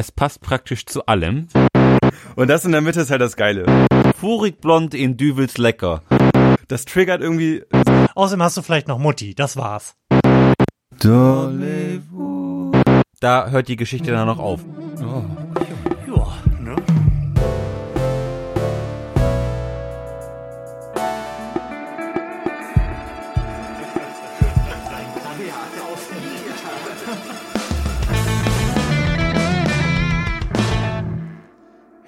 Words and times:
Es 0.00 0.10
passt 0.10 0.40
praktisch 0.40 0.86
zu 0.86 1.04
allem. 1.04 1.48
Und 2.34 2.48
das 2.48 2.64
in 2.64 2.72
der 2.72 2.80
Mitte 2.80 3.02
ist 3.02 3.10
halt 3.10 3.20
das 3.20 3.36
Geile. 3.36 3.66
Furig 4.16 4.58
blond 4.62 4.94
in 4.94 5.18
Düvels 5.18 5.58
lecker. 5.58 6.02
Das 6.68 6.86
triggert 6.86 7.20
irgendwie. 7.20 7.64
Außerdem 8.14 8.42
hast 8.42 8.56
du 8.56 8.62
vielleicht 8.62 8.88
noch 8.88 8.98
Mutti, 8.98 9.34
das 9.34 9.58
war's. 9.58 9.96
Da 13.20 13.50
hört 13.50 13.68
die 13.68 13.76
Geschichte 13.76 14.10
dann 14.10 14.26
noch 14.26 14.38
auf. 14.38 14.64
Ja, 14.98 15.29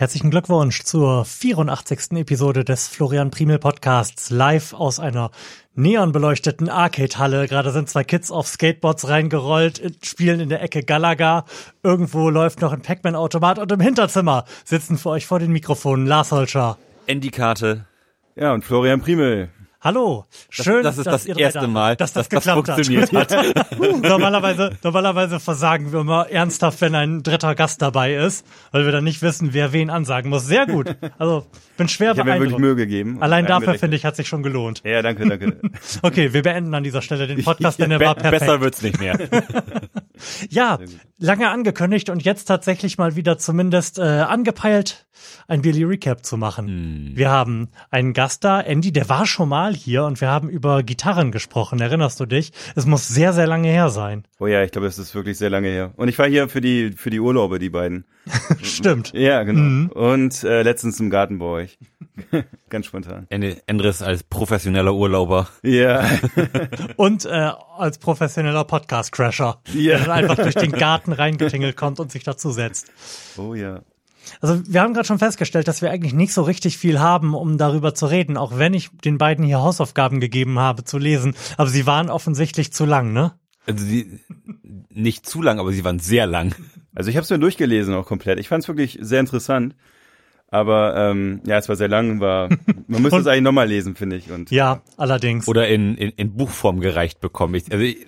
Herzlichen 0.02 0.32
Glückwunsch 0.32 0.82
zur 0.82 1.24
84. 1.24 2.18
Episode 2.18 2.64
des 2.64 2.88
Florian 2.88 3.30
Primel 3.30 3.60
Podcasts, 3.60 4.30
live 4.30 4.72
aus 4.72 4.98
einer 4.98 5.30
neonbeleuchteten 5.76 6.68
Arcade-Halle. 6.68 7.46
Gerade 7.46 7.70
sind 7.70 7.88
zwei 7.88 8.02
Kids 8.02 8.32
auf 8.32 8.48
Skateboards 8.48 9.06
reingerollt, 9.06 9.80
spielen 10.04 10.40
in 10.40 10.48
der 10.48 10.60
Ecke 10.60 10.82
Galaga. 10.82 11.44
Irgendwo 11.84 12.30
läuft 12.30 12.62
noch 12.62 12.72
ein 12.72 12.82
Pac-Man-Automat 12.82 13.60
und 13.60 13.70
im 13.70 13.78
Hinterzimmer 13.78 14.44
sitzen 14.64 14.98
für 14.98 15.10
euch 15.10 15.24
vor 15.24 15.38
den 15.38 15.52
Mikrofonen 15.52 16.08
Lars 16.08 16.32
Holscher. 16.32 16.78
Endikarte. 17.06 17.86
Ja, 18.34 18.54
und 18.54 18.64
Florian 18.64 19.02
Primel. 19.02 19.50
Hallo, 19.84 20.26
schön, 20.48 20.84
das 20.84 20.96
ist 20.96 21.06
dass 21.06 21.24
das 21.24 21.26
ihr 21.26 21.36
erste 21.36 21.66
Mal, 21.66 21.96
dass 21.96 22.12
das 22.12 22.28
dass 22.28 22.44
das 22.44 22.44
geklappt 22.44 22.68
funktioniert 22.68 23.12
hat. 23.12 23.80
normalerweise, 24.02 24.70
normalerweise 24.84 25.40
versagen 25.40 25.92
wir 25.92 25.98
immer 25.98 26.30
ernsthaft, 26.30 26.80
wenn 26.82 26.94
ein 26.94 27.24
dritter 27.24 27.56
Gast 27.56 27.82
dabei 27.82 28.14
ist, 28.14 28.46
weil 28.70 28.84
wir 28.84 28.92
dann 28.92 29.02
nicht 29.02 29.22
wissen, 29.22 29.54
wer 29.54 29.72
wen 29.72 29.90
ansagen 29.90 30.30
muss. 30.30 30.46
Sehr 30.46 30.66
gut. 30.66 30.94
Also 31.18 31.46
bin 31.76 31.88
schwer 31.88 32.12
Ich 32.12 32.18
habe 32.20 32.30
mir 32.30 32.34
wirklich 32.36 32.50
beeindruckt. 32.50 32.60
Mühe 32.60 32.76
gegeben. 32.76 33.20
Allein 33.20 33.44
dafür 33.44 33.74
finde 33.74 33.96
ich, 33.96 34.04
hat 34.04 34.14
sich 34.14 34.28
schon 34.28 34.44
gelohnt. 34.44 34.82
Ja, 34.84 35.02
danke, 35.02 35.28
danke. 35.28 35.60
Okay, 36.02 36.32
wir 36.32 36.42
beenden 36.42 36.74
an 36.74 36.84
dieser 36.84 37.02
Stelle 37.02 37.26
den 37.26 37.42
Podcast, 37.42 37.80
denn 37.80 37.90
er 37.90 37.98
war 37.98 38.14
perfekt. 38.14 38.40
besser 38.40 38.60
wird's 38.60 38.82
nicht 38.82 39.00
mehr. 39.00 39.18
Ja, 40.50 40.78
lange 41.18 41.48
angekündigt 41.50 42.08
und 42.08 42.22
jetzt 42.22 42.44
tatsächlich 42.44 42.96
mal 42.96 43.16
wieder 43.16 43.38
zumindest 43.38 43.98
äh, 43.98 44.02
angepeilt, 44.02 45.06
ein 45.48 45.62
Billy 45.62 45.82
Recap 45.82 46.24
zu 46.24 46.36
machen. 46.36 47.12
Wir 47.14 47.30
haben 47.30 47.70
einen 47.90 48.12
Gast 48.12 48.44
da, 48.44 48.60
Andy, 48.60 48.92
der 48.92 49.08
war 49.08 49.26
schon 49.26 49.48
mal 49.48 49.71
hier 49.74 50.04
und 50.04 50.20
wir 50.20 50.28
haben 50.28 50.48
über 50.48 50.82
Gitarren 50.82 51.32
gesprochen. 51.32 51.80
Erinnerst 51.80 52.18
du 52.20 52.26
dich? 52.26 52.52
Es 52.74 52.86
muss 52.86 53.08
sehr, 53.08 53.32
sehr 53.32 53.46
lange 53.46 53.68
her 53.68 53.90
sein. 53.90 54.24
Oh 54.38 54.46
ja, 54.46 54.62
ich 54.62 54.70
glaube, 54.72 54.86
es 54.86 54.98
ist 54.98 55.14
wirklich 55.14 55.38
sehr 55.38 55.50
lange 55.50 55.68
her. 55.68 55.92
Und 55.96 56.08
ich 56.08 56.18
war 56.18 56.26
hier 56.28 56.48
für 56.48 56.60
die 56.60 56.92
für 56.92 57.10
die 57.10 57.20
Urlaube, 57.20 57.58
die 57.58 57.70
beiden. 57.70 58.04
Stimmt. 58.62 59.12
Ja, 59.14 59.42
genau. 59.42 59.60
Mhm. 59.60 59.88
Und 59.90 60.44
äh, 60.44 60.62
letztens 60.62 61.00
im 61.00 61.10
Garten 61.10 61.38
bei 61.38 61.46
euch. 61.46 61.78
Ganz 62.68 62.86
spontan. 62.86 63.26
Endres 63.28 64.02
als 64.02 64.22
professioneller 64.22 64.94
Urlauber. 64.94 65.48
Ja. 65.62 66.08
Und 66.96 67.24
äh, 67.24 67.50
als 67.78 67.98
professioneller 67.98 68.64
Podcast-Crasher, 68.64 69.60
Ja. 69.72 69.96
der 69.96 70.06
dann 70.06 70.10
einfach 70.10 70.36
durch 70.36 70.54
den 70.54 70.72
Garten 70.72 71.12
reingetingelt 71.12 71.76
kommt 71.76 72.00
und 72.00 72.12
sich 72.12 72.22
dazu 72.22 72.50
setzt. 72.50 72.90
Oh 73.38 73.54
ja. 73.54 73.80
Also 74.40 74.60
wir 74.66 74.80
haben 74.80 74.94
gerade 74.94 75.06
schon 75.06 75.18
festgestellt, 75.18 75.68
dass 75.68 75.82
wir 75.82 75.90
eigentlich 75.90 76.14
nicht 76.14 76.32
so 76.32 76.42
richtig 76.42 76.78
viel 76.78 77.00
haben, 77.00 77.34
um 77.34 77.58
darüber 77.58 77.94
zu 77.94 78.06
reden, 78.06 78.36
auch 78.36 78.58
wenn 78.58 78.74
ich 78.74 78.90
den 79.04 79.18
beiden 79.18 79.44
hier 79.44 79.60
Hausaufgaben 79.60 80.20
gegeben 80.20 80.58
habe 80.58 80.84
zu 80.84 80.98
lesen. 80.98 81.34
Aber 81.56 81.68
sie 81.68 81.86
waren 81.86 82.10
offensichtlich 82.10 82.72
zu 82.72 82.84
lang, 82.84 83.12
ne? 83.12 83.32
Also 83.66 83.84
sie, 83.84 84.20
nicht 84.90 85.26
zu 85.26 85.42
lang, 85.42 85.58
aber 85.60 85.72
sie 85.72 85.84
waren 85.84 85.98
sehr 85.98 86.26
lang. 86.26 86.54
Also 86.94 87.10
ich 87.10 87.16
habe 87.16 87.24
es 87.24 87.30
mir 87.30 87.38
durchgelesen 87.38 87.94
auch 87.94 88.06
komplett. 88.06 88.38
Ich 88.38 88.48
fand 88.48 88.62
es 88.62 88.68
wirklich 88.68 88.98
sehr 89.00 89.20
interessant. 89.20 89.74
Aber 90.52 90.94
ähm, 90.96 91.40
ja, 91.46 91.56
es 91.56 91.68
war 91.70 91.76
sehr 91.76 91.88
lang, 91.88 92.20
war 92.20 92.50
man 92.86 93.00
müsste 93.00 93.18
es 93.20 93.26
eigentlich 93.26 93.42
nochmal 93.42 93.68
lesen, 93.68 93.96
finde 93.96 94.16
ich. 94.16 94.30
Und 94.30 94.50
Ja, 94.50 94.82
allerdings. 94.98 95.48
Oder 95.48 95.68
in, 95.68 95.96
in, 95.96 96.10
in 96.10 96.36
Buchform 96.36 96.80
gereicht 96.80 97.20
bekommen. 97.20 97.54
Ich, 97.54 97.72
also 97.72 97.82
ich, 97.82 98.06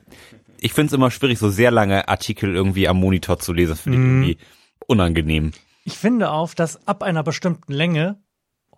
ich 0.58 0.74
finde 0.74 0.88
es 0.88 0.92
immer 0.92 1.10
schwierig, 1.10 1.38
so 1.38 1.48
sehr 1.48 1.70
lange 1.70 2.06
Artikel 2.08 2.54
irgendwie 2.54 2.86
am 2.86 2.98
Monitor 2.98 3.38
zu 3.38 3.54
lesen. 3.54 3.76
Finde 3.76 3.98
ich 3.98 4.04
irgendwie 4.04 4.38
unangenehm. 4.86 5.52
Ich 5.84 5.98
finde 5.98 6.30
auf, 6.30 6.54
dass 6.54 6.86
ab 6.88 7.02
einer 7.02 7.22
bestimmten 7.22 7.72
Länge 7.72 8.18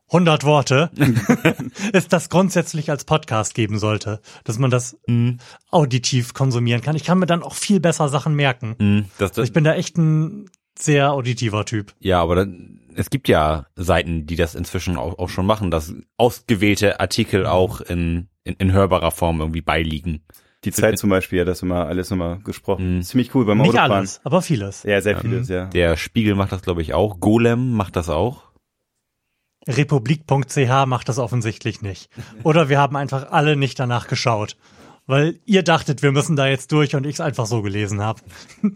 100 0.09 0.45
Worte 0.45 0.91
es 1.93 2.09
das 2.09 2.29
grundsätzlich 2.29 2.91
als 2.91 3.05
Podcast 3.05 3.55
geben 3.55 3.79
sollte, 3.79 4.21
dass 4.45 4.59
man 4.59 4.71
das 4.71 4.99
auditiv 5.71 6.35
konsumieren 6.35 6.83
kann. 6.83 6.97
Ich 6.97 7.05
kann 7.05 7.19
mir 7.19 7.27
dann 7.27 7.45
auch 7.45 7.55
viel 7.55 7.81
besser 7.81 8.09
Sachen 8.09 8.35
merken. 8.35 8.75
Hm, 8.79 9.05
das, 9.19 9.33
das, 9.33 9.47
Ich 9.47 9.53
bin 9.53 9.65
da 9.65 9.75
echt 9.75 9.97
ein 9.99 10.51
sehr 10.79 11.13
auditiver 11.13 11.65
Typ. 11.65 11.95
ja, 12.01 12.21
aber 12.21 12.35
dann, 12.35 12.81
es 12.95 13.09
gibt 13.09 13.29
ja 13.29 13.67
Seiten, 13.77 14.27
die 14.27 14.37
das 14.37 14.55
inzwischen 14.55 14.97
auch, 14.97 15.19
auch 15.19 15.29
schon 15.29 15.47
machen, 15.47 15.71
dass 15.71 15.95
ausgewählte 16.17 17.01
Artikel 17.01 17.47
auch 17.47 17.81
in, 17.81 18.29
in, 18.45 18.55
in 18.55 18.73
hörbarer 18.73 19.13
Form 19.13 19.41
irgendwie 19.41 19.63
beiliegen. 19.63 20.25
Die 20.67 20.73
Zeit 20.73 20.99
zum 20.99 21.11
Beispiel 21.11 21.41
hat 21.41 21.49
das 21.49 21.63
immer 21.63 21.87
alles 21.87 22.11
nochmal 22.11 22.41
gesprochen. 22.41 22.97
Mhm. 22.97 23.03
Ziemlich 23.03 23.35
cool 23.35 23.45
beim 23.45 23.59
Nicht 23.59 23.69
Autofahren. 23.71 23.93
alles, 23.93 24.21
aber 24.25 24.43
vieles. 24.43 24.83
Ja, 24.83 25.01
sehr 25.01 25.19
vieles, 25.19 25.49
ja. 25.49 25.67
Der 25.67 25.97
Spiegel 25.97 26.35
macht 26.35 26.53
das, 26.53 26.63
glaube 26.63 26.83
ich, 26.83 26.93
auch. 26.93 27.21
Golem 27.21 27.73
macht 27.73 27.97
das 27.97 28.09
auch. 28.09 28.43
Republik.ch 29.69 30.87
macht 30.87 31.09
das 31.09 31.19
offensichtlich 31.19 31.83
nicht. 31.83 32.11
Oder 32.43 32.69
wir 32.69 32.79
haben 32.79 32.97
einfach 32.97 33.31
alle 33.31 33.57
nicht 33.57 33.79
danach 33.79 34.09
geschaut. 34.09 34.57
Weil 35.07 35.39
ihr 35.45 35.63
dachtet, 35.63 36.03
wir 36.03 36.11
müssen 36.11 36.35
da 36.35 36.49
jetzt 36.49 36.73
durch 36.73 36.97
und 36.97 37.07
ich 37.07 37.15
es 37.15 37.21
einfach 37.21 37.47
so 37.47 37.63
gelesen 37.63 38.03
habe. 38.03 38.21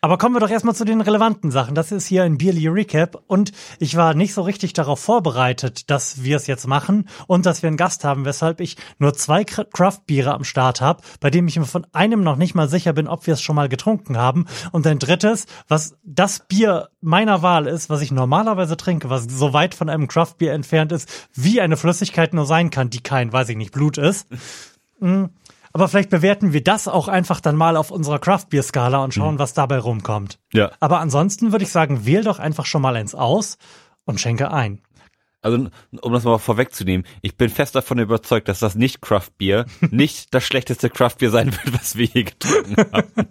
Aber 0.00 0.18
kommen 0.18 0.34
wir 0.34 0.40
doch 0.40 0.50
erstmal 0.50 0.74
zu 0.74 0.84
den 0.84 1.00
relevanten 1.00 1.50
Sachen. 1.50 1.74
Das 1.74 1.92
ist 1.92 2.06
hier 2.06 2.24
ein 2.24 2.38
Beerly 2.38 2.68
Recap 2.68 3.22
und 3.26 3.52
ich 3.78 3.96
war 3.96 4.14
nicht 4.14 4.34
so 4.34 4.42
richtig 4.42 4.72
darauf 4.72 5.00
vorbereitet, 5.00 5.90
dass 5.90 6.22
wir 6.22 6.36
es 6.36 6.46
jetzt 6.46 6.66
machen 6.66 7.08
und 7.26 7.46
dass 7.46 7.62
wir 7.62 7.68
einen 7.68 7.76
Gast 7.76 8.04
haben, 8.04 8.24
weshalb 8.24 8.60
ich 8.60 8.76
nur 8.98 9.14
zwei 9.14 9.42
Cra- 9.42 9.64
Craft-Biere 9.64 10.32
am 10.34 10.44
Start 10.44 10.80
habe, 10.80 11.02
bei 11.20 11.30
dem 11.30 11.48
ich 11.48 11.58
mir 11.58 11.64
von 11.66 11.86
einem 11.92 12.22
noch 12.22 12.36
nicht 12.36 12.54
mal 12.54 12.68
sicher 12.68 12.92
bin, 12.92 13.08
ob 13.08 13.26
wir 13.26 13.34
es 13.34 13.42
schon 13.42 13.56
mal 13.56 13.68
getrunken 13.68 14.16
haben 14.16 14.46
und 14.72 14.86
ein 14.86 14.98
drittes, 14.98 15.46
was 15.68 15.96
das 16.04 16.46
Bier 16.48 16.88
meiner 17.00 17.42
Wahl 17.42 17.66
ist, 17.66 17.90
was 17.90 18.00
ich 18.00 18.10
normalerweise 18.10 18.76
trinke, 18.76 19.10
was 19.10 19.24
so 19.28 19.52
weit 19.52 19.74
von 19.74 19.88
einem 19.88 20.08
Craft-Bier 20.08 20.52
entfernt 20.52 20.92
ist, 20.92 21.08
wie 21.34 21.60
eine 21.60 21.76
Flüssigkeit 21.76 22.34
nur 22.34 22.46
sein 22.46 22.70
kann, 22.70 22.90
die 22.90 23.02
kein, 23.02 23.32
weiß 23.32 23.48
ich 23.50 23.56
nicht, 23.56 23.72
Blut 23.72 23.98
ist. 23.98 24.26
Aber 25.72 25.88
vielleicht 25.88 26.10
bewerten 26.10 26.52
wir 26.52 26.64
das 26.64 26.88
auch 26.88 27.08
einfach 27.08 27.40
dann 27.40 27.56
mal 27.56 27.76
auf 27.76 27.90
unserer 27.90 28.18
Craft-Bier-Skala 28.18 29.04
und 29.04 29.14
schauen, 29.14 29.38
was 29.38 29.54
dabei 29.54 29.78
rumkommt. 29.78 30.38
Ja. 30.52 30.72
Aber 30.80 31.00
ansonsten 31.00 31.52
würde 31.52 31.64
ich 31.64 31.70
sagen, 31.70 32.06
wähl 32.06 32.24
doch 32.24 32.38
einfach 32.38 32.66
schon 32.66 32.82
mal 32.82 32.96
eins 32.96 33.14
aus 33.14 33.56
und 34.04 34.20
schenke 34.20 34.50
ein. 34.50 34.80
Also, 35.42 35.68
um 36.02 36.12
das 36.12 36.24
mal 36.24 36.38
vorwegzunehmen, 36.38 37.06
ich 37.22 37.36
bin 37.36 37.48
fest 37.48 37.74
davon 37.74 37.98
überzeugt, 37.98 38.48
dass 38.48 38.58
das 38.58 38.74
nicht 38.74 39.00
Craft 39.00 39.30
Beer 39.38 39.64
nicht 39.90 40.34
das 40.34 40.44
schlechteste 40.44 40.90
Craft 40.90 41.16
Beer 41.18 41.30
sein 41.30 41.52
wird, 41.52 41.72
was 41.72 41.96
wir 41.96 42.06
je 42.06 42.24
getrunken 42.24 42.76
haben. 42.92 43.12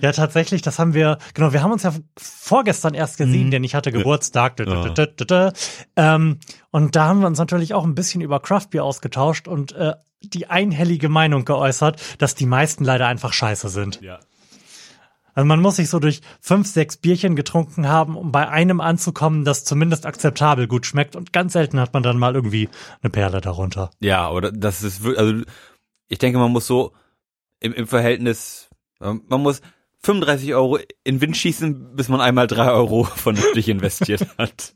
Ja, 0.00 0.12
tatsächlich, 0.12 0.62
das 0.62 0.78
haben 0.78 0.94
wir, 0.94 1.18
genau, 1.32 1.52
wir 1.52 1.62
haben 1.62 1.72
uns 1.72 1.82
ja 1.82 1.92
vorgestern 2.16 2.94
erst 2.94 3.16
gesehen, 3.16 3.50
denn 3.50 3.64
ich 3.64 3.74
hatte 3.74 3.90
Geburtstag. 3.90 4.56
Dö, 4.56 4.66
dö. 4.66 5.50
Ähm, 5.96 6.38
und 6.70 6.94
da 6.94 7.06
haben 7.06 7.20
wir 7.20 7.26
uns 7.26 7.38
natürlich 7.38 7.74
auch 7.74 7.84
ein 7.84 7.94
bisschen 7.94 8.20
über 8.20 8.38
Craft 8.40 8.68
Beer 8.70 8.84
ausgetauscht 8.84 9.48
und 9.48 9.72
äh, 9.72 9.94
die 10.30 10.48
einhellige 10.48 11.08
Meinung 11.08 11.44
geäußert, 11.44 12.00
dass 12.18 12.34
die 12.34 12.46
meisten 12.46 12.84
leider 12.84 13.06
einfach 13.06 13.32
scheiße 13.32 13.68
sind. 13.68 14.00
Ja. 14.00 14.20
Also 15.34 15.46
man 15.46 15.60
muss 15.60 15.76
sich 15.76 15.90
so 15.90 15.98
durch 15.98 16.20
fünf, 16.40 16.68
sechs 16.68 16.96
Bierchen 16.96 17.34
getrunken 17.34 17.88
haben, 17.88 18.16
um 18.16 18.30
bei 18.30 18.48
einem 18.48 18.80
anzukommen, 18.80 19.44
das 19.44 19.64
zumindest 19.64 20.06
akzeptabel 20.06 20.68
gut 20.68 20.86
schmeckt. 20.86 21.16
Und 21.16 21.32
ganz 21.32 21.54
selten 21.54 21.80
hat 21.80 21.92
man 21.92 22.04
dann 22.04 22.18
mal 22.18 22.34
irgendwie 22.34 22.68
eine 23.02 23.10
Perle 23.10 23.40
darunter. 23.40 23.90
Ja, 24.00 24.30
oder 24.30 24.52
das 24.52 24.82
ist 24.82 25.02
wirklich, 25.02 25.18
also 25.18 25.42
ich 26.08 26.18
denke, 26.18 26.38
man 26.38 26.52
muss 26.52 26.66
so 26.66 26.92
im, 27.58 27.72
im 27.72 27.86
Verhältnis, 27.88 28.68
ähm, 29.00 29.22
man 29.28 29.42
muss 29.42 29.60
35 30.04 30.54
Euro 30.54 30.78
in 31.02 31.20
Wind 31.20 31.36
schießen, 31.36 31.96
bis 31.96 32.08
man 32.08 32.20
einmal 32.20 32.46
drei 32.46 32.70
Euro 32.70 33.04
vernünftig 33.04 33.68
investiert 33.70 34.26
hat. 34.38 34.74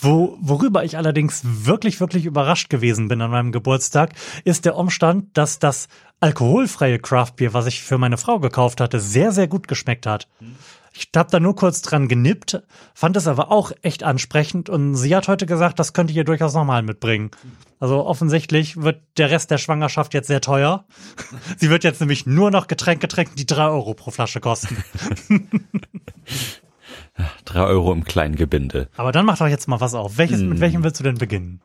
Wo, 0.00 0.36
worüber 0.40 0.84
ich 0.84 0.96
allerdings 0.96 1.42
wirklich, 1.44 2.00
wirklich 2.00 2.26
überrascht 2.26 2.70
gewesen 2.70 3.08
bin 3.08 3.20
an 3.20 3.30
meinem 3.30 3.52
Geburtstag, 3.52 4.12
ist 4.44 4.64
der 4.64 4.76
Umstand, 4.76 5.36
dass 5.36 5.58
das 5.58 5.88
alkoholfreie 6.20 6.98
Craftbier, 6.98 7.54
was 7.54 7.66
ich 7.66 7.82
für 7.82 7.98
meine 7.98 8.18
Frau 8.18 8.40
gekauft 8.40 8.80
hatte, 8.80 9.00
sehr, 9.00 9.32
sehr 9.32 9.48
gut 9.48 9.68
geschmeckt 9.68 10.06
hat. 10.06 10.28
Ich 10.92 11.10
habe 11.14 11.30
da 11.30 11.38
nur 11.38 11.54
kurz 11.54 11.80
dran 11.82 12.08
genippt, 12.08 12.60
fand 12.92 13.16
es 13.16 13.28
aber 13.28 13.52
auch 13.52 13.70
echt 13.82 14.02
ansprechend 14.02 14.68
und 14.68 14.96
sie 14.96 15.14
hat 15.14 15.28
heute 15.28 15.46
gesagt, 15.46 15.78
das 15.78 15.92
könnte 15.92 16.12
ihr 16.12 16.24
durchaus 16.24 16.54
nochmal 16.54 16.82
mitbringen. 16.82 17.30
Also 17.78 18.04
offensichtlich 18.04 18.82
wird 18.82 19.00
der 19.16 19.30
Rest 19.30 19.52
der 19.52 19.58
Schwangerschaft 19.58 20.12
jetzt 20.12 20.26
sehr 20.26 20.40
teuer. 20.40 20.86
Sie 21.56 21.70
wird 21.70 21.84
jetzt 21.84 22.00
nämlich 22.00 22.26
nur 22.26 22.50
noch 22.50 22.66
Getränke 22.66 23.06
trinken, 23.06 23.36
die 23.36 23.46
drei 23.46 23.68
Euro 23.68 23.94
pro 23.94 24.10
Flasche 24.10 24.40
kosten. 24.40 24.82
Drei 27.44 27.62
Euro 27.64 27.92
im 27.92 28.04
kleinen 28.04 28.36
Gebinde. 28.36 28.88
Aber 28.96 29.12
dann 29.12 29.26
mach 29.26 29.38
doch 29.38 29.46
jetzt 29.48 29.68
mal 29.68 29.80
was 29.80 29.94
auf. 29.94 30.18
Welches, 30.18 30.40
mit 30.42 30.60
welchem 30.60 30.84
willst 30.84 31.00
du 31.00 31.04
denn 31.04 31.16
beginnen? 31.18 31.60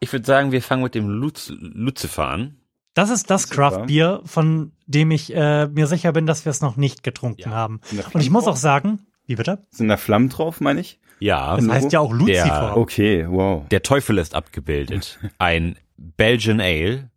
Ich 0.00 0.12
würde 0.12 0.26
sagen, 0.26 0.52
wir 0.52 0.60
fangen 0.62 0.82
mit 0.82 0.94
dem 0.94 1.08
Luz 1.08 1.52
Lucifer 1.58 2.28
an. 2.28 2.56
Das 2.94 3.10
ist 3.10 3.30
das. 3.30 3.48
Craft-Bier, 3.50 4.20
von 4.24 4.72
dem 4.86 5.10
ich 5.10 5.34
äh, 5.34 5.66
mir 5.68 5.86
sicher 5.86 6.12
bin, 6.12 6.26
dass 6.26 6.44
wir 6.44 6.50
es 6.50 6.60
noch 6.60 6.76
nicht 6.76 7.02
getrunken 7.02 7.42
Ja. 7.50 7.50
haben. 7.50 7.80
Der 7.92 8.04
Und 8.14 8.20
ich 8.20 8.30
muss 8.30 8.46
auch 8.46 8.56
sagen, 8.56 9.00
wie 9.26 9.34
bitte? 9.36 9.66
Sind 9.70 9.88
da 9.88 9.96
Flammen 9.96 10.28
drauf, 10.28 10.60
meine 10.60 10.80
ich? 10.80 11.00
Ja, 11.18 11.56
Das 11.56 11.68
heißt 11.68 11.92
ja 11.92 12.00
auch 12.00 12.12
Lucifer. 12.12 12.76
Okay, 12.76 13.26
wow. 13.28 13.66
der 13.68 13.82
Teufel 13.82 14.18
ist 14.18 14.34
abgebildet. 14.34 15.18
Ein 15.38 15.76
Belgian 15.96 16.60
Ale 16.60 17.10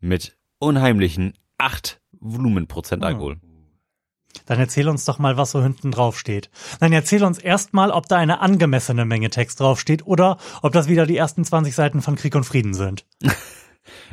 mit 0.00 0.36
unheimlichen 0.58 1.34
8 1.58 2.00
Volumenprozent 2.20 3.02
Alkohol. 3.04 3.38
Dann 4.46 4.58
erzähl 4.58 4.88
uns 4.88 5.04
doch 5.04 5.18
mal, 5.18 5.36
was 5.36 5.50
so 5.50 5.62
hinten 5.62 5.90
drauf 5.90 6.18
steht. 6.18 6.50
Nein, 6.80 6.92
erzähl 6.92 7.24
uns 7.24 7.38
erstmal, 7.38 7.90
ob 7.90 8.08
da 8.08 8.16
eine 8.16 8.40
angemessene 8.40 9.04
Menge 9.04 9.30
Text 9.30 9.60
draufsteht 9.60 10.06
oder 10.06 10.38
ob 10.62 10.72
das 10.72 10.88
wieder 10.88 11.06
die 11.06 11.16
ersten 11.16 11.44
20 11.44 11.74
Seiten 11.74 12.02
von 12.02 12.16
Krieg 12.16 12.34
und 12.34 12.44
Frieden 12.44 12.74
sind. 12.74 13.04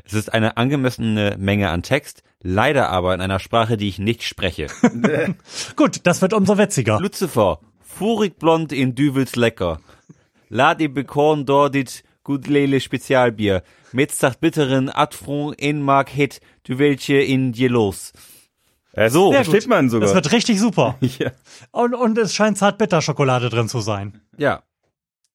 Es 0.04 0.14
ist 0.14 0.34
eine 0.34 0.58
angemessene 0.58 1.36
Menge 1.38 1.70
an 1.70 1.84
Text, 1.84 2.24
leider 2.42 2.90
aber 2.90 3.14
in 3.14 3.22
einer 3.22 3.38
Sprache, 3.38 3.78
die 3.78 3.88
ich 3.88 4.00
nicht 4.00 4.24
spreche. 4.24 4.66
Gut, 5.76 6.00
das 6.04 6.24
wird 6.24 6.34
umso 6.34 6.58
witziger. 6.58 7.00
Lucifer, 7.00 7.60
furig 7.80 8.40
blond 8.40 8.72
in 8.72 8.96
Düvels 8.96 9.36
lecker. 9.36 9.80
Lad 10.50 10.82
ihr 10.82 10.92
bekorn 10.92 11.46
dort 11.46 11.76
dit 11.76 12.04
gut 12.24 12.48
lele 12.48 12.80
Spezialbier. 12.80 13.62
Mit 13.92 14.12
sagt 14.12 14.40
bitteren 14.40 14.90
Adfron 14.90 15.54
in 15.54 15.82
Mark 15.82 16.10
Hit, 16.10 16.42
du 16.64 16.80
welche 16.80 17.18
in 17.18 17.52
dir 17.52 17.70
los. 17.70 18.14
Äh, 18.94 19.10
So, 19.10 19.32
Sehr 19.32 19.44
versteht 19.44 19.62
gut. 19.64 19.70
man 19.70 19.90
sogar. 19.90 20.08
Das 20.08 20.16
wird 20.16 20.32
richtig 20.32 20.60
super. 20.60 20.98
ja. 21.02 21.32
Und, 21.72 21.94
und 21.94 22.18
es 22.18 22.34
scheint 22.34 22.58
Zartbitterschokolade 22.58 23.50
drin 23.50 23.68
zu 23.70 23.80
sein. 23.80 24.22
Ja. 24.38 24.64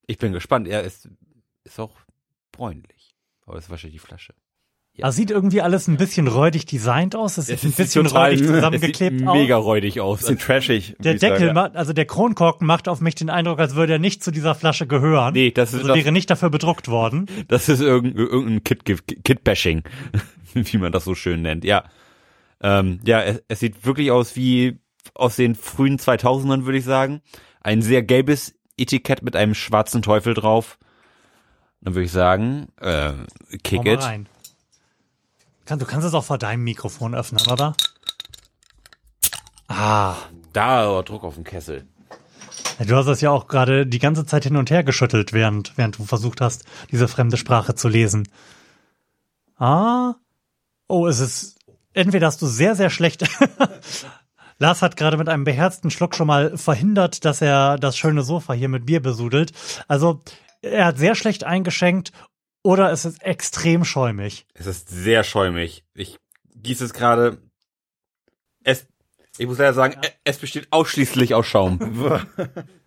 Ich 0.07 0.17
bin 0.17 0.33
gespannt. 0.33 0.67
Er 0.67 0.83
ist, 0.83 1.09
ist 1.63 1.79
auch 1.79 1.95
bräunlich. 2.51 3.15
Aber 3.45 3.55
das 3.55 3.65
ist 3.65 3.69
wahrscheinlich 3.71 4.01
die 4.01 4.05
Flasche. 4.07 4.33
Ja. 4.97 5.07
Das 5.07 5.15
sieht 5.17 5.29
irgendwie 5.29 5.61
alles 5.61 5.87
ein 5.89 5.97
bisschen 5.97 6.27
räudig 6.27 6.65
designt 6.67 7.17
aus. 7.17 7.37
Es 7.37 7.47
sieht 7.47 7.57
ein 7.63 7.67
sieht 7.69 7.75
bisschen 7.77 8.05
total- 8.05 8.29
räudig 8.29 8.41
es 8.45 8.47
zusammengeklebt 8.47 9.19
sieht 9.19 9.27
aus. 9.27 9.35
mega 9.35 9.57
räudig 9.57 9.99
aus. 9.99 10.19
Bisschen 10.19 10.37
trashig. 10.39 10.95
Der 10.99 11.15
Deckel, 11.15 11.39
sagen. 11.47 11.53
macht, 11.53 11.75
also 11.75 11.91
der 11.91 12.05
Kronkorken 12.05 12.65
macht 12.65 12.87
auf 12.87 13.01
mich 13.01 13.15
den 13.15 13.29
Eindruck, 13.29 13.59
als 13.59 13.75
würde 13.75 13.93
er 13.93 13.99
nicht 13.99 14.23
zu 14.23 14.31
dieser 14.31 14.55
Flasche 14.55 14.87
gehören. 14.87 15.33
Nee, 15.33 15.51
das 15.51 15.69
ist, 15.73 15.75
also 15.79 15.87
das, 15.89 15.97
wäre 15.97 16.11
nicht 16.13 16.29
dafür 16.29 16.49
bedruckt 16.49 16.87
worden. 16.87 17.27
das 17.49 17.67
ist 17.67 17.81
irgendein, 17.81 18.25
irgendein 18.25 18.63
Kit- 18.63 19.23
Kit-Bashing, 19.25 19.83
wie 20.53 20.77
man 20.77 20.93
das 20.93 21.03
so 21.03 21.13
schön 21.13 21.41
nennt. 21.41 21.65
Ja, 21.65 21.83
ähm, 22.61 22.99
ja 23.05 23.21
es, 23.21 23.43
es 23.47 23.59
sieht 23.59 23.85
wirklich 23.85 24.11
aus 24.11 24.35
wie 24.35 24.79
aus 25.13 25.35
den 25.35 25.55
frühen 25.55 25.97
2000ern, 25.97 26.65
würde 26.65 26.77
ich 26.77 26.83
sagen. 26.85 27.21
Ein 27.61 27.81
sehr 27.81 28.03
gelbes 28.03 28.55
Etikett 28.77 29.21
mit 29.23 29.35
einem 29.35 29.53
schwarzen 29.55 30.01
Teufel 30.01 30.33
drauf. 30.33 30.77
Dann 31.81 31.95
würde 31.95 32.05
ich 32.05 32.11
sagen, 32.11 32.67
äh, 32.81 33.13
kick 33.63 33.85
mal 33.85 33.93
it. 33.93 34.03
rein. 34.03 34.27
Du 35.67 35.85
kannst 35.85 36.07
es 36.07 36.13
auch 36.13 36.23
vor 36.23 36.37
deinem 36.37 36.63
Mikrofon 36.63 37.15
öffnen, 37.15 37.41
oder? 37.51 37.75
Ah, 39.67 40.15
Da 40.53 40.85
aber 40.87 41.03
Druck 41.03 41.23
auf 41.23 41.35
den 41.35 41.43
Kessel. 41.43 41.87
du 42.79 42.95
hast 42.95 43.07
es 43.07 43.21
ja 43.21 43.31
auch 43.31 43.47
gerade 43.47 43.87
die 43.87 43.99
ganze 43.99 44.25
Zeit 44.25 44.43
hin 44.43 44.57
und 44.57 44.69
her 44.69 44.83
geschüttelt, 44.83 45.33
während, 45.33 45.77
während 45.77 45.97
du 45.97 46.05
versucht 46.05 46.41
hast, 46.41 46.65
diese 46.91 47.07
fremde 47.07 47.37
Sprache 47.37 47.73
zu 47.75 47.87
lesen. 47.87 48.27
Ah. 49.57 50.15
Oh, 50.87 51.07
es 51.07 51.19
ist, 51.19 51.57
entweder 51.95 52.27
hast 52.27 52.41
du 52.41 52.47
sehr, 52.47 52.75
sehr 52.75 52.89
schlecht, 52.89 53.25
Lars 54.57 54.81
hat 54.81 54.95
gerade 54.95 55.17
mit 55.17 55.27
einem 55.27 55.43
beherzten 55.43 55.91
Schluck 55.91 56.15
schon 56.15 56.27
mal 56.27 56.57
verhindert, 56.57 57.25
dass 57.25 57.41
er 57.41 57.77
das 57.77 57.97
schöne 57.97 58.23
Sofa 58.23 58.53
hier 58.53 58.69
mit 58.69 58.85
Bier 58.85 59.01
besudelt. 59.01 59.51
Also, 59.87 60.21
er 60.61 60.85
hat 60.85 60.97
sehr 60.97 61.15
schlecht 61.15 61.43
eingeschenkt 61.43 62.11
oder 62.63 62.91
es 62.91 63.05
ist 63.05 63.21
extrem 63.21 63.83
schäumig. 63.83 64.45
Es 64.53 64.65
ist 64.65 64.89
sehr 64.89 65.23
schäumig. 65.23 65.83
Ich 65.93 66.17
gieße 66.55 66.85
es 66.85 66.93
gerade. 66.93 67.37
Es, 68.63 68.87
ich 69.37 69.45
muss 69.45 69.57
leider 69.57 69.73
sagen, 69.73 69.99
e- 70.01 70.09
es 70.23 70.37
besteht 70.37 70.67
ausschließlich 70.71 71.35
aus 71.35 71.45
Schaum. 71.45 71.79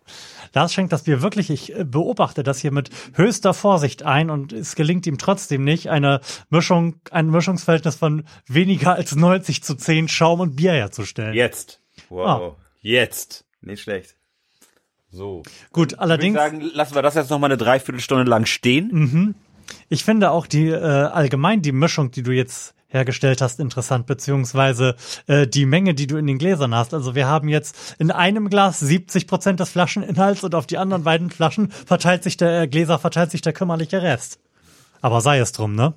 Lars 0.53 0.73
schenkt 0.73 0.91
das 0.93 1.03
Bier 1.03 1.21
wirklich, 1.21 1.49
ich 1.49 1.75
äh, 1.75 1.83
beobachte 1.83 2.43
das 2.43 2.59
hier 2.59 2.71
mit 2.71 2.89
höchster 3.13 3.53
Vorsicht 3.53 4.03
ein 4.03 4.29
und 4.29 4.53
es 4.53 4.75
gelingt 4.75 5.05
ihm 5.07 5.17
trotzdem 5.17 5.63
nicht, 5.63 5.89
eine 5.89 6.21
Mischung, 6.49 6.95
ein 7.11 7.29
Mischungsverhältnis 7.29 7.95
von 7.95 8.23
weniger 8.47 8.93
als 8.93 9.15
90 9.15 9.63
zu 9.63 9.75
10 9.75 10.07
Schaum 10.07 10.39
und 10.39 10.55
Bier 10.55 10.73
herzustellen. 10.73 11.33
Jetzt. 11.33 11.81
Wow. 12.09 12.55
Jetzt. 12.81 13.45
Nicht 13.61 13.81
schlecht. 13.81 14.15
So. 15.11 15.43
Gut, 15.71 15.91
Ich 15.91 15.91
würde 15.93 16.01
allerdings, 16.01 16.35
sagen, 16.35 16.61
lassen 16.61 16.95
wir 16.95 17.01
das 17.01 17.15
jetzt 17.15 17.29
noch 17.29 17.39
mal 17.39 17.47
eine 17.47 17.57
Dreiviertelstunde 17.57 18.23
lang 18.29 18.45
stehen. 18.45 19.35
ich 19.89 20.03
finde 20.03 20.31
auch 20.31 20.47
die 20.47 20.67
äh, 20.67 20.75
allgemein 20.75 21.61
die 21.61 21.71
Mischung, 21.71 22.11
die 22.11 22.23
du 22.23 22.31
jetzt 22.31 22.75
hergestellt 22.89 23.41
hast, 23.41 23.59
interessant, 23.59 24.05
beziehungsweise 24.07 24.95
äh, 25.27 25.47
die 25.47 25.65
Menge, 25.65 25.93
die 25.93 26.07
du 26.07 26.17
in 26.17 26.27
den 26.27 26.37
Gläsern 26.37 26.75
hast. 26.75 26.93
Also 26.93 27.15
wir 27.15 27.27
haben 27.27 27.47
jetzt 27.47 27.95
in 27.99 28.11
einem 28.11 28.49
Glas 28.49 28.79
70 28.79 29.27
Prozent 29.27 29.59
des 29.59 29.69
Flascheninhalts 29.69 30.43
und 30.43 30.55
auf 30.55 30.67
die 30.67 30.77
anderen 30.77 31.03
beiden 31.03 31.29
Flaschen 31.29 31.71
verteilt 31.71 32.23
sich 32.23 32.35
der 32.35 32.63
äh, 32.63 32.67
Gläser 32.67 32.99
verteilt 32.99 33.31
sich 33.31 33.41
der 33.41 33.53
kümmerliche 33.53 34.01
Rest. 34.01 34.39
Aber 35.01 35.21
sei 35.21 35.39
es 35.39 35.51
drum, 35.51 35.75
ne? 35.75 35.93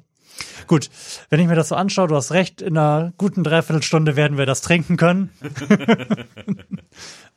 Gut, 0.66 0.90
wenn 1.28 1.40
ich 1.40 1.46
mir 1.46 1.56
das 1.56 1.68
so 1.68 1.74
anschaue, 1.74 2.08
du 2.08 2.16
hast 2.16 2.32
recht, 2.32 2.62
in 2.62 2.78
einer 2.78 3.12
guten 3.18 3.44
Dreiviertelstunde 3.44 4.16
werden 4.16 4.38
wir 4.38 4.46
das 4.46 4.62
trinken 4.62 4.96
können. 4.96 5.30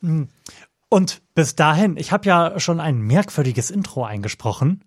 und 0.88 1.22
bis 1.34 1.56
dahin, 1.56 1.96
ich 1.96 2.12
habe 2.12 2.26
ja 2.26 2.58
schon 2.60 2.80
ein 2.80 3.00
merkwürdiges 3.00 3.70
Intro 3.70 4.04
eingesprochen 4.04 4.84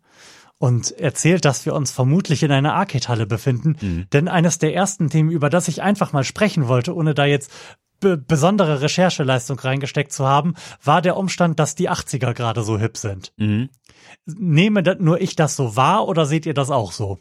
und 0.59 0.91
erzählt, 0.99 1.45
dass 1.45 1.65
wir 1.65 1.73
uns 1.73 1.91
vermutlich 1.91 2.43
in 2.43 2.51
einer 2.51 2.75
Arcade-Halle 2.75 3.25
befinden. 3.25 3.77
Denn 4.13 4.27
eines 4.27 4.59
der 4.59 4.75
ersten 4.75 5.09
Themen, 5.09 5.31
über 5.31 5.49
das 5.49 5.69
ich 5.69 5.81
einfach 5.81 6.13
mal 6.13 6.25
sprechen 6.25 6.67
wollte, 6.67 6.93
ohne 6.93 7.15
da 7.15 7.25
jetzt 7.25 7.51
be 7.99 8.17
besondere 8.17 8.81
Rechercheleistung 8.81 9.57
reingesteckt 9.59 10.11
zu 10.11 10.27
haben, 10.27 10.53
war 10.83 11.01
der 11.01 11.17
Umstand, 11.17 11.59
dass 11.59 11.75
die 11.75 11.89
80er 11.89 12.33
gerade 12.33 12.63
so 12.63 12.77
hip 12.77 12.97
sind. 12.97 13.33
Mhm. 13.37 13.69
Nehme 14.25 14.83
nur 14.99 15.21
ich 15.21 15.35
das 15.35 15.55
so 15.55 15.75
wahr 15.75 16.07
oder 16.07 16.25
seht 16.25 16.45
ihr 16.45 16.53
das 16.53 16.71
auch 16.71 16.91
so? 16.91 17.19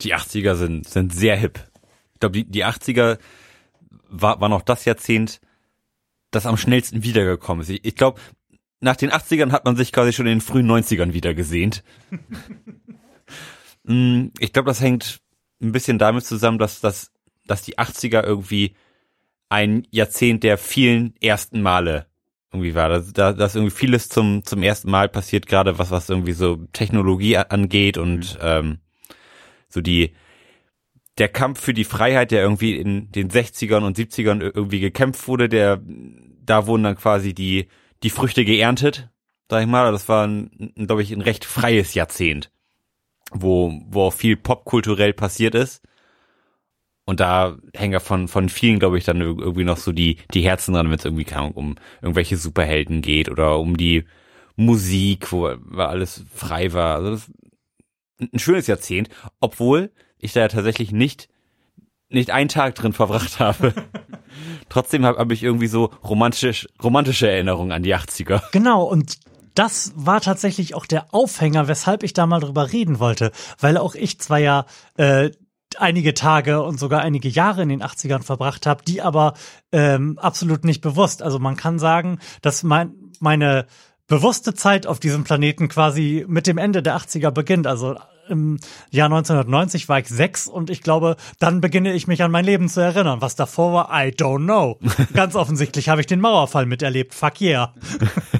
Die 0.00 0.14
80er 0.14 0.54
sind, 0.54 0.88
sind 0.88 1.14
sehr 1.14 1.36
hip. 1.36 1.60
Ich 2.14 2.20
glaube, 2.20 2.32
die, 2.32 2.44
die 2.44 2.64
80er 2.64 3.18
war, 4.08 4.40
war 4.40 4.48
noch 4.48 4.62
das 4.62 4.84
Jahrzehnt, 4.84 5.40
das 6.30 6.46
am 6.46 6.56
schnellsten 6.56 7.02
wiedergekommen 7.02 7.62
ist. 7.62 7.70
Ich, 7.70 7.84
ich 7.84 7.96
glaube, 7.96 8.20
nach 8.80 8.96
den 8.96 9.10
80ern 9.10 9.50
hat 9.52 9.64
man 9.64 9.76
sich 9.76 9.92
quasi 9.92 10.12
schon 10.12 10.26
in 10.26 10.36
den 10.36 10.40
frühen 10.40 10.70
90ern 10.70 11.12
wieder 11.12 11.34
gesehnt. 11.34 11.82
Mm, 13.84 14.26
ich 14.38 14.52
glaube, 14.52 14.66
das 14.68 14.80
hängt 14.82 15.20
ein 15.62 15.72
bisschen 15.72 15.98
damit 15.98 16.24
zusammen, 16.24 16.58
dass, 16.58 16.80
dass, 16.80 17.10
dass 17.46 17.62
die 17.62 17.78
80er 17.78 18.22
irgendwie 18.22 18.74
ein 19.48 19.86
Jahrzehnt 19.90 20.42
der 20.44 20.58
vielen 20.58 21.14
ersten 21.22 21.62
Male 21.62 22.06
irgendwie 22.52 22.74
war. 22.74 22.88
Da, 22.90 22.98
da, 23.00 23.32
dass 23.32 23.54
irgendwie 23.54 23.74
vieles 23.74 24.08
zum, 24.10 24.44
zum 24.44 24.62
ersten 24.62 24.90
Mal 24.90 25.08
passiert, 25.08 25.46
gerade 25.46 25.78
was, 25.78 25.90
was 25.90 26.10
irgendwie 26.10 26.32
so 26.32 26.56
Technologie 26.72 27.38
angeht 27.38 27.96
und 27.96 28.38
ähm, 28.42 28.78
so 29.68 29.80
die 29.80 30.12
der 31.16 31.28
Kampf 31.28 31.60
für 31.60 31.74
die 31.74 31.84
Freiheit, 31.84 32.30
der 32.30 32.42
irgendwie 32.42 32.76
in 32.76 33.10
den 33.10 33.30
60ern 33.30 33.84
und 33.84 33.98
70ern 33.98 34.40
ir- 34.40 34.54
irgendwie 34.54 34.80
gekämpft 34.80 35.26
wurde, 35.26 35.48
der 35.48 35.80
da 36.44 36.66
wurden 36.66 36.84
dann 36.84 36.96
quasi 36.96 37.34
die 37.34 37.68
die 38.02 38.10
Früchte 38.10 38.44
geerntet, 38.44 39.10
sag 39.50 39.62
ich 39.62 39.68
mal. 39.68 39.90
Das 39.92 40.08
war, 40.08 40.28
glaube 40.28 41.02
ich, 41.02 41.12
ein 41.12 41.20
recht 41.20 41.44
freies 41.44 41.94
Jahrzehnt, 41.94 42.50
wo 43.32 43.72
wo 43.88 44.04
auch 44.04 44.12
viel 44.12 44.36
popkulturell 44.36 45.12
passiert 45.12 45.54
ist. 45.54 45.82
Und 47.04 47.20
da 47.20 47.56
hängen 47.74 47.94
ja 47.94 48.00
von 48.00 48.28
von 48.28 48.48
vielen, 48.50 48.78
glaube 48.78 48.98
ich, 48.98 49.04
dann 49.04 49.20
ir- 49.22 49.38
irgendwie 49.40 49.64
noch 49.64 49.78
so 49.78 49.92
die 49.92 50.18
die 50.34 50.42
Herzen 50.42 50.74
dran, 50.74 50.90
wenn 50.90 50.98
es 50.98 51.04
irgendwie 51.04 51.32
Ahnung, 51.32 51.52
um 51.52 51.74
irgendwelche 52.02 52.36
Superhelden 52.36 53.00
geht 53.00 53.30
oder 53.30 53.58
um 53.58 53.76
die 53.76 54.04
Musik, 54.56 55.32
wo, 55.32 55.54
wo 55.60 55.82
alles 55.82 56.24
frei 56.34 56.72
war. 56.72 56.96
Also 56.96 57.10
das 57.12 57.30
ein 58.32 58.38
schönes 58.38 58.66
Jahrzehnt, 58.66 59.08
obwohl 59.40 59.90
ich 60.18 60.32
da 60.32 60.40
ja 60.40 60.48
tatsächlich 60.48 60.92
nicht 60.92 61.28
nicht 62.10 62.30
einen 62.30 62.48
Tag 62.48 62.74
drin 62.74 62.92
verbracht 62.92 63.38
habe. 63.40 63.74
Trotzdem 64.68 65.04
habe 65.04 65.18
hab 65.18 65.30
ich 65.32 65.42
irgendwie 65.42 65.66
so 65.66 65.90
romantisch, 66.04 66.68
romantische 66.82 67.30
Erinnerungen 67.30 67.72
an 67.72 67.82
die 67.82 67.94
80er. 67.94 68.42
Genau, 68.52 68.84
und 68.84 69.18
das 69.54 69.92
war 69.96 70.20
tatsächlich 70.20 70.74
auch 70.74 70.86
der 70.86 71.12
Aufhänger, 71.12 71.68
weshalb 71.68 72.02
ich 72.02 72.12
da 72.12 72.26
mal 72.26 72.40
drüber 72.40 72.72
reden 72.72 73.00
wollte, 73.00 73.32
weil 73.58 73.76
auch 73.76 73.94
ich 73.94 74.20
zwar 74.20 74.38
ja 74.38 74.66
äh, 74.96 75.30
einige 75.76 76.14
Tage 76.14 76.62
und 76.62 76.78
sogar 76.78 77.02
einige 77.02 77.28
Jahre 77.28 77.62
in 77.62 77.68
den 77.68 77.82
80ern 77.82 78.22
verbracht 78.22 78.66
habe, 78.66 78.84
die 78.84 79.02
aber 79.02 79.34
ähm, 79.72 80.18
absolut 80.18 80.64
nicht 80.64 80.80
bewusst. 80.80 81.22
Also 81.22 81.38
man 81.38 81.56
kann 81.56 81.78
sagen, 81.78 82.20
dass 82.40 82.62
mein, 82.62 82.94
meine 83.20 83.66
bewusste 84.06 84.54
Zeit 84.54 84.86
auf 84.86 85.00
diesem 85.00 85.24
Planeten 85.24 85.68
quasi 85.68 86.24
mit 86.28 86.46
dem 86.46 86.58
Ende 86.58 86.82
der 86.82 86.96
80er 86.96 87.30
beginnt. 87.30 87.66
Also 87.66 87.96
im 88.28 88.58
Jahr 88.90 89.06
1990 89.06 89.88
war 89.88 89.98
ich 89.98 90.08
sechs 90.08 90.46
und 90.46 90.70
ich 90.70 90.82
glaube, 90.82 91.16
dann 91.38 91.60
beginne 91.60 91.92
ich 91.92 92.06
mich 92.06 92.22
an 92.22 92.30
mein 92.30 92.44
Leben 92.44 92.68
zu 92.68 92.80
erinnern. 92.80 93.20
Was 93.20 93.36
davor 93.36 93.72
war, 93.72 93.88
I 93.90 94.10
don't 94.10 94.44
know. 94.44 94.78
Ganz 95.14 95.34
offensichtlich 95.34 95.88
habe 95.88 96.00
ich 96.00 96.06
den 96.06 96.20
Mauerfall 96.20 96.66
miterlebt. 96.66 97.14
Fuck 97.14 97.40
yeah. 97.40 97.74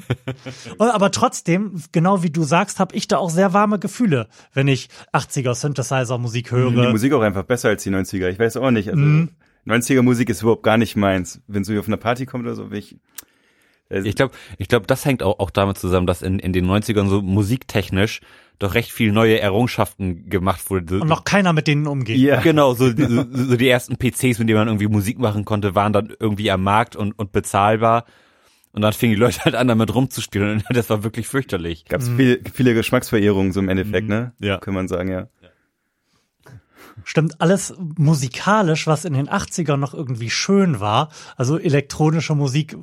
aber 0.78 1.11
trotzdem, 1.11 1.83
genau 1.92 2.23
wie 2.23 2.30
du 2.30 2.45
sagst, 2.45 2.80
habe 2.80 2.95
ich 2.95 3.09
da 3.09 3.18
auch 3.18 3.30
sehr 3.30 3.52
warme 3.52 3.78
Gefühle, 3.78 4.28
wenn 4.52 4.68
ich 4.68 4.88
80er 5.12 5.54
Synthesizer 5.54 6.18
Musik 6.18 6.50
höre. 6.50 6.71
Die 6.71 6.88
Musik 6.88 7.12
auch 7.12 7.23
einfach 7.23 7.45
besser 7.45 7.68
als 7.71 7.83
die 7.83 7.90
90er. 7.90 8.28
Ich 8.28 8.38
weiß 8.38 8.57
auch 8.59 8.71
nicht. 8.71 8.88
Also 8.88 9.00
mm. 9.00 9.30
90er 9.66 10.02
Musik 10.02 10.30
ist 10.30 10.42
überhaupt 10.42 10.62
gar 10.62 10.78
nicht 10.78 10.97
meins. 10.97 11.42
Wenn 11.47 11.64
so 11.64 11.73
wie 11.73 11.78
auf 11.78 11.87
einer 11.87 11.97
Party 11.97 12.26
kommt 12.26 12.45
oder 12.45 12.54
so, 12.54 12.71
will 12.71 12.78
ich 12.78 12.97
ich 13.90 14.16
glaube, 14.16 14.35
ich 14.59 14.68
glaube, 14.68 14.87
das 14.87 15.04
hängt 15.04 15.23
auch, 15.23 15.38
auch 15.38 15.50
damit 15.50 15.78
zusammen, 15.78 16.07
dass 16.07 16.23
in, 16.23 16.38
in 16.38 16.52
den 16.52 16.66
90ern 16.66 17.09
so 17.09 17.23
musiktechnisch 17.23 18.21
doch 18.59 18.75
recht 18.75 18.90
viel 18.90 19.12
neue 19.12 19.40
Errungenschaften 19.40 20.28
gemacht 20.28 20.68
wurde. 20.71 21.00
Und 21.00 21.09
noch 21.09 21.25
keiner 21.25 21.52
mit 21.52 21.68
denen 21.68 21.87
umgeht. 21.87 22.18
Ja. 22.18 22.40
Genau, 22.40 22.75
so, 22.75 22.88
so, 22.88 23.25
so 23.30 23.57
die 23.57 23.68
ersten 23.68 23.97
PCs, 23.97 24.38
mit 24.38 24.49
denen 24.49 24.59
man 24.59 24.68
irgendwie 24.68 24.88
Musik 24.88 25.18
machen 25.18 25.45
konnte, 25.45 25.75
waren 25.75 25.92
dann 25.92 26.12
irgendwie 26.18 26.50
am 26.50 26.62
Markt 26.62 26.97
und, 26.97 27.12
und 27.12 27.33
bezahlbar. 27.33 28.04
Und 28.73 28.83
dann 28.83 28.92
fingen 28.92 29.14
die 29.14 29.21
Leute 29.21 29.45
halt 29.45 29.54
an, 29.54 29.68
damit 29.68 29.95
rumzuspielen. 29.95 30.62
Und 30.68 30.76
das 30.76 30.90
war 30.90 31.04
wirklich 31.04 31.28
fürchterlich. 31.28 31.85
Gab 31.87 32.00
es 32.00 32.11
mhm. 32.11 32.16
viele, 32.16 32.40
viele 32.52 32.75
Geschmacksverehrungen 32.75 33.52
so 33.52 33.61
im 33.61 33.68
Endeffekt, 33.68 34.09
mhm. 34.09 34.14
ne? 34.14 34.33
Ja. 34.40 34.59
Kann 34.59 34.75
man 34.75 34.88
sagen, 34.88 35.11
ja. 35.11 35.28
Stimmt, 37.08 37.40
alles 37.40 37.72
musikalisch, 37.96 38.86
was 38.86 39.06
in 39.06 39.14
den 39.14 39.30
80ern 39.30 39.78
noch 39.78 39.94
irgendwie 39.94 40.28
schön 40.28 40.78
war. 40.78 41.08
Also 41.38 41.58
elektronische 41.58 42.34
Musik 42.34 42.76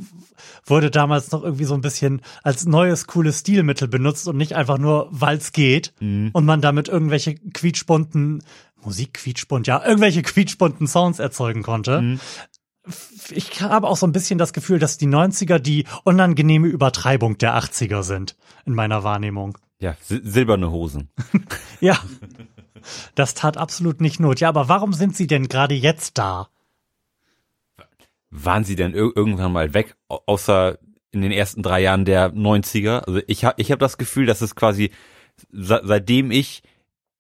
wurde 0.65 0.89
damals 0.89 1.32
noch 1.32 1.44
irgendwie 1.44 1.65
so 1.65 1.75
ein 1.75 1.82
bisschen 1.82 2.24
als 2.41 2.65
neues, 2.65 3.05
cooles 3.05 3.41
Stilmittel 3.41 3.88
benutzt 3.88 4.27
und 4.27 4.36
nicht 4.38 4.53
einfach 4.53 4.79
nur, 4.79 5.10
weil 5.12 5.38
es 5.38 5.51
geht 5.51 5.94
mhm. 6.00 6.32
und 6.34 6.44
man 6.44 6.60
damit 6.60 6.88
irgendwelche 6.88 7.36
quietschbunten 7.36 8.41
Musik 8.84 9.13
quietschbunt, 9.13 9.67
ja, 9.67 9.86
irgendwelche 9.86 10.24
quietschbunten 10.24 10.88
Sounds 10.88 11.20
erzeugen 11.20 11.62
konnte. 11.62 12.01
Mhm. 12.01 12.20
Ich 13.29 13.62
habe 13.62 13.88
auch 13.88 13.98
so 13.98 14.08
ein 14.08 14.12
bisschen 14.12 14.39
das 14.39 14.53
Gefühl, 14.53 14.79
dass 14.79 14.98
die 14.98 15.08
90er 15.08 15.60
die 15.60 15.86
unangenehme 16.03 16.65
Übertreibung 16.65 17.38
der 17.38 17.55
80er 17.60 18.01
sind, 18.01 18.36
in 18.65 18.74
meiner 18.74 19.03
Wahrnehmung. 19.03 19.55
Ja, 19.79 19.96
silberne 20.01 20.72
Hosen. 20.72 21.10
ja. 21.79 22.00
Das 23.15 23.34
tat 23.34 23.58
absolut 23.58 24.01
nicht 24.01 24.20
Not. 24.20 24.39
Ja, 24.39 24.50
aber 24.50 24.70
warum 24.70 24.94
sind 24.94 25.15
sie 25.15 25.27
denn 25.27 25.48
gerade 25.48 25.75
jetzt 25.75 26.18
da? 26.18 26.50
Waren 28.30 28.63
sie 28.63 28.75
denn 28.75 28.94
irgendwann 28.94 29.54
mal 29.54 29.74
weg, 29.74 29.96
außer 30.08 30.77
in 31.12 31.22
den 31.22 31.32
ersten 31.32 31.63
drei 31.63 31.82
Jahren 31.82 32.06
der 32.06 32.34
90er? 32.34 33.00
Also 33.00 33.22
ich 33.27 33.46
habe 33.46 33.62
ich 33.62 33.72
hab 33.72 33.80
das 33.80 33.98
Gefühl, 33.98 34.25
dass 34.25 34.42
es 34.42 34.56
quasi 34.56 34.92
seitdem 35.51 36.32
ich 36.32 36.63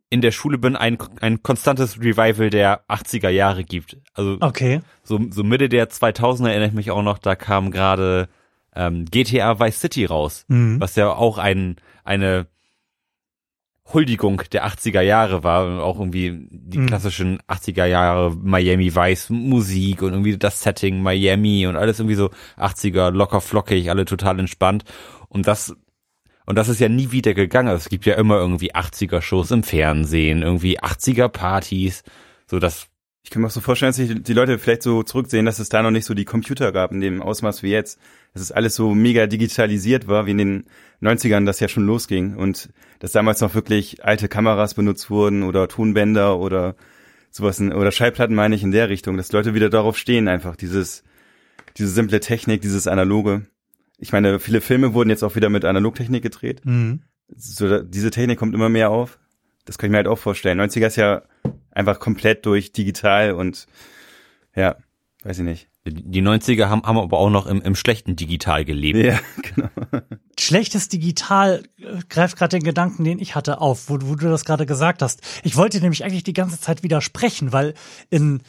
in 0.09 0.21
der 0.21 0.31
Schule 0.31 0.57
bin, 0.57 0.75
ein, 0.75 0.97
ein 1.19 1.41
konstantes 1.43 1.99
Revival 1.99 2.49
der 2.49 2.87
80er 2.87 3.29
Jahre 3.29 3.63
gibt. 3.63 3.97
Also 4.13 4.37
okay. 4.39 4.81
so, 5.03 5.19
so 5.29 5.43
Mitte 5.43 5.67
der 5.67 5.89
2000er 5.89 6.49
erinnere 6.49 6.69
ich 6.69 6.73
mich 6.73 6.91
auch 6.91 7.01
noch, 7.01 7.17
da 7.17 7.35
kam 7.35 7.71
gerade 7.71 8.29
ähm, 8.75 9.05
GTA 9.05 9.59
Vice 9.59 9.79
City 9.79 10.05
raus, 10.05 10.45
mhm. 10.47 10.79
was 10.79 10.95
ja 10.95 11.11
auch 11.11 11.37
ein, 11.37 11.77
eine 12.03 12.47
Huldigung 13.93 14.41
der 14.51 14.67
80er 14.67 15.01
Jahre 15.01 15.43
war 15.43 15.67
und 15.67 15.79
auch 15.79 15.99
irgendwie 15.99 16.47
die 16.49 16.79
mhm. 16.79 16.87
klassischen 16.87 17.39
80er 17.47 17.85
Jahre 17.85 18.35
Miami 18.35 18.95
Vice 18.95 19.29
Musik 19.29 20.01
und 20.01 20.13
irgendwie 20.13 20.37
das 20.37 20.61
Setting 20.61 21.01
Miami 21.01 21.67
und 21.67 21.75
alles 21.75 21.99
irgendwie 21.99 22.15
so 22.15 22.31
80er 22.57 23.11
locker 23.11 23.41
flockig, 23.41 23.89
alle 23.89 24.05
total 24.05 24.39
entspannt 24.39 24.83
und 25.29 25.47
das 25.47 25.75
und 26.47 26.57
das 26.57 26.69
ist 26.69 26.79
ja 26.79 26.89
nie 26.89 27.11
wieder 27.11 27.33
gegangen. 27.33 27.75
Es 27.75 27.89
gibt 27.89 28.05
ja 28.05 28.15
immer 28.15 28.37
irgendwie 28.37 28.75
80er 28.75 29.21
Shows 29.21 29.49
im 29.49 29.63
Fernsehen, 29.63 30.43
irgendwie 30.43 30.79
80er 30.79 31.27
Partys, 31.27 32.03
so 32.47 32.59
das 32.59 32.87
ich 33.23 33.31
kann 33.31 33.41
mir 33.41 33.47
auch 33.47 33.51
so 33.51 33.59
vorstellen, 33.59 33.89
dass 33.89 33.95
sich 33.95 34.21
die 34.21 34.33
Leute 34.33 34.59
vielleicht 34.59 34.83
so 34.83 35.01
zurücksehen, 35.01 35.47
dass 35.47 35.57
es 35.57 35.69
da 35.69 35.81
noch 35.81 35.89
nicht 35.89 36.05
so 36.05 36.13
die 36.13 36.25
Computer 36.25 36.71
gab 36.71 36.91
in 36.91 37.01
dem 37.01 37.23
Ausmaß 37.23 37.63
wie 37.63 37.71
jetzt. 37.71 37.99
Dass 38.35 38.43
es 38.43 38.51
alles 38.51 38.75
so 38.75 38.93
mega 38.93 39.27
digitalisiert 39.27 40.09
war, 40.09 40.25
wie 40.25 40.31
in 40.31 40.37
den 40.37 40.63
90ern 41.01 41.45
das 41.45 41.61
ja 41.61 41.69
schon 41.69 41.85
losging. 41.85 42.35
Und 42.35 42.69
dass 42.99 43.13
damals 43.13 43.39
noch 43.39 43.55
wirklich 43.55 44.03
alte 44.03 44.27
Kameras 44.27 44.73
benutzt 44.73 45.09
wurden 45.09 45.41
oder 45.43 45.69
Tonbänder 45.69 46.37
oder 46.37 46.75
sowas, 47.31 47.61
oder 47.61 47.91
Schallplatten 47.91 48.35
meine 48.35 48.55
ich 48.55 48.63
in 48.63 48.71
der 48.71 48.89
Richtung, 48.89 49.15
dass 49.15 49.31
Leute 49.31 49.53
wieder 49.53 49.69
darauf 49.69 49.97
stehen 49.97 50.27
einfach, 50.27 50.57
dieses, 50.57 51.03
diese 51.77 51.89
simple 51.89 52.19
Technik, 52.19 52.61
dieses 52.61 52.87
Analoge. 52.87 53.45
Ich 53.97 54.11
meine, 54.11 54.39
viele 54.39 54.59
Filme 54.59 54.93
wurden 54.93 55.09
jetzt 55.09 55.23
auch 55.23 55.37
wieder 55.37 55.49
mit 55.49 55.63
Analogtechnik 55.63 56.21
gedreht. 56.21 56.61
Mhm. 56.65 57.03
So, 57.35 57.81
diese 57.83 58.11
Technik 58.11 58.37
kommt 58.37 58.53
immer 58.53 58.69
mehr 58.69 58.89
auf. 58.89 59.17
Das 59.63 59.77
kann 59.77 59.87
ich 59.87 59.91
mir 59.91 59.97
halt 59.97 60.07
auch 60.07 60.19
vorstellen. 60.19 60.59
90er 60.59 60.87
ist 60.87 60.97
ja 60.97 61.23
einfach 61.71 61.99
komplett 61.99 62.45
durch 62.45 62.73
digital 62.73 63.31
und 63.31 63.65
ja, 64.55 64.75
weiß 65.23 65.39
ich 65.39 65.45
nicht. 65.45 65.69
Die 65.87 66.23
90er 66.23 66.67
haben, 66.67 66.81
haben 66.83 66.97
aber 66.97 67.19
auch 67.19 67.29
noch 67.29 67.45
im, 67.45 67.61
im 67.61 67.75
schlechten 67.75 68.15
Digital 68.15 68.65
gelebt. 68.65 68.97
Ja, 68.97 69.19
genau. 69.43 69.69
Schlechtes 70.39 70.89
Digital 70.89 71.63
äh, 71.77 71.99
greift 72.09 72.37
gerade 72.37 72.57
den 72.57 72.63
Gedanken, 72.63 73.03
den 73.03 73.19
ich 73.19 73.35
hatte, 73.35 73.61
auf, 73.61 73.87
wo, 73.87 73.99
wo 74.01 74.15
du 74.15 74.27
das 74.29 74.45
gerade 74.45 74.65
gesagt 74.65 75.03
hast. 75.03 75.21
Ich 75.43 75.55
wollte 75.55 75.79
nämlich 75.81 76.03
eigentlich 76.03 76.23
die 76.23 76.33
ganze 76.33 76.59
Zeit 76.59 76.81
widersprechen, 76.81 77.53
weil 77.53 77.75
in 78.09 78.41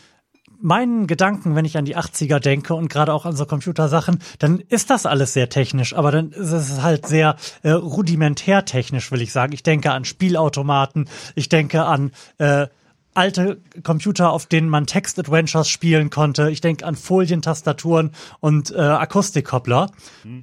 meinen 0.58 1.06
Gedanken, 1.06 1.54
wenn 1.54 1.66
ich 1.66 1.76
an 1.76 1.84
die 1.84 1.96
80er 1.96 2.38
denke 2.38 2.74
und 2.74 2.88
gerade 2.88 3.12
auch 3.12 3.26
an 3.26 3.36
so 3.36 3.44
Computersachen, 3.44 4.20
dann 4.38 4.58
ist 4.58 4.88
das 4.88 5.04
alles 5.04 5.34
sehr 5.34 5.50
technisch, 5.50 5.94
aber 5.94 6.10
dann 6.10 6.30
ist 6.30 6.52
es 6.52 6.80
halt 6.82 7.06
sehr 7.06 7.36
äh, 7.62 7.70
rudimentär 7.70 8.64
technisch, 8.64 9.12
will 9.12 9.20
ich 9.20 9.32
sagen. 9.32 9.52
Ich 9.52 9.62
denke 9.62 9.92
an 9.92 10.04
Spielautomaten, 10.04 11.08
ich 11.34 11.48
denke 11.48 11.84
an 11.84 12.12
äh, 12.38 12.68
alte 13.16 13.60
Computer, 13.82 14.30
auf 14.30 14.46
denen 14.46 14.68
man 14.68 14.86
Text-Adventures 14.86 15.68
spielen 15.68 16.10
konnte. 16.10 16.50
Ich 16.50 16.60
denke 16.60 16.84
an 16.86 16.96
Folientastaturen 16.96 18.12
und 18.40 18.70
äh, 18.70 18.78
Akustikkoppler. 18.78 19.90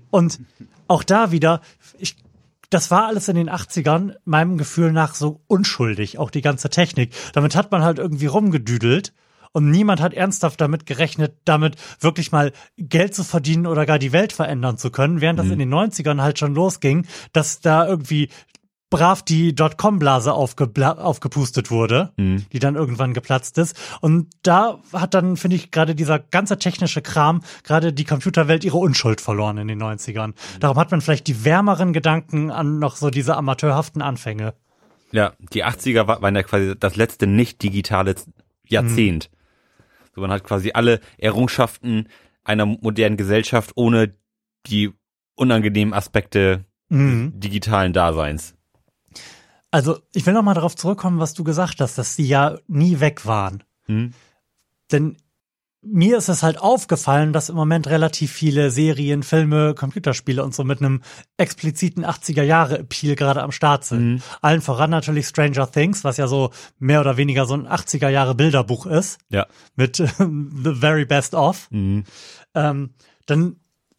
Und 0.09 0.39
auch 0.87 1.03
da 1.03 1.31
wieder, 1.31 1.61
ich, 1.97 2.17
das 2.69 2.91
war 2.91 3.07
alles 3.07 3.27
in 3.27 3.35
den 3.35 3.49
80ern 3.49 4.15
meinem 4.25 4.57
Gefühl 4.57 4.91
nach 4.91 5.15
so 5.15 5.41
unschuldig, 5.47 6.17
auch 6.17 6.31
die 6.31 6.41
ganze 6.41 6.69
Technik. 6.69 7.13
Damit 7.33 7.55
hat 7.55 7.71
man 7.71 7.83
halt 7.83 7.99
irgendwie 7.99 8.25
rumgedüdelt 8.25 9.13
und 9.53 9.69
niemand 9.69 10.01
hat 10.01 10.13
ernsthaft 10.13 10.59
damit 10.59 10.85
gerechnet, 10.87 11.35
damit 11.45 11.75
wirklich 11.99 12.31
mal 12.31 12.51
Geld 12.77 13.13
zu 13.13 13.23
verdienen 13.23 13.67
oder 13.67 13.85
gar 13.85 13.99
die 13.99 14.11
Welt 14.11 14.33
verändern 14.33 14.77
zu 14.77 14.89
können, 14.89 15.21
während 15.21 15.37
das 15.37 15.45
mhm. 15.45 15.53
in 15.53 15.59
den 15.59 15.73
90ern 15.73 16.21
halt 16.21 16.39
schon 16.39 16.55
losging, 16.55 17.05
dass 17.31 17.61
da 17.61 17.87
irgendwie 17.87 18.29
brav 18.93 19.23
die 19.23 19.55
Dotcom-Blase 19.55 20.31
aufge 20.31 20.69
aufgepustet 20.85 21.71
wurde, 21.71 22.11
mhm. 22.15 22.45
die 22.53 22.59
dann 22.59 22.75
irgendwann 22.75 23.15
geplatzt 23.15 23.57
ist. 23.57 23.75
Und 24.01 24.27
da 24.43 24.79
hat 24.93 25.15
dann, 25.15 25.35
finde 25.35 25.55
ich, 25.55 25.71
gerade 25.71 25.95
dieser 25.95 26.19
ganze 26.19 26.59
technische 26.59 27.01
Kram, 27.01 27.41
gerade 27.63 27.91
die 27.91 28.03
Computerwelt 28.03 28.63
ihre 28.63 28.77
Unschuld 28.77 29.19
verloren 29.19 29.57
in 29.57 29.67
den 29.67 29.81
90ern. 29.81 30.27
Mhm. 30.27 30.59
Darum 30.59 30.77
hat 30.77 30.91
man 30.91 31.01
vielleicht 31.01 31.25
die 31.25 31.43
wärmeren 31.43 31.91
Gedanken 31.91 32.51
an 32.51 32.77
noch 32.77 32.95
so 32.95 33.09
diese 33.09 33.35
amateurhaften 33.35 34.03
Anfänge. 34.03 34.53
Ja, 35.11 35.33
die 35.39 35.65
80er 35.65 36.05
waren 36.05 36.35
ja 36.35 36.43
quasi 36.43 36.75
das 36.79 36.95
letzte 36.95 37.25
nicht 37.25 37.63
digitale 37.63 38.13
Jahrzehnt. 38.67 39.31
Mhm. 39.31 39.85
So, 40.13 40.21
man 40.21 40.29
hat 40.29 40.43
quasi 40.43 40.71
alle 40.71 40.99
Errungenschaften 41.17 42.09
einer 42.43 42.67
modernen 42.67 43.17
Gesellschaft 43.17 43.71
ohne 43.73 44.13
die 44.67 44.91
unangenehmen 45.33 45.95
Aspekte 45.95 46.65
mhm. 46.89 47.31
digitalen 47.39 47.91
Daseins. 47.91 48.53
Also 49.73 49.97
ich 50.13 50.23
will 50.27 50.35
noch 50.35 50.43
mal 50.43 50.53
darauf 50.53 50.75
zurückkommen, 50.75 51.19
was 51.19 51.33
du 51.33 51.43
gesagt 51.43 51.81
hast, 51.81 51.97
dass 51.97 52.15
sie 52.15 52.27
ja 52.27 52.59
nie 52.67 52.99
weg 52.99 53.25
waren. 53.25 53.63
Hm. 53.87 54.13
Denn 54.91 55.17
mir 55.81 56.17
ist 56.19 56.29
es 56.29 56.43
halt 56.43 56.59
aufgefallen, 56.59 57.33
dass 57.33 57.49
im 57.49 57.55
Moment 57.55 57.87
relativ 57.87 58.31
viele 58.31 58.69
Serien, 58.69 59.23
Filme, 59.23 59.73
Computerspiele 59.73 60.43
und 60.43 60.53
so 60.53 60.63
mit 60.63 60.79
einem 60.79 61.01
expliziten 61.37 62.05
80er 62.05 62.43
Jahre 62.43 62.77
Appeal 62.77 63.15
gerade 63.15 63.41
am 63.41 63.51
Start 63.51 63.83
sind. 63.83 64.05
Mhm. 64.05 64.21
Allen 64.43 64.61
voran 64.61 64.91
natürlich 64.91 65.27
Stranger 65.27 65.69
Things, 65.69 66.03
was 66.03 66.17
ja 66.17 66.27
so 66.27 66.51
mehr 66.77 67.01
oder 67.01 67.17
weniger 67.17 67.47
so 67.47 67.55
ein 67.55 67.67
80er 67.67 68.09
Jahre 68.09 68.35
Bilderbuch 68.35 68.85
ist. 68.85 69.17
Ja. 69.29 69.47
Mit 69.75 69.97
The 70.17 70.75
Very 70.75 71.05
Best 71.05 71.33
of. 71.33 71.67
Mhm. 71.71 72.03
Ähm, 72.53 72.91
dann 73.25 73.55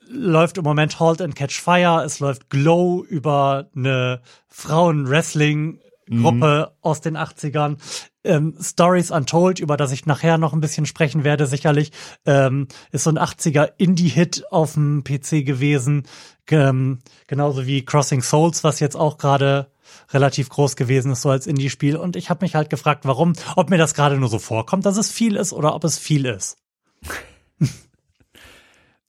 läuft 0.08 0.58
im 0.58 0.64
Moment 0.64 1.00
Halt 1.00 1.20
and 1.20 1.34
Catch 1.34 1.60
Fire, 1.60 2.04
es 2.04 2.20
läuft 2.20 2.48
Glow 2.50 3.02
über 3.04 3.68
eine 3.74 4.20
Frauen-Wrestling-Gruppe 4.48 6.70
mhm. 6.70 6.76
aus 6.82 7.00
den 7.00 7.16
80ern. 7.16 7.78
Ähm, 8.22 8.54
Stories 8.60 9.10
Untold, 9.10 9.58
über 9.60 9.76
das 9.76 9.90
ich 9.92 10.06
nachher 10.06 10.38
noch 10.38 10.52
ein 10.52 10.60
bisschen 10.60 10.86
sprechen 10.86 11.24
werde, 11.24 11.46
sicherlich, 11.46 11.90
ähm, 12.24 12.68
ist 12.90 13.04
so 13.04 13.10
ein 13.10 13.18
80er 13.18 13.72
Indie-Hit 13.76 14.44
auf 14.50 14.74
dem 14.74 15.04
PC 15.04 15.44
gewesen. 15.44 16.04
Ähm, 16.50 17.00
genauso 17.26 17.66
wie 17.66 17.84
Crossing 17.84 18.22
Souls, 18.22 18.64
was 18.64 18.80
jetzt 18.80 18.96
auch 18.96 19.18
gerade 19.18 19.70
relativ 20.10 20.48
groß 20.48 20.76
gewesen 20.76 21.12
ist, 21.12 21.22
so 21.22 21.30
als 21.30 21.46
Indie-Spiel. 21.46 21.96
Und 21.96 22.16
ich 22.16 22.30
habe 22.30 22.44
mich 22.44 22.54
halt 22.54 22.70
gefragt, 22.70 23.04
warum, 23.04 23.34
ob 23.56 23.70
mir 23.70 23.78
das 23.78 23.94
gerade 23.94 24.16
nur 24.16 24.28
so 24.28 24.38
vorkommt, 24.38 24.86
dass 24.86 24.96
es 24.96 25.10
viel 25.10 25.36
ist 25.36 25.52
oder 25.52 25.74
ob 25.74 25.84
es 25.84 25.98
viel 25.98 26.26
ist. 26.26 26.56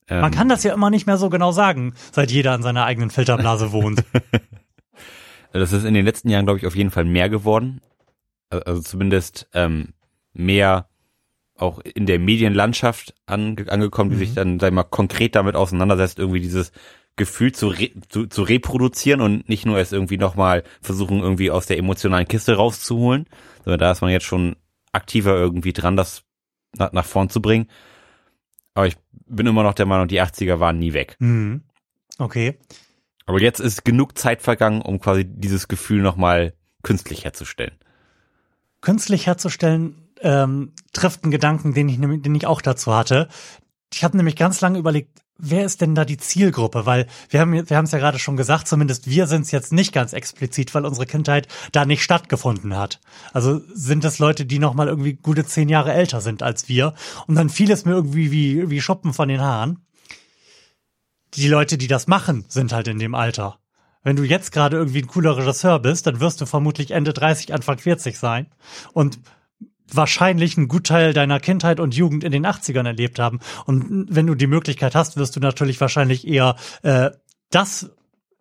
Man 0.08 0.24
ähm, 0.24 0.30
kann 0.30 0.48
das 0.48 0.62
ja 0.62 0.72
immer 0.72 0.90
nicht 0.90 1.06
mehr 1.06 1.16
so 1.16 1.30
genau 1.30 1.50
sagen, 1.52 1.94
seit 2.12 2.30
jeder 2.30 2.54
in 2.54 2.62
seiner 2.62 2.84
eigenen 2.84 3.10
Filterblase 3.10 3.72
wohnt. 3.72 4.04
das 5.52 5.72
ist 5.72 5.84
in 5.84 5.94
den 5.94 6.04
letzten 6.04 6.28
Jahren, 6.28 6.44
glaube 6.46 6.58
ich, 6.58 6.66
auf 6.66 6.76
jeden 6.76 6.90
Fall 6.90 7.04
mehr 7.04 7.28
geworden. 7.28 7.80
Also 8.50 8.80
zumindest 8.82 9.48
ähm, 9.52 9.94
mehr 10.32 10.88
auch 11.58 11.80
in 11.80 12.06
der 12.06 12.18
Medienlandschaft 12.18 13.14
ange 13.26 13.64
angekommen, 13.68 14.10
die 14.10 14.16
Mhm. 14.16 14.20
sich 14.20 14.34
dann, 14.34 14.60
sag 14.60 14.68
ich 14.68 14.74
mal, 14.74 14.84
konkret 14.84 15.34
damit 15.34 15.56
auseinandersetzt, 15.56 16.18
irgendwie 16.18 16.40
dieses 16.40 16.70
Gefühl 17.16 17.52
zu, 17.52 17.68
re 17.68 17.90
zu, 18.08 18.26
zu 18.26 18.42
reproduzieren 18.42 19.22
und 19.22 19.48
nicht 19.48 19.64
nur 19.64 19.78
es 19.78 19.90
irgendwie 19.90 20.18
nochmal 20.18 20.64
versuchen, 20.82 21.20
irgendwie 21.20 21.50
aus 21.50 21.66
der 21.66 21.78
emotionalen 21.78 22.28
Kiste 22.28 22.56
rauszuholen, 22.56 23.26
sondern 23.64 23.80
da 23.80 23.90
ist 23.90 24.02
man 24.02 24.10
jetzt 24.10 24.26
schon 24.26 24.56
aktiver 24.92 25.34
irgendwie 25.34 25.72
dran, 25.72 25.96
das 25.96 26.22
nach, 26.76 26.92
nach 26.92 27.06
vorn 27.06 27.30
zu 27.30 27.40
bringen. 27.40 27.68
Aber 28.76 28.86
ich 28.86 28.96
bin 29.26 29.46
immer 29.46 29.62
noch 29.62 29.72
der 29.72 29.86
Meinung, 29.86 30.06
die 30.06 30.20
80er 30.20 30.60
waren 30.60 30.78
nie 30.78 30.92
weg. 30.92 31.16
Mhm. 31.18 31.62
Okay. 32.18 32.58
Aber 33.24 33.40
jetzt 33.40 33.58
ist 33.58 33.86
genug 33.86 34.18
Zeit 34.18 34.42
vergangen, 34.42 34.82
um 34.82 35.00
quasi 35.00 35.24
dieses 35.24 35.66
Gefühl 35.66 36.02
nochmal 36.02 36.52
künstlich 36.82 37.24
herzustellen. 37.24 37.74
Künstlich 38.82 39.26
herzustellen 39.26 40.10
ähm, 40.20 40.74
trifft 40.92 41.24
einen 41.24 41.30
Gedanken, 41.30 41.72
den 41.72 41.88
ich, 41.88 41.98
den 41.98 42.34
ich 42.34 42.46
auch 42.46 42.60
dazu 42.60 42.94
hatte. 42.94 43.28
Ich 43.94 44.04
habe 44.04 44.18
nämlich 44.18 44.36
ganz 44.36 44.60
lange 44.60 44.78
überlegt, 44.78 45.22
wer 45.38 45.64
ist 45.64 45.80
denn 45.80 45.94
da 45.94 46.04
die 46.04 46.16
Zielgruppe? 46.16 46.86
Weil 46.86 47.06
wir 47.30 47.40
haben 47.40 47.52
wir 47.52 47.76
haben 47.76 47.84
es 47.84 47.92
ja 47.92 47.98
gerade 47.98 48.18
schon 48.18 48.36
gesagt, 48.36 48.68
zumindest 48.68 49.08
wir 49.08 49.26
sind 49.26 49.42
es 49.42 49.50
jetzt 49.50 49.72
nicht 49.72 49.92
ganz 49.92 50.12
explizit, 50.12 50.74
weil 50.74 50.84
unsere 50.84 51.06
Kindheit 51.06 51.48
da 51.72 51.84
nicht 51.84 52.02
stattgefunden 52.02 52.76
hat. 52.76 53.00
Also 53.32 53.60
sind 53.72 54.04
es 54.04 54.18
Leute, 54.18 54.46
die 54.46 54.58
noch 54.58 54.74
mal 54.74 54.88
irgendwie 54.88 55.14
gute 55.14 55.44
zehn 55.46 55.68
Jahre 55.68 55.92
älter 55.92 56.20
sind 56.20 56.42
als 56.42 56.68
wir 56.68 56.94
und 57.26 57.34
dann 57.34 57.50
fiel 57.50 57.70
es 57.70 57.84
mir 57.84 57.92
irgendwie 57.92 58.30
wie 58.30 58.70
wie 58.70 58.80
Schuppen 58.80 59.12
von 59.12 59.28
den 59.28 59.40
Haaren. 59.40 59.86
Die 61.34 61.48
Leute, 61.48 61.76
die 61.76 61.88
das 61.88 62.06
machen, 62.06 62.44
sind 62.48 62.72
halt 62.72 62.88
in 62.88 62.98
dem 62.98 63.14
Alter. 63.14 63.58
Wenn 64.02 64.16
du 64.16 64.22
jetzt 64.22 64.52
gerade 64.52 64.76
irgendwie 64.76 65.02
ein 65.02 65.08
cooler 65.08 65.36
Regisseur 65.36 65.80
bist, 65.80 66.06
dann 66.06 66.20
wirst 66.20 66.40
du 66.40 66.46
vermutlich 66.46 66.92
Ende 66.92 67.12
30, 67.12 67.52
Anfang 67.52 67.78
40 67.78 68.18
sein 68.18 68.46
und 68.92 69.18
wahrscheinlich 69.92 70.56
einen 70.56 70.68
Gutteil 70.68 71.12
deiner 71.12 71.40
Kindheit 71.40 71.80
und 71.80 71.94
Jugend 71.94 72.24
in 72.24 72.32
den 72.32 72.46
80ern 72.46 72.86
erlebt 72.86 73.18
haben. 73.18 73.40
Und 73.64 74.06
wenn 74.08 74.26
du 74.26 74.34
die 74.34 74.46
Möglichkeit 74.46 74.94
hast, 74.94 75.16
wirst 75.16 75.36
du 75.36 75.40
natürlich 75.40 75.80
wahrscheinlich 75.80 76.26
eher 76.26 76.56
äh, 76.82 77.10
das 77.50 77.90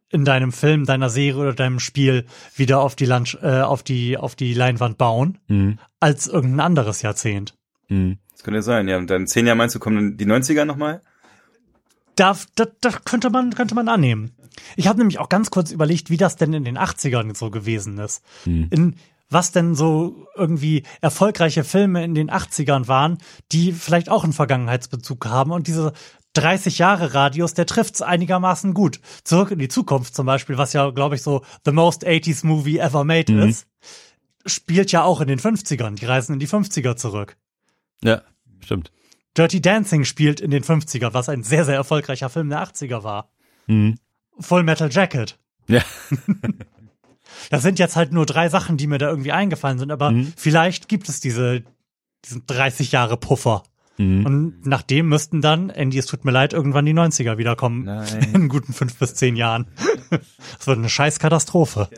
in 0.10 0.24
deinem 0.26 0.52
Film, 0.52 0.86
deiner 0.86 1.10
Serie 1.10 1.42
oder 1.42 1.54
deinem 1.54 1.80
Spiel 1.80 2.26
wieder 2.56 2.80
auf 2.80 2.96
die, 2.96 3.06
Land 3.06 3.38
äh, 3.42 3.62
auf 3.62 3.84
die, 3.84 4.18
auf 4.18 4.36
die 4.36 4.54
Leinwand 4.54 4.98
bauen, 4.98 5.40
Mhm. 5.48 5.80
als 6.00 6.28
irgendein 6.28 6.62
anderes 6.62 7.02
Jahrzehnt. 7.02 7.56
Mhm. 7.90 8.18
Das 8.32 8.44
könnte 8.44 8.62
sein, 8.62 8.88
ja. 8.88 8.98
Und 8.98 9.10
dann 9.10 9.28
zehn 9.28 9.46
Jahre 9.46 9.58
meinst 9.58 9.76
du, 9.76 9.80
kommen 9.80 10.18
die 10.18 10.26
90er 10.26 10.66
nochmal? 10.66 11.02
Da, 12.16 12.38
da, 12.56 12.66
da 12.82 12.92
könnte 13.04 13.30
man, 13.30 13.54
könnte 13.56 13.76
man 13.76 13.90
annehmen. 13.90 14.32
Ich 14.78 14.88
habe 14.88 15.00
nämlich 15.00 15.20
auch 15.20 15.28
ganz 15.28 15.52
kurz 15.52 15.72
überlegt, 15.72 16.10
wie 16.10 16.18
das 16.18 16.38
denn 16.38 16.54
in 16.54 16.64
den 16.64 16.78
80ern 16.78 17.36
so 17.36 17.50
gewesen 17.50 17.98
ist. 17.98 18.24
In 18.46 18.96
was 19.30 19.52
denn 19.52 19.76
so 19.76 20.28
irgendwie 20.36 20.84
erfolgreiche 21.02 21.64
Filme 21.64 22.04
in 22.04 22.16
den 22.16 22.30
80ern 22.30 22.88
waren, 22.88 23.18
die 23.52 23.72
vielleicht 23.72 24.10
auch 24.10 24.24
einen 24.24 24.34
Vergangenheitsbezug 24.34 25.26
haben. 25.26 25.52
Und 25.52 25.68
diese 25.68 25.94
30 26.34 26.78
Jahre 26.78 27.14
Radius, 27.14 27.54
der 27.54 27.66
trifft's 27.66 28.02
einigermaßen 28.02 28.74
gut. 28.74 29.00
Zurück 29.24 29.52
in 29.52 29.60
die 29.60 29.68
Zukunft 29.68 30.16
zum 30.16 30.26
Beispiel, 30.26 30.58
was 30.58 30.74
ja, 30.74 30.90
glaube 30.92 31.16
ich, 31.16 31.22
so 31.22 31.44
the 31.66 31.72
most 31.72 32.06
80s 32.06 32.46
movie 32.46 32.78
ever 32.78 33.04
made 33.04 33.34
ist, 33.48 33.68
spielt 34.46 34.92
ja 34.92 35.04
auch 35.04 35.22
in 35.22 35.28
den 35.28 35.40
50ern. 35.40 35.96
Die 35.96 36.06
reisen 36.06 36.34
in 36.34 36.40
die 36.40 36.48
50er 36.48 36.96
zurück. 36.96 37.38
Ja, 38.04 38.22
stimmt. 38.60 38.92
Dirty 39.38 39.62
Dancing 39.62 40.06
spielt 40.06 40.40
in 40.40 40.52
den 40.52 40.64
50er, 40.64 41.14
was 41.14 41.30
ein 41.30 41.44
sehr, 41.44 41.66
sehr 41.66 41.76
erfolgreicher 41.76 42.30
Film 42.30 42.50
der 42.50 42.64
80er 42.64 43.04
war. 43.04 43.32
Mhm. 43.68 43.98
Full 44.40 44.64
Metal 44.64 44.90
Jacket. 44.92 45.40
Ja. 45.68 45.82
Das 47.50 47.62
sind 47.64 47.80
jetzt 47.80 47.96
halt 47.96 48.12
nur 48.14 48.26
drei 48.26 48.50
Sachen, 48.50 48.78
die 48.78 48.88
mir 48.88 48.98
da 48.98 49.10
irgendwie 49.10 49.32
eingefallen 49.32 49.80
sind, 49.80 49.92
aber 49.92 50.12
Mhm. 50.12 50.34
vielleicht 50.36 50.88
gibt 50.90 51.10
es 51.10 51.20
diese, 51.20 51.64
diesen 52.26 52.44
30 52.48 52.92
Jahre 52.92 53.18
Puffer. 53.18 53.64
Mhm. 53.98 54.26
Und 54.26 54.66
nachdem 54.68 55.08
müssten 55.08 55.42
dann, 55.42 55.70
Andy, 55.70 55.98
es 55.98 56.06
tut 56.06 56.26
mir 56.26 56.32
leid, 56.32 56.52
irgendwann 56.54 56.86
die 56.86 56.94
90er 56.94 57.38
wiederkommen. 57.38 57.86
Nein. 57.86 58.32
In 58.34 58.50
guten 58.50 58.74
fünf 58.74 58.98
bis 58.98 59.14
zehn 59.16 59.36
Jahren. 59.36 59.68
Das 60.58 60.68
wird 60.68 60.78
eine 60.80 60.90
scheiß 60.90 61.20
Katastrophe. 61.20 61.90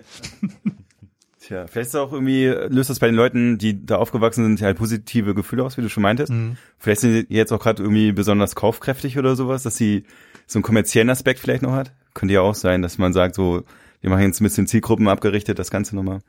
Tja, 1.39 1.65
vielleicht 1.67 1.88
ist 1.89 1.96
auch 1.96 2.12
irgendwie, 2.12 2.46
löst 2.48 2.89
das 2.89 3.00
bei 3.00 3.08
den 3.08 3.15
Leuten, 3.15 3.58
die 3.58 3.86
da 3.86 3.98
aufgewachsen 3.98 4.44
sind, 4.44 4.62
halt 4.62 4.77
positive 4.77 5.34
Gefühle 5.34 5.63
aus, 5.63 5.77
wie 5.77 5.82
du 5.82 5.89
schon 5.89 6.03
meintest. 6.03 6.32
Mhm. 6.32 6.58
Vielleicht 6.77 7.01
sind 7.01 7.29
die 7.29 7.34
jetzt 7.34 7.53
auch 7.53 7.60
gerade 7.60 7.82
irgendwie 7.84 8.12
besonders 8.12 8.56
kaufkräftig 8.56 9.17
oder 9.17 9.36
sowas, 9.36 9.63
dass 9.63 9.77
sie 9.77 10.03
so 10.46 10.58
einen 10.60 10.63
kommerziellen 10.63 11.10
Aspekt 11.10 11.39
vielleicht 11.39 11.62
noch 11.62 11.72
hat. 11.74 11.94
Könnte 12.13 12.34
ja 12.34 12.41
auch 12.41 12.56
sein, 12.56 12.82
dass 12.82 12.98
man 12.98 13.13
sagt, 13.13 13.36
so, 13.36 13.63
wir 14.01 14.10
machen 14.10 14.24
jetzt 14.24 14.42
ein 14.42 14.44
bisschen 14.44 14.68
Zielgruppen 14.68 15.07
abgerichtet, 15.07 15.60
das 15.60 15.72
Ganze 15.72 15.96
nochmal. 15.96 16.20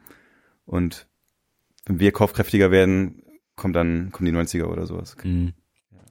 Und 0.64 1.06
wenn 1.86 2.00
wir 2.00 2.12
kaufkräftiger 2.12 2.70
werden, 2.70 3.22
kommt 3.56 3.76
dann, 3.76 4.10
kommen 4.12 4.26
die 4.26 4.38
90er 4.38 4.64
oder 4.64 4.86
sowas. 4.86 5.16
Mhm. 5.22 5.54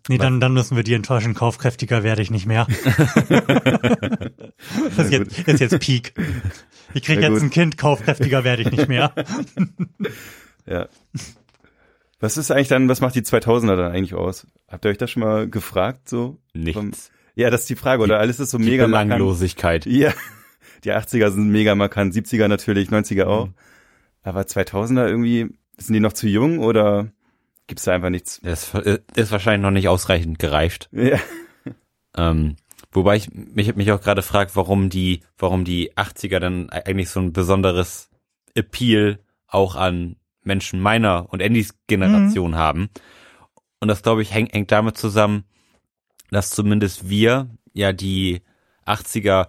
Nee, 0.09 0.17
dann, 0.17 0.39
dann 0.39 0.53
müssen 0.53 0.77
wir 0.77 0.83
die 0.83 0.93
enttäuschen. 0.93 1.33
Kaufkräftiger 1.33 2.01
werde 2.01 2.21
ich 2.21 2.31
nicht 2.31 2.45
mehr. 2.45 2.65
das 3.27 4.97
ist 4.97 5.11
jetzt, 5.11 5.39
ist 5.47 5.59
jetzt 5.59 5.79
Peak. 5.79 6.13
Ich 6.93 7.03
krieg 7.03 7.19
jetzt 7.19 7.41
ein 7.41 7.49
Kind, 7.49 7.77
kaufkräftiger 7.77 8.45
werde 8.45 8.61
ich 8.63 8.71
nicht 8.71 8.87
mehr. 8.87 9.13
Ja. 10.69 10.89
Was 12.19 12.35
ist 12.35 12.51
eigentlich 12.51 12.67
dann, 12.67 12.89
was 12.89 12.99
macht 12.99 13.15
die 13.15 13.21
2000er 13.21 13.77
dann 13.77 13.91
eigentlich 13.93 14.15
aus? 14.15 14.47
Habt 14.67 14.83
ihr 14.83 14.91
euch 14.91 14.97
das 14.97 15.09
schon 15.11 15.23
mal 15.23 15.49
gefragt, 15.49 16.09
so? 16.09 16.41
Nichts. 16.53 17.09
Ja, 17.35 17.49
das 17.49 17.61
ist 17.61 17.69
die 17.69 17.77
Frage, 17.77 18.03
oder? 18.03 18.19
Alles 18.19 18.41
ist 18.41 18.49
so 18.49 18.57
Die 18.57 18.65
mega 18.65 18.85
markant. 18.85 19.11
Belanglosigkeit. 19.11 19.85
Ja, 19.85 20.11
die 20.83 20.91
80er 20.93 21.31
sind 21.31 21.49
mega 21.49 21.75
markant, 21.75 22.13
70er 22.13 22.47
natürlich, 22.47 22.89
90er 22.89 23.25
Mhm. 23.25 23.29
auch. 23.31 23.49
Aber 24.23 24.41
2000er 24.41 25.07
irgendwie, 25.07 25.49
sind 25.77 25.93
die 25.93 25.99
noch 25.99 26.13
zu 26.13 26.27
jung 26.27 26.59
oder 26.59 27.07
gibt's 27.67 27.83
da 27.85 27.93
einfach 27.93 28.09
nichts? 28.09 28.39
Das 28.43 28.73
ist 29.15 29.31
wahrscheinlich 29.31 29.61
noch 29.61 29.71
nicht 29.71 29.87
ausreichend 29.87 30.39
gereift. 30.39 30.89
Ja, 30.97 31.19
Ähm, 32.15 32.55
wobei 32.91 33.15
ich 33.17 33.31
mich, 33.31 33.75
mich 33.75 33.91
auch 33.91 34.01
gerade 34.01 34.21
frage, 34.23 34.51
warum 34.55 34.89
die, 34.89 35.21
warum 35.37 35.65
die 35.65 35.93
80er 35.93 36.39
dann 36.39 36.69
eigentlich 36.69 37.09
so 37.09 37.19
ein 37.19 37.31
besonderes 37.31 38.09
Appeal 38.55 39.19
auch 39.47 39.75
an 39.75 40.15
Menschen 40.43 40.79
meiner 40.79 41.31
und 41.31 41.43
Andys 41.43 41.75
Generation 41.87 42.55
haben. 42.55 42.89
Und 43.79 43.87
das, 43.89 44.01
glaube 44.01 44.23
ich, 44.23 44.33
hängt, 44.33 44.53
hängt 44.53 44.71
damit 44.71 44.97
zusammen, 44.97 45.43
dass 46.31 46.49
zumindest 46.49 47.07
wir 47.09 47.49
ja 47.73 47.93
die 47.93 48.41
80er 48.85 49.47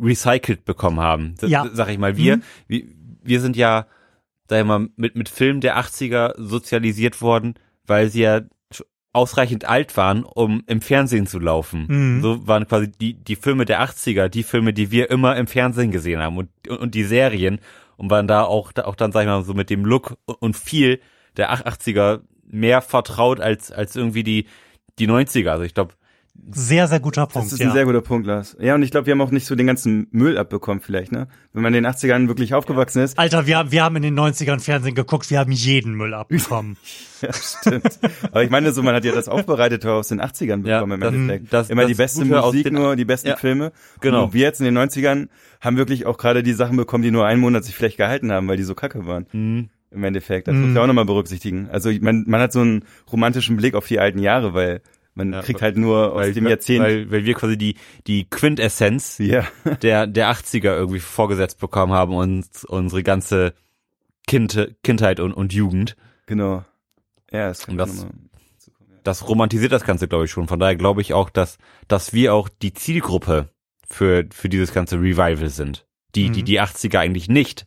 recycelt 0.00 0.64
bekommen 0.64 1.00
haben. 1.00 1.34
S- 1.40 1.50
Ja. 1.50 1.66
Sag 1.72 1.88
ich 1.88 1.98
mal, 1.98 2.16
wir, 2.16 2.36
Mhm. 2.38 2.42
wir, 2.68 2.82
wir 3.22 3.40
sind 3.40 3.56
ja, 3.56 3.86
sag 4.48 4.60
ich 4.60 4.66
mal, 4.66 4.88
mit, 4.96 5.16
mit 5.16 5.28
Filmen 5.28 5.60
der 5.60 5.78
80er 5.78 6.34
sozialisiert 6.36 7.20
worden, 7.22 7.54
weil 7.86 8.08
sie 8.10 8.22
ja 8.22 8.40
ausreichend 9.12 9.64
alt 9.64 9.96
waren, 9.96 10.24
um 10.24 10.64
im 10.66 10.80
Fernsehen 10.80 11.26
zu 11.28 11.38
laufen. 11.38 11.86
Mhm. 11.88 12.22
So 12.22 12.46
waren 12.48 12.66
quasi 12.66 12.90
die, 12.90 13.14
die 13.14 13.36
Filme 13.36 13.64
der 13.64 13.80
80er, 13.82 14.28
die 14.28 14.42
Filme, 14.42 14.72
die 14.72 14.90
wir 14.90 15.08
immer 15.10 15.36
im 15.36 15.46
Fernsehen 15.46 15.92
gesehen 15.92 16.20
haben 16.20 16.36
und, 16.36 16.48
und 16.68 16.94
die 16.96 17.04
Serien 17.04 17.60
und 17.96 18.10
waren 18.10 18.26
da 18.26 18.42
auch, 18.42 18.72
auch 18.82 18.96
dann, 18.96 19.12
sag 19.12 19.20
ich 19.22 19.26
mal, 19.28 19.44
so 19.44 19.54
mit 19.54 19.70
dem 19.70 19.84
Look 19.84 20.16
und 20.40 20.56
viel 20.56 21.00
der 21.36 21.52
80er 21.54 22.22
mehr 22.44 22.82
vertraut 22.82 23.40
als, 23.40 23.70
als 23.70 23.94
irgendwie 23.94 24.24
die, 24.24 24.46
die 24.98 25.06
90er. 25.08 25.50
Also 25.50 25.62
ich 25.62 25.74
glaube, 25.74 25.94
Sehr, 26.50 26.88
sehr 26.88 27.00
guter 27.00 27.24
das 27.24 27.32
Punkt. 27.32 27.52
ist 27.52 27.58
ja. 27.60 27.68
ein 27.68 27.72
sehr 27.72 27.84
guter 27.84 28.00
Punkt, 28.02 28.26
Lars. 28.26 28.56
Ja, 28.60 28.74
und 28.74 28.82
ich 28.82 28.90
glaube, 28.90 29.06
wir 29.06 29.12
haben 29.12 29.20
auch 29.20 29.30
nicht 29.30 29.46
so 29.46 29.54
den 29.54 29.66
ganzen 29.66 30.08
Müll 30.10 30.36
abbekommen 30.36 30.80
vielleicht, 30.82 31.10
ne? 31.12 31.28
Wenn 31.52 31.62
man 31.62 31.72
in 31.72 31.84
den 31.84 31.90
80ern 31.92 32.28
wirklich 32.28 32.52
aufgewachsen 32.54 33.02
ist. 33.02 33.18
Alter, 33.18 33.46
wir, 33.46 33.56
haben- 33.56 33.70
wir 33.72 33.82
haben 33.82 33.96
in 33.96 34.02
den 34.02 34.18
90ern 34.18 34.60
Fernsehen 34.60 34.94
geguckt, 34.94 35.30
wir 35.30 35.38
haben 35.38 35.52
jeden 35.52 35.94
Müll 35.94 36.12
abbekommen. 36.14 36.76
Ja, 37.22 37.32
stimmt. 37.32 37.98
Aber 38.32 38.42
ich 38.44 38.50
meine 38.50 38.70
so, 38.72 38.82
man 38.82 38.94
hat 38.94 39.02
ja 39.06 39.12
das 39.12 39.28
Aufbereitet 39.28 39.86
aus 39.86 40.08
den 40.08 40.20
80ern 40.20 40.66
Ja, 40.66 40.80
bekommen 40.84 41.00
das- 41.00 41.14
im 41.14 41.20
Endeffekt. 41.30 41.52
das- 41.54 41.70
Immer 41.70 41.82
das 41.82 41.88
die 41.88 41.94
beste 41.94 42.24
Musik 42.26 42.64
den- 42.64 42.74
nur, 42.74 42.96
die 42.96 43.06
besten 43.06 43.28
Ja, 43.28 43.36
Filme. 43.36 43.72
genau. 44.02 44.24
Und 44.24 44.34
wir 44.34 44.42
jetzt 44.42 44.60
in 44.60 44.66
den 44.66 44.74
90ern 44.76 45.28
haben 45.62 45.78
wirklich 45.78 46.04
auch 46.04 46.18
gerade 46.18 46.42
die 46.42 46.52
Sachen 46.52 46.76
bekommen, 46.76 47.02
die 47.02 47.10
nur 47.10 47.24
einen 47.24 47.40
Monat 47.40 47.64
sich 47.64 47.74
vielleicht 47.74 47.96
gehalten 47.96 48.30
haben, 48.30 48.46
weil 48.48 48.58
die 48.58 48.62
so 48.64 48.74
kacke 48.74 49.06
waren. 49.06 49.24
hm, 49.30 49.70
Im 49.90 50.04
Endeffekt. 50.04 50.48
Das 50.48 50.54
Mhm. 50.54 50.60
muss 50.62 50.70
man 50.74 50.82
auch 50.82 50.86
nochmal 50.88 51.04
berücksichtigen. 51.06 51.68
Also 51.72 51.88
ich- 51.88 52.02
man, 52.02 52.24
man 52.26 52.40
hat 52.42 52.52
so 52.52 52.60
einen 52.60 52.84
romantischen 53.10 53.56
Blick 53.56 53.74
auf 53.74 53.86
die 53.86 53.98
alten 54.00 54.18
Jahre, 54.18 54.52
weil 54.52 54.82
man 55.14 55.32
Ja, 55.32 55.42
kriegt 55.42 55.62
halt 55.62 55.76
nur 55.76 56.12
aus 56.12 56.18
weil, 56.20 56.32
dem 56.34 56.46
Jahrzehnt. 56.46 56.84
weil, 56.84 57.10
weil 57.10 57.24
wir 57.24 57.34
quasi 57.34 57.56
die, 57.56 57.76
die 58.06 58.28
Quintessenz 58.28 59.18
ja, 59.18 59.46
der, 59.82 60.06
der 60.06 60.30
80er 60.32 60.74
irgendwie 60.74 61.00
vorgesetzt 61.00 61.58
bekommen 61.60 61.92
haben 61.92 62.14
und 62.14 62.46
unsere 62.66 63.02
ganze 63.02 63.54
kind, 64.26 64.74
Kindheit 64.82 65.20
und, 65.20 65.32
und 65.32 65.52
Jugend. 65.52 65.96
genau. 66.26 66.64
Ja, 67.32 67.48
das 67.48 67.66
kann 67.66 67.72
Und 67.72 67.78
das- 67.78 68.06
Das 69.02 69.28
romantisiert 69.28 69.72
das 69.72 69.84
Ganze, 69.84 70.08
glaube 70.08 70.24
ich, 70.26 70.30
schon. 70.30 70.48
Von 70.48 70.58
daher 70.60 70.76
glaube 70.76 71.00
ich 71.02 71.12
auch, 71.12 71.28
dass, 71.30 71.58
dass 71.88 72.12
wir 72.14 72.32
auch 72.32 72.48
die 72.48 72.72
Zielgruppe 72.72 73.50
für, 73.90 74.24
für 74.32 74.48
dieses 74.48 74.72
ganze 74.72 74.96
Revival 74.96 75.48
sind. 75.50 75.84
Die, 76.14 76.30
die 76.30 76.40
Mhm. 76.40 76.44
die 76.46 76.60
80er 76.60 76.98
eigentlich 77.00 77.28
nicht 77.28 77.66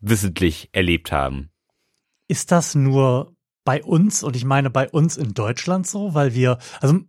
wissentlich 0.00 0.68
erlebt 0.72 1.12
haben. 1.12 1.50
Ist 2.28 2.50
das 2.52 2.74
nur 2.74 3.34
bei 3.64 3.82
uns 3.82 4.22
und 4.22 4.36
ich 4.36 4.44
meine 4.44 4.70
bei 4.70 4.88
uns 4.88 5.16
in 5.16 5.34
Deutschland 5.34 5.86
so, 5.86 6.14
weil 6.14 6.34
wir, 6.34 6.58
also 6.80 7.00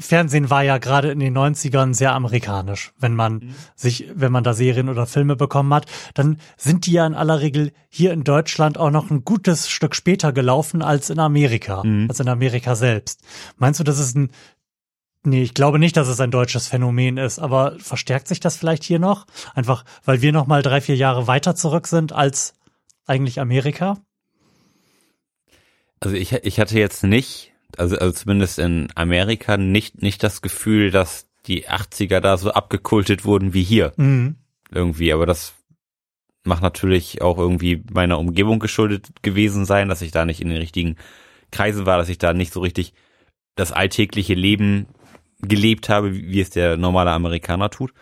Fernsehen 0.00 0.48
war 0.48 0.62
ja 0.62 0.78
gerade 0.78 1.10
in 1.10 1.18
den 1.18 1.36
90ern 1.36 1.92
sehr 1.92 2.14
amerikanisch. 2.14 2.92
Wenn 2.98 3.16
man 3.16 3.34
mhm. 3.34 3.54
sich, 3.74 4.08
wenn 4.14 4.30
man 4.30 4.44
da 4.44 4.54
Serien 4.54 4.88
oder 4.88 5.06
Filme 5.06 5.34
bekommen 5.34 5.74
hat, 5.74 5.86
dann 6.14 6.38
sind 6.56 6.86
die 6.86 6.92
ja 6.92 7.06
in 7.06 7.14
aller 7.14 7.40
Regel 7.40 7.72
hier 7.88 8.12
in 8.12 8.22
Deutschland 8.22 8.78
auch 8.78 8.92
noch 8.92 9.10
ein 9.10 9.24
gutes 9.24 9.68
Stück 9.68 9.96
später 9.96 10.32
gelaufen 10.32 10.82
als 10.82 11.10
in 11.10 11.18
Amerika, 11.18 11.82
mhm. 11.82 12.06
als 12.08 12.20
in 12.20 12.28
Amerika 12.28 12.76
selbst. 12.76 13.22
Meinst 13.56 13.80
du, 13.80 13.84
das 13.84 13.98
ist 13.98 14.16
ein 14.16 14.30
Nee, 15.24 15.42
ich 15.42 15.52
glaube 15.52 15.80
nicht, 15.80 15.96
dass 15.96 16.06
es 16.06 16.20
ein 16.20 16.30
deutsches 16.30 16.68
Phänomen 16.68 17.18
ist, 17.18 17.40
aber 17.40 17.76
verstärkt 17.80 18.28
sich 18.28 18.38
das 18.38 18.56
vielleicht 18.56 18.84
hier 18.84 19.00
noch? 19.00 19.26
Einfach, 19.52 19.84
weil 20.04 20.22
wir 20.22 20.32
noch 20.32 20.46
mal 20.46 20.62
drei, 20.62 20.80
vier 20.80 20.96
Jahre 20.96 21.26
weiter 21.26 21.56
zurück 21.56 21.88
sind 21.88 22.12
als 22.12 22.54
eigentlich 23.04 23.40
Amerika? 23.40 23.98
Also 26.00 26.16
ich, 26.16 26.32
ich 26.32 26.60
hatte 26.60 26.78
jetzt 26.78 27.02
nicht 27.04 27.52
also, 27.76 27.96
also 27.98 28.12
zumindest 28.12 28.58
in 28.58 28.88
Amerika 28.94 29.56
nicht, 29.56 30.02
nicht 30.02 30.22
das 30.22 30.40
Gefühl, 30.40 30.90
dass 30.90 31.28
die 31.46 31.68
80er 31.68 32.20
da 32.20 32.36
so 32.36 32.52
abgekultet 32.52 33.24
wurden 33.24 33.52
wie 33.54 33.62
hier. 33.62 33.92
Mhm. 33.96 34.36
Irgendwie, 34.70 35.12
aber 35.12 35.26
das 35.26 35.54
macht 36.44 36.62
natürlich 36.62 37.20
auch 37.20 37.38
irgendwie 37.38 37.82
meiner 37.90 38.18
Umgebung 38.18 38.58
geschuldet 38.58 39.22
gewesen 39.22 39.64
sein, 39.64 39.88
dass 39.88 40.02
ich 40.02 40.12
da 40.12 40.24
nicht 40.24 40.40
in 40.40 40.48
den 40.48 40.58
richtigen 40.58 40.96
Kreisen 41.50 41.86
war, 41.86 41.98
dass 41.98 42.08
ich 42.08 42.18
da 42.18 42.32
nicht 42.32 42.52
so 42.52 42.60
richtig 42.60 42.94
das 43.54 43.72
alltägliche 43.72 44.34
Leben 44.34 44.86
gelebt 45.40 45.88
habe, 45.88 46.14
wie 46.14 46.40
es 46.40 46.50
der 46.50 46.76
normale 46.76 47.10
Amerikaner 47.10 47.70
tut. 47.70 47.92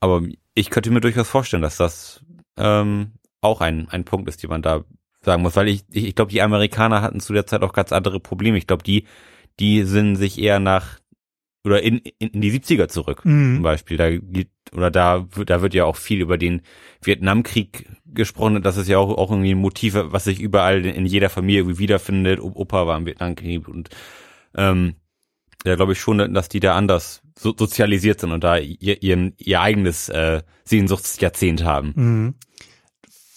Aber 0.00 0.22
ich 0.54 0.70
könnte 0.70 0.90
mir 0.90 1.00
durchaus 1.00 1.28
vorstellen, 1.28 1.62
dass 1.62 1.76
das 1.76 2.24
ähm, 2.56 3.12
auch 3.40 3.60
ein, 3.60 3.88
ein 3.88 4.04
Punkt 4.04 4.28
ist, 4.28 4.42
den 4.42 4.50
man 4.50 4.62
da 4.62 4.84
sagen 5.24 5.42
muss, 5.42 5.56
weil 5.56 5.68
ich, 5.68 5.84
ich, 5.90 6.06
ich 6.06 6.14
glaube, 6.14 6.32
die 6.32 6.42
Amerikaner 6.42 7.02
hatten 7.02 7.20
zu 7.20 7.32
der 7.32 7.46
Zeit 7.46 7.62
auch 7.62 7.72
ganz 7.72 7.92
andere 7.92 8.20
Probleme. 8.20 8.58
Ich 8.58 8.66
glaube, 8.66 8.82
die, 8.82 9.04
die 9.60 9.84
sind 9.84 10.16
sich 10.16 10.38
eher 10.38 10.58
nach 10.58 10.98
oder 11.64 11.80
in, 11.82 11.98
in, 11.98 12.30
in 12.30 12.40
die 12.40 12.52
70er 12.52 12.88
zurück, 12.88 13.24
mhm. 13.24 13.56
zum 13.56 13.62
Beispiel. 13.62 13.96
Da 13.96 14.10
geht, 14.10 14.50
oder 14.72 14.90
da, 14.90 15.26
da 15.46 15.62
wird 15.62 15.74
ja 15.74 15.84
auch 15.84 15.96
viel 15.96 16.20
über 16.20 16.36
den 16.36 16.62
Vietnamkrieg 17.02 17.88
gesprochen. 18.04 18.62
Das 18.62 18.76
ist 18.76 18.88
ja 18.88 18.98
auch, 18.98 19.16
auch 19.16 19.30
irgendwie 19.30 19.54
ein 19.54 19.58
Motiv, 19.58 19.94
was 19.96 20.24
sich 20.24 20.40
überall 20.40 20.84
in 20.84 21.06
jeder 21.06 21.30
Familie 21.30 21.60
irgendwie 21.60 21.78
wiederfindet. 21.78 22.40
Opa 22.40 22.86
war 22.86 22.96
im 22.96 23.06
Vietnamkrieg 23.06 23.68
und 23.68 23.90
ähm, 24.56 24.96
ja, 25.64 25.76
glaube 25.76 25.92
ich 25.92 26.00
schon, 26.00 26.34
dass 26.34 26.48
die 26.48 26.58
da 26.58 26.74
anders 26.74 27.22
so, 27.38 27.54
sozialisiert 27.56 28.18
sind 28.18 28.32
und 28.32 28.42
da 28.42 28.56
ihr, 28.56 29.00
ihr, 29.00 29.32
ihr 29.38 29.60
eigenes 29.60 30.08
äh, 30.08 30.42
Sehnsuchtsjahrzehnt 30.64 31.62
haben. 31.62 31.92
Mhm 31.94 32.34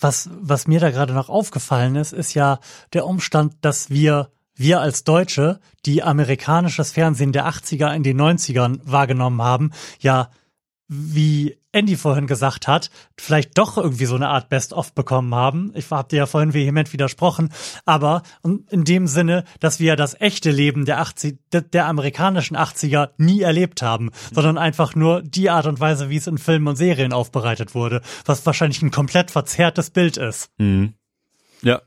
was, 0.05 0.29
was 0.39 0.67
mir 0.67 0.79
da 0.79 0.91
gerade 0.91 1.13
noch 1.13 1.29
aufgefallen 1.29 1.95
ist, 1.95 2.13
ist 2.13 2.33
ja 2.33 2.59
der 2.93 3.05
Umstand, 3.05 3.55
dass 3.61 3.89
wir, 3.89 4.29
wir 4.55 4.79
als 4.79 5.03
Deutsche, 5.03 5.59
die 5.85 6.03
amerikanisches 6.03 6.91
Fernsehen 6.91 7.31
der 7.31 7.47
80er 7.47 7.93
in 7.93 8.03
den 8.03 8.21
90ern 8.21 8.79
wahrgenommen 8.83 9.41
haben, 9.41 9.71
ja 9.99 10.29
wie 10.87 11.57
Andy 11.75 11.97
vorhin 11.97 12.25
gesagt 12.25 12.67
hat, 12.67 12.89
vielleicht 13.17 13.57
doch 13.57 13.77
irgendwie 13.77 14.05
so 14.05 14.15
eine 14.15 14.29
Art 14.29 14.49
Best-of 14.49 14.93
bekommen 14.93 15.35
haben. 15.35 15.71
Ich 15.75 15.91
habe 15.91 16.07
dir 16.07 16.17
ja 16.17 16.25
vorhin 16.25 16.53
vehement 16.53 16.93
widersprochen, 16.93 17.49
aber 17.85 18.23
in 18.43 18.85
dem 18.85 19.07
Sinne, 19.07 19.43
dass 19.59 19.79
wir 19.79 19.95
das 19.95 20.19
echte 20.19 20.51
Leben 20.51 20.85
der 20.85 21.01
80, 21.01 21.37
der 21.51 21.85
amerikanischen 21.85 22.55
80er 22.55 23.09
nie 23.17 23.41
erlebt 23.41 23.81
haben, 23.81 24.11
sondern 24.33 24.57
einfach 24.57 24.95
nur 24.95 25.21
die 25.21 25.49
Art 25.49 25.65
und 25.65 25.79
Weise, 25.79 26.09
wie 26.09 26.17
es 26.17 26.27
in 26.27 26.37
Filmen 26.37 26.67
und 26.67 26.75
Serien 26.77 27.13
aufbereitet 27.13 27.75
wurde, 27.75 28.01
was 28.25 28.45
wahrscheinlich 28.45 28.81
ein 28.81 28.91
komplett 28.91 29.31
verzerrtes 29.31 29.89
Bild 29.89 30.17
ist. 30.17 30.49
Mhm. 30.57 30.93
Ja. 31.61 31.81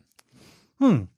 Hm 0.78 1.08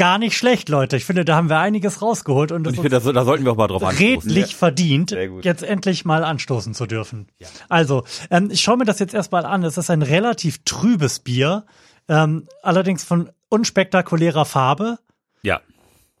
gar 0.00 0.18
nicht 0.18 0.36
schlecht, 0.36 0.70
Leute. 0.70 0.96
Ich 0.96 1.04
finde, 1.04 1.26
da 1.26 1.36
haben 1.36 1.50
wir 1.50 1.58
einiges 1.58 2.00
rausgeholt 2.00 2.52
und, 2.52 2.66
und 2.66 2.72
ich 2.72 2.80
finde, 2.80 3.00
da, 3.00 3.24
sollten 3.24 3.44
wir 3.44 3.52
auch 3.52 3.56
mal 3.56 3.66
drauf 3.66 3.84
anstoßen. 3.84 4.30
Redlich 4.30 4.52
ja. 4.52 4.56
verdient, 4.56 5.14
jetzt 5.42 5.62
endlich 5.62 6.06
mal 6.06 6.24
anstoßen 6.24 6.72
zu 6.72 6.86
dürfen. 6.86 7.28
Ja. 7.38 7.48
Also, 7.68 8.04
ähm, 8.30 8.48
ich 8.50 8.62
schaue 8.62 8.78
mir 8.78 8.86
das 8.86 8.98
jetzt 8.98 9.12
erstmal 9.12 9.44
an. 9.44 9.62
Es 9.62 9.76
ist 9.76 9.90
ein 9.90 10.00
relativ 10.00 10.64
trübes 10.64 11.20
Bier, 11.20 11.66
ähm, 12.08 12.48
allerdings 12.62 13.04
von 13.04 13.30
unspektakulärer 13.50 14.46
Farbe. 14.46 14.98
Ja, 15.42 15.60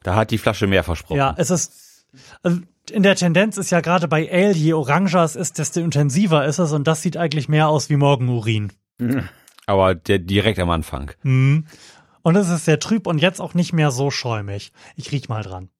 da 0.02 0.14
hat 0.14 0.30
die 0.30 0.38
Flasche 0.38 0.66
mehr 0.66 0.84
versprochen. 0.84 1.16
Ja, 1.16 1.34
es 1.38 1.48
ist 1.50 2.06
also 2.42 2.60
in 2.90 3.02
der 3.02 3.16
Tendenz 3.16 3.56
ist 3.56 3.70
ja 3.70 3.80
gerade 3.80 4.08
bei 4.08 4.30
Ale, 4.30 4.52
je 4.52 4.74
oranger 4.74 5.24
es 5.24 5.36
ist, 5.36 5.58
desto 5.58 5.80
intensiver 5.80 6.44
ist 6.44 6.58
es 6.58 6.72
und 6.72 6.86
das 6.86 7.02
sieht 7.02 7.16
eigentlich 7.16 7.48
mehr 7.48 7.68
aus 7.68 7.88
wie 7.88 7.96
Morgenurin. 7.96 8.72
Aber 9.66 9.94
der 9.94 10.18
direkt 10.18 10.58
am 10.58 10.70
Anfang. 10.70 11.12
Mhm. 11.22 11.66
Und 12.22 12.36
es 12.36 12.48
ist 12.48 12.64
sehr 12.64 12.78
trüb 12.78 13.06
und 13.06 13.18
jetzt 13.18 13.40
auch 13.40 13.54
nicht 13.54 13.72
mehr 13.72 13.90
so 13.90 14.10
schäumig. 14.10 14.72
Ich 14.96 15.10
riech 15.12 15.28
mal 15.28 15.42
dran. 15.42 15.70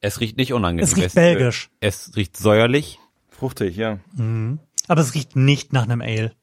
Es 0.00 0.20
riecht 0.20 0.36
nicht 0.36 0.52
unangenehm. 0.52 0.84
Es 0.84 0.96
riecht 0.96 1.06
es, 1.08 1.14
belgisch. 1.14 1.70
Es 1.80 2.16
riecht 2.16 2.36
säuerlich. 2.36 2.98
Fruchtig, 3.30 3.76
ja. 3.76 4.00
Mhm. 4.14 4.58
Aber 4.88 5.00
es 5.00 5.14
riecht 5.14 5.36
nicht 5.36 5.72
nach 5.72 5.84
einem 5.84 6.00
Ale. 6.00 6.34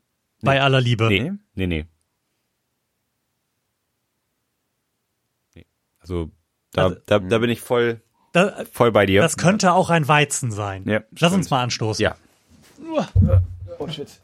Nee. 0.41 0.45
Bei 0.45 0.61
aller 0.61 0.79
Liebe. 0.79 1.07
Nee, 1.09 1.33
nee, 1.55 1.67
nee. 1.67 1.85
nee. 5.55 5.65
Also, 5.99 6.31
da, 6.71 6.83
also, 6.85 6.95
da, 7.05 7.19
da 7.19 7.37
bin 7.39 7.49
ich 7.49 7.59
voll, 7.59 8.01
da, 8.31 8.63
voll 8.71 8.93
bei 8.93 9.05
dir. 9.05 9.21
Das 9.21 9.35
könnte 9.35 9.73
auch 9.73 9.89
ein 9.89 10.07
Weizen 10.07 10.51
sein. 10.51 10.83
Ja, 10.87 11.01
Lass 11.11 11.17
stimmt. 11.17 11.33
uns 11.33 11.49
mal 11.49 11.63
anstoßen. 11.63 12.01
Ja. 12.01 12.15
Oh 13.77 13.87
shit. 13.89 14.21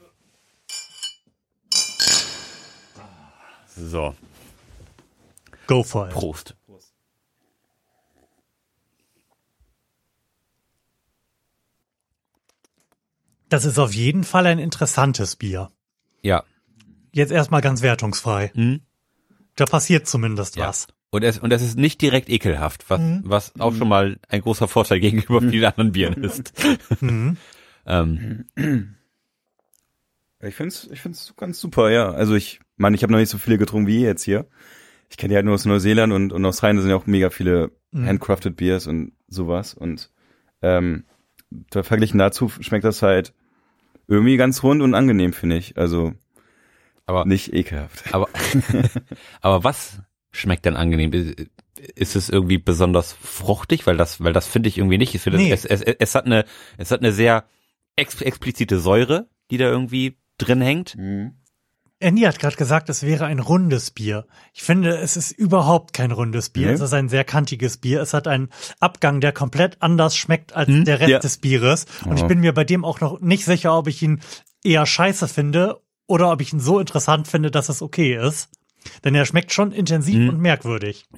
So. 3.76 4.16
Go 5.68 5.84
for 5.84 6.08
it. 6.08 6.14
Prost. 6.14 6.56
Das 13.50 13.64
ist 13.64 13.78
auf 13.78 13.94
jeden 13.94 14.24
Fall 14.24 14.48
ein 14.48 14.60
interessantes 14.60 15.36
Bier. 15.36 15.72
Ja. 16.22 16.44
Jetzt 17.12 17.32
erstmal 17.32 17.62
ganz 17.62 17.82
wertungsfrei. 17.82 18.52
Mhm. 18.56 18.82
Da 19.56 19.66
passiert 19.66 20.08
zumindest 20.08 20.56
ja. 20.56 20.68
was. 20.68 20.88
Und 21.12 21.24
es, 21.24 21.40
und 21.40 21.54
es 21.54 21.62
ist 21.62 21.78
nicht 21.78 22.02
direkt 22.02 22.30
ekelhaft, 22.30 22.90
was, 22.90 23.00
mhm. 23.00 23.22
was 23.24 23.58
auch 23.60 23.74
schon 23.74 23.88
mal 23.88 24.18
ein 24.28 24.42
großer 24.42 24.68
Vorteil 24.68 25.00
gegenüber 25.00 25.40
mhm. 25.40 25.52
vielen 25.52 25.66
anderen 25.66 25.92
Bieren 25.92 26.24
ist. 26.24 26.54
Mhm. 27.00 27.38
ähm. 27.86 28.46
Ich 30.48 30.56
find's, 30.56 30.88
ich 30.92 31.02
find's 31.02 31.34
ganz 31.38 31.60
super, 31.60 31.90
ja. 31.92 32.12
Also 32.12 32.36
ich 32.36 32.60
Mann, 32.78 32.94
ich 32.94 33.04
habe 33.04 33.12
noch 33.12 33.20
nicht 33.20 33.30
so 33.30 33.38
viele 33.38 33.58
getrunken 33.58 33.88
wie 33.88 34.02
jetzt 34.02 34.24
hier. 34.24 34.48
Ich 35.10 35.18
kenne 35.18 35.30
die 35.30 35.36
halt 35.36 35.46
nur 35.46 35.54
aus 35.56 35.66
Neuseeland 35.66 36.12
und, 36.14 36.34
und 36.34 36.46
Australien 36.46 36.82
sind 36.82 36.90
ja 36.90 36.96
auch 36.96 37.06
mega 37.06 37.30
viele 37.30 37.72
mhm. 37.92 38.06
handcrafted 38.08 38.56
Beers 38.56 38.88
und 38.88 39.14
sowas. 39.28 39.74
Und 39.74 40.12
ähm, 40.62 41.06
da 41.50 41.84
verglichen 41.84 42.18
dazu 42.18 42.50
schmeckt 42.50 42.86
das 42.86 43.02
halt 43.02 43.34
irgendwie 44.08 44.38
ganz 44.38 44.64
rund 44.64 44.82
und 44.82 44.94
angenehm, 44.94 45.34
finde 45.34 45.58
ich. 45.58 45.78
Also 45.78 46.14
aber 47.06 47.26
nicht 47.26 47.54
ekelhaft. 47.54 48.04
Aber, 48.14 48.28
aber 49.42 49.64
was 49.64 50.00
schmeckt 50.32 50.66
denn 50.66 50.76
angenehm? 50.76 51.12
Ist 51.96 52.16
es 52.16 52.30
irgendwie 52.30 52.58
besonders 52.58 53.14
fruchtig? 53.14 53.86
Weil 53.86 53.96
das, 53.96 54.24
weil 54.24 54.34
das 54.34 54.48
finde 54.48 54.70
ich 54.70 54.80
irgendwie 54.80 54.98
nicht. 54.98 55.14
Ich 55.14 55.22
finde, 55.22 55.38
nee. 55.38 55.52
es, 55.52 55.66
es, 55.66 55.82
es 55.82 56.16
hat 56.16 56.26
eine, 56.26 56.46
es 56.78 56.90
hat 56.90 57.02
eine 57.02 57.12
sehr 57.12 57.46
ex 57.96 58.20
explizite 58.22 58.80
Säure, 58.80 59.30
die 59.52 59.58
da 59.58 59.66
irgendwie 59.66 60.18
drin 60.38 60.62
hängt. 60.62 60.96
Mhm. 60.98 61.36
Andy 62.00 62.24
hat 62.24 62.40
gerade 62.40 62.58
gesagt, 62.58 62.90
es 62.90 63.04
wäre 63.04 63.26
ein 63.26 63.40
rundes 63.40 63.92
Bier. 63.92 64.28
Ich 64.54 64.64
finde, 64.64 64.98
es 64.98 65.16
ist 65.16 65.32
überhaupt 65.32 65.94
kein 65.94 66.12
rundes 66.12 66.50
Bier. 66.50 66.68
Nee. 66.68 66.74
Es 66.74 66.82
ist 66.82 66.94
ein 66.94 67.08
sehr 67.08 67.24
kantiges 67.24 67.78
Bier. 67.78 68.02
Es 68.02 68.14
hat 68.14 68.28
einen 68.28 68.50
Abgang, 68.80 69.22
der 69.22 69.32
komplett 69.32 69.82
anders 69.82 70.18
schmeckt 70.18 70.54
als 70.54 70.68
hm? 70.68 70.84
der 70.84 71.00
Rest 71.00 71.10
ja. 71.10 71.20
des 71.20 71.38
Bieres. 71.38 71.86
Und 72.04 72.12
oh. 72.12 72.16
ich 72.16 72.24
bin 72.24 72.42
mir 72.42 72.54
bei 72.54 72.66
dem 72.66 72.84
auch 72.84 73.00
noch 73.00 73.22
nicht 73.22 73.46
sicher, 73.46 73.78
ob 73.78 73.88
ich 73.88 74.02
ihn 74.02 74.20
eher 74.64 74.86
scheiße 74.86 75.28
finde 75.28 75.82
oder 76.06 76.32
ob 76.32 76.42
ich 76.42 76.52
ihn 76.52 76.60
so 76.60 76.80
interessant 76.80 77.28
finde, 77.28 77.50
dass 77.50 77.70
es 77.70 77.82
okay 77.82 78.16
ist. 78.16 78.50
Denn 79.04 79.16
er 79.16 79.26
schmeckt 79.26 79.54
schon 79.54 79.72
intensiv 79.72 80.16
hm. 80.16 80.30
und 80.30 80.40
merkwürdig. 80.40 81.06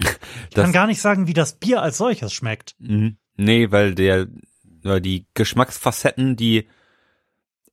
Ich 0.49 0.55
das 0.55 0.63
kann 0.63 0.73
gar 0.73 0.87
nicht 0.87 1.01
sagen, 1.01 1.27
wie 1.27 1.33
das 1.33 1.53
Bier 1.53 1.81
als 1.81 1.97
solches 1.97 2.33
schmeckt. 2.33 2.75
Mhm. 2.79 3.17
Nee, 3.35 3.71
weil 3.71 3.95
der, 3.95 4.27
weil 4.81 5.01
die 5.01 5.25
Geschmacksfacetten, 5.33 6.35
die 6.35 6.67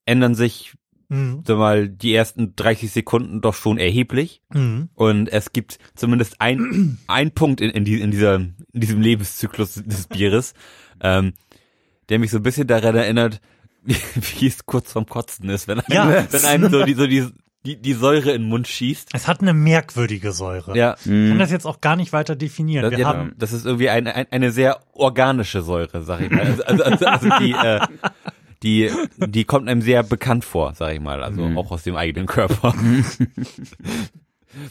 ändern 0.04 0.34
sich 0.34 0.74
mhm. 1.14 1.42
sag 1.46 1.58
mal, 1.58 1.88
die 1.88 2.14
ersten 2.14 2.54
30 2.56 2.90
Sekunden 2.90 3.40
doch 3.40 3.54
schon 3.54 3.78
erheblich. 3.78 4.42
Mhm. 4.52 4.88
Und 4.94 5.32
es 5.32 5.52
gibt 5.52 5.78
zumindest 5.94 6.40
ein, 6.40 6.98
ein 7.06 7.30
Punkt 7.32 7.60
in, 7.60 7.70
in, 7.70 7.84
die, 7.84 8.00
in, 8.00 8.10
dieser, 8.10 8.36
in 8.36 8.56
diesem 8.72 9.00
Lebenszyklus 9.00 9.74
des 9.74 10.06
Bieres, 10.08 10.54
ähm, 11.00 11.34
der 12.08 12.18
mich 12.18 12.30
so 12.30 12.38
ein 12.38 12.42
bisschen 12.42 12.66
daran 12.66 12.96
erinnert, 12.96 13.40
wie, 13.82 13.96
wie 14.40 14.46
es 14.46 14.66
kurz 14.66 14.92
vorm 14.92 15.06
Kotzen 15.06 15.48
ist, 15.48 15.68
wenn 15.68 15.80
einem, 15.80 16.10
ja. 16.10 16.26
wenn 16.30 16.44
einem 16.44 16.70
so 16.70 16.84
die, 16.84 16.94
so 16.94 17.06
die, 17.06 17.28
die, 17.64 17.80
die 17.80 17.94
Säure 17.94 18.32
in 18.32 18.42
den 18.42 18.48
Mund 18.48 18.68
schießt. 18.68 19.10
Es 19.14 19.26
hat 19.26 19.40
eine 19.40 19.54
merkwürdige 19.54 20.32
Säure. 20.32 20.76
Ja. 20.76 20.96
Ich 20.98 21.06
kann 21.06 21.38
das 21.38 21.50
jetzt 21.50 21.66
auch 21.66 21.80
gar 21.80 21.96
nicht 21.96 22.12
weiter 22.12 22.36
definieren. 22.36 22.82
Das, 22.82 22.90
Wir 22.92 22.98
ja, 22.98 23.06
haben 23.06 23.34
das 23.38 23.52
ist 23.52 23.64
irgendwie 23.64 23.88
eine, 23.88 24.14
eine, 24.14 24.32
eine 24.32 24.52
sehr 24.52 24.80
organische 24.92 25.62
Säure, 25.62 26.02
sag 26.02 26.20
ich 26.20 26.30
mal. 26.30 26.40
Also, 26.40 26.62
also, 26.64 26.84
also, 26.84 27.06
also 27.06 27.28
die, 27.40 27.52
äh, 27.52 27.80
die, 28.64 28.90
die 29.18 29.44
kommt 29.44 29.68
einem 29.68 29.82
sehr 29.82 30.02
bekannt 30.02 30.44
vor, 30.44 30.74
sag 30.74 30.92
ich 30.94 31.00
mal, 31.00 31.22
also 31.22 31.42
mhm. 31.42 31.56
auch 31.58 31.70
aus 31.70 31.82
dem 31.84 31.94
eigenen 31.96 32.26
Körper. 32.26 32.74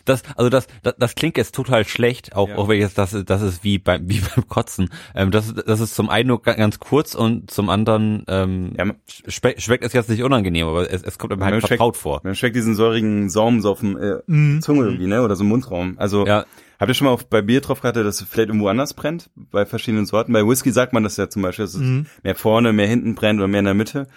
Das, 0.05 0.23
also 0.37 0.49
das, 0.49 0.67
das, 0.81 0.95
das 0.97 1.13
klingt 1.15 1.35
jetzt 1.35 1.53
total 1.53 1.85
schlecht, 1.85 2.37
auch, 2.37 2.47
Ja. 2.47 2.55
auch 2.55 2.69
wenn 2.69 2.79
jetzt 2.79 2.97
das, 2.97 3.11
das 3.25 3.41
ist 3.41 3.65
wie 3.65 3.79
beim, 3.79 4.07
wie 4.09 4.21
beim 4.21 4.47
Kotzen. 4.47 4.89
Ähm, 5.13 5.29
das, 5.29 5.53
das 5.53 5.81
ist 5.81 5.93
zum 5.93 6.09
einen 6.09 6.29
nur 6.29 6.41
ga- 6.41 6.53
ganz 6.53 6.79
kurz 6.79 7.15
und 7.15 7.51
zum 7.51 7.67
anderen 7.69 8.23
ähm, 8.29 8.71
Ja, 8.77 8.85
schmeckt 9.27 9.83
es 9.83 9.91
jetzt 9.91 10.09
nicht 10.09 10.23
unangenehm, 10.23 10.67
aber 10.67 10.89
es, 10.89 11.03
es 11.03 11.17
kommt 11.17 11.33
einem 11.33 11.43
halt 11.43 11.51
Man 11.55 11.59
schmeckt- 11.59 11.67
vertraut 11.67 11.97
vor. 11.97 12.21
Man 12.23 12.33
schmeckt 12.33 12.55
diesen 12.55 12.75
säurigen 12.75 13.29
Saum 13.29 13.59
so 13.59 13.71
auf 13.71 13.81
dem 13.81 13.97
äh, 13.97 14.59
Zunge 14.61 14.85
irgendwie, 14.85 15.07
ne? 15.07 15.21
Oder 15.21 15.35
so 15.35 15.43
im 15.43 15.49
Mundraum. 15.49 15.95
Also 15.97 16.25
Ja. 16.25 16.45
Habt 16.83 16.89
ihr 16.91 16.93
schon 16.95 17.05
mal 17.05 17.11
auf, 17.13 17.27
bei 17.27 17.41
Bier 17.41 17.61
drauf 17.61 17.81
gehabt, 17.81 17.97
dass 17.97 18.21
es 18.21 18.27
vielleicht 18.27 18.49
irgendwo 18.49 18.67
anders 18.67 18.93
brennt? 18.93 19.29
Bei 19.35 19.65
verschiedenen 19.65 20.05
Sorten. 20.05 20.33
Bei 20.33 20.45
Whisky 20.47 20.71
sagt 20.71 20.93
man 20.93 21.03
das 21.03 21.17
ja 21.17 21.29
zum 21.29 21.41
Beispiel, 21.41 21.65
dass 21.65 21.73
es 21.75 21.81
mehr 22.23 22.35
vorne, 22.35 22.73
mehr 22.73 22.87
hinten 22.87 23.15
brennt 23.15 23.39
oder 23.39 23.47
mehr 23.47 23.59
in 23.59 23.65
der 23.65 23.73
Mitte. 23.73 24.07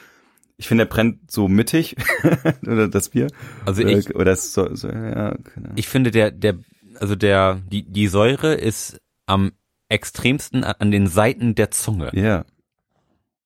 Ich 0.58 0.68
finde, 0.68 0.84
der 0.86 0.90
brennt 0.92 1.30
so 1.30 1.48
mittig. 1.48 1.96
oder 2.66 2.88
das 2.88 3.10
Bier. 3.10 3.28
Also 3.66 3.82
ich, 3.82 4.14
Oder 4.14 4.32
es 4.32 4.52
so, 4.54 4.74
so, 4.74 4.88
ja, 4.88 5.30
Ahnung. 5.30 5.44
ich 5.76 5.86
finde 5.88 6.10
der, 6.10 6.30
der, 6.30 6.58
also 6.98 7.14
der, 7.14 7.60
die, 7.70 7.82
die 7.82 8.08
Säure 8.08 8.54
ist 8.54 8.98
am 9.26 9.52
extremsten 9.88 10.64
an 10.64 10.90
den 10.90 11.06
Seiten 11.08 11.54
der 11.54 11.70
Zunge. 11.70 12.10
Ja. 12.14 12.44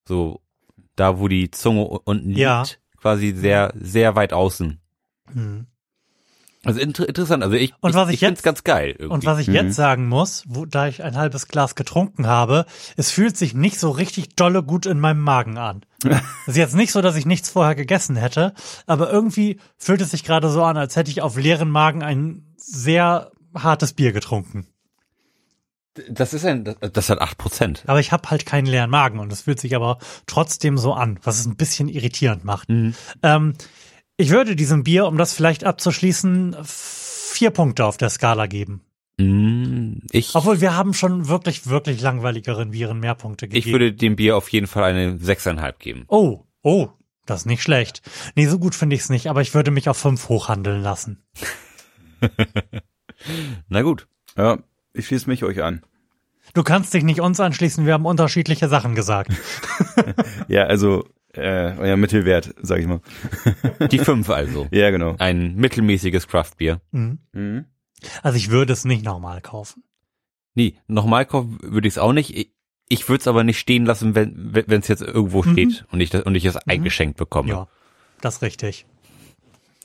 So, 0.06 0.40
da 0.96 1.18
wo 1.18 1.28
die 1.28 1.50
Zunge 1.50 1.84
unten 1.86 2.28
liegt, 2.28 2.38
Ja. 2.40 2.64
quasi 2.96 3.32
sehr, 3.32 3.72
sehr 3.76 4.14
weit 4.14 4.32
außen. 4.32 4.80
Mhm. 5.34 5.66
Also 6.62 6.78
inter 6.80 7.08
interessant, 7.08 7.42
also 7.42 7.54
ich, 7.56 7.72
Und 7.80 7.90
ich, 7.90 7.96
was 7.96 8.08
ich 8.08 8.14
ich 8.14 8.20
finde 8.20 8.34
es 8.34 8.38
jetzt- 8.40 8.44
ganz 8.44 8.64
geil. 8.64 8.90
Irgendwie. 8.90 9.14
Und 9.14 9.24
was 9.24 9.38
ich 9.38 9.48
Mhm. 9.48 9.54
jetzt 9.54 9.76
sagen 9.76 10.08
muss, 10.08 10.44
wo, 10.46 10.66
da 10.66 10.88
ich 10.88 11.02
ein 11.02 11.16
halbes 11.16 11.48
Glas 11.48 11.74
getrunken 11.74 12.26
habe, 12.26 12.66
es 12.96 13.10
fühlt 13.10 13.36
sich 13.36 13.54
nicht 13.54 13.80
so 13.80 13.90
richtig 13.90 14.36
dolle 14.36 14.62
gut 14.62 14.84
in 14.84 15.00
meinem 15.00 15.20
Magen 15.22 15.56
an. 15.56 15.82
Es 16.46 16.48
ist 16.48 16.56
jetzt 16.56 16.74
nicht 16.74 16.92
so, 16.92 17.00
dass 17.00 17.16
ich 17.16 17.24
nichts 17.24 17.48
vorher 17.48 17.74
gegessen 17.74 18.16
hätte, 18.16 18.52
aber 18.86 19.10
irgendwie 19.10 19.58
fühlt 19.78 20.02
es 20.02 20.10
sich 20.10 20.22
gerade 20.22 20.50
so 20.50 20.62
an, 20.62 20.76
als 20.76 20.96
hätte 20.96 21.10
ich 21.10 21.22
auf 21.22 21.36
leeren 21.38 21.70
Magen 21.70 22.02
ein 22.02 22.44
sehr 22.56 23.30
hartes 23.54 23.94
Bier 23.94 24.12
getrunken. 24.12 24.66
das 26.08 26.32
ist 26.34 26.44
ein, 26.44 26.64
das, 26.92 27.10
hat 27.10 27.20
acht 27.20 27.36
Prozent. 27.36 27.82
Aber 27.86 28.00
ich 28.00 28.12
habe 28.12 28.30
halt 28.30 28.46
keinen 28.46 28.66
leeren 28.66 28.90
Magen 28.90 29.18
und 29.18 29.32
es 29.32 29.42
fühlt 29.42 29.60
sich 29.60 29.74
aber 29.74 29.98
trotzdem 30.26 30.78
so 30.78 30.92
an, 30.94 31.18
was 31.24 31.40
es 31.40 31.46
ein 31.46 31.56
bisschen 31.56 31.88
irritierend 31.88 32.44
macht. 32.44 32.68
Ähm, 33.22 33.54
ich 34.20 34.30
würde 34.30 34.56
diesem 34.56 34.84
Bier, 34.84 35.06
um 35.06 35.16
das 35.16 35.32
vielleicht 35.34 35.64
abzuschließen, 35.64 36.56
vier 36.64 37.50
Punkte 37.50 37.84
auf 37.84 37.96
der 37.96 38.10
Skala 38.10 38.46
geben. 38.46 38.82
Mm, 39.18 39.98
Ich, 40.12 40.34
Obwohl 40.34 40.60
wir 40.60 40.76
haben 40.76 40.94
schon 40.94 41.28
wirklich, 41.28 41.66
wirklich 41.68 42.00
langweiligeren 42.00 42.72
Viren 42.72 43.00
mehr 43.00 43.14
Punkte 43.14 43.48
gegeben. 43.48 43.66
ich 43.66 43.72
würde 43.72 43.92
dem 43.92 44.16
Bier 44.16 44.36
auf 44.36 44.48
jeden 44.50 44.66
Fall 44.66 44.84
eine 44.84 45.18
sechseinhalb 45.18 45.78
geben. 45.78 46.04
Oh, 46.08 46.44
oh, 46.62 46.88
das 47.26 47.40
ist 47.40 47.46
nicht 47.46 47.62
schlecht. 47.62 48.02
Nee, 48.34 48.46
so 48.46 48.58
gut 48.58 48.74
finde 48.74 48.96
ich 48.96 49.02
es 49.02 49.10
nicht, 49.10 49.28
aber 49.28 49.40
ich 49.42 49.54
würde 49.54 49.70
mich 49.70 49.88
auf 49.88 49.96
fünf 49.98 50.28
hochhandeln 50.28 50.82
lassen. 50.82 51.22
Na 53.68 53.82
gut. 53.82 54.06
Ja, 54.36 54.58
ich 54.92 55.06
schließe 55.06 55.28
mich 55.28 55.44
euch 55.44 55.62
an. 55.62 55.82
Du 56.54 56.62
kannst 56.64 56.92
dich 56.94 57.04
nicht 57.04 57.20
uns 57.20 57.38
anschließen, 57.38 57.86
wir 57.86 57.92
haben 57.92 58.06
unterschiedliche 58.06 58.68
Sachen 58.68 58.94
gesagt. 58.94 59.30
Ja, 60.48 60.64
also 60.64 61.06
äh, 61.34 61.76
euer 61.78 61.96
Mittelwert, 61.96 62.54
sag 62.60 62.80
ich 62.80 62.86
mal. 62.86 63.00
Die 63.90 63.98
fünf 63.98 64.30
also. 64.30 64.66
Ja, 64.72 64.90
genau. 64.90 65.14
Ein 65.18 65.54
mittelmäßiges 65.56 66.28
Craftbier. 66.28 66.80
Mhm. 66.90 67.18
Mhm. 67.32 67.64
Also 68.22 68.36
ich 68.36 68.50
würde 68.50 68.72
es 68.72 68.84
nicht 68.84 69.04
nochmal 69.04 69.40
kaufen. 69.40 69.84
Nee, 70.54 70.74
nochmal 70.86 71.26
kaufen 71.26 71.58
würde 71.62 71.86
ich 71.86 71.94
es 71.94 71.98
auch 71.98 72.12
nicht. 72.12 72.36
Ich, 72.36 72.52
ich 72.88 73.08
würde 73.08 73.20
es 73.20 73.28
aber 73.28 73.44
nicht 73.44 73.58
stehen 73.58 73.86
lassen, 73.86 74.14
wenn 74.14 74.50
wenn 74.52 74.80
es 74.80 74.88
jetzt 74.88 75.02
irgendwo 75.02 75.42
steht 75.42 75.84
und 75.92 76.00
ich 76.00 76.10
das 76.10 76.22
und 76.24 76.34
ich 76.34 76.44
es 76.44 76.56
eingeschenkt 76.56 77.16
bekomme. 77.16 77.50
Ja, 77.50 77.68
das 78.20 78.36
ist 78.36 78.42
richtig. 78.42 78.86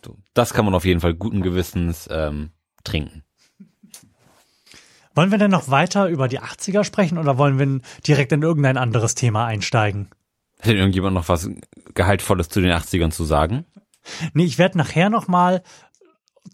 So, 0.04 0.18
das 0.34 0.54
kann 0.54 0.66
man 0.66 0.74
auf 0.74 0.86
jeden 0.86 1.02
Fall 1.02 1.14
guten 1.14 1.42
Gewissens 1.42 2.08
ähm, 2.12 2.50
trinken. 2.84 3.24
Wollen 5.14 5.32
wir 5.32 5.38
denn 5.38 5.52
noch 5.52 5.70
weiter 5.70 6.10
über 6.10 6.28
die 6.28 6.42
80er 6.42 6.84
sprechen 6.84 7.18
oder 7.18 7.38
wollen 7.38 7.58
wir 7.60 7.82
direkt 8.06 8.32
in 8.32 8.42
irgendein 8.42 8.78
anderes 8.78 9.16
Thema 9.16 9.46
einsteigen? 9.46 10.10
Hat 10.66 10.72
denn 10.72 10.78
irgendjemand 10.78 11.14
noch 11.14 11.30
was 11.30 11.48
Gehaltvolles 11.94 12.50
zu 12.50 12.60
den 12.60 12.72
80ern 12.72 13.12
zu 13.12 13.24
sagen? 13.24 13.66
Nee, 14.34 14.46
ich 14.46 14.58
werde 14.58 14.80
nachher 14.80 15.12
noch 15.12 15.28
mal 15.28 15.62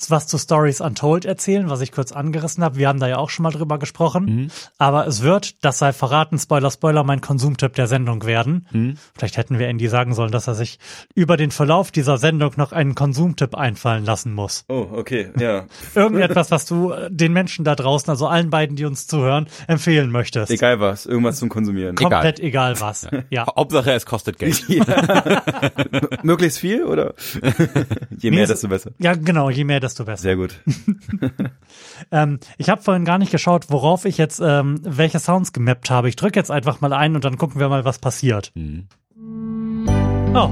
was 0.10 0.27
zu 0.27 0.38
Stories 0.38 0.82
Untold 0.82 1.25
erzählen, 1.25 1.69
was 1.69 1.82
ich 1.82 1.91
kurz 1.91 2.12
angerissen 2.12 2.63
habe. 2.63 2.77
Wir 2.77 2.88
haben 2.88 2.99
da 2.99 3.08
ja 3.08 3.17
auch 3.17 3.30
schon 3.30 3.43
mal 3.43 3.51
drüber 3.51 3.77
gesprochen. 3.77 4.51
Aber 4.77 5.06
es 5.08 5.21
wird, 5.21 5.63
das 5.63 5.80
sei 5.80 5.91
verraten, 5.93 6.39
Spoiler, 6.39 6.71
Spoiler, 6.71 7.04
mein 7.04 7.21
Konsumtipp 7.21 7.73
der 7.73 7.88
Sendung 7.88 8.25
werden. 8.25 8.95
Vielleicht 9.17 9.38
hätten 9.38 9.60
wir 9.60 9.67
Andy 9.67 9.88
sagen 9.88 10.13
sollen, 10.13 10.32
dass 10.32 10.47
er 10.47 10.56
sich 10.56 10.80
über 11.13 11.38
den 11.38 11.51
Verlauf 11.51 11.91
dieser 11.91 12.17
Sendung 12.17 12.54
noch 12.58 12.71
einen 12.71 12.95
Konsumtipp 12.95 13.56
einfallen 13.56 14.06
lassen 14.06 14.34
muss. 14.34 14.63
Oh, 14.69 14.88
okay, 14.93 15.32
ja. 15.38 15.65
Irgendetwas, 15.95 16.51
was 16.51 16.65
du 16.65 16.91
äh, 16.91 17.10
den 17.12 17.34
Menschen 17.34 17.65
da 17.65 17.75
draußen, 17.75 18.10
also 18.10 18.27
allen 18.27 18.49
beiden, 18.49 18.75
die 18.75 18.86
uns 18.86 19.08
zuhören, 19.08 19.47
empfehlen 19.67 20.10
möchtest. 20.12 20.51
Egal 20.51 20.80
was, 20.80 21.06
irgendwas 21.06 21.38
zum 21.39 21.49
Konsumieren. 21.49 21.95
Komplett 21.95 22.39
egal, 22.39 22.80
was. 22.80 23.08
Ja. 23.30 23.45
Hauptsache 23.56 23.91
es 23.91 24.06
kostet 24.06 24.39
Geld. 24.39 24.63
Möglichst 26.23 26.60
viel 26.60 26.84
oder? 26.86 27.13
Je 28.17 28.32
mehr, 28.32 28.43
es- 28.43 28.49
desto 28.49 28.67
besser. 28.67 28.91
Ja, 28.99 29.13
genau, 29.15 29.49
je 29.49 29.63
mehr, 29.63 29.80
desto 29.82 30.06
besser. 30.06 30.22
Sehr 30.22 30.36
gut. 30.36 30.62
Ähm, 32.12 32.39
ich 32.58 32.70
habe 32.70 32.82
vorhin 32.82 33.06
gar 33.06 33.17
nicht 33.20 33.32
geschaut, 33.32 33.70
worauf 33.70 34.06
ich 34.06 34.17
jetzt 34.17 34.41
ähm, 34.44 34.80
welche 34.84 35.20
Sounds 35.20 35.54
gemappt 35.54 35.89
habe. 35.89 36.10
Ich 36.10 36.15
drücke 36.15 36.39
jetzt 36.39 36.52
einfach 36.52 36.82
mal 36.82 36.94
ein 36.94 37.15
und 37.15 37.24
dann 37.24 37.38
gucken 37.38 37.60
wir 37.60 37.70
mal, 37.70 37.86
was 37.86 38.00
passiert. 38.00 38.52
Mhm. 38.56 38.88
Oh. 40.34 40.50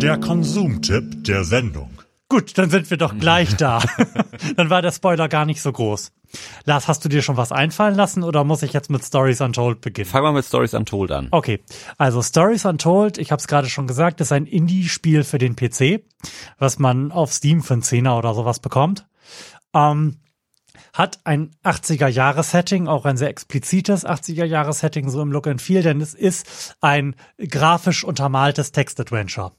Der 0.00 0.18
Konsumtipp 0.18 1.24
der 1.24 1.44
Sendung. 1.44 1.89
Gut, 2.30 2.56
dann 2.56 2.70
sind 2.70 2.88
wir 2.90 2.96
doch 2.96 3.18
gleich 3.18 3.56
da. 3.56 3.82
dann 4.56 4.70
war 4.70 4.82
der 4.82 4.92
Spoiler 4.92 5.28
gar 5.28 5.44
nicht 5.44 5.60
so 5.60 5.72
groß. 5.72 6.12
Lars, 6.64 6.86
hast 6.86 7.04
du 7.04 7.08
dir 7.08 7.22
schon 7.22 7.36
was 7.36 7.50
einfallen 7.50 7.96
lassen 7.96 8.22
oder 8.22 8.44
muss 8.44 8.62
ich 8.62 8.72
jetzt 8.72 8.88
mit 8.88 9.04
Stories 9.04 9.40
Untold 9.40 9.80
beginnen? 9.80 10.08
Fangen 10.08 10.26
wir 10.26 10.32
mit 10.32 10.44
Stories 10.44 10.74
Untold 10.74 11.10
an. 11.10 11.26
Okay, 11.32 11.58
also 11.98 12.22
Stories 12.22 12.64
Untold, 12.66 13.18
ich 13.18 13.32
habe 13.32 13.40
es 13.40 13.48
gerade 13.48 13.68
schon 13.68 13.88
gesagt, 13.88 14.20
ist 14.20 14.30
ein 14.30 14.46
Indie-Spiel 14.46 15.24
für 15.24 15.38
den 15.38 15.56
PC, 15.56 16.04
was 16.56 16.78
man 16.78 17.10
auf 17.10 17.32
Steam 17.32 17.64
für 17.64 17.72
einen 17.72 17.82
Zehner 17.82 18.16
oder 18.16 18.32
sowas 18.32 18.60
bekommt. 18.60 19.08
Ähm, 19.74 20.18
hat 20.92 21.18
ein 21.24 21.50
80er-Jahres-Setting, 21.64 22.86
auch 22.86 23.06
ein 23.06 23.16
sehr 23.16 23.28
explizites 23.28 24.06
80er-Jahres-Setting, 24.06 25.08
so 25.08 25.20
im 25.20 25.32
Look 25.32 25.48
and 25.48 25.60
Feel, 25.60 25.82
denn 25.82 26.00
es 26.00 26.14
ist 26.14 26.76
ein 26.80 27.16
grafisch 27.38 28.04
untermaltes 28.04 28.70
Text-Adventure. 28.70 29.50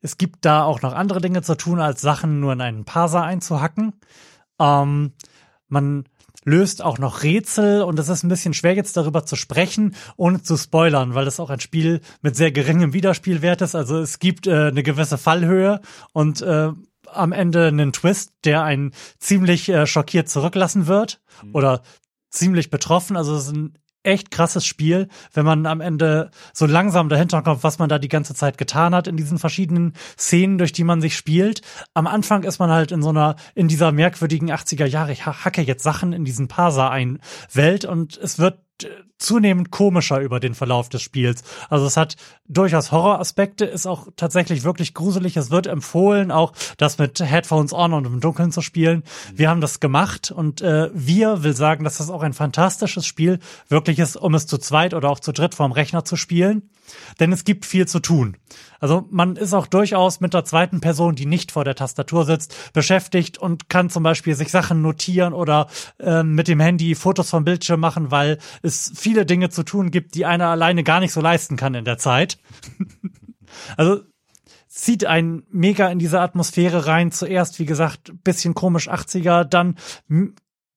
Es 0.00 0.18
gibt 0.18 0.44
da 0.44 0.64
auch 0.64 0.82
noch 0.82 0.94
andere 0.94 1.20
Dinge 1.20 1.42
zu 1.42 1.56
tun, 1.56 1.80
als 1.80 2.00
Sachen 2.00 2.40
nur 2.40 2.52
in 2.52 2.60
einen 2.60 2.84
Parser 2.84 3.22
einzuhacken. 3.22 3.94
Ähm, 4.58 5.12
man 5.68 6.04
löst 6.44 6.82
auch 6.82 6.98
noch 6.98 7.24
Rätsel 7.24 7.82
und 7.82 7.98
es 7.98 8.08
ist 8.08 8.22
ein 8.22 8.28
bisschen 8.28 8.54
schwer 8.54 8.74
jetzt 8.74 8.96
darüber 8.96 9.26
zu 9.26 9.34
sprechen, 9.34 9.96
ohne 10.16 10.42
zu 10.42 10.56
spoilern, 10.56 11.14
weil 11.14 11.24
das 11.24 11.40
auch 11.40 11.50
ein 11.50 11.60
Spiel 11.60 12.00
mit 12.22 12.36
sehr 12.36 12.52
geringem 12.52 12.92
Wiederspielwert 12.92 13.62
ist. 13.62 13.74
Also 13.74 13.98
es 13.98 14.20
gibt 14.20 14.46
äh, 14.46 14.68
eine 14.68 14.84
gewisse 14.84 15.18
Fallhöhe 15.18 15.80
und 16.12 16.42
äh, 16.42 16.70
am 17.12 17.32
Ende 17.32 17.66
einen 17.66 17.92
Twist, 17.92 18.32
der 18.44 18.62
einen 18.62 18.92
ziemlich 19.18 19.68
äh, 19.68 19.86
schockiert 19.86 20.28
zurücklassen 20.28 20.86
wird 20.86 21.20
oder 21.52 21.82
ziemlich 22.30 22.70
betroffen. 22.70 23.16
Also 23.16 23.34
es 23.34 23.46
ist 23.46 23.56
ein 23.56 23.78
echt 24.06 24.30
krasses 24.30 24.64
Spiel, 24.64 25.08
wenn 25.34 25.44
man 25.44 25.66
am 25.66 25.80
Ende 25.80 26.30
so 26.52 26.66
langsam 26.66 27.08
dahinter 27.08 27.42
kommt, 27.42 27.62
was 27.64 27.78
man 27.78 27.88
da 27.88 27.98
die 27.98 28.08
ganze 28.08 28.34
Zeit 28.34 28.56
getan 28.58 28.94
hat 28.94 29.08
in 29.08 29.16
diesen 29.16 29.38
verschiedenen 29.38 29.94
Szenen, 30.18 30.58
durch 30.58 30.72
die 30.72 30.84
man 30.84 31.00
sich 31.00 31.16
spielt. 31.16 31.62
Am 31.94 32.06
Anfang 32.06 32.44
ist 32.44 32.58
man 32.58 32.70
halt 32.70 32.92
in 32.92 33.02
so 33.02 33.10
einer, 33.10 33.36
in 33.54 33.68
dieser 33.68 33.92
merkwürdigen 33.92 34.50
80er 34.52 34.86
Jahre, 34.86 35.12
ich 35.12 35.26
ha- 35.26 35.44
hacke 35.44 35.62
jetzt 35.62 35.82
Sachen 35.82 36.12
in 36.12 36.24
diesen 36.24 36.48
Parser 36.48 36.90
ein 36.90 37.18
Welt 37.52 37.84
und 37.84 38.16
es 38.16 38.38
wird 38.38 38.58
zunehmend 39.18 39.70
komischer 39.70 40.20
über 40.20 40.40
den 40.40 40.54
Verlauf 40.54 40.88
des 40.88 41.02
Spiels. 41.02 41.42
Also 41.70 41.86
es 41.86 41.96
hat 41.96 42.16
durchaus 42.46 42.92
Horroraspekte, 42.92 43.64
ist 43.64 43.86
auch 43.86 44.08
tatsächlich 44.16 44.64
wirklich 44.64 44.94
gruselig. 44.94 45.36
Es 45.36 45.50
wird 45.50 45.66
empfohlen, 45.66 46.30
auch 46.30 46.52
das 46.76 46.98
mit 46.98 47.20
Headphones 47.20 47.72
on 47.72 47.92
und 47.92 48.06
im 48.06 48.20
Dunkeln 48.20 48.52
zu 48.52 48.60
spielen. 48.60 49.02
Wir 49.34 49.48
haben 49.48 49.60
das 49.60 49.80
gemacht 49.80 50.30
und 50.30 50.60
äh, 50.60 50.90
wir 50.92 51.42
will 51.42 51.54
sagen, 51.54 51.84
dass 51.84 51.98
das 51.98 52.10
auch 52.10 52.22
ein 52.22 52.34
fantastisches 52.34 53.06
Spiel 53.06 53.38
wirklich 53.68 53.98
ist, 53.98 54.16
um 54.16 54.34
es 54.34 54.46
zu 54.46 54.58
zweit 54.58 54.94
oder 54.94 55.10
auch 55.10 55.20
zu 55.20 55.32
dritt 55.32 55.54
vorm 55.54 55.72
Rechner 55.72 56.04
zu 56.04 56.16
spielen. 56.16 56.68
Denn 57.20 57.32
es 57.32 57.44
gibt 57.44 57.66
viel 57.66 57.86
zu 57.86 58.00
tun. 58.00 58.36
Also 58.80 59.06
man 59.10 59.36
ist 59.36 59.54
auch 59.54 59.66
durchaus 59.66 60.20
mit 60.20 60.34
der 60.34 60.44
zweiten 60.44 60.80
Person, 60.80 61.14
die 61.14 61.26
nicht 61.26 61.52
vor 61.52 61.64
der 61.64 61.74
Tastatur 61.74 62.24
sitzt, 62.24 62.72
beschäftigt 62.72 63.38
und 63.38 63.68
kann 63.68 63.90
zum 63.90 64.02
Beispiel 64.02 64.34
sich 64.34 64.50
Sachen 64.50 64.82
notieren 64.82 65.32
oder 65.32 65.68
ähm, 65.98 66.34
mit 66.34 66.48
dem 66.48 66.60
Handy 66.60 66.94
Fotos 66.94 67.30
vom 67.30 67.44
Bildschirm 67.44 67.80
machen, 67.80 68.10
weil 68.10 68.38
es 68.62 68.92
viele 68.94 69.26
Dinge 69.26 69.50
zu 69.50 69.62
tun 69.62 69.90
gibt, 69.90 70.14
die 70.14 70.26
einer 70.26 70.48
alleine 70.48 70.84
gar 70.84 71.00
nicht 71.00 71.12
so 71.12 71.20
leisten 71.20 71.56
kann 71.56 71.74
in 71.74 71.84
der 71.84 71.98
Zeit. 71.98 72.38
also 73.76 74.02
zieht 74.68 75.06
einen 75.06 75.44
mega 75.50 75.88
in 75.88 75.98
diese 75.98 76.20
Atmosphäre 76.20 76.86
rein. 76.86 77.10
Zuerst, 77.10 77.58
wie 77.58 77.64
gesagt, 77.64 78.12
bisschen 78.24 78.54
komisch 78.54 78.90
80er, 78.90 79.44
dann 79.44 79.76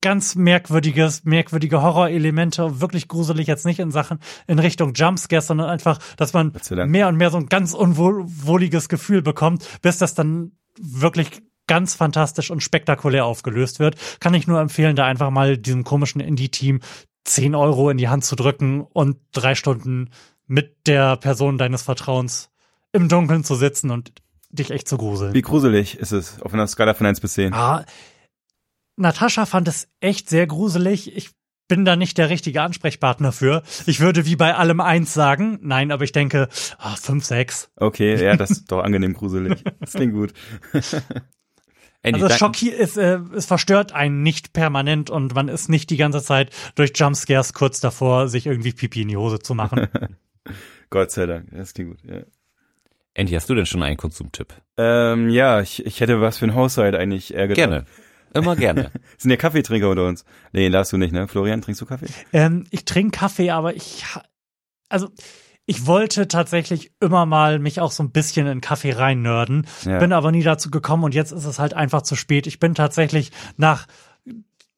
ganz 0.02 0.36
merkwürdiges, 0.36 1.26
merkwürdige 1.26 1.82
Horrorelemente, 1.82 2.82
wirklich 2.82 3.08
gruselig 3.08 3.48
jetzt 3.48 3.66
nicht 3.66 3.80
in 3.80 3.92
Sachen 3.92 4.20
in 4.48 4.60
Richtung 4.60 4.94
Jumpscares, 4.94 5.48
sondern 5.48 5.70
einfach, 5.70 6.00
dass 6.16 6.34
man 6.34 6.54
mehr 6.88 7.08
und 7.08 7.18
mehr 7.18 7.32
so 7.32 7.38
ein 7.38 7.48
ganz 7.48 7.74
unwohliges 7.74 8.90
Gefühl 8.90 9.22
bekommt, 9.22 9.68
bis 9.82 9.98
das 9.98 10.14
dann 10.14 10.54
wirklich 10.80 11.42
ganz 11.68 11.94
fantastisch 11.94 12.50
und 12.50 12.64
spektakulär 12.64 13.26
aufgelöst 13.26 13.80
wird. 13.80 13.96
Kann 14.20 14.34
ich 14.34 14.48
nur 14.48 14.60
empfehlen, 14.60 14.96
da 14.96 15.06
einfach 15.06 15.30
mal 15.30 15.58
diesem 15.58 15.84
komischen 15.84 16.22
Indie-Team 16.22 16.80
10 17.26 17.54
Euro 17.54 17.90
in 17.90 17.98
die 17.98 18.10
Hand 18.10 18.26
zu 18.26 18.36
drücken 18.36 18.82
und 18.82 19.18
drei 19.32 19.54
Stunden 19.54 20.10
mit 20.48 20.88
der 20.88 21.18
Person 21.18 21.58
deines 21.58 21.84
Vertrauens 21.84 22.50
im 22.92 23.08
Dunkeln 23.08 23.44
zu 23.44 23.54
sitzen 23.54 23.92
und 23.92 24.14
dich 24.50 24.72
echt 24.72 24.88
zu 24.88 24.98
gruseln. 24.98 25.34
Wie 25.36 25.44
gruselig 25.44 25.98
ist 26.00 26.12
es 26.12 26.42
auf 26.42 26.54
einer 26.54 26.66
Skala 26.66 26.96
von 26.96 27.06
1 27.06 27.20
bis 27.20 27.34
10? 27.34 27.54
Ah, 27.54 27.86
Natascha 29.00 29.46
fand 29.46 29.68
es 29.68 29.88
echt 30.00 30.30
sehr 30.30 30.46
gruselig. 30.48 31.16
Ich 31.16 31.32
bin 31.68 31.86
da 31.86 31.96
nicht 31.96 32.18
der 32.18 32.30
richtige 32.30 32.62
Ansprechpartner 32.62 33.32
für. 33.32 33.64
Ich 33.86 34.00
würde 34.00 34.26
wie 34.26 34.36
bei 34.36 34.56
allem 34.56 34.80
eins 34.82 35.14
sagen. 35.14 35.60
Nein, 35.62 35.92
aber 35.92 36.04
ich 36.04 36.12
denke, 36.12 36.50
ah, 36.80 36.96
fünf, 36.96 37.26
sechs. 37.26 37.70
Okay, 37.76 38.22
ja, 38.22 38.36
das 38.36 38.52
ist 38.52 38.72
doch 38.72 38.84
angenehm 38.84 39.14
gruselig. 39.14 39.64
Das 39.80 39.94
klingt 39.94 40.14
gut. 40.14 40.34
Andy, 42.02 42.24
Also 42.24 42.36
schockiert, 42.36 42.80
es, 42.80 42.96
äh, 42.98 43.20
es 43.36 43.46
verstört 43.46 43.92
einen 43.92 44.24
nicht 44.24 44.54
permanent 44.54 45.10
und 45.10 45.36
man 45.36 45.50
ist 45.50 45.68
nicht 45.70 45.90
die 45.90 45.98
ganze 45.98 46.24
Zeit 46.24 46.50
durch 46.76 46.92
Jumpscares 46.96 47.54
kurz 47.54 47.82
davor, 47.82 48.30
sich 48.30 48.46
irgendwie 48.46 48.72
Pipi 48.72 49.02
in 49.02 49.10
die 49.10 49.18
Hose 49.18 49.40
zu 49.40 49.54
machen. 49.54 49.88
Gott 50.90 51.12
sei 51.12 51.26
Dank, 51.26 51.50
das 51.52 51.74
klingt 51.74 51.92
gut. 51.92 52.00
Ja, 52.10 52.22
Andy, 53.14 53.34
hast 53.34 53.50
du 53.50 53.56
denn 53.56 53.66
schon 53.66 53.84
einen 53.84 53.98
Konsumtipp? 53.98 54.54
ähm, 54.78 55.30
ja 55.30 55.60
ich, 55.62 55.86
ich 55.86 56.00
hätte 56.00 56.22
was 56.22 56.38
für 56.38 56.46
ein 56.46 56.56
Haushalt 56.56 56.96
eigentlich 56.96 57.34
eher 57.34 57.48
gedacht. 57.50 57.70
Gerne. 57.70 57.86
Immer 58.34 58.56
gerne. 58.56 58.92
Sind 59.18 59.32
ja 59.32 59.38
Kaffeetrinker 59.38 59.90
unter 59.90 60.06
uns? 60.08 60.26
Nee, 60.54 60.70
darfst 60.70 60.94
du 60.94 60.98
nicht, 60.98 61.12
ne? 61.14 61.28
Florian, 61.28 61.62
trinkst 61.62 61.82
du 61.82 61.86
Kaffee? 61.86 62.08
ähm, 62.34 62.66
ich 62.72 62.86
trinke 62.86 63.18
Kaffee, 63.20 63.50
aber 63.52 63.76
ich, 63.76 64.04
also 64.90 65.10
ich 65.66 65.86
wollte 65.86 66.28
tatsächlich 66.28 66.92
immer 67.00 67.26
mal 67.26 67.60
mich 67.60 67.80
auch 67.80 67.92
so 67.92 68.02
ein 68.04 68.12
bisschen 68.12 68.48
in 68.48 68.62
Kaffee 68.62 68.92
reinnörden, 68.94 69.68
Ja. 69.86 70.00
bin 70.00 70.14
aber 70.14 70.32
nie 70.32 70.44
dazu 70.44 70.72
gekommen 70.72 71.04
und 71.04 71.14
jetzt 71.14 71.32
ist 71.32 71.46
es 71.46 71.60
halt 71.60 71.74
einfach 71.74 72.02
zu 72.02 72.16
spät. 72.16 72.48
Ich 72.48 72.60
bin 72.60 72.74
tatsächlich 72.76 73.32
nach 73.58 73.86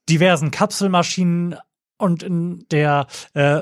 diversen 0.10 0.52
Kapselmaschinen 0.52 1.56
und 1.98 2.24
in 2.24 2.66
der 2.72 3.08
äh, 3.34 3.62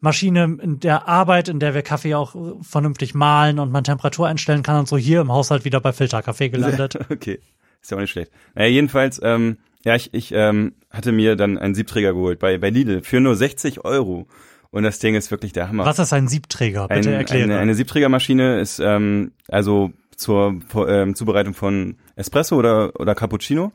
Maschine, 0.00 0.56
in 0.62 0.80
der 0.80 1.08
Arbeit, 1.08 1.48
in 1.48 1.58
der 1.60 1.74
wir 1.74 1.82
Kaffee 1.82 2.14
auch 2.14 2.34
vernünftig 2.62 3.14
mahlen 3.14 3.58
und 3.58 3.70
man 3.72 3.84
Temperatur 3.84 4.28
einstellen 4.28 4.62
kann 4.62 4.78
und 4.78 4.88
so 4.88 4.96
hier 4.96 5.20
im 5.20 5.32
Haushalt 5.32 5.64
wieder 5.64 5.80
bei 5.80 5.92
Filterkaffee 5.92 6.48
gelandet. 6.50 6.98
Okay, 7.10 7.40
ist 7.82 7.90
ja 7.90 7.96
auch 7.96 8.00
nicht 8.00 8.10
schlecht. 8.10 8.30
Naja, 8.54 8.68
jedenfalls, 8.68 9.20
ähm, 9.22 9.58
ja, 9.84 9.94
ich, 9.94 10.12
ich 10.12 10.32
ähm, 10.34 10.72
hatte 10.90 11.12
mir 11.12 11.36
dann 11.36 11.56
einen 11.58 11.74
Siebträger 11.74 12.12
geholt 12.12 12.38
bei, 12.38 12.58
bei 12.58 12.70
Lidl 12.70 13.02
für 13.02 13.20
nur 13.20 13.34
60 13.36 13.84
Euro. 13.84 14.26
Und 14.70 14.84
das 14.84 14.98
Ding 15.00 15.14
ist 15.16 15.30
wirklich 15.30 15.52
der 15.52 15.68
Hammer. 15.68 15.84
Was 15.84 15.98
ist 15.98 16.12
ein 16.12 16.28
Siebträger? 16.28 16.86
Bitte 16.88 17.08
Ein, 17.10 17.14
erkläre. 17.16 17.44
eine, 17.44 17.58
eine 17.58 17.74
Siebträgermaschine 17.74 18.60
ist 18.60 18.78
ähm, 18.78 19.32
also 19.48 19.92
zur 20.16 20.60
ähm, 20.86 21.14
Zubereitung 21.14 21.54
von 21.54 21.96
Espresso 22.14 22.56
oder, 22.56 22.92
oder 23.00 23.14
Cappuccino. 23.14 23.72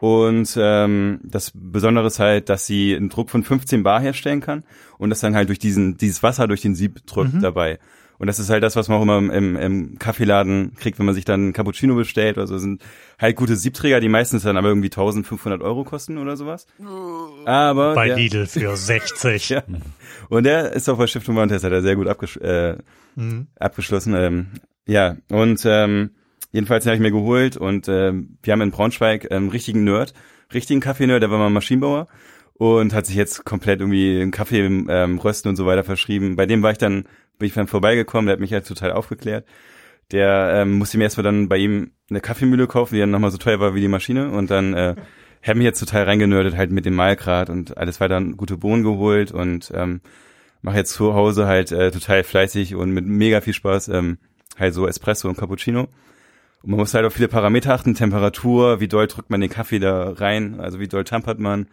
Und 0.00 0.56
ähm, 0.60 1.18
das 1.24 1.50
Besondere 1.54 2.06
ist 2.06 2.20
halt, 2.20 2.48
dass 2.50 2.66
sie 2.66 2.94
einen 2.94 3.08
Druck 3.08 3.30
von 3.30 3.42
15 3.42 3.82
Bar 3.82 4.00
herstellen 4.00 4.40
kann 4.40 4.62
und 4.98 5.10
das 5.10 5.18
dann 5.20 5.34
halt 5.34 5.48
durch 5.48 5.58
diesen 5.58 5.96
dieses 5.96 6.22
Wasser 6.22 6.46
durch 6.46 6.60
den 6.60 6.76
Sieb 6.76 7.04
drückt 7.06 7.34
Mhm. 7.34 7.40
dabei. 7.42 7.80
Und 8.18 8.26
das 8.26 8.38
ist 8.40 8.50
halt 8.50 8.62
das, 8.62 8.74
was 8.76 8.88
man 8.88 8.98
auch 8.98 9.02
immer 9.02 9.18
im, 9.18 9.30
im, 9.30 9.56
im 9.56 9.98
Kaffeeladen 9.98 10.74
kriegt, 10.74 10.98
wenn 10.98 11.06
man 11.06 11.14
sich 11.14 11.24
dann 11.24 11.40
einen 11.40 11.52
Cappuccino 11.52 11.94
bestellt. 11.94 12.36
Also 12.36 12.58
sind 12.58 12.82
halt 13.18 13.36
gute 13.36 13.54
Siebträger, 13.56 14.00
die 14.00 14.08
meistens 14.08 14.42
dann 14.42 14.56
aber 14.56 14.68
irgendwie 14.68 14.88
1500 14.88 15.62
Euro 15.62 15.84
kosten 15.84 16.18
oder 16.18 16.36
sowas. 16.36 16.66
Aber 17.44 17.94
bei 17.94 18.08
der, 18.08 18.16
Lidl 18.16 18.46
für 18.48 18.76
60. 18.76 19.48
ja. 19.50 19.62
Und 20.28 20.44
der 20.44 20.72
ist 20.72 20.88
auch 20.88 20.98
bei 20.98 21.06
Stiftung 21.06 21.36
Warentest, 21.36 21.64
hat 21.64 21.72
er 21.72 21.82
sehr 21.82 21.96
gut 21.96 22.08
abgesch 22.08 22.36
äh, 22.38 22.76
Mhm. 23.16 23.48
abgeschlossen. 23.58 24.14
Ähm, 24.14 24.46
ja, 24.86 25.16
und 25.30 25.62
ähm, 25.66 26.10
jedenfalls 26.52 26.84
den 26.84 26.90
habe 26.90 26.96
ich 26.96 27.02
mir 27.02 27.10
geholt 27.10 27.56
und 27.56 27.88
ähm, 27.88 28.38
wir 28.42 28.52
haben 28.52 28.60
in 28.60 28.70
Braunschweig 28.70 29.30
einen 29.32 29.48
richtigen 29.48 29.82
Nerd, 29.84 30.14
richtigen 30.54 30.80
Kaffee-Nerd, 30.80 31.22
der 31.22 31.30
war 31.30 31.38
mal 31.38 31.50
Maschinenbauer 31.50 32.06
und 32.54 32.94
hat 32.94 33.06
sich 33.06 33.16
jetzt 33.16 33.44
komplett 33.44 33.80
irgendwie 33.80 34.20
einen 34.20 34.30
Kaffee 34.30 34.60
ähm, 34.60 35.18
rösten 35.18 35.48
und 35.48 35.56
so 35.56 35.66
weiter 35.66 35.82
verschrieben. 35.84 36.36
Bei 36.36 36.46
dem 36.46 36.62
war 36.62 36.70
ich 36.70 36.78
dann, 36.78 37.04
bin 37.38 37.46
ich 37.48 37.54
dann 37.54 37.66
vorbeigekommen, 37.66 38.26
der 38.26 38.34
hat 38.34 38.40
mich 38.40 38.52
halt 38.52 38.66
total 38.66 38.92
aufgeklärt. 38.92 39.46
Der 40.10 40.52
ähm, 40.54 40.78
musste 40.78 40.98
mir 40.98 41.04
erstmal 41.04 41.24
dann 41.24 41.48
bei 41.48 41.58
ihm 41.58 41.92
eine 42.10 42.20
Kaffeemühle 42.20 42.66
kaufen, 42.66 42.94
die 42.94 43.00
dann 43.00 43.10
nochmal 43.10 43.30
so 43.30 43.38
teuer 43.38 43.60
war 43.60 43.74
wie 43.74 43.80
die 43.80 43.88
Maschine 43.88 44.30
und 44.30 44.50
dann 44.50 44.74
äh, 44.74 44.96
hat 45.42 45.56
mich 45.56 45.64
jetzt 45.64 45.80
total 45.80 46.04
reingenördet 46.04 46.56
halt 46.56 46.70
mit 46.70 46.86
dem 46.86 46.94
Malgrad 46.94 47.50
und 47.50 47.76
alles 47.76 48.00
weiter 48.00 48.20
gute 48.20 48.56
Bohnen 48.56 48.82
geholt 48.82 49.32
und 49.32 49.70
ähm, 49.74 50.00
mache 50.62 50.76
jetzt 50.76 50.92
zu 50.92 51.14
Hause 51.14 51.46
halt 51.46 51.72
äh, 51.72 51.90
total 51.90 52.24
fleißig 52.24 52.74
und 52.74 52.90
mit 52.90 53.06
mega 53.06 53.40
viel 53.40 53.52
Spaß 53.52 53.88
ähm, 53.88 54.18
halt 54.58 54.74
so 54.74 54.86
Espresso 54.86 55.28
und 55.28 55.36
Cappuccino. 55.36 55.88
Und 56.62 56.70
man 56.70 56.80
muss 56.80 56.94
halt 56.94 57.04
auf 57.04 57.12
viele 57.12 57.28
Parameter 57.28 57.72
achten, 57.72 57.94
Temperatur, 57.94 58.80
wie 58.80 58.88
doll 58.88 59.06
drückt 59.06 59.30
man 59.30 59.40
den 59.40 59.50
Kaffee 59.50 59.78
da 59.78 60.10
rein, 60.10 60.58
also 60.58 60.80
wie 60.80 60.88
doll 60.88 61.04
tampert 61.04 61.38
man, 61.38 61.68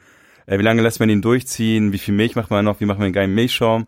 äh, 0.45 0.59
wie 0.59 0.63
lange 0.63 0.81
lässt 0.81 0.99
man 0.99 1.09
ihn 1.09 1.21
durchziehen, 1.21 1.91
wie 1.93 1.97
viel 1.97 2.13
Milch 2.13 2.35
macht 2.35 2.51
man 2.51 2.65
noch, 2.65 2.81
wie 2.81 2.85
macht 2.85 2.99
man 2.99 3.05
einen 3.05 3.13
geilen 3.13 3.33
Milchschaum 3.33 3.87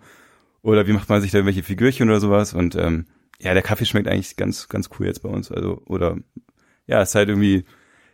oder 0.61 0.87
wie 0.87 0.93
macht 0.93 1.09
man 1.09 1.21
sich 1.21 1.31
da 1.31 1.37
irgendwelche 1.37 1.63
Figürchen 1.63 2.09
oder 2.09 2.19
sowas? 2.19 2.53
Und 2.53 2.75
ähm, 2.75 3.05
ja, 3.39 3.53
der 3.53 3.63
Kaffee 3.63 3.85
schmeckt 3.85 4.07
eigentlich 4.07 4.35
ganz, 4.35 4.67
ganz 4.67 4.89
cool 4.97 5.05
jetzt 5.05 5.23
bei 5.23 5.29
uns, 5.29 5.51
also 5.51 5.81
oder 5.85 6.17
ja, 6.87 7.01
es 7.01 7.09
ist 7.09 7.15
halt 7.15 7.29
irgendwie, 7.29 7.65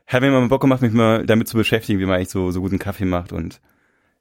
hat 0.08 0.22
mir 0.22 0.32
mal 0.32 0.48
Bock 0.48 0.62
gemacht, 0.62 0.82
mich 0.82 0.92
mal 0.92 1.26
damit 1.26 1.48
zu 1.48 1.58
beschäftigen, 1.58 2.00
wie 2.00 2.06
man 2.06 2.16
eigentlich 2.16 2.30
so, 2.30 2.52
so 2.52 2.62
guten 2.62 2.80
Kaffee 2.80 3.06
macht. 3.06 3.32
Und 3.32 3.62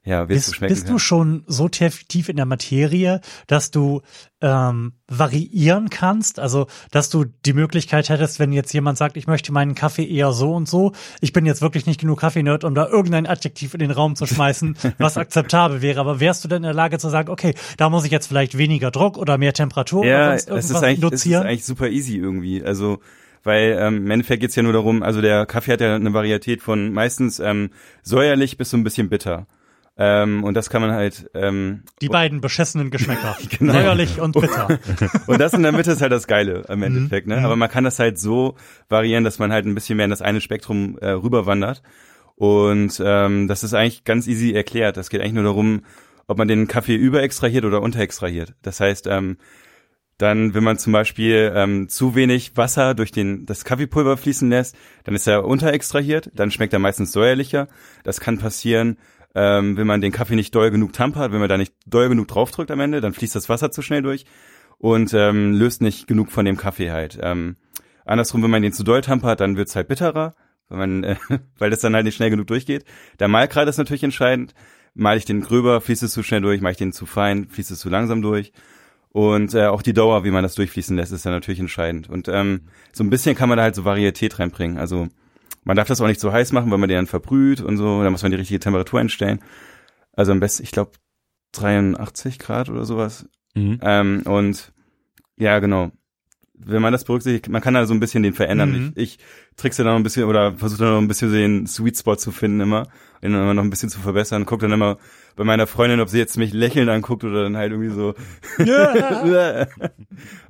ja, 0.04 0.24
Bist, 0.24 0.56
schmecken 0.56 0.74
bist 0.74 0.88
du 0.88 0.98
schon 0.98 1.44
so 1.46 1.68
tief, 1.68 2.02
tief 2.04 2.28
in 2.28 2.34
der 2.34 2.44
Materie, 2.44 3.20
dass 3.46 3.70
du 3.70 4.02
ähm, 4.40 4.94
variieren 5.06 5.90
kannst? 5.90 6.40
Also, 6.40 6.66
dass 6.90 7.08
du 7.08 7.24
die 7.24 7.52
Möglichkeit 7.52 8.08
hättest, 8.08 8.40
wenn 8.40 8.52
jetzt 8.52 8.72
jemand 8.72 8.98
sagt, 8.98 9.16
ich 9.16 9.28
möchte 9.28 9.52
meinen 9.52 9.76
Kaffee 9.76 10.04
eher 10.04 10.32
so 10.32 10.54
und 10.54 10.68
so, 10.68 10.90
ich 11.20 11.32
bin 11.32 11.46
jetzt 11.46 11.62
wirklich 11.62 11.86
nicht 11.86 12.00
genug 12.00 12.18
Kaffee-Nerd, 12.18 12.64
um 12.64 12.74
da 12.74 12.88
irgendein 12.88 13.26
Adjektiv 13.26 13.74
in 13.74 13.80
den 13.80 13.92
Raum 13.92 14.16
zu 14.16 14.26
schmeißen, 14.26 14.76
was 14.98 15.16
akzeptabel 15.16 15.82
wäre. 15.82 16.00
Aber 16.00 16.18
wärst 16.18 16.42
du 16.42 16.48
denn 16.48 16.58
in 16.58 16.62
der 16.64 16.74
Lage 16.74 16.98
zu 16.98 17.08
sagen, 17.08 17.30
okay, 17.30 17.54
da 17.76 17.88
muss 17.88 18.04
ich 18.04 18.10
jetzt 18.10 18.26
vielleicht 18.26 18.58
weniger 18.58 18.90
Druck 18.90 19.16
oder 19.16 19.38
mehr 19.38 19.52
Temperatur 19.52 20.04
ja, 20.04 20.26
oder 20.26 20.34
es 20.34 20.44
sonst 20.46 20.64
ist 20.64 20.70
irgendwas 20.70 20.82
eigentlich, 20.82 20.98
es 20.98 20.98
ist 20.98 21.26
induzieren? 21.26 21.46
eigentlich 21.46 21.64
super 21.64 21.88
easy 21.88 22.16
irgendwie. 22.16 22.64
Also, 22.64 22.98
weil 23.44 23.76
ähm, 23.78 23.98
im 23.98 24.10
Endeffekt 24.10 24.40
geht's 24.40 24.56
ja 24.56 24.64
nur 24.64 24.72
darum, 24.72 25.04
also 25.04 25.20
der 25.20 25.46
Kaffee 25.46 25.74
hat 25.74 25.80
ja 25.80 25.94
eine 25.94 26.12
Varietät 26.12 26.60
von 26.60 26.92
meistens 26.92 27.38
ähm, 27.38 27.70
säuerlich 28.02 28.56
bis 28.56 28.70
so 28.70 28.76
ein 28.76 28.82
bisschen 28.82 29.08
bitter. 29.08 29.46
Ähm, 29.98 30.42
und 30.42 30.54
das 30.54 30.70
kann 30.70 30.80
man 30.80 30.92
halt, 30.92 31.30
ähm, 31.34 31.82
die 32.00 32.08
beiden 32.08 32.40
beschissenen 32.40 32.90
Geschmäcker. 32.90 33.36
Genau. 33.58 33.74
Säuerlich 33.74 34.20
und 34.20 34.32
bitter. 34.32 34.78
und 35.26 35.38
das 35.38 35.52
in 35.52 35.62
der 35.62 35.72
Mitte 35.72 35.92
ist 35.92 36.00
halt 36.00 36.12
das 36.12 36.26
Geile 36.26 36.64
im 36.68 36.78
Mhm. 36.78 36.82
Endeffekt, 36.84 37.26
ne? 37.26 37.44
Aber 37.44 37.56
man 37.56 37.68
kann 37.68 37.84
das 37.84 37.98
halt 37.98 38.18
so 38.18 38.56
variieren, 38.88 39.22
dass 39.24 39.38
man 39.38 39.52
halt 39.52 39.66
ein 39.66 39.74
bisschen 39.74 39.96
mehr 39.96 40.04
in 40.04 40.10
das 40.10 40.22
eine 40.22 40.40
Spektrum 40.40 40.96
äh, 40.98 41.10
rüberwandert. 41.10 41.82
Und 42.36 43.00
ähm, 43.04 43.46
das 43.48 43.62
ist 43.64 43.74
eigentlich 43.74 44.04
ganz 44.04 44.26
easy 44.26 44.52
erklärt. 44.52 44.96
Das 44.96 45.10
geht 45.10 45.20
eigentlich 45.20 45.34
nur 45.34 45.44
darum, 45.44 45.82
ob 46.26 46.38
man 46.38 46.48
den 46.48 46.66
Kaffee 46.68 46.96
überextrahiert 46.96 47.64
oder 47.66 47.82
unterextrahiert. 47.82 48.54
Das 48.62 48.80
heißt, 48.80 49.06
ähm, 49.08 49.36
dann, 50.16 50.54
wenn 50.54 50.64
man 50.64 50.78
zum 50.78 50.92
Beispiel 50.92 51.52
ähm, 51.54 51.88
zu 51.88 52.14
wenig 52.14 52.56
Wasser 52.56 52.94
durch 52.94 53.10
den, 53.12 53.44
das 53.44 53.64
Kaffeepulver 53.64 54.16
fließen 54.16 54.48
lässt, 54.48 54.74
dann 55.04 55.14
ist 55.14 55.26
er 55.26 55.44
unterextrahiert, 55.44 56.30
dann 56.34 56.50
schmeckt 56.50 56.72
er 56.72 56.78
meistens 56.78 57.12
säuerlicher. 57.12 57.68
Das 58.04 58.20
kann 58.20 58.38
passieren, 58.38 58.96
ähm, 59.34 59.76
wenn 59.76 59.86
man 59.86 60.00
den 60.00 60.12
Kaffee 60.12 60.36
nicht 60.36 60.54
doll 60.54 60.70
genug 60.70 60.92
tampert, 60.92 61.32
wenn 61.32 61.40
man 61.40 61.48
da 61.48 61.56
nicht 61.56 61.74
doll 61.86 62.08
genug 62.08 62.28
draufdrückt 62.28 62.70
am 62.70 62.80
Ende, 62.80 63.00
dann 63.00 63.14
fließt 63.14 63.34
das 63.34 63.48
Wasser 63.48 63.70
zu 63.70 63.82
schnell 63.82 64.02
durch 64.02 64.26
und 64.78 65.14
ähm, 65.14 65.52
löst 65.52 65.80
nicht 65.80 66.06
genug 66.06 66.30
von 66.30 66.44
dem 66.44 66.56
Kaffee 66.56 66.90
halt. 66.90 67.18
Ähm, 67.22 67.56
andersrum, 68.04 68.42
wenn 68.42 68.50
man 68.50 68.62
den 68.62 68.72
zu 68.72 68.84
doll 68.84 69.00
tampert, 69.00 69.40
dann 69.40 69.56
wird's 69.56 69.76
halt 69.76 69.88
bitterer, 69.88 70.34
wenn 70.68 70.78
man, 70.78 71.04
äh, 71.04 71.16
weil 71.58 71.70
das 71.70 71.80
dann 71.80 71.94
halt 71.94 72.04
nicht 72.04 72.16
schnell 72.16 72.30
genug 72.30 72.48
durchgeht. 72.48 72.84
Der 73.18 73.28
Mahlgrad 73.28 73.68
ist 73.68 73.78
natürlich 73.78 74.04
entscheidend. 74.04 74.54
Mal 74.94 75.16
ich 75.16 75.24
den 75.24 75.40
gröber, 75.40 75.80
fließt 75.80 76.02
es 76.02 76.12
zu 76.12 76.22
schnell 76.22 76.42
durch, 76.42 76.60
mache 76.60 76.72
ich 76.72 76.78
den 76.78 76.92
zu 76.92 77.06
fein, 77.06 77.48
fließt 77.48 77.70
es 77.70 77.78
zu 77.78 77.88
langsam 77.88 78.20
durch. 78.20 78.52
Und 79.08 79.54
äh, 79.54 79.66
auch 79.66 79.82
die 79.82 79.92
Dauer, 79.92 80.24
wie 80.24 80.30
man 80.30 80.42
das 80.42 80.54
durchfließen 80.54 80.96
lässt, 80.96 81.12
ist 81.12 81.24
dann 81.24 81.32
natürlich 81.32 81.60
entscheidend. 81.60 82.10
Und 82.10 82.28
ähm, 82.28 82.62
so 82.92 83.04
ein 83.04 83.10
bisschen 83.10 83.36
kann 83.36 83.48
man 83.48 83.58
da 83.58 83.64
halt 83.64 83.74
so 83.74 83.84
Varietät 83.84 84.38
reinbringen. 84.38 84.78
Also 84.78 85.08
man 85.64 85.76
darf 85.76 85.88
das 85.88 86.00
auch 86.00 86.06
nicht 86.06 86.20
so 86.20 86.32
heiß 86.32 86.52
machen, 86.52 86.70
weil 86.70 86.78
man 86.78 86.88
den 86.88 86.96
dann 86.96 87.06
verbrüht 87.06 87.60
und 87.60 87.76
so. 87.76 88.02
Da 88.02 88.10
muss 88.10 88.22
man 88.22 88.32
die 88.32 88.38
richtige 88.38 88.60
Temperatur 88.60 89.00
einstellen. 89.00 89.40
Also 90.12 90.32
am 90.32 90.40
besten, 90.40 90.62
ich 90.62 90.72
glaube, 90.72 90.92
83 91.52 92.38
Grad 92.38 92.68
oder 92.68 92.84
sowas. 92.84 93.28
Mhm. 93.54 93.78
Ähm, 93.82 94.22
und 94.24 94.72
ja, 95.36 95.58
genau. 95.58 95.90
Wenn 96.64 96.82
man 96.82 96.92
das 96.92 97.04
berücksichtigt, 97.04 97.48
man 97.48 97.60
kann 97.62 97.74
da 97.74 97.84
so 97.86 97.94
ein 97.94 98.00
bisschen 98.00 98.22
den 98.22 98.34
verändern. 98.34 98.70
Mhm. 98.72 98.92
Ich, 98.96 99.18
ich 99.18 99.18
trickse 99.56 99.84
da 99.84 99.90
noch 99.90 99.96
ein 99.96 100.02
bisschen 100.02 100.24
oder 100.24 100.54
versuche 100.54 100.84
da 100.84 100.90
noch 100.92 100.98
ein 100.98 101.08
bisschen 101.08 101.32
den 101.32 101.66
Sweet 101.66 101.98
Spot 101.98 102.16
zu 102.16 102.30
finden 102.32 102.60
immer, 102.60 102.88
den 103.22 103.32
immer 103.34 103.54
noch 103.54 103.62
ein 103.62 103.70
bisschen 103.70 103.88
zu 103.90 104.00
verbessern. 104.00 104.46
Guck 104.46 104.60
dann 104.60 104.72
immer 104.72 104.98
bei 105.36 105.44
meiner 105.44 105.66
Freundin, 105.66 106.00
ob 106.00 106.08
sie 106.08 106.18
jetzt 106.18 106.36
mich 106.38 106.52
lächelnd 106.52 106.90
anguckt 106.90 107.24
oder 107.24 107.42
dann 107.44 107.56
halt 107.56 107.72
irgendwie 107.72 107.90
so. 107.94 108.14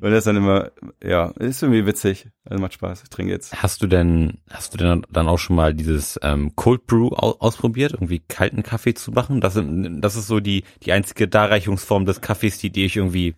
Und 0.00 0.10
das 0.10 0.18
ist 0.18 0.26
dann 0.26 0.36
immer, 0.36 0.70
ja, 1.02 1.30
ist 1.38 1.62
irgendwie 1.62 1.86
witzig. 1.86 2.28
Also 2.44 2.60
macht 2.60 2.74
Spaß. 2.74 3.02
Ich 3.04 3.10
trinke 3.10 3.32
jetzt. 3.32 3.62
Hast 3.62 3.82
du 3.82 3.86
denn, 3.86 4.38
hast 4.50 4.74
du 4.74 4.78
denn 4.78 5.06
dann 5.10 5.28
auch 5.28 5.38
schon 5.38 5.56
mal 5.56 5.74
dieses 5.74 6.18
ähm, 6.22 6.54
Cold 6.56 6.86
Brew 6.86 7.08
au 7.12 7.36
ausprobiert, 7.38 7.92
irgendwie 7.92 8.20
kalten 8.28 8.62
Kaffee 8.62 8.94
zu 8.94 9.12
machen? 9.12 9.40
Das, 9.40 9.54
sind- 9.54 10.00
das 10.00 10.16
ist 10.16 10.26
so 10.26 10.40
die, 10.40 10.64
die 10.82 10.92
einzige 10.92 11.28
Darreichungsform 11.28 12.04
des 12.04 12.20
Kaffees, 12.20 12.58
die, 12.58 12.70
die 12.70 12.84
ich 12.84 12.96
irgendwie 12.96 13.34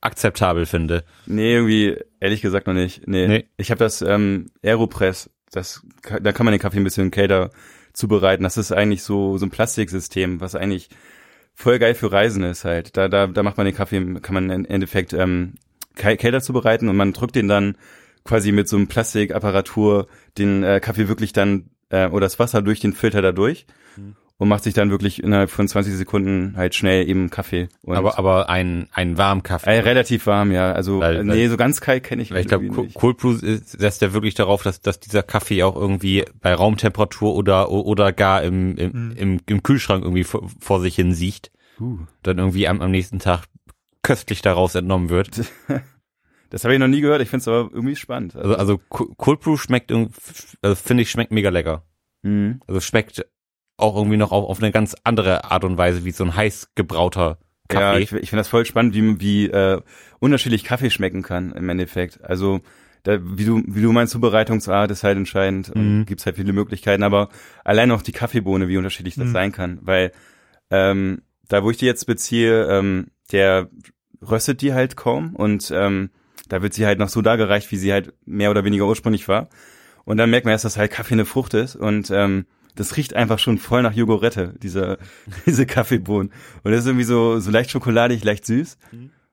akzeptabel 0.00 0.66
finde. 0.66 1.04
Nee, 1.26 1.54
irgendwie, 1.54 1.96
ehrlich 2.20 2.40
gesagt 2.42 2.66
noch 2.66 2.74
nicht. 2.74 3.06
Nee. 3.06 3.28
Nee. 3.28 3.44
Ich 3.56 3.70
habe 3.70 3.78
das 3.78 4.02
ähm, 4.02 4.46
Aeropress, 4.62 5.30
das 5.52 5.84
da 6.22 6.32
kann 6.32 6.46
man 6.46 6.52
den 6.52 6.60
Kaffee 6.60 6.78
ein 6.78 6.84
bisschen 6.84 7.10
kälter 7.10 7.50
zubereiten. 7.92 8.44
Das 8.44 8.56
ist 8.56 8.72
eigentlich 8.72 9.02
so 9.02 9.36
so 9.36 9.46
ein 9.46 9.50
Plastiksystem, 9.50 10.40
was 10.40 10.54
eigentlich 10.54 10.88
voll 11.54 11.78
geil 11.78 11.94
für 11.94 12.12
Reisen 12.12 12.42
ist 12.44 12.64
halt. 12.64 12.96
Da 12.96 13.08
da 13.08 13.26
da 13.26 13.42
macht 13.42 13.56
man 13.56 13.66
den 13.66 13.74
Kaffee 13.74 14.20
kann 14.22 14.34
man 14.34 14.48
im 14.50 14.64
Endeffekt 14.64 15.12
ähm, 15.12 15.54
käl- 15.96 16.16
kälter 16.16 16.40
zubereiten 16.40 16.88
und 16.88 16.96
man 16.96 17.12
drückt 17.12 17.34
den 17.36 17.48
dann 17.48 17.76
quasi 18.24 18.52
mit 18.52 18.68
so 18.68 18.76
einem 18.76 18.86
Plastikapparatur 18.86 20.06
den 20.38 20.62
äh, 20.62 20.80
Kaffee 20.80 21.08
wirklich 21.08 21.32
dann 21.32 21.70
äh, 21.90 22.06
oder 22.08 22.26
das 22.26 22.38
Wasser 22.38 22.62
durch 22.62 22.80
den 22.80 22.92
Filter 22.92 23.22
da 23.22 23.32
durch 23.32 23.66
und 24.40 24.48
macht 24.48 24.64
sich 24.64 24.72
dann 24.72 24.90
wirklich 24.90 25.22
innerhalb 25.22 25.50
von 25.50 25.68
20 25.68 25.94
Sekunden 25.94 26.54
halt 26.56 26.74
schnell 26.74 27.06
eben 27.06 27.28
Kaffee. 27.28 27.68
Und 27.82 27.94
Aber, 27.96 28.18
aber 28.18 28.48
ein, 28.48 28.88
ein 28.92 29.18
warmen 29.18 29.42
Kaffee. 29.42 29.68
äh, 29.70 29.80
relativ 29.80 30.26
warm, 30.26 30.50
ja. 30.50 30.72
Also 30.72 30.98
Weil- 31.00 31.14
äh, 31.14 31.18
weil- 31.18 31.24
nee, 31.36 31.46
so 31.48 31.58
ganz 31.58 31.82
kalt 31.82 32.04
kenne 32.04 32.22
ich 32.22 32.30
Weil 32.32 32.40
ich 32.40 32.46
glaube, 32.48 32.64
nicht. 32.64 32.94
Cold 32.94 33.18
Brew 33.18 33.32
ist- 33.32 33.68
setzt 33.78 34.00
ja 34.00 34.14
wirklich 34.14 34.34
darauf, 34.34 34.62
dass, 34.62 34.80
dass 34.80 34.98
dieser 34.98 35.22
Kaffee 35.22 35.62
auch 35.62 35.76
irgendwie 35.76 36.24
bei 36.40 36.54
Raumtemperatur 36.54 37.34
oder, 37.34 37.70
oder 37.70 38.12
gar 38.12 38.42
im, 38.42 38.76
im, 38.78 39.12
im, 39.14 39.40
im 39.46 39.62
Kühlschrank 39.62 40.02
irgendwie 40.04 40.24
vor, 40.24 40.48
vor 40.58 40.80
sich 40.80 40.94
hin 40.96 41.12
siecht. 41.12 41.52
Uh. 41.78 41.98
Dann 42.22 42.38
irgendwie 42.38 42.66
am, 42.66 42.80
am 42.80 42.90
nächsten 42.90 43.18
Tag 43.18 43.44
köstlich 44.02 44.40
daraus 44.42 44.74
entnommen 44.74 45.10
wird. 45.10 45.28
Das 46.52 46.64
habe 46.64 46.74
ich 46.74 46.80
noch 46.80 46.88
nie 46.88 47.00
gehört. 47.00 47.22
Ich 47.22 47.28
finde 47.28 47.42
es 47.42 47.46
aber 47.48 47.70
irgendwie 47.72 47.94
spannend. 47.94 48.34
Also, 48.34 48.56
also 48.56 48.78
Co- 48.88 49.14
Cold 49.16 49.38
Brew 49.38 49.56
schmeckt 49.56 49.92
irgendwie, 49.92 50.12
also 50.62 50.74
finde 50.74 51.04
ich, 51.04 51.10
schmeckt 51.12 51.30
mega 51.30 51.48
lecker. 51.48 51.84
mhm. 52.22 52.60
Also 52.66 52.80
schmeckt 52.80 53.24
auch 53.80 53.96
irgendwie 53.96 54.16
noch 54.16 54.32
auf, 54.32 54.48
auf 54.48 54.58
eine 54.62 54.72
ganz 54.72 54.94
andere 55.04 55.44
Art 55.50 55.64
und 55.64 55.78
Weise, 55.78 56.04
wie 56.04 56.10
so 56.12 56.24
ein 56.24 56.34
heiß 56.36 56.70
gebrauter 56.74 57.38
Ja, 57.72 57.92
Kaffee. 57.92 58.02
ich, 58.02 58.12
ich 58.12 58.30
finde 58.30 58.40
das 58.40 58.48
voll 58.48 58.64
spannend, 58.66 58.94
wie, 58.94 59.20
wie 59.20 59.46
äh, 59.48 59.80
unterschiedlich 60.18 60.64
Kaffee 60.64 60.90
schmecken 60.90 61.22
kann 61.22 61.52
im 61.52 61.68
Endeffekt. 61.68 62.22
Also 62.22 62.60
da, 63.02 63.18
wie 63.22 63.44
du 63.44 63.62
wie 63.66 63.80
du 63.80 63.92
meinst, 63.92 64.12
Zubereitungsart 64.12 64.90
ist 64.90 65.04
halt 65.04 65.16
entscheidend 65.16 65.70
und 65.70 66.00
Mhm. 66.00 66.06
gibt's 66.06 66.26
halt 66.26 66.36
viele 66.36 66.52
Möglichkeiten, 66.52 67.02
aber 67.02 67.30
allein 67.64 67.90
auch 67.92 68.02
die 68.02 68.12
Kaffeebohne, 68.12 68.68
wie 68.68 68.76
unterschiedlich 68.76 69.14
das 69.16 69.28
Mhm. 69.28 69.32
sein 69.32 69.52
kann, 69.52 69.78
weil 69.82 70.12
ähm, 70.70 71.22
da 71.48 71.64
wo 71.64 71.70
ich 71.70 71.78
die 71.78 71.86
jetzt 71.86 72.06
beziehe, 72.06 72.66
ähm, 72.66 73.06
der 73.32 73.68
röstet 74.22 74.60
die 74.62 74.74
halt 74.74 74.96
kaum 74.96 75.34
und 75.34 75.70
ähm, 75.74 76.10
da 76.48 76.62
wird 76.62 76.74
sie 76.74 76.84
halt 76.86 76.98
noch 76.98 77.08
so 77.08 77.22
dargereicht, 77.22 77.70
wie 77.72 77.76
sie 77.76 77.92
halt 77.92 78.12
mehr 78.26 78.50
oder 78.50 78.64
weniger 78.64 78.86
ursprünglich 78.86 79.28
war. 79.28 79.48
Und 80.04 80.16
dann 80.16 80.30
merkt 80.30 80.44
man 80.44 80.52
erst, 80.52 80.64
dass 80.64 80.76
halt 80.76 80.90
Kaffee 80.90 81.14
eine 81.14 81.24
Frucht 81.24 81.54
ist 81.54 81.76
und 81.76 82.10
ähm, 82.10 82.44
das 82.80 82.96
riecht 82.96 83.14
einfach 83.14 83.38
schon 83.38 83.58
voll 83.58 83.82
nach 83.82 83.92
Jogurette, 83.92 84.54
diese, 84.62 84.96
diese 85.46 85.66
Kaffeebohnen. 85.66 86.32
Und 86.62 86.70
das 86.72 86.80
ist 86.80 86.86
irgendwie 86.86 87.04
so, 87.04 87.38
so 87.38 87.50
leicht 87.50 87.70
schokoladig, 87.70 88.24
leicht 88.24 88.46
süß. 88.46 88.78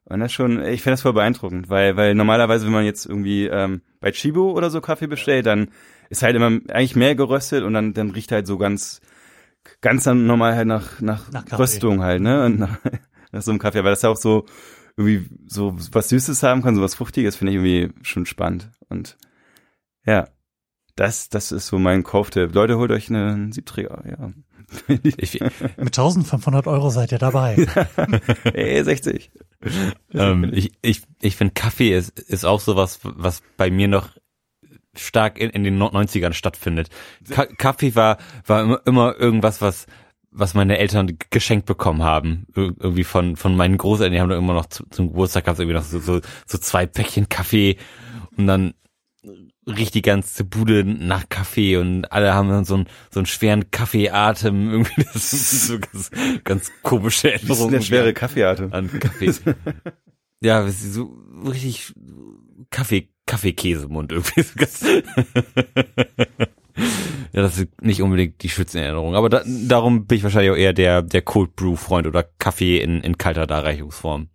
Und 0.04 0.20
das 0.20 0.34
schon, 0.34 0.62
ich 0.66 0.82
finde 0.82 0.94
das 0.94 1.02
voll 1.02 1.14
beeindruckend, 1.14 1.70
weil, 1.70 1.96
weil 1.96 2.14
normalerweise, 2.14 2.66
wenn 2.66 2.74
man 2.74 2.84
jetzt 2.84 3.06
irgendwie 3.06 3.46
ähm, 3.46 3.82
bei 4.02 4.12
Chibo 4.12 4.52
oder 4.52 4.70
so 4.70 4.82
Kaffee 4.82 5.08
bestellt, 5.08 5.46
dann 5.46 5.70
ist 6.10 6.24
halt 6.24 6.36
immer 6.36 6.48
eigentlich 6.48 6.98
mehr 6.98 7.16
geröstet 7.16 7.64
und 7.64 7.74
dann, 7.74 7.94
dann 7.94 8.12
riecht 8.12 8.34
halt 8.34 8.48
so 8.48 8.58
ganz, 8.58 9.00
ganz 9.80 10.06
normal 10.06 10.56
halt 10.56 10.68
nach, 10.68 11.00
nach, 11.00 11.32
Nach 11.32 11.46
Kaffee. 11.46 11.64
Röstung 11.64 12.04
halt, 12.04 12.22
ne? 12.22 12.46
Und 12.46 12.60
nach, 12.60 12.80
nach 13.32 13.42
so 13.42 13.52
einem 13.52 13.60
Kaffee, 13.60 13.84
weil 13.84 13.92
das 13.92 14.02
ja 14.02 14.10
auch 14.10 14.18
so 14.18 14.46
irgendwie 14.98 15.30
so 15.48 15.74
was 15.92 16.10
Süßes 16.10 16.44
haben 16.44 16.64
kann, 16.64 16.76
so 16.76 16.82
was 16.82 16.96
Fruchtiges, 16.96 17.38
finde 17.38 17.54
ich 17.54 17.58
irgendwie 17.58 17.94
schon 18.02 18.26
spannend. 18.26 18.72
Und 18.90 19.18
ja, 20.06 20.28
das, 20.98 21.30
das 21.30 21.52
ist 21.52 21.68
so 21.68 21.80
mein 21.80 22.04
Kauftipp. 22.04 22.54
Leute, 22.54 22.78
holt 22.78 22.92
euch 22.92 23.10
einen 23.10 23.52
Siebträger, 23.52 24.04
ja. 24.06 24.32
Ich, 25.18 25.40
Mit 25.40 25.98
1500 25.98 26.68
Euro 26.68 26.90
seid 26.90 27.12
ihr 27.12 27.20
dabei. 27.20 27.56
Ey, 28.44 28.84
60. 28.84 29.32
ähm, 30.14 30.52
ich, 30.54 30.74
ich, 30.82 31.04
ich 31.22 31.36
finde 31.38 31.54
Kaffee 31.54 31.96
ist, 31.96 32.20
ist 32.20 32.46
auch 32.46 32.60
sowas, 32.60 33.00
was 33.04 33.42
bei 33.56 33.72
mir 33.72 33.88
noch 33.88 34.10
stark 34.96 35.40
in, 35.40 35.52
in 35.52 35.64
den 35.64 35.82
90ern 35.82 36.34
stattfindet. 36.34 36.90
Ka 37.30 37.46
Kaffee 37.46 37.96
war, 37.96 38.18
war 38.46 38.64
immer, 38.64 38.82
immer 38.86 39.16
irgendwas, 39.18 39.62
was, 39.62 39.86
was 40.32 40.56
meine 40.56 40.80
Eltern 40.80 41.18
geschenkt 41.30 41.68
bekommen 41.68 42.04
haben. 42.04 42.48
Ir 42.56 42.74
irgendwie 42.80 43.04
von, 43.04 43.36
von 43.36 43.56
meinen 43.56 43.78
Großeltern, 43.78 44.14
die 44.14 44.20
haben 44.20 44.30
da 44.30 44.38
immer 44.38 44.54
noch 44.54 44.66
zu, 44.66 44.84
zum 44.90 45.10
Geburtstag 45.10 45.46
gab 45.46 45.54
es 45.54 45.60
irgendwie 45.60 45.78
noch 45.78 45.84
so, 45.84 46.00
so, 46.00 46.22
so 46.48 46.58
zwei 46.58 46.88
Päckchen 46.88 47.30
Kaffee 47.30 47.78
und 48.36 48.48
dann 48.48 48.74
riecht 49.68 49.94
die 49.96 50.02
ganze 50.02 50.44
Bude 50.44 50.84
nach 50.84 51.30
Kaffee 51.30 51.78
und 51.78 52.06
alle 52.12 52.34
haben 52.34 52.50
dann 52.50 52.66
so 52.66 52.76
einen, 52.76 52.88
so 53.12 53.20
einen 53.20 53.26
schweren 53.28 53.70
Kaffeeatem. 53.72 54.70
Irgendwie, 54.72 55.04
das 55.14 55.34
ist 55.34 55.68
so 55.68 55.80
ganz, 55.80 56.12
ganz 56.44 56.72
komische 56.84 57.32
Das 57.32 57.44
ist 57.44 57.50
Erinnerung. 57.50 57.82
schwere 57.82 58.14
Kaffeearte. 58.14 58.70
an 58.72 58.90
Kaffee. 59.00 59.34
ja, 60.42 60.68
so 60.70 61.16
richtig 61.46 61.94
Kaffee, 62.70 63.10
Kaffeekäsemund 63.26 64.12
irgendwie. 64.12 64.44
So 64.44 64.54
ganz- 64.56 64.86
ja, 67.34 67.42
das 67.42 67.58
ist 67.58 67.82
nicht 67.82 68.02
unbedingt 68.04 68.44
die 68.44 68.50
schönste 68.50 68.80
Erinnerung. 68.80 69.16
Aber 69.16 69.30
da, 69.30 69.42
darum 69.46 70.06
bin 70.06 70.18
ich 70.18 70.24
wahrscheinlich 70.24 70.52
auch 70.52 70.56
eher 70.58 70.74
der, 70.74 71.02
der 71.02 71.22
Cold 71.24 71.56
Brew 71.56 71.76
Freund 71.76 72.06
oder 72.08 72.24
Kaffee 72.24 72.80
in, 72.80 73.02
in 73.02 73.18
kalter 73.18 73.48
Darreichungsform. 73.48 74.30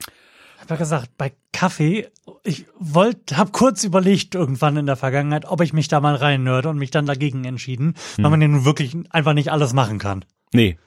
Ich 0.00 0.60
habe 0.62 0.70
ja 0.74 0.76
gesagt, 0.76 1.10
bei 1.18 1.32
Kaffee, 1.52 2.08
ich 2.48 2.66
wollte, 2.78 3.36
habe 3.36 3.50
kurz 3.52 3.84
überlegt 3.84 4.34
irgendwann 4.34 4.76
in 4.76 4.86
der 4.86 4.96
Vergangenheit, 4.96 5.44
ob 5.46 5.60
ich 5.60 5.72
mich 5.72 5.88
da 5.88 6.00
mal 6.00 6.14
reinnörde 6.16 6.68
und 6.68 6.78
mich 6.78 6.90
dann 6.90 7.06
dagegen 7.06 7.44
entschieden, 7.44 7.94
weil 8.16 8.30
man 8.30 8.40
ja 8.42 8.48
nun 8.48 8.64
wirklich 8.64 8.96
einfach 9.10 9.34
nicht 9.34 9.52
alles 9.52 9.72
machen 9.72 9.98
kann. 9.98 10.24
Nee. 10.52 10.78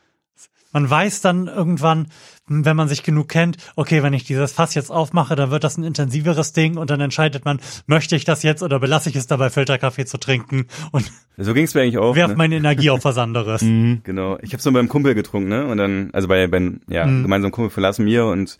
Man 0.73 0.89
weiß 0.89 1.19
dann 1.19 1.47
irgendwann, 1.47 2.07
wenn 2.47 2.77
man 2.77 2.87
sich 2.87 3.03
genug 3.03 3.27
kennt, 3.27 3.57
okay, 3.75 4.03
wenn 4.03 4.13
ich 4.13 4.23
dieses 4.23 4.53
Fass 4.53 4.73
jetzt 4.73 4.89
aufmache, 4.89 5.35
dann 5.35 5.51
wird 5.51 5.65
das 5.65 5.77
ein 5.77 5.83
intensiveres 5.83 6.53
Ding 6.53 6.77
und 6.77 6.89
dann 6.89 7.01
entscheidet 7.01 7.43
man, 7.43 7.59
möchte 7.87 8.15
ich 8.15 8.23
das 8.23 8.41
jetzt 8.41 8.63
oder 8.63 8.79
belasse 8.79 9.09
ich 9.09 9.17
es 9.17 9.27
dabei, 9.27 9.49
Filterkaffee 9.49 10.05
zu 10.05 10.17
trinken 10.17 10.67
und 10.91 11.11
So 11.37 11.53
ging's 11.53 11.73
mir 11.73 11.81
eigentlich 11.81 11.97
auch. 11.97 12.15
werf 12.15 12.29
Ne? 12.29 12.35
meine 12.37 12.55
Energie 12.55 12.89
auf 12.89 13.03
was 13.03 13.17
anderes. 13.17 13.61
Genau. 14.03 14.37
Ich 14.41 14.53
habe 14.53 14.61
so 14.63 14.71
beim 14.71 14.87
Kumpel 14.87 15.13
getrunken, 15.13 15.49
ne? 15.49 15.65
Und 15.67 15.77
dann, 15.77 16.09
also 16.13 16.29
bei, 16.29 16.47
bei 16.47 16.71
ja, 16.87 17.05
Mhm. 17.05 17.23
gemeinsamen 17.23 17.51
Kumpel 17.51 17.69
verlassen 17.69 18.05
mir 18.05 18.25
und 18.25 18.57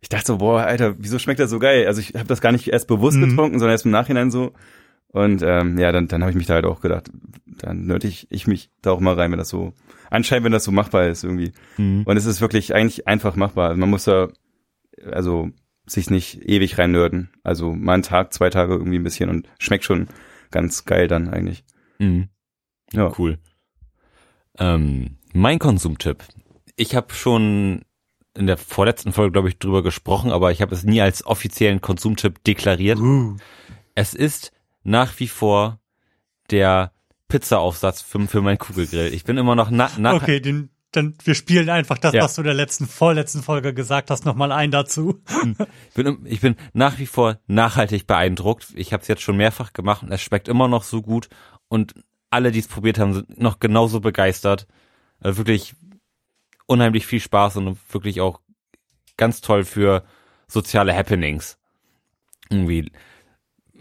ich 0.00 0.08
dachte 0.08 0.26
so, 0.26 0.38
boah, 0.38 0.60
Alter, 0.62 0.94
wieso 0.98 1.18
schmeckt 1.18 1.40
das 1.40 1.50
so 1.50 1.58
geil? 1.58 1.86
Also 1.86 2.00
ich 2.00 2.14
habe 2.14 2.26
das 2.26 2.40
gar 2.40 2.52
nicht 2.52 2.68
erst 2.68 2.86
bewusst 2.88 3.16
Mhm. 3.18 3.30
getrunken, 3.30 3.58
sondern 3.58 3.74
erst 3.74 3.84
im 3.84 3.90
Nachhinein 3.90 4.30
so. 4.30 4.52
Und 5.08 5.42
ähm, 5.42 5.78
ja, 5.78 5.90
dann, 5.90 6.06
dann 6.08 6.20
habe 6.22 6.30
ich 6.30 6.36
mich 6.36 6.46
da 6.46 6.54
halt 6.54 6.66
auch 6.66 6.80
gedacht, 6.80 7.10
dann 7.46 7.86
nötig 7.86 8.26
ich 8.30 8.46
mich 8.46 8.70
da 8.82 8.90
auch 8.92 9.00
mal 9.00 9.14
rein, 9.14 9.30
wenn 9.32 9.38
das 9.38 9.48
so, 9.48 9.72
anscheinend, 10.10 10.44
wenn 10.44 10.52
das 10.52 10.64
so 10.64 10.70
machbar 10.70 11.08
ist 11.08 11.24
irgendwie. 11.24 11.52
Mhm. 11.78 12.02
Und 12.04 12.16
es 12.16 12.26
ist 12.26 12.40
wirklich 12.40 12.74
eigentlich 12.74 13.08
einfach 13.08 13.34
machbar. 13.34 13.68
Also 13.70 13.80
man 13.80 13.90
muss 13.90 14.04
da, 14.04 14.28
also 15.10 15.50
sich 15.86 16.10
nicht 16.10 16.42
ewig 16.42 16.76
reinnörden. 16.78 17.30
Also 17.42 17.72
mal 17.72 17.94
einen 17.94 18.02
Tag, 18.02 18.34
zwei 18.34 18.50
Tage 18.50 18.74
irgendwie 18.74 18.98
ein 18.98 19.04
bisschen 19.04 19.30
und 19.30 19.48
schmeckt 19.58 19.84
schon 19.84 20.08
ganz 20.50 20.84
geil 20.84 21.08
dann 21.08 21.28
eigentlich. 21.28 21.64
Mhm. 21.98 22.28
Ja. 22.92 23.10
Cool. 23.18 23.38
Ähm, 24.58 25.16
mein 25.32 25.58
Konsumtipp. 25.58 26.24
Ich 26.76 26.94
habe 26.94 27.14
schon 27.14 27.82
in 28.38 28.46
der 28.46 28.56
vorletzten 28.56 29.12
Folge, 29.12 29.32
glaube 29.32 29.48
ich, 29.48 29.58
drüber 29.58 29.82
gesprochen, 29.82 30.30
aber 30.30 30.52
ich 30.52 30.62
habe 30.62 30.74
es 30.74 30.84
nie 30.84 31.00
als 31.00 31.26
offiziellen 31.26 31.80
Konsumtipp 31.80 32.42
deklariert. 32.44 32.98
Uh. 32.98 33.36
Es 33.94 34.14
ist 34.14 34.52
nach 34.84 35.18
wie 35.18 35.28
vor 35.28 35.80
der 36.50 36.92
Pizzaaufsatz 37.28 38.00
für, 38.00 38.20
für 38.26 38.40
meinen 38.40 38.58
Kugelgrill. 38.58 39.12
Ich 39.12 39.24
bin 39.24 39.36
immer 39.36 39.54
noch 39.54 39.70
na, 39.70 39.90
nach, 39.98 40.14
Okay, 40.14 40.40
den, 40.40 40.70
dann 40.92 41.14
wir 41.24 41.34
spielen 41.34 41.68
einfach 41.68 41.98
das, 41.98 42.14
Ja. 42.14 42.22
was 42.22 42.34
du 42.36 42.40
in 42.40 42.46
der 42.46 42.54
letzten, 42.54 42.86
vorletzten 42.86 43.42
Folge 43.42 43.74
gesagt 43.74 44.10
hast, 44.10 44.24
nochmal 44.24 44.52
ein 44.52 44.70
dazu. 44.70 45.20
ich 45.88 45.94
bin, 45.94 46.18
ich 46.24 46.40
bin 46.40 46.56
nach 46.72 46.98
wie 46.98 47.06
vor 47.06 47.38
nachhaltig 47.46 48.06
beeindruckt. 48.06 48.68
Ich 48.74 48.92
habe 48.92 49.02
es 49.02 49.08
jetzt 49.08 49.22
schon 49.22 49.36
mehrfach 49.36 49.72
gemacht 49.72 50.02
und 50.02 50.10
es 50.12 50.22
schmeckt 50.22 50.48
immer 50.48 50.68
noch 50.68 50.84
so 50.84 51.02
gut 51.02 51.28
und 51.68 51.94
alle, 52.30 52.52
die 52.52 52.60
es 52.60 52.68
probiert 52.68 52.98
haben, 52.98 53.14
sind 53.14 53.40
noch 53.40 53.58
genauso 53.58 54.00
begeistert. 54.00 54.66
Äh, 55.22 55.36
wirklich 55.36 55.74
unheimlich 56.68 57.06
viel 57.06 57.18
Spaß 57.18 57.56
und 57.56 57.78
wirklich 57.92 58.20
auch 58.20 58.40
ganz 59.16 59.40
toll 59.40 59.64
für 59.64 60.04
soziale 60.46 60.94
Happenings. 60.94 61.58
Irgendwie 62.50 62.92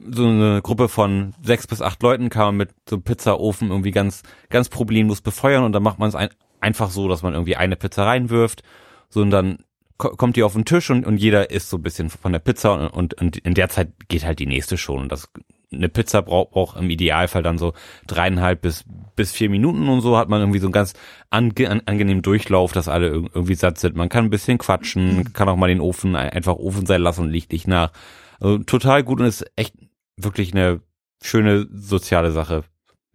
so 0.10 0.26
eine 0.28 0.62
Gruppe 0.62 0.90
von 0.90 1.36
sechs 1.44 1.68
bis 1.68 1.82
acht 1.82 2.02
Leuten 2.02 2.30
kann 2.30 2.46
man 2.48 2.58
mit 2.58 2.70
so 2.90 2.96
einem 2.96 3.04
Pizzaofen 3.04 3.70
irgendwie 3.70 3.92
ganz, 3.92 4.24
ganz 4.50 4.70
problemlos 4.70 5.22
befeuern 5.22 5.64
und 5.64 5.74
dann 5.74 5.84
macht 5.84 6.00
man 6.00 6.10
es 6.10 6.16
ein, 6.16 6.30
einfach 6.60 6.90
so, 6.90 7.08
dass 7.08 7.24
man 7.24 7.34
irgendwie 7.34 7.56
eine 7.56 7.76
Pizza 7.76 8.06
reinwirft, 8.06 8.64
so 9.10 9.22
und 9.22 9.32
dann 9.32 9.60
ko- 9.98 10.16
kommt 10.16 10.36
die 10.36 10.44
auf 10.44 10.54
den 10.54 10.66
Tisch 10.66 10.90
und, 10.90 11.06
und 11.06 11.18
jeder 11.18 11.52
isst 11.52 11.70
so 11.70 11.78
ein 11.78 11.84
bisschen 11.84 12.10
von 12.10 12.32
der 12.32 12.40
Pizza 12.40 12.74
und, 12.74 12.88
und, 12.90 13.14
und 13.16 13.38
in 13.38 13.54
der 13.54 13.70
Zeit 13.70 13.92
geht 14.08 14.26
halt 14.26 14.40
die 14.40 14.46
nächste 14.46 14.78
schon. 14.78 15.02
Und 15.02 15.12
das, 15.12 15.30
eine 15.72 15.90
Pizza 15.90 16.22
braucht, 16.22 16.52
braucht 16.52 16.78
im 16.80 16.90
Idealfall 16.90 17.44
dann 17.44 17.58
so 17.58 17.74
dreieinhalb 18.08 18.62
bis, 18.62 18.86
bis 19.16 19.32
vier 19.34 19.50
Minuten 19.50 19.90
und 19.90 20.02
so 20.02 20.18
hat 20.18 20.30
man 20.30 20.40
irgendwie 20.40 20.60
so 20.60 20.68
einen 20.68 20.72
ganz 20.74 20.94
ange, 21.30 21.70
an, 21.70 21.82
angenehmen 21.86 22.24
Durchlauf, 22.24 22.72
dass 22.72 22.88
alle 22.88 23.10
irg- 23.10 23.30
irgendwie 23.34 23.56
satt 23.56 23.78
sind. 23.78 23.96
Man 23.96 24.10
kann 24.10 24.26
ein 24.26 24.30
bisschen 24.30 24.58
quatschen, 24.58 25.34
kann 25.34 25.50
auch 25.50 25.58
mal 25.58 25.68
den 25.68 25.82
Ofen 25.82 26.16
ein- 26.16 26.30
einfach 26.30 26.56
Ofen 26.56 26.86
sein 26.86 27.02
lassen 27.02 27.22
und 27.22 27.32
liegt 27.32 27.52
nicht 27.52 27.68
nach. 27.68 27.92
Also 28.40 28.60
total 28.60 29.04
gut 29.04 29.20
und 29.20 29.26
ist 29.26 29.46
echt 29.56 29.76
wirklich 30.16 30.54
eine 30.54 30.82
schöne 31.22 31.68
soziale 31.72 32.32
Sache. 32.32 32.64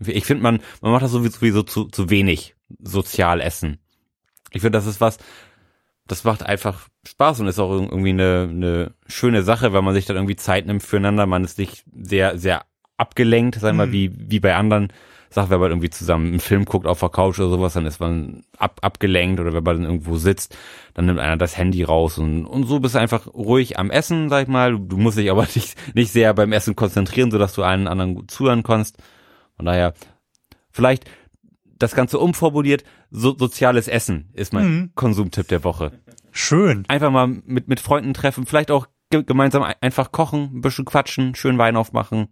Ich 0.05 0.26
finde, 0.26 0.42
man, 0.42 0.61
man 0.80 0.92
macht 0.92 1.05
das 1.05 1.12
sowieso 1.12 1.62
zu, 1.62 1.84
zu 1.86 2.11
wenig 2.11 2.55
sozial 2.82 3.40
essen. 3.40 3.78
Ich 4.50 4.61
finde, 4.61 4.76
das 4.76 4.86
ist 4.86 5.00
was, 5.00 5.18
das 6.07 6.24
macht 6.24 6.42
einfach 6.42 6.88
Spaß 7.07 7.40
und 7.40 7.48
ist 7.48 7.59
auch 7.59 7.72
irgendwie 7.72 8.11
eine, 8.11 8.48
eine 8.50 8.92
schöne 9.09 9.42
Sache, 9.42 9.72
weil 9.72 9.82
man 9.82 9.94
sich 9.94 10.07
dann 10.07 10.16
irgendwie 10.16 10.36
Zeit 10.36 10.66
nimmt 10.66 10.82
füreinander. 10.82 11.26
Man 11.26 11.44
ist 11.44 11.59
nicht 11.59 11.84
sehr, 11.92 12.38
sehr 12.38 12.64
abgelenkt, 12.96 13.57
sagen 13.57 13.76
wir 13.76 13.86
mal, 13.86 13.92
wie, 13.92 14.12
wie 14.14 14.40
bei 14.40 14.55
anderen 14.55 14.92
Sachen, 15.32 15.50
wenn 15.50 15.61
man 15.61 15.70
irgendwie 15.70 15.90
zusammen 15.90 16.28
einen 16.28 16.40
Film 16.40 16.64
guckt 16.64 16.86
auf 16.86 17.00
der 17.00 17.09
Couch 17.09 17.38
oder 17.38 17.48
sowas, 17.48 17.72
dann 17.72 17.86
ist 17.86 18.00
man 18.00 18.44
ab, 18.59 18.78
abgelenkt 18.82 19.40
oder 19.40 19.53
wenn 19.53 19.64
man 19.64 19.82
dann 19.82 19.84
irgendwo 19.84 20.16
sitzt, 20.16 20.57
dann 20.94 21.07
nimmt 21.07 21.18
einer 21.18 21.36
das 21.36 21.57
Handy 21.57 21.82
raus 21.82 22.18
und, 22.18 22.44
und 22.44 22.66
so 22.66 22.80
bist 22.80 22.94
du 22.94 23.00
einfach 23.00 23.26
ruhig 23.26 23.78
am 23.78 23.90
Essen, 23.90 24.28
sag 24.28 24.42
ich 24.42 24.48
mal. 24.48 24.78
Du 24.78 24.96
musst 24.96 25.18
dich 25.18 25.30
aber 25.30 25.42
nicht, 25.55 25.74
nicht 25.94 26.12
sehr 26.12 26.34
beim 26.34 26.53
Essen 26.53 26.76
konzentrieren, 26.76 27.30
sodass 27.30 27.55
du 27.55 27.62
allen 27.62 27.88
anderen 27.88 28.14
gut 28.14 28.30
zuhören 28.30 28.62
kannst. 28.62 28.98
Von 29.57 29.66
daher, 29.66 29.94
vielleicht 30.70 31.05
das 31.78 31.94
Ganze 31.94 32.18
umformuliert, 32.18 32.84
so, 33.11 33.36
soziales 33.36 33.88
Essen 33.88 34.30
ist 34.34 34.53
mein 34.53 34.92
Konsumtipp 34.94 35.48
der 35.48 35.64
Woche. 35.64 35.92
Schön. 36.32 36.84
Einfach 36.88 37.10
mal 37.10 37.26
mit, 37.28 37.68
mit 37.68 37.78
Freunden 37.80 38.14
treffen, 38.14 38.46
vielleicht 38.46 38.70
auch 38.70 38.88
ge 39.10 39.22
gemeinsam 39.22 39.62
ein- 39.62 39.74
einfach 39.80 40.10
kochen, 40.12 40.50
ein 40.54 40.60
bisschen 40.62 40.84
quatschen, 40.84 41.34
schön 41.34 41.58
Wein 41.58 41.76
aufmachen, 41.76 42.28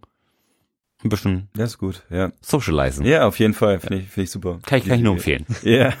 ein 1.03 1.09
bisschen 1.09 1.49
Das 1.53 1.71
ist 1.71 1.77
gut, 1.77 2.03
ja. 2.09 2.31
socialisen. 2.41 3.05
Ja, 3.05 3.27
auf 3.27 3.39
jeden 3.39 3.53
Fall, 3.53 3.79
finde 3.79 3.97
ich, 3.99 4.09
finde 4.09 4.23
ich 4.23 4.31
super. 4.31 4.59
Kann 4.65 4.79
ich, 4.79 4.85
kann 4.85 4.97
ich 4.97 5.03
nur 5.03 5.13
empfehlen. 5.13 5.45
Ja. 5.63 5.93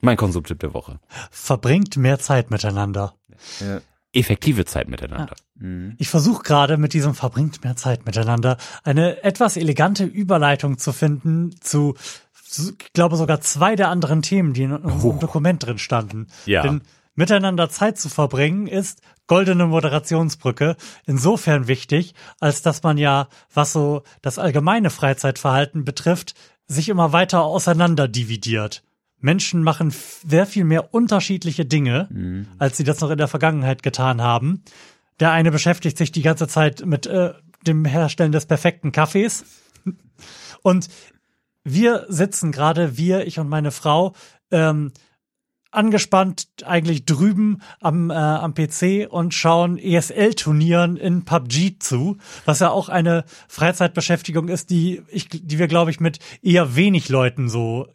Mein 0.00 0.16
Konsumtipp 0.16 0.58
der 0.60 0.72
Woche. 0.72 0.98
Verbringt 1.30 1.96
mehr 1.96 2.18
Zeit 2.18 2.50
miteinander. 2.50 3.14
ja. 3.60 3.80
Effektive 4.12 4.64
Zeit 4.64 4.88
miteinander. 4.88 5.36
Ich 5.98 6.08
versuche 6.08 6.42
gerade 6.42 6.78
mit 6.78 6.94
diesem 6.94 7.14
verbringt 7.14 7.62
mehr 7.62 7.76
Zeit 7.76 8.06
miteinander 8.06 8.56
eine 8.82 9.22
etwas 9.22 9.56
elegante 9.56 10.02
Überleitung 10.04 10.78
zu 10.78 10.92
finden 10.92 11.54
zu, 11.60 11.94
zu 12.44 12.72
ich 12.80 12.92
glaube 12.92 13.14
sogar 13.14 13.40
zwei 13.40 13.76
der 13.76 13.88
anderen 13.88 14.22
Themen, 14.22 14.52
die 14.52 14.64
in 14.64 14.72
unserem 14.72 15.20
Dokument 15.20 15.64
drin 15.64 15.78
standen. 15.78 16.26
Ja. 16.44 16.62
Denn 16.62 16.80
miteinander 17.20 17.68
Zeit 17.68 17.98
zu 17.98 18.08
verbringen 18.08 18.66
ist 18.66 19.02
goldene 19.26 19.66
Moderationsbrücke 19.66 20.74
insofern 21.06 21.68
wichtig, 21.68 22.14
als 22.40 22.62
dass 22.62 22.82
man 22.82 22.96
ja, 22.96 23.28
was 23.52 23.72
so 23.72 24.02
das 24.22 24.38
allgemeine 24.38 24.88
Freizeitverhalten 24.88 25.84
betrifft, 25.84 26.34
sich 26.66 26.88
immer 26.88 27.12
weiter 27.12 27.42
auseinander 27.42 28.08
dividiert. 28.08 28.82
Menschen 29.18 29.62
machen 29.62 29.92
sehr 30.26 30.46
viel 30.46 30.64
mehr 30.64 30.94
unterschiedliche 30.94 31.66
Dinge, 31.66 32.08
als 32.58 32.78
sie 32.78 32.84
das 32.84 33.00
noch 33.00 33.10
in 33.10 33.18
der 33.18 33.28
Vergangenheit 33.28 33.82
getan 33.82 34.22
haben. 34.22 34.64
Der 35.20 35.30
eine 35.30 35.50
beschäftigt 35.50 35.98
sich 35.98 36.10
die 36.12 36.22
ganze 36.22 36.48
Zeit 36.48 36.86
mit 36.86 37.06
äh, 37.06 37.34
dem 37.66 37.84
Herstellen 37.84 38.32
des 38.32 38.46
perfekten 38.46 38.92
Kaffees. 38.92 39.44
Und 40.62 40.88
wir 41.64 42.06
sitzen 42.08 42.50
gerade, 42.50 42.96
wir, 42.96 43.26
ich 43.26 43.38
und 43.38 43.50
meine 43.50 43.72
Frau, 43.72 44.14
ähm, 44.50 44.92
angespannt 45.70 46.48
eigentlich 46.64 47.04
drüben 47.04 47.62
am, 47.80 48.10
äh, 48.10 48.14
am 48.14 48.54
PC 48.54 49.08
und 49.08 49.34
schauen 49.34 49.78
ESL-Turnieren 49.78 50.96
in 50.96 51.24
PUBG 51.24 51.78
zu, 51.78 52.18
was 52.44 52.60
ja 52.60 52.70
auch 52.70 52.88
eine 52.88 53.24
Freizeitbeschäftigung 53.48 54.48
ist, 54.48 54.70
die 54.70 55.02
ich, 55.08 55.28
die 55.28 55.58
wir, 55.58 55.68
glaube 55.68 55.90
ich, 55.90 56.00
mit 56.00 56.18
eher 56.42 56.76
wenig 56.76 57.08
Leuten 57.08 57.48
so 57.48 57.88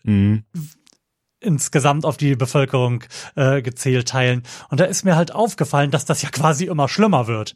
insgesamt 1.39 2.05
auf 2.05 2.17
die 2.17 2.35
Bevölkerung 2.35 3.03
äh, 3.35 3.61
gezählt 3.61 4.07
teilen. 4.07 4.43
Und 4.69 4.79
da 4.79 4.85
ist 4.85 5.03
mir 5.05 5.15
halt 5.15 5.33
aufgefallen, 5.33 5.91
dass 5.91 6.05
das 6.05 6.21
ja 6.21 6.29
quasi 6.29 6.65
immer 6.65 6.87
schlimmer 6.87 7.27
wird. 7.27 7.55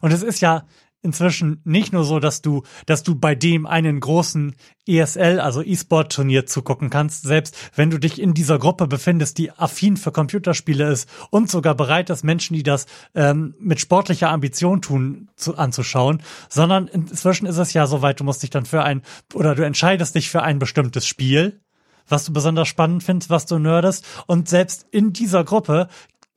Und 0.00 0.12
es 0.12 0.22
ist 0.22 0.40
ja 0.40 0.64
inzwischen 1.02 1.60
nicht 1.64 1.92
nur 1.92 2.04
so, 2.04 2.20
dass 2.20 2.42
du, 2.42 2.62
dass 2.86 3.02
du 3.02 3.14
bei 3.14 3.34
dem 3.34 3.66
einen 3.66 4.00
großen 4.00 4.54
ESL, 4.86 5.40
also 5.40 5.62
E-Sport-Turnier 5.62 6.46
zugucken 6.46 6.90
kannst, 6.90 7.22
selbst 7.22 7.56
wenn 7.74 7.90
du 7.90 7.98
dich 7.98 8.20
in 8.20 8.34
dieser 8.34 8.58
Gruppe 8.58 8.86
befindest, 8.86 9.38
die 9.38 9.50
affin 9.52 9.96
für 9.96 10.12
Computerspiele 10.12 10.90
ist 10.90 11.08
und 11.30 11.50
sogar 11.50 11.74
bereit 11.74 12.10
ist, 12.10 12.24
Menschen, 12.24 12.54
die 12.54 12.62
das 12.62 12.86
ähm, 13.14 13.54
mit 13.58 13.80
sportlicher 13.80 14.30
Ambition 14.30 14.82
tun, 14.82 15.28
zu, 15.36 15.56
anzuschauen, 15.56 16.22
sondern 16.48 16.86
inzwischen 16.88 17.46
ist 17.46 17.58
es 17.58 17.72
ja 17.72 17.86
so 17.86 18.02
weit, 18.02 18.20
du 18.20 18.24
musst 18.24 18.42
dich 18.42 18.50
dann 18.50 18.66
für 18.66 18.82
ein, 18.82 19.02
oder 19.32 19.54
du 19.54 19.64
entscheidest 19.64 20.14
dich 20.14 20.28
für 20.28 20.42
ein 20.42 20.58
bestimmtes 20.58 21.06
Spiel, 21.06 21.60
was 22.08 22.24
du 22.24 22.32
besonders 22.32 22.68
spannend 22.68 23.02
findest, 23.02 23.30
was 23.30 23.46
du 23.46 23.58
nerdest. 23.58 24.04
Und 24.26 24.48
selbst 24.48 24.86
in 24.90 25.12
dieser 25.12 25.44
Gruppe 25.44 25.88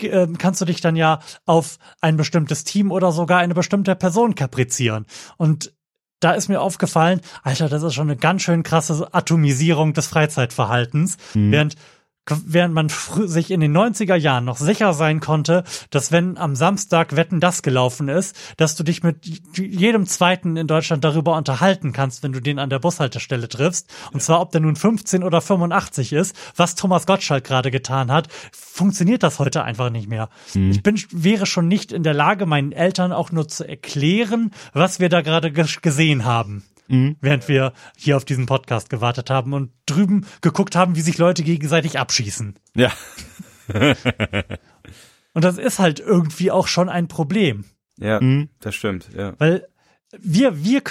ähm, 0.08 0.38
kannst 0.38 0.62
du 0.62 0.66
dich 0.66 0.82
dann 0.82 0.96
ja 0.96 1.20
auf 1.46 1.78
ein 2.02 2.18
bestimmtes 2.18 2.64
Team 2.64 2.92
oder 2.92 3.12
sogar 3.12 3.40
eine 3.40 3.54
bestimmte 3.54 3.96
Person 3.96 4.36
kaprizieren. 4.36 5.06
Und 5.38 5.74
da 6.20 6.32
ist 6.32 6.48
mir 6.48 6.62
aufgefallen, 6.62 7.20
Alter, 7.44 7.68
das 7.68 7.84
ist 7.84 7.94
schon 7.94 8.10
eine 8.10 8.18
ganz 8.18 8.44
schön 8.44 8.64
krasse 8.64 9.14
Atomisierung 9.14 9.94
des 9.94 10.08
Freizeitverhaltens, 10.08 11.18
während 11.34 11.76
während 12.46 12.74
man 12.74 12.88
sich 13.26 13.52
in 13.52 13.60
den 13.60 13.76
90er 13.76 14.16
Jahren 14.16 14.46
noch 14.46 14.58
sicher 14.58 14.94
sein 14.94 15.20
konnte, 15.20 15.64
dass 15.90 16.12
wenn 16.12 16.38
am 16.38 16.56
Samstag 16.56 17.16
Wetten 17.16 17.40
das 17.40 17.62
gelaufen 17.64 18.08
ist, 18.08 18.36
dass 18.58 18.76
du 18.76 18.84
dich 18.84 19.04
mit 19.04 19.26
jedem 19.58 20.06
Zweiten 20.06 20.56
in 20.56 20.68
Deutschland 20.68 21.04
darüber 21.04 21.36
unterhalten 21.36 21.92
kannst, 21.92 22.24
wenn 22.24 22.32
du 22.32 22.40
den 22.40 22.60
an 22.60 22.70
der 22.70 22.80
Bushaltestelle 22.80 23.50
triffst. 23.50 23.94
Und 24.14 24.22
zwar, 24.22 24.40
ob 24.42 24.52
der 24.52 24.62
nun 24.62 24.76
15 24.76 25.24
oder 25.24 25.42
85 25.42 26.14
ist, 26.14 26.36
was 26.56 26.76
Thomas 26.76 27.06
Gottschalk 27.06 27.44
gerade 27.44 27.72
getan 27.72 28.12
hat, 28.12 28.30
funktioniert 28.54 29.24
das 29.24 29.40
heute 29.40 29.64
einfach 29.64 29.90
nicht 29.90 30.08
mehr. 30.08 30.30
Ich 30.72 30.82
bin, 30.82 31.00
wäre 31.12 31.46
schon 31.46 31.68
nicht 31.68 31.92
in 31.92 32.04
der 32.04 32.14
Lage, 32.14 32.46
meinen 32.46 32.72
Eltern 32.72 33.12
auch 33.12 33.32
nur 33.32 33.48
zu 33.48 33.68
erklären, 33.68 34.52
was 34.74 35.00
wir 35.00 35.10
da 35.10 35.22
gerade 35.22 35.50
ges- 35.50 35.82
gesehen 35.82 36.26
haben 36.26 36.64
während 37.22 37.48
wir 37.48 37.74
hier 37.98 38.18
auf 38.18 38.26
diesen 38.26 38.46
Podcast 38.46 38.90
gewartet 38.90 39.30
haben 39.30 39.54
und 39.54 39.72
drüben 39.86 40.26
geguckt 40.42 40.76
haben, 40.76 40.96
wie 40.96 41.02
sich 41.02 41.18
Leute 41.18 41.44
gegenseitig 41.44 42.00
abschießen. 42.00 42.56
Ja. 42.76 42.92
Und 45.34 45.44
das 45.44 45.58
ist 45.58 45.80
halt 45.80 46.00
irgendwie 46.00 46.52
auch 46.52 46.68
schon 46.68 46.90
ein 46.90 47.08
Problem, 47.08 47.66
Ja, 47.98 48.20
das 48.60 48.76
stimmt, 48.76 49.10
ja. 49.16 49.34
weil 49.40 49.68
wir, 50.20 50.64
wir 50.64 50.82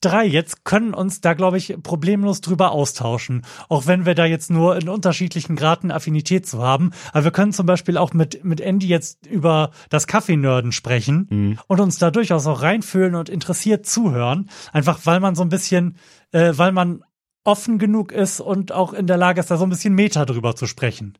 drei 0.00 0.24
jetzt 0.24 0.64
können 0.64 0.94
uns 0.94 1.20
da, 1.20 1.34
glaube 1.34 1.58
ich, 1.58 1.76
problemlos 1.82 2.40
drüber 2.40 2.72
austauschen. 2.72 3.42
Auch 3.68 3.86
wenn 3.86 4.06
wir 4.06 4.14
da 4.14 4.24
jetzt 4.24 4.50
nur 4.50 4.76
in 4.76 4.88
unterschiedlichen 4.88 5.56
Graden 5.56 5.90
Affinität 5.90 6.46
zu 6.46 6.62
haben. 6.62 6.92
Aber 7.12 7.24
wir 7.24 7.30
können 7.30 7.52
zum 7.52 7.66
Beispiel 7.66 7.96
auch 7.96 8.12
mit, 8.12 8.44
mit 8.44 8.60
Andy 8.60 8.86
jetzt 8.86 9.26
über 9.26 9.70
das 9.90 10.06
Kaffeenörden 10.06 10.72
sprechen 10.72 11.26
und 11.66 11.80
uns 11.80 11.98
da 11.98 12.10
durchaus 12.10 12.46
auch 12.46 12.62
reinfühlen 12.62 13.14
und 13.14 13.28
interessiert 13.28 13.86
zuhören. 13.86 14.48
Einfach 14.72 15.00
weil 15.04 15.20
man 15.20 15.34
so 15.34 15.42
ein 15.42 15.48
bisschen, 15.48 15.96
äh, 16.32 16.52
weil 16.56 16.72
man 16.72 17.04
offen 17.44 17.78
genug 17.78 18.12
ist 18.12 18.40
und 18.40 18.72
auch 18.72 18.92
in 18.92 19.06
der 19.06 19.16
Lage 19.16 19.40
ist, 19.40 19.50
da 19.50 19.56
so 19.56 19.64
ein 19.64 19.70
bisschen 19.70 19.94
Meta 19.94 20.24
drüber 20.24 20.54
zu 20.54 20.66
sprechen. 20.66 21.14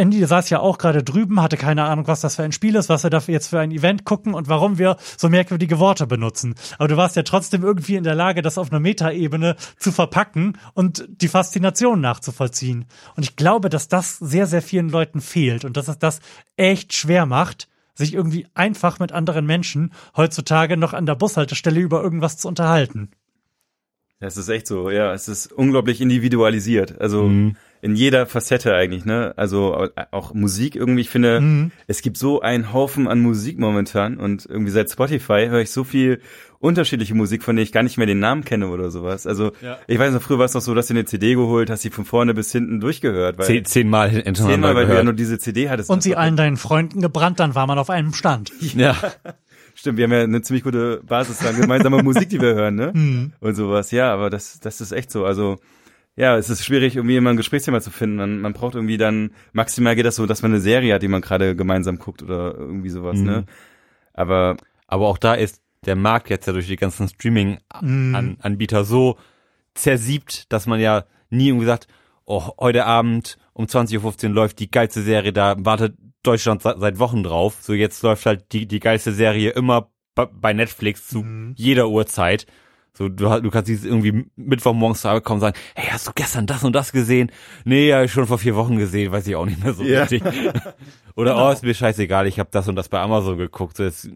Andy 0.00 0.24
saß 0.24 0.48
ja 0.48 0.60
auch 0.60 0.78
gerade 0.78 1.04
drüben, 1.04 1.42
hatte 1.42 1.58
keine 1.58 1.84
Ahnung, 1.84 2.06
was 2.06 2.22
das 2.22 2.36
für 2.36 2.42
ein 2.42 2.52
Spiel 2.52 2.74
ist, 2.74 2.88
was 2.88 3.02
wir 3.02 3.10
dafür 3.10 3.34
jetzt 3.34 3.48
für 3.48 3.60
ein 3.60 3.70
Event 3.70 4.04
gucken 4.04 4.32
und 4.32 4.48
warum 4.48 4.78
wir 4.78 4.96
so 5.18 5.28
merkwürdige 5.28 5.78
Worte 5.78 6.06
benutzen. 6.06 6.54
Aber 6.78 6.88
du 6.88 6.96
warst 6.96 7.16
ja 7.16 7.22
trotzdem 7.22 7.62
irgendwie 7.62 7.96
in 7.96 8.04
der 8.04 8.14
Lage, 8.14 8.40
das 8.40 8.56
auf 8.56 8.72
einer 8.72 8.80
Metaebene 8.80 9.56
zu 9.78 9.92
verpacken 9.92 10.56
und 10.72 11.06
die 11.08 11.28
Faszination 11.28 12.00
nachzuvollziehen. 12.00 12.86
Und 13.14 13.24
ich 13.24 13.36
glaube, 13.36 13.68
dass 13.68 13.88
das 13.88 14.16
sehr, 14.16 14.46
sehr 14.46 14.62
vielen 14.62 14.88
Leuten 14.88 15.20
fehlt 15.20 15.66
und 15.66 15.76
dass 15.76 15.88
es 15.88 15.98
das 15.98 16.20
echt 16.56 16.94
schwer 16.94 17.26
macht, 17.26 17.68
sich 17.94 18.14
irgendwie 18.14 18.46
einfach 18.54 19.00
mit 19.00 19.12
anderen 19.12 19.44
Menschen 19.44 19.92
heutzutage 20.16 20.78
noch 20.78 20.94
an 20.94 21.04
der 21.04 21.14
Bushaltestelle 21.14 21.78
über 21.78 22.02
irgendwas 22.02 22.38
zu 22.38 22.48
unterhalten. 22.48 23.10
Das 24.18 24.38
ist 24.38 24.48
echt 24.48 24.66
so, 24.66 24.90
ja. 24.90 25.12
Es 25.12 25.28
ist 25.28 25.52
unglaublich 25.52 26.00
individualisiert. 26.00 27.00
Also 27.00 27.30
in 27.82 27.94
jeder 27.96 28.26
Facette 28.26 28.74
eigentlich, 28.74 29.04
ne? 29.04 29.32
Also 29.36 29.74
au- 29.74 29.88
auch 30.10 30.34
Musik 30.34 30.76
irgendwie, 30.76 31.00
ich 31.00 31.10
finde, 31.10 31.70
es 31.86 32.02
gibt 32.02 32.16
so 32.18 32.40
einen 32.40 32.72
Haufen 32.72 33.08
an 33.08 33.20
Musik 33.20 33.58
momentan 33.58 34.18
und 34.18 34.46
irgendwie 34.46 34.70
seit 34.70 34.90
Spotify 34.90 35.46
höre 35.48 35.60
ich 35.60 35.70
so 35.70 35.84
viel 35.84 36.20
unterschiedliche 36.58 37.14
Musik, 37.14 37.42
von 37.42 37.56
der 37.56 37.62
ich 37.62 37.72
gar 37.72 37.82
nicht 37.82 37.96
mehr 37.96 38.06
den 38.06 38.18
Namen 38.18 38.44
kenne 38.44 38.68
oder 38.68 38.90
sowas. 38.90 39.26
Also 39.26 39.52
ich 39.86 39.98
weiß 39.98 40.12
noch, 40.12 40.20
früher 40.20 40.38
war 40.38 40.44
es 40.44 40.52
noch 40.52 40.60
so, 40.60 40.74
dass 40.74 40.88
du 40.88 40.92
eine 40.94 41.06
CD 41.06 41.34
geholt 41.34 41.70
hast, 41.70 41.82
die 41.84 41.90
von 41.90 42.04
vorne 42.04 42.34
bis 42.34 42.52
hinten 42.52 42.80
durchgehört, 42.80 43.38
weil 43.38 43.46
Zehn, 43.46 43.64
zehnmal 43.64 44.10
hintereinander 44.10 44.52
zehnmal, 44.52 44.74
weil 44.74 44.82
du 44.82 44.88
ja 44.88 44.88
gehört. 44.88 45.04
nur 45.06 45.14
diese 45.14 45.38
CD 45.38 45.70
hattest. 45.70 45.88
Und 45.88 46.02
sie 46.02 46.16
allen 46.16 46.36
deinen 46.36 46.58
Freunden 46.58 47.00
gebrannt, 47.00 47.40
dann 47.40 47.54
war 47.54 47.66
man 47.66 47.78
auf 47.78 47.88
einem 47.88 48.12
Stand. 48.12 48.52
ja. 48.76 48.94
Stimmt, 49.74 49.96
wir 49.96 50.04
haben 50.04 50.12
ja 50.12 50.20
eine 50.24 50.42
ziemlich 50.42 50.62
gute 50.64 51.00
Basis 51.06 51.42
an 51.46 51.56
gemeinsamer 51.58 52.02
Musik, 52.02 52.28
die 52.28 52.40
wir 52.42 52.54
hören, 52.54 52.74
ne? 52.74 53.30
Und 53.40 53.54
sowas. 53.54 53.90
Ja, 53.92 54.12
aber 54.12 54.28
das, 54.28 54.60
das 54.60 54.82
ist 54.82 54.92
echt 54.92 55.10
so. 55.10 55.24
Also 55.24 55.58
ja, 56.16 56.36
es 56.36 56.50
ist 56.50 56.64
schwierig, 56.64 56.96
irgendwie 56.96 57.16
immer 57.16 57.30
ein 57.30 57.36
Gesprächsthema 57.36 57.80
zu 57.80 57.90
finden. 57.90 58.16
Man, 58.16 58.40
man 58.40 58.52
braucht 58.52 58.74
irgendwie 58.74 58.98
dann, 58.98 59.30
maximal 59.52 59.94
geht 59.96 60.04
das 60.06 60.16
so, 60.16 60.26
dass 60.26 60.42
man 60.42 60.50
eine 60.52 60.60
Serie 60.60 60.94
hat, 60.94 61.02
die 61.02 61.08
man 61.08 61.22
gerade 61.22 61.56
gemeinsam 61.56 61.98
guckt 61.98 62.22
oder 62.22 62.54
irgendwie 62.56 62.90
sowas, 62.90 63.18
Mhm. 63.18 63.24
ne? 63.24 63.44
Aber 64.12 64.56
Aber 64.86 65.06
auch 65.06 65.18
da 65.18 65.34
ist 65.34 65.62
der 65.86 65.94
Markt 65.96 66.28
jetzt 66.30 66.46
ja 66.46 66.52
durch 66.52 66.66
die 66.66 66.76
ganzen 66.76 67.08
Streaming-Anbieter 67.08 68.84
so 68.84 69.16
zersiebt, 69.74 70.52
dass 70.52 70.66
man 70.66 70.80
ja 70.80 71.04
nie 71.30 71.48
irgendwie 71.48 71.66
sagt, 71.66 71.86
oh, 72.24 72.50
heute 72.58 72.84
Abend 72.86 73.38
um 73.52 73.66
20.15 73.66 74.28
Uhr 74.28 74.34
läuft 74.34 74.58
die 74.58 74.70
geilste 74.70 75.02
Serie, 75.02 75.32
da 75.32 75.54
wartet 75.58 75.96
Deutschland 76.22 76.62
se- 76.62 76.76
seit 76.78 76.98
Wochen 76.98 77.22
drauf. 77.22 77.58
So 77.60 77.72
jetzt 77.72 78.02
läuft 78.02 78.26
halt 78.26 78.52
die, 78.52 78.66
die 78.66 78.80
geilste 78.80 79.12
Serie 79.12 79.50
immer 79.50 79.90
bei- 80.14 80.26
bei 80.26 80.52
Netflix 80.52 81.06
zu 81.08 81.24
jeder 81.56 81.88
Uhrzeit. 81.88 82.46
So, 82.92 83.08
du, 83.08 83.30
hast- 83.30 83.42
du 83.44 83.50
kannst 83.50 83.68
dieses 83.68 83.84
irgendwie 83.84 84.26
Mittwochmorgens 84.36 85.00
zur 85.02 85.10
Arbeit 85.12 85.24
kommen 85.24 85.36
und 85.36 85.40
sagen, 85.42 85.56
hey, 85.74 85.88
hast 85.90 86.06
du 86.08 86.12
gestern 86.14 86.46
das 86.46 86.64
und 86.64 86.74
das 86.74 86.92
gesehen? 86.92 87.30
Nee, 87.64 87.88
ja, 87.88 88.06
schon 88.08 88.26
vor 88.26 88.38
vier 88.38 88.56
Wochen 88.56 88.76
gesehen, 88.76 89.12
weiß 89.12 89.26
ich 89.26 89.36
auch 89.36 89.46
nicht 89.46 89.62
mehr 89.62 89.72
so 89.74 89.84
Ja. 89.84 90.00
richtig. 90.02 90.22
Oder, 91.16 91.36
oh, 91.36 91.50
ist 91.50 91.62
mir 91.62 91.74
scheißegal, 91.74 92.26
ich 92.26 92.38
habe 92.38 92.50
das 92.52 92.68
und 92.68 92.76
das 92.76 92.88
bei 92.88 93.00
Amazon 93.00 93.38
geguckt. 93.38 93.76
So, 93.76 93.84
es, 93.84 94.08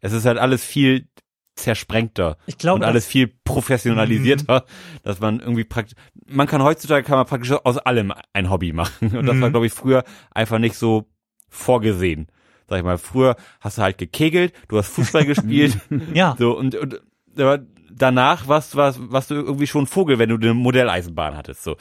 es 0.00 0.12
ist 0.12 0.24
halt 0.26 0.38
alles 0.38 0.64
viel 0.64 1.08
zersprengter 1.56 2.36
Ich 2.46 2.56
glaube, 2.56 2.76
und 2.76 2.84
alles 2.84 3.04
viel 3.06 3.26
professionalisierter, 3.44 4.64
dass 5.02 5.18
man 5.20 5.40
irgendwie 5.40 5.64
praktisch, 5.64 5.96
man 6.26 6.46
kann 6.46 6.62
heutzutage 6.62 7.04
kann 7.04 7.16
man 7.18 7.26
praktisch 7.26 7.50
aus 7.50 7.78
allem 7.78 8.12
ein 8.32 8.48
Hobby 8.50 8.72
machen. 8.72 9.16
Und 9.16 9.26
das 9.26 9.40
war, 9.40 9.48
Mhm. 9.48 9.52
glaube 9.52 9.66
ich, 9.66 9.72
früher 9.72 10.04
einfach 10.30 10.58
nicht 10.60 10.76
so 10.76 11.08
vorgesehen. 11.48 12.28
Sag 12.68 12.78
ich 12.78 12.84
mal, 12.84 12.98
früher 12.98 13.36
hast 13.60 13.78
du 13.78 13.82
halt 13.82 13.98
gekegelt, 13.98 14.52
du 14.68 14.78
hast 14.78 14.88
Fußball 14.88 15.24
gespielt, 15.26 15.78
Ja. 16.14 16.36
so 16.38 16.56
und, 16.56 16.74
und 16.76 17.00
aber 17.38 17.60
danach 17.90 18.48
warst, 18.48 18.76
warst, 18.76 19.00
warst 19.10 19.30
du 19.30 19.34
irgendwie 19.34 19.66
schon 19.66 19.86
Vogel, 19.86 20.18
wenn 20.18 20.28
du 20.28 20.36
eine 20.36 20.54
Modelleisenbahn 20.54 21.36
hattest. 21.36 21.62
So, 21.64 21.76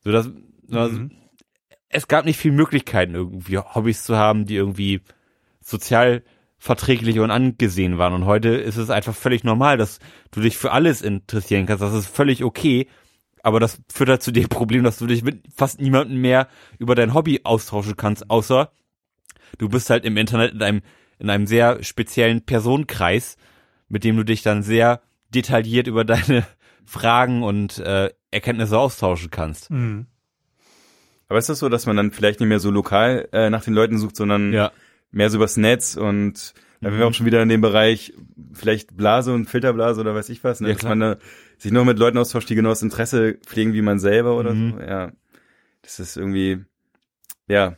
so 0.00 0.12
das, 0.12 0.30
also, 0.70 1.08
es 1.88 2.08
gab 2.08 2.24
nicht 2.24 2.38
viel 2.38 2.52
Möglichkeiten, 2.52 3.14
irgendwie 3.14 3.58
Hobbys 3.58 4.04
zu 4.04 4.16
haben, 4.16 4.46
die 4.46 4.56
irgendwie 4.56 5.00
sozial 5.60 6.22
verträglich 6.58 7.18
und 7.18 7.30
angesehen 7.30 7.98
waren. 7.98 8.14
Und 8.14 8.24
heute 8.24 8.48
ist 8.48 8.76
es 8.76 8.90
einfach 8.90 9.14
völlig 9.14 9.44
normal, 9.44 9.76
dass 9.76 9.98
du 10.30 10.40
dich 10.40 10.56
für 10.56 10.72
alles 10.72 11.02
interessieren 11.02 11.66
kannst. 11.66 11.82
Das 11.82 11.94
ist 11.94 12.06
völlig 12.06 12.42
okay. 12.42 12.88
Aber 13.42 13.60
das 13.60 13.82
führt 13.92 14.08
halt 14.08 14.22
zu 14.22 14.32
dem 14.32 14.48
Problem, 14.48 14.84
dass 14.84 14.96
du 14.96 15.06
dich 15.06 15.22
mit 15.22 15.42
fast 15.54 15.80
niemandem 15.80 16.20
mehr 16.20 16.48
über 16.78 16.94
dein 16.94 17.12
Hobby 17.12 17.42
austauschen 17.44 17.96
kannst, 17.96 18.30
außer 18.30 18.72
du 19.58 19.68
bist 19.68 19.90
halt 19.90 20.06
im 20.06 20.16
Internet 20.16 20.54
in 20.54 20.62
einem, 20.62 20.80
in 21.18 21.28
einem 21.28 21.46
sehr 21.46 21.82
speziellen 21.82 22.46
Personenkreis, 22.46 23.36
mit 23.88 24.02
dem 24.02 24.16
du 24.16 24.24
dich 24.24 24.42
dann 24.42 24.62
sehr 24.62 25.02
detailliert 25.34 25.86
über 25.86 26.04
deine 26.04 26.46
Fragen 26.86 27.42
und 27.42 27.78
äh, 27.78 28.10
Erkenntnisse 28.30 28.78
austauschen 28.78 29.30
kannst. 29.30 29.70
Mhm. 29.70 30.06
Aber 31.28 31.38
ist 31.38 31.48
das 31.48 31.58
so, 31.58 31.68
dass 31.68 31.86
man 31.86 31.96
dann 31.96 32.10
vielleicht 32.12 32.40
nicht 32.40 32.48
mehr 32.48 32.60
so 32.60 32.70
lokal 32.70 33.28
äh, 33.32 33.48
nach 33.50 33.64
den 33.64 33.74
Leuten 33.74 33.98
sucht, 33.98 34.16
sondern 34.16 34.52
Ja. 34.52 34.70
mehr 35.10 35.30
so 35.30 35.36
übers 35.38 35.56
Netz 35.56 35.96
und 35.96 36.54
da 36.80 36.90
sind 36.90 36.98
wir 36.98 37.06
Mhm. 37.06 37.10
auch 37.10 37.14
schon 37.14 37.26
wieder 37.26 37.42
in 37.42 37.48
dem 37.48 37.62
Bereich 37.62 38.12
vielleicht 38.52 38.94
Blase 38.96 39.32
und 39.32 39.46
Filterblase 39.46 40.00
oder 40.00 40.14
weiß 40.14 40.28
ich 40.28 40.44
was, 40.44 40.60
ne? 40.60 40.68
Ja, 40.68 40.74
dass 40.74 40.82
man 40.84 41.00
da 41.00 41.16
sich 41.56 41.72
nur 41.72 41.84
mit 41.86 41.98
Leuten 41.98 42.18
austauscht, 42.18 42.50
die 42.50 42.54
genau 42.54 42.68
das 42.68 42.82
Interesse 42.82 43.34
pflegen 43.46 43.72
wie 43.72 43.80
man 43.82 43.98
selber 43.98 44.36
oder 44.36 44.52
Mhm. 44.52 44.72
so. 44.72 44.80
Ja, 44.80 45.12
das 45.82 45.98
ist 45.98 46.16
irgendwie, 46.18 46.62
ja, 47.48 47.76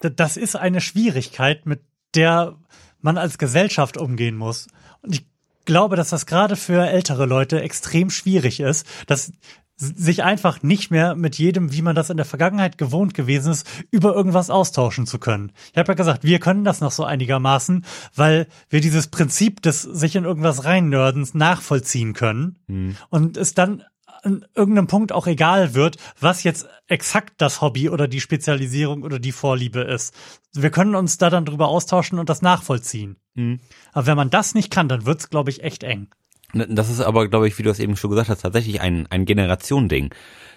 Das 0.00 0.36
ist 0.38 0.56
eine 0.56 0.80
Schwierigkeit, 0.80 1.66
mit 1.66 1.80
der 2.14 2.56
man 3.00 3.18
als 3.18 3.36
Gesellschaft 3.38 3.96
umgehen 3.98 4.36
muss. 4.36 4.68
Und 5.02 5.14
ich 5.14 5.26
glaube, 5.66 5.96
dass 5.96 6.10
das 6.10 6.26
gerade 6.26 6.56
für 6.56 6.86
ältere 6.86 7.26
Leute 7.26 7.60
extrem 7.60 8.10
schwierig 8.10 8.60
ist, 8.60 8.86
dass 9.06 9.32
sich 9.78 10.22
einfach 10.22 10.62
nicht 10.62 10.90
mehr 10.90 11.14
mit 11.14 11.36
jedem, 11.36 11.72
wie 11.72 11.82
man 11.82 11.94
das 11.94 12.08
in 12.08 12.16
der 12.16 12.24
Vergangenheit 12.24 12.78
gewohnt 12.78 13.12
gewesen 13.12 13.52
ist, 13.52 13.66
über 13.90 14.14
irgendwas 14.14 14.48
austauschen 14.48 15.06
zu 15.06 15.18
können. 15.18 15.52
Ich 15.72 15.78
habe 15.78 15.92
ja 15.92 15.94
gesagt, 15.94 16.24
wir 16.24 16.38
können 16.38 16.64
das 16.64 16.80
noch 16.80 16.92
so 16.92 17.04
einigermaßen, 17.04 17.84
weil 18.14 18.46
wir 18.70 18.80
dieses 18.80 19.08
Prinzip 19.08 19.60
des 19.60 19.82
sich 19.82 20.16
in 20.16 20.24
irgendwas 20.24 20.64
reinnördens 20.64 21.34
nachvollziehen 21.34 22.14
können 22.14 22.96
und 23.10 23.36
es 23.36 23.52
dann 23.52 23.82
an 24.26 24.44
irgendeinem 24.54 24.88
Punkt 24.88 25.12
auch 25.12 25.26
egal 25.26 25.74
wird, 25.74 25.96
was 26.20 26.42
jetzt 26.42 26.68
exakt 26.88 27.34
das 27.38 27.60
Hobby 27.60 27.88
oder 27.88 28.08
die 28.08 28.20
Spezialisierung 28.20 29.02
oder 29.02 29.18
die 29.18 29.32
Vorliebe 29.32 29.80
ist. 29.80 30.14
Wir 30.52 30.70
können 30.70 30.96
uns 30.96 31.16
da 31.16 31.30
dann 31.30 31.44
drüber 31.44 31.68
austauschen 31.68 32.18
und 32.18 32.28
das 32.28 32.42
nachvollziehen. 32.42 33.16
Mhm. 33.34 33.60
Aber 33.92 34.06
wenn 34.06 34.16
man 34.16 34.30
das 34.30 34.54
nicht 34.54 34.70
kann, 34.70 34.88
dann 34.88 35.06
wird's, 35.06 35.30
glaube 35.30 35.50
ich, 35.50 35.62
echt 35.62 35.84
eng. 35.84 36.08
Das 36.52 36.90
ist 36.90 37.00
aber, 37.00 37.28
glaube 37.28 37.48
ich, 37.48 37.58
wie 37.58 37.62
du 37.62 37.70
es 37.70 37.78
eben 37.78 37.96
schon 37.96 38.10
gesagt 38.10 38.28
hast, 38.28 38.42
tatsächlich 38.42 38.80
ein, 38.80 39.06
ein 39.08 39.24
Generationending. 39.24 40.12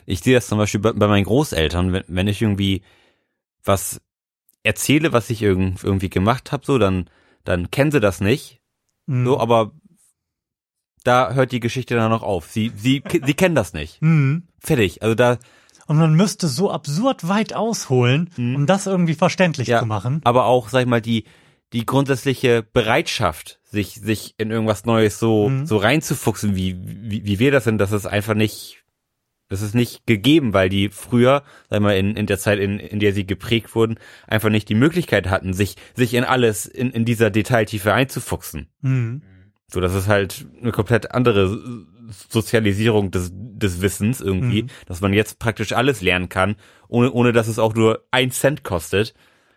Ich 0.05 0.21
sehe 0.21 0.33
das 0.35 0.47
zum 0.47 0.57
Beispiel 0.57 0.79
bei, 0.79 0.93
bei 0.93 1.07
meinen 1.07 1.25
Großeltern, 1.25 1.93
wenn, 1.93 2.03
wenn 2.07 2.27
ich 2.27 2.41
irgendwie 2.41 2.81
was 3.63 4.01
erzähle, 4.63 5.13
was 5.13 5.29
ich 5.29 5.41
irgend, 5.41 5.83
irgendwie 5.83 6.09
gemacht 6.09 6.51
habe, 6.51 6.65
so, 6.65 6.77
dann, 6.77 7.09
dann 7.43 7.69
kennen 7.71 7.91
sie 7.91 7.99
das 7.99 8.19
nicht. 8.19 8.61
Mhm. 9.05 9.25
So, 9.25 9.39
aber 9.39 9.73
da 11.03 11.33
hört 11.33 11.51
die 11.51 11.59
Geschichte 11.59 11.95
dann 11.95 12.11
noch 12.11 12.23
auf. 12.23 12.47
Sie, 12.51 12.71
sie, 12.75 13.01
sie 13.25 13.33
kennen 13.33 13.55
das 13.55 13.73
nicht. 13.73 14.01
Mhm. 14.01 14.43
Fertig. 14.59 15.01
Also 15.01 15.15
da, 15.15 15.37
Und 15.87 15.97
man 15.97 16.13
müsste 16.13 16.47
so 16.47 16.69
absurd 16.71 17.27
weit 17.27 17.53
ausholen, 17.53 18.29
um 18.37 18.65
das 18.65 18.85
irgendwie 18.87 19.15
verständlich 19.15 19.67
Mhm. 19.67 19.71
ja, 19.71 19.79
zu 19.79 19.85
machen. 19.85 20.21
aber 20.23 20.45
auch, 20.45 20.69
sag 20.69 20.81
ich 20.81 20.87
mal, 20.87 21.01
die, 21.01 21.23
die 21.73 21.85
grundsätzliche 21.85 22.63
Bereitschaft, 22.63 23.59
sich, 23.63 23.93
sich 23.95 24.33
in 24.37 24.49
irgendwas 24.51 24.85
Neues 24.85 25.19
so, 25.19 25.49
Mhm. 25.49 25.65
so 25.65 25.77
reinzufuchsen, 25.77 26.55
wie, 26.55 26.75
wie, 26.83 27.25
wie 27.25 27.39
wir 27.39 27.51
das 27.51 27.63
sind, 27.65 27.77
das 27.77 27.91
ist 27.91 28.05
einfach 28.07 28.33
nicht, 28.33 28.83
das 29.49 29.61
ist 29.63 29.73
nicht 29.75 30.05
gegeben, 30.05 30.53
weil 30.53 30.69
die 30.69 30.89
früher, 30.89 31.43
sag 31.69 31.81
mal, 31.81 31.95
in, 31.95 32.15
in 32.15 32.25
der 32.27 32.37
Zeit, 32.39 32.59
in, 32.59 32.77
in 32.79 32.99
der 32.99 33.13
sie 33.13 33.25
geprägt 33.25 33.73
wurden, 33.75 33.97
einfach 34.27 34.49
nicht 34.49 34.69
die 34.69 34.75
Möglichkeit 34.75 35.27
hatten, 35.29 35.53
sich, 35.53 35.75
sich 35.95 36.13
in 36.13 36.23
alles, 36.23 36.65
in, 36.67 36.91
in 36.91 37.05
dieser 37.05 37.29
Detailtiefe 37.31 37.93
einzufuchsen. 37.93 38.67
Mhm. 38.81 39.21
So, 39.71 39.79
das 39.81 39.93
ist 39.93 40.07
halt 40.07 40.45
eine 40.61 40.71
komplett 40.71 41.11
andere 41.11 41.85
Sozialisierung 42.29 43.11
des, 43.11 43.31
des 43.33 43.81
Wissens 43.81 44.21
irgendwie, 44.21 44.63
Mhm. 44.63 44.67
dass 44.87 45.01
man 45.01 45.13
jetzt 45.13 45.39
praktisch 45.39 45.73
alles 45.73 46.01
lernen 46.01 46.29
kann, 46.29 46.55
ohne, 46.87 47.11
ohne 47.11 47.33
dass 47.33 47.47
es 47.47 47.59
auch 47.59 47.75
nur 47.75 48.03
ein 48.11 48.31
Cent 48.31 48.63
kostet. 48.63 49.13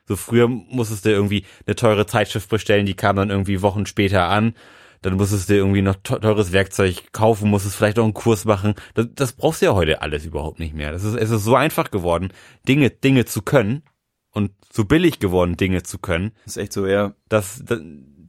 So 0.06 0.16
früher 0.16 0.48
musstest 0.48 1.04
du 1.04 1.10
irgendwie 1.10 1.44
eine 1.66 1.76
teure 1.76 2.06
Zeitschrift 2.06 2.48
bestellen, 2.50 2.86
die 2.86 2.94
kam 2.94 3.16
dann 3.16 3.30
irgendwie 3.30 3.62
Wochen 3.62 3.86
später 3.86 4.28
an. 4.28 4.54
Dann 5.00 5.14
musstest 5.16 5.48
du 5.48 5.54
irgendwie 5.54 5.82
noch 5.82 5.96
te- 5.96 6.20
teures 6.20 6.52
Werkzeug 6.52 7.12
kaufen, 7.12 7.50
musstest 7.50 7.74
vielleicht 7.76 7.98
auch 7.98 8.04
einen 8.04 8.14
Kurs 8.14 8.44
machen. 8.44 8.74
Das, 8.94 9.06
das 9.14 9.32
brauchst 9.32 9.62
du 9.62 9.66
ja 9.66 9.74
heute 9.74 10.02
alles 10.02 10.24
überhaupt 10.26 10.60
nicht 10.60 10.74
mehr. 10.74 10.92
Das 10.92 11.04
ist, 11.04 11.14
es 11.14 11.30
ist 11.30 11.44
so 11.44 11.56
einfach 11.56 11.90
geworden, 11.90 12.32
Dinge, 12.68 12.90
Dinge 12.90 13.24
zu 13.24 13.42
können 13.42 13.82
und 14.30 14.52
so 14.70 14.84
billig 14.84 15.18
geworden, 15.18 15.56
Dinge 15.56 15.82
zu 15.82 15.98
können, 15.98 16.32
ist 16.46 16.56
echt 16.56 16.72
so, 16.72 16.86
ja. 16.86 17.14
dass, 17.28 17.64
dass, 17.64 17.80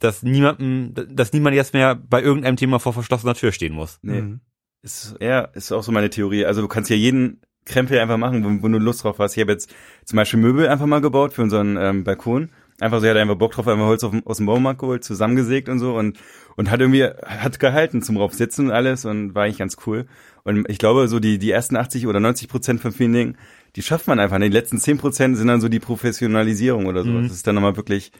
dass 0.04 0.22
niemandem, 0.24 0.94
dass 1.16 1.32
niemand 1.34 1.56
jetzt 1.56 1.74
mehr 1.74 1.96
bei 1.96 2.22
irgendeinem 2.22 2.58
Thema 2.58 2.80
vor 2.80 2.94
verschlossener 2.94 3.36
Tür 3.36 3.52
stehen 3.52 3.74
muss. 3.74 4.00
Nee. 4.02 4.22
Mhm. 4.22 4.40
Ist, 4.82 5.16
ja, 5.22 5.42
ist 5.42 5.72
auch 5.72 5.84
so 5.84 5.92
meine 5.94 6.10
Theorie. 6.10 6.46
Also 6.46 6.62
du 6.62 6.68
kannst 6.68 6.90
ja 6.90 6.96
jeden 6.98 7.40
Krempel 7.66 7.98
einfach 8.00 8.18
machen, 8.18 8.44
wo, 8.44 8.64
wo 8.64 8.68
du 8.68 8.80
Lust 8.80 9.04
drauf 9.06 9.18
hast. 9.20 9.38
Ich 9.38 9.42
habe 9.42 9.54
jetzt 9.54 9.74
zum 10.04 10.18
Beispiel 10.18 10.40
Möbel 10.42 10.68
einfach 10.68 10.86
mal 10.86 11.00
gebaut 11.00 11.32
für 11.32 11.42
unseren 11.42 11.78
ähm, 11.78 12.04
Balkon. 12.04 12.50
Einfach 12.82 13.00
so, 13.00 13.06
ich 13.06 13.10
hatte 13.12 13.22
einfach 13.22 13.38
Bock 13.38 13.54
drauf, 13.54 13.68
einfach 13.68 13.86
Holz 13.86 14.04
auf, 14.04 14.14
aus 14.26 14.38
dem 14.38 14.46
Baumarkt 14.48 14.80
geholt, 14.82 15.06
zusammengesägt 15.06 15.70
und 15.70 15.80
so 15.80 15.96
und 15.96 16.20
und 16.58 16.70
hat 16.70 16.82
irgendwie 16.82 17.04
hat 17.06 17.60
gehalten 17.60 18.02
zum 18.02 18.16
drauf 18.18 18.34
sitzen 18.34 18.66
und 18.66 18.72
alles 18.72 19.06
und 19.06 19.36
war 19.36 19.44
eigentlich 19.44 19.60
ganz 19.60 19.78
cool. 19.88 20.06
Und 20.44 20.70
ich 20.70 20.80
glaube, 20.80 21.08
so 21.08 21.22
die 21.22 21.38
die 21.38 21.52
ersten 21.52 21.78
80 21.78 22.08
oder 22.08 22.20
90 22.20 22.50
Prozent 22.50 22.82
von 22.82 22.92
vielen 22.92 23.14
Dingen, 23.14 23.38
die 23.78 23.84
schafft 23.84 24.08
man 24.08 24.20
einfach. 24.20 24.38
Die 24.40 24.50
letzten 24.50 24.80
10 24.80 24.98
Prozent 24.98 25.38
sind 25.38 25.48
dann 25.48 25.62
so 25.62 25.70
die 25.70 25.80
Professionalisierung 25.80 26.88
oder 26.88 27.04
so, 27.04 27.12
Mhm. 27.12 27.24
dass 27.24 27.32
es 27.32 27.44
dann 27.44 27.56
nochmal 27.56 27.78
wirklich 27.78 28.12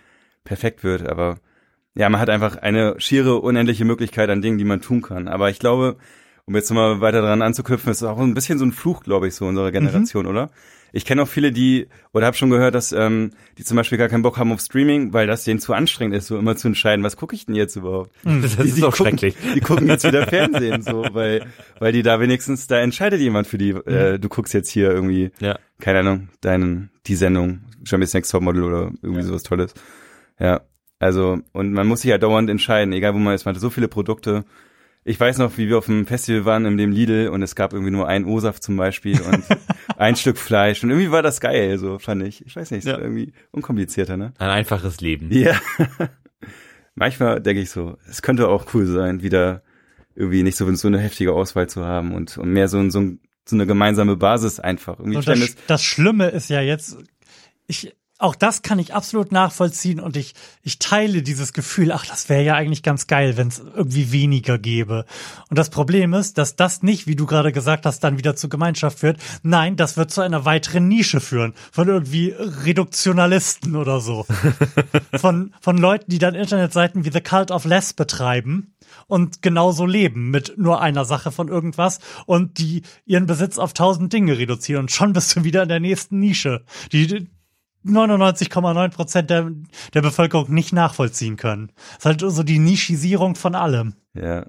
perfekt 0.46 0.84
wird. 0.86 1.10
Aber 1.10 1.40
ja, 1.96 2.10
man 2.10 2.20
hat 2.20 2.30
einfach 2.30 2.58
eine 2.58 2.96
schiere, 3.00 3.40
unendliche 3.40 3.86
Möglichkeit 3.86 4.30
an 4.30 4.42
Dingen, 4.42 4.58
die 4.58 4.66
man 4.66 4.82
tun 4.82 5.02
kann. 5.02 5.28
Aber 5.28 5.50
ich 5.50 5.60
glaube, 5.60 5.98
um 6.46 6.56
jetzt 6.56 6.70
nochmal 6.70 7.02
weiter 7.02 7.22
dran 7.22 7.42
anzuknüpfen, 7.42 7.92
ist 7.92 8.04
auch 8.04 8.18
ein 8.20 8.34
bisschen 8.34 8.58
so 8.60 8.66
ein 8.66 8.72
Fluch, 8.72 9.04
glaube 9.04 9.28
ich, 9.28 9.36
so 9.36 9.46
unserer 9.46 9.72
Generation, 9.72 10.26
oder? 10.26 10.50
Ich 10.96 11.06
kenne 11.06 11.24
auch 11.24 11.28
viele, 11.28 11.52
die, 11.52 11.88
oder 12.14 12.28
habe 12.28 12.38
schon 12.38 12.52
gehört, 12.52 12.76
dass 12.76 12.92
ähm, 12.92 13.32
die 13.58 13.64
zum 13.64 13.78
Beispiel 13.78 13.98
gar 13.98 14.10
keinen 14.10 14.22
Bock 14.22 14.38
haben 14.38 14.52
auf 14.52 14.60
Streaming, 14.62 15.12
weil 15.12 15.26
das 15.26 15.44
denen 15.44 15.60
zu 15.60 15.74
anstrengend 15.74 16.16
ist, 16.16 16.28
so 16.28 16.38
immer 16.38 16.56
zu 16.56 16.68
entscheiden, 16.68 17.04
was 17.04 17.18
gucke 17.18 17.34
ich 17.36 17.48
denn 17.48 17.56
jetzt 17.56 17.76
überhaupt? 17.76 18.12
Das 18.24 18.58
Die- 18.58 18.68
ist 18.68 18.78
die 18.78 18.84
auch 18.84 18.96
gucken, 18.96 19.18
schrecklich. 19.18 19.36
Die 19.56 19.60
gucken 19.62 19.88
jetzt 19.88 20.04
wieder 20.06 20.28
Fernsehen, 20.28 20.84
so, 20.84 21.04
weil, 21.14 21.48
weil 21.80 21.94
die 21.94 22.04
da 22.04 22.20
wenigstens, 22.20 22.68
da 22.68 22.78
entscheidet 22.80 23.22
jemand 23.22 23.48
für 23.48 23.58
die, 23.58 23.72
äh, 23.72 24.20
du 24.20 24.30
guckst 24.30 24.54
jetzt 24.54 24.70
hier 24.70 24.92
irgendwie, 24.92 25.32
Ja. 25.40 25.58
keine 25.80 26.00
Ahnung, 26.00 26.30
deinen, 26.42 26.92
die 27.08 27.16
Sendung, 27.16 27.62
Jeremy's 27.86 28.14
Next 28.14 28.32
Topmodel 28.32 28.64
oder 28.64 28.92
irgendwie 29.02 29.24
sowas 29.24 29.42
Tolles. 29.42 29.74
Ja, 30.40 30.62
also, 31.04 31.40
und 31.52 31.74
man 31.74 31.88
muss 31.88 32.02
sich 32.02 32.10
ja 32.10 32.18
dauernd 32.18 32.50
entscheiden, 32.50 32.94
egal 32.94 33.14
wo 33.14 33.20
man 33.20 33.36
ist, 33.36 33.46
man 33.46 33.54
hat 33.56 33.62
so 33.62 33.70
viele 33.70 33.88
Produkte. 33.88 34.46
Ich 35.06 35.20
weiß 35.20 35.38
noch, 35.40 35.58
wie 35.58 35.68
wir 35.68 35.78
auf 35.78 35.88
dem 35.88 36.06
Festival 36.08 36.46
waren, 36.46 36.66
in 36.66 36.78
dem 36.78 36.92
Lidl, 36.92 37.28
und 37.28 37.42
es 37.42 37.56
gab 37.56 37.74
irgendwie 37.74 37.92
nur 37.92 38.08
ein 38.08 38.24
O-Saft 38.26 38.64
zum 38.64 38.78
Beispiel 38.78 39.20
und 39.22 39.44
ein 39.98 40.16
Stück 40.16 40.38
Fleisch. 40.38 40.82
Und 40.84 40.92
irgendwie 40.92 41.12
war 41.12 41.22
das 41.22 41.42
geil, 41.42 41.78
so 41.78 42.00
fand 42.00 42.24
ich. 42.24 42.46
Ich 42.46 42.56
weiß 42.56 42.72
nicht, 42.72 42.86
Ja. 42.86 42.96
so 42.96 43.02
irgendwie 43.02 43.34
unkomplizierter, 43.52 44.16
ne? 44.16 44.34
Ein 44.38 44.50
einfaches 44.50 45.02
Leben. 45.02 45.30
Ja. 45.32 45.56
Manchmal 46.96 47.42
denke 47.42 47.62
ich 47.62 47.72
so, 47.72 47.98
es 48.08 48.22
könnte 48.22 48.48
auch 48.48 48.74
cool 48.74 48.86
sein, 48.86 49.22
wieder 49.24 49.64
irgendwie 50.16 50.44
nicht 50.44 50.56
so, 50.58 50.72
so 50.76 50.88
eine 50.88 51.00
heftige 51.00 51.34
Auswahl 51.34 51.68
zu 51.68 51.84
haben 51.84 52.14
und, 52.14 52.38
und 52.38 52.52
mehr 52.52 52.68
so, 52.68 52.78
ein- 52.78 52.92
so 52.92 53.00
ein 53.00 53.20
so 53.46 53.58
eine 53.58 53.66
gemeinsame 53.66 54.16
Basis 54.16 54.62
einfach. 54.62 55.00
Irgendwie 55.00 55.22
stellen 55.22 55.42
das, 55.42 55.56
das 55.68 55.84
Schlimme 55.84 56.30
ist 56.30 56.50
ja 56.50 56.62
jetzt, 56.62 56.98
ich, 57.68 57.94
auch 58.24 58.36
das 58.36 58.62
kann 58.62 58.80
ich 58.80 58.94
absolut 58.94 59.34
nachvollziehen 59.34 60.00
und 60.00 60.16
ich, 60.16 60.34
ich 60.62 60.80
teile 60.80 61.22
dieses 61.22 61.52
Gefühl, 61.52 61.92
ach, 61.92 62.06
das 62.06 62.30
wäre 62.30 62.42
ja 62.42 62.56
eigentlich 62.56 62.82
ganz 62.82 63.08
geil, 63.08 63.36
wenn 63.36 63.50
es 63.50 63.60
irgendwie 63.60 64.14
weniger 64.14 64.58
gäbe. 64.58 65.06
Und 65.50 65.60
das 65.60 65.70
Problem 65.70 66.14
ist, 66.14 66.38
dass 66.38 66.56
das 66.56 66.84
nicht, 66.84 67.06
wie 67.06 67.18
du 67.18 67.26
gerade 67.26 67.52
gesagt 67.52 67.86
hast, 67.86 68.00
dann 68.00 68.18
wieder 68.18 68.38
zur 68.38 68.50
Gemeinschaft 68.50 69.00
führt. 69.00 69.18
Nein, 69.44 69.76
das 69.76 69.98
wird 69.98 70.10
zu 70.10 70.22
einer 70.22 70.46
weiteren 70.46 70.88
Nische 70.88 71.20
führen. 71.20 71.54
Von 71.72 71.90
irgendwie 71.90 72.34
Reduktionalisten 72.38 73.76
oder 73.76 74.00
so. 74.00 74.26
von, 75.18 75.54
von 75.60 75.78
Leuten, 75.78 76.10
die 76.10 76.20
dann 76.20 76.34
Internetseiten 76.34 77.04
wie 77.04 77.12
The 77.12 77.20
Cult 77.20 77.52
of 77.52 77.66
Less 77.66 77.92
betreiben 77.92 78.74
und 79.08 79.42
genauso 79.42 79.86
leben 79.86 80.32
mit 80.32 80.58
nur 80.58 80.82
einer 80.82 81.04
Sache 81.04 81.32
von 81.32 81.50
irgendwas 81.50 82.00
und 82.26 82.58
die 82.58 82.84
ihren 83.06 83.26
Besitz 83.26 83.58
auf 83.58 83.74
tausend 83.74 84.14
Dinge 84.14 84.38
reduzieren 84.38 84.84
und 84.84 84.92
schon 84.92 85.14
bist 85.14 85.36
du 85.36 85.44
wieder 85.44 85.64
in 85.64 85.70
der 85.70 85.80
nächsten 85.80 86.20
Nische, 86.20 86.64
die 86.92 87.28
99,9 87.86 88.90
Prozent 88.90 89.30
der, 89.30 89.52
der 89.94 90.02
Bevölkerung 90.02 90.54
nicht 90.54 90.74
nachvollziehen 90.74 91.38
können. 91.38 91.72
Das 91.96 91.98
ist 91.98 92.06
halt 92.06 92.34
so 92.34 92.44
die 92.44 92.60
Nischisierung 92.60 93.36
von 93.36 93.56
allem. 93.56 93.96
Ja. 94.14 94.46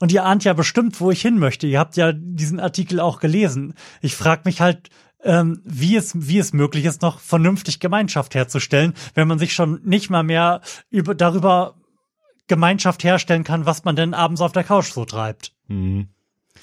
Und 0.00 0.12
ihr 0.12 0.24
ahnt 0.24 0.44
ja 0.44 0.52
bestimmt, 0.52 1.00
wo 1.00 1.10
ich 1.10 1.22
hin 1.22 1.38
möchte. 1.38 1.66
Ihr 1.66 1.78
habt 1.78 1.96
ja 1.96 2.12
diesen 2.12 2.60
Artikel 2.60 3.00
auch 3.00 3.20
gelesen. 3.20 3.74
Ich 4.02 4.16
frage 4.16 4.42
mich 4.44 4.60
halt, 4.60 4.90
ähm, 5.22 5.62
wie, 5.64 5.96
es, 5.96 6.12
wie 6.14 6.38
es 6.38 6.52
möglich 6.52 6.84
ist, 6.84 7.02
noch 7.02 7.18
vernünftig 7.20 7.80
Gemeinschaft 7.80 8.34
herzustellen, 8.34 8.92
wenn 9.14 9.26
man 9.26 9.38
sich 9.38 9.54
schon 9.54 9.80
nicht 9.82 10.10
mal 10.10 10.22
mehr 10.22 10.60
über, 10.90 11.14
darüber 11.14 11.76
Gemeinschaft 12.46 13.04
herstellen 13.04 13.44
kann, 13.44 13.66
was 13.66 13.84
man 13.84 13.96
denn 13.96 14.12
abends 14.12 14.42
auf 14.42 14.52
der 14.52 14.64
Couch 14.64 14.92
so 14.92 15.04
treibt. 15.04 15.54
Mhm. 15.68 16.08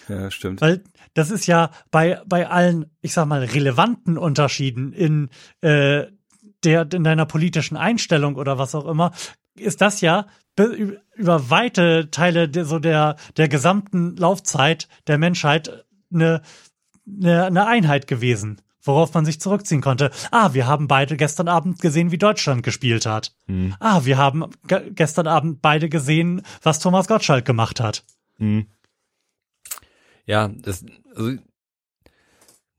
Ja, 0.08 0.32
stimmt. 0.32 0.62
Weil 0.62 0.84
das 1.14 1.32
ist 1.32 1.48
ja 1.48 1.72
bei, 1.92 2.22
bei 2.26 2.48
allen, 2.48 2.86
ich 3.02 3.14
sag 3.14 3.26
mal, 3.28 3.44
relevanten 3.44 4.18
Unterschieden 4.18 4.94
in, 4.94 5.30
äh, 5.62 6.06
der, 6.64 6.92
in 6.94 7.04
deiner 7.04 7.26
politischen 7.26 7.78
Einstellung 7.78 8.36
oder 8.36 8.58
was 8.58 8.76
auch 8.76 8.86
immer, 8.88 9.12
ist 9.56 9.82
das 9.82 10.02
ja 10.02 10.28
be- 10.56 11.00
über 11.16 11.50
weite 11.50 12.10
Teile 12.12 12.48
der, 12.50 12.66
so 12.66 12.80
der, 12.80 13.16
der 13.38 13.48
gesamten 13.48 14.16
Laufzeit 14.16 14.88
der 15.08 15.18
Menschheit 15.18 15.86
eine, 16.14 16.42
eine, 17.08 17.46
eine 17.46 17.68
Einheit 17.68 18.08
gewesen, 18.08 18.62
worauf 18.82 19.14
man 19.14 19.26
sich 19.26 19.42
zurückziehen 19.42 19.82
konnte. 19.82 20.12
Ah, 20.32 20.54
wir 20.54 20.68
haben 20.68 20.88
beide 20.88 21.18
gestern 21.18 21.48
Abend 21.48 21.80
gesehen, 21.82 22.12
wie 22.12 22.18
Deutschland 22.18 22.64
gespielt 22.64 23.06
hat. 23.06 23.34
Ah, 23.80 24.06
wir 24.06 24.18
haben 24.18 24.46
ge 24.68 24.92
gestern 24.94 25.28
Abend 25.28 25.62
beide 25.62 25.90
gesehen, 25.90 26.42
was 26.64 26.80
Thomas 26.80 27.08
Gottschalk 27.08 27.44
gemacht 27.46 27.80
hat. 27.80 28.04
Mhm. 28.38 28.68
Ja, 30.26 30.48
das, 30.50 30.86
also, 31.16 31.38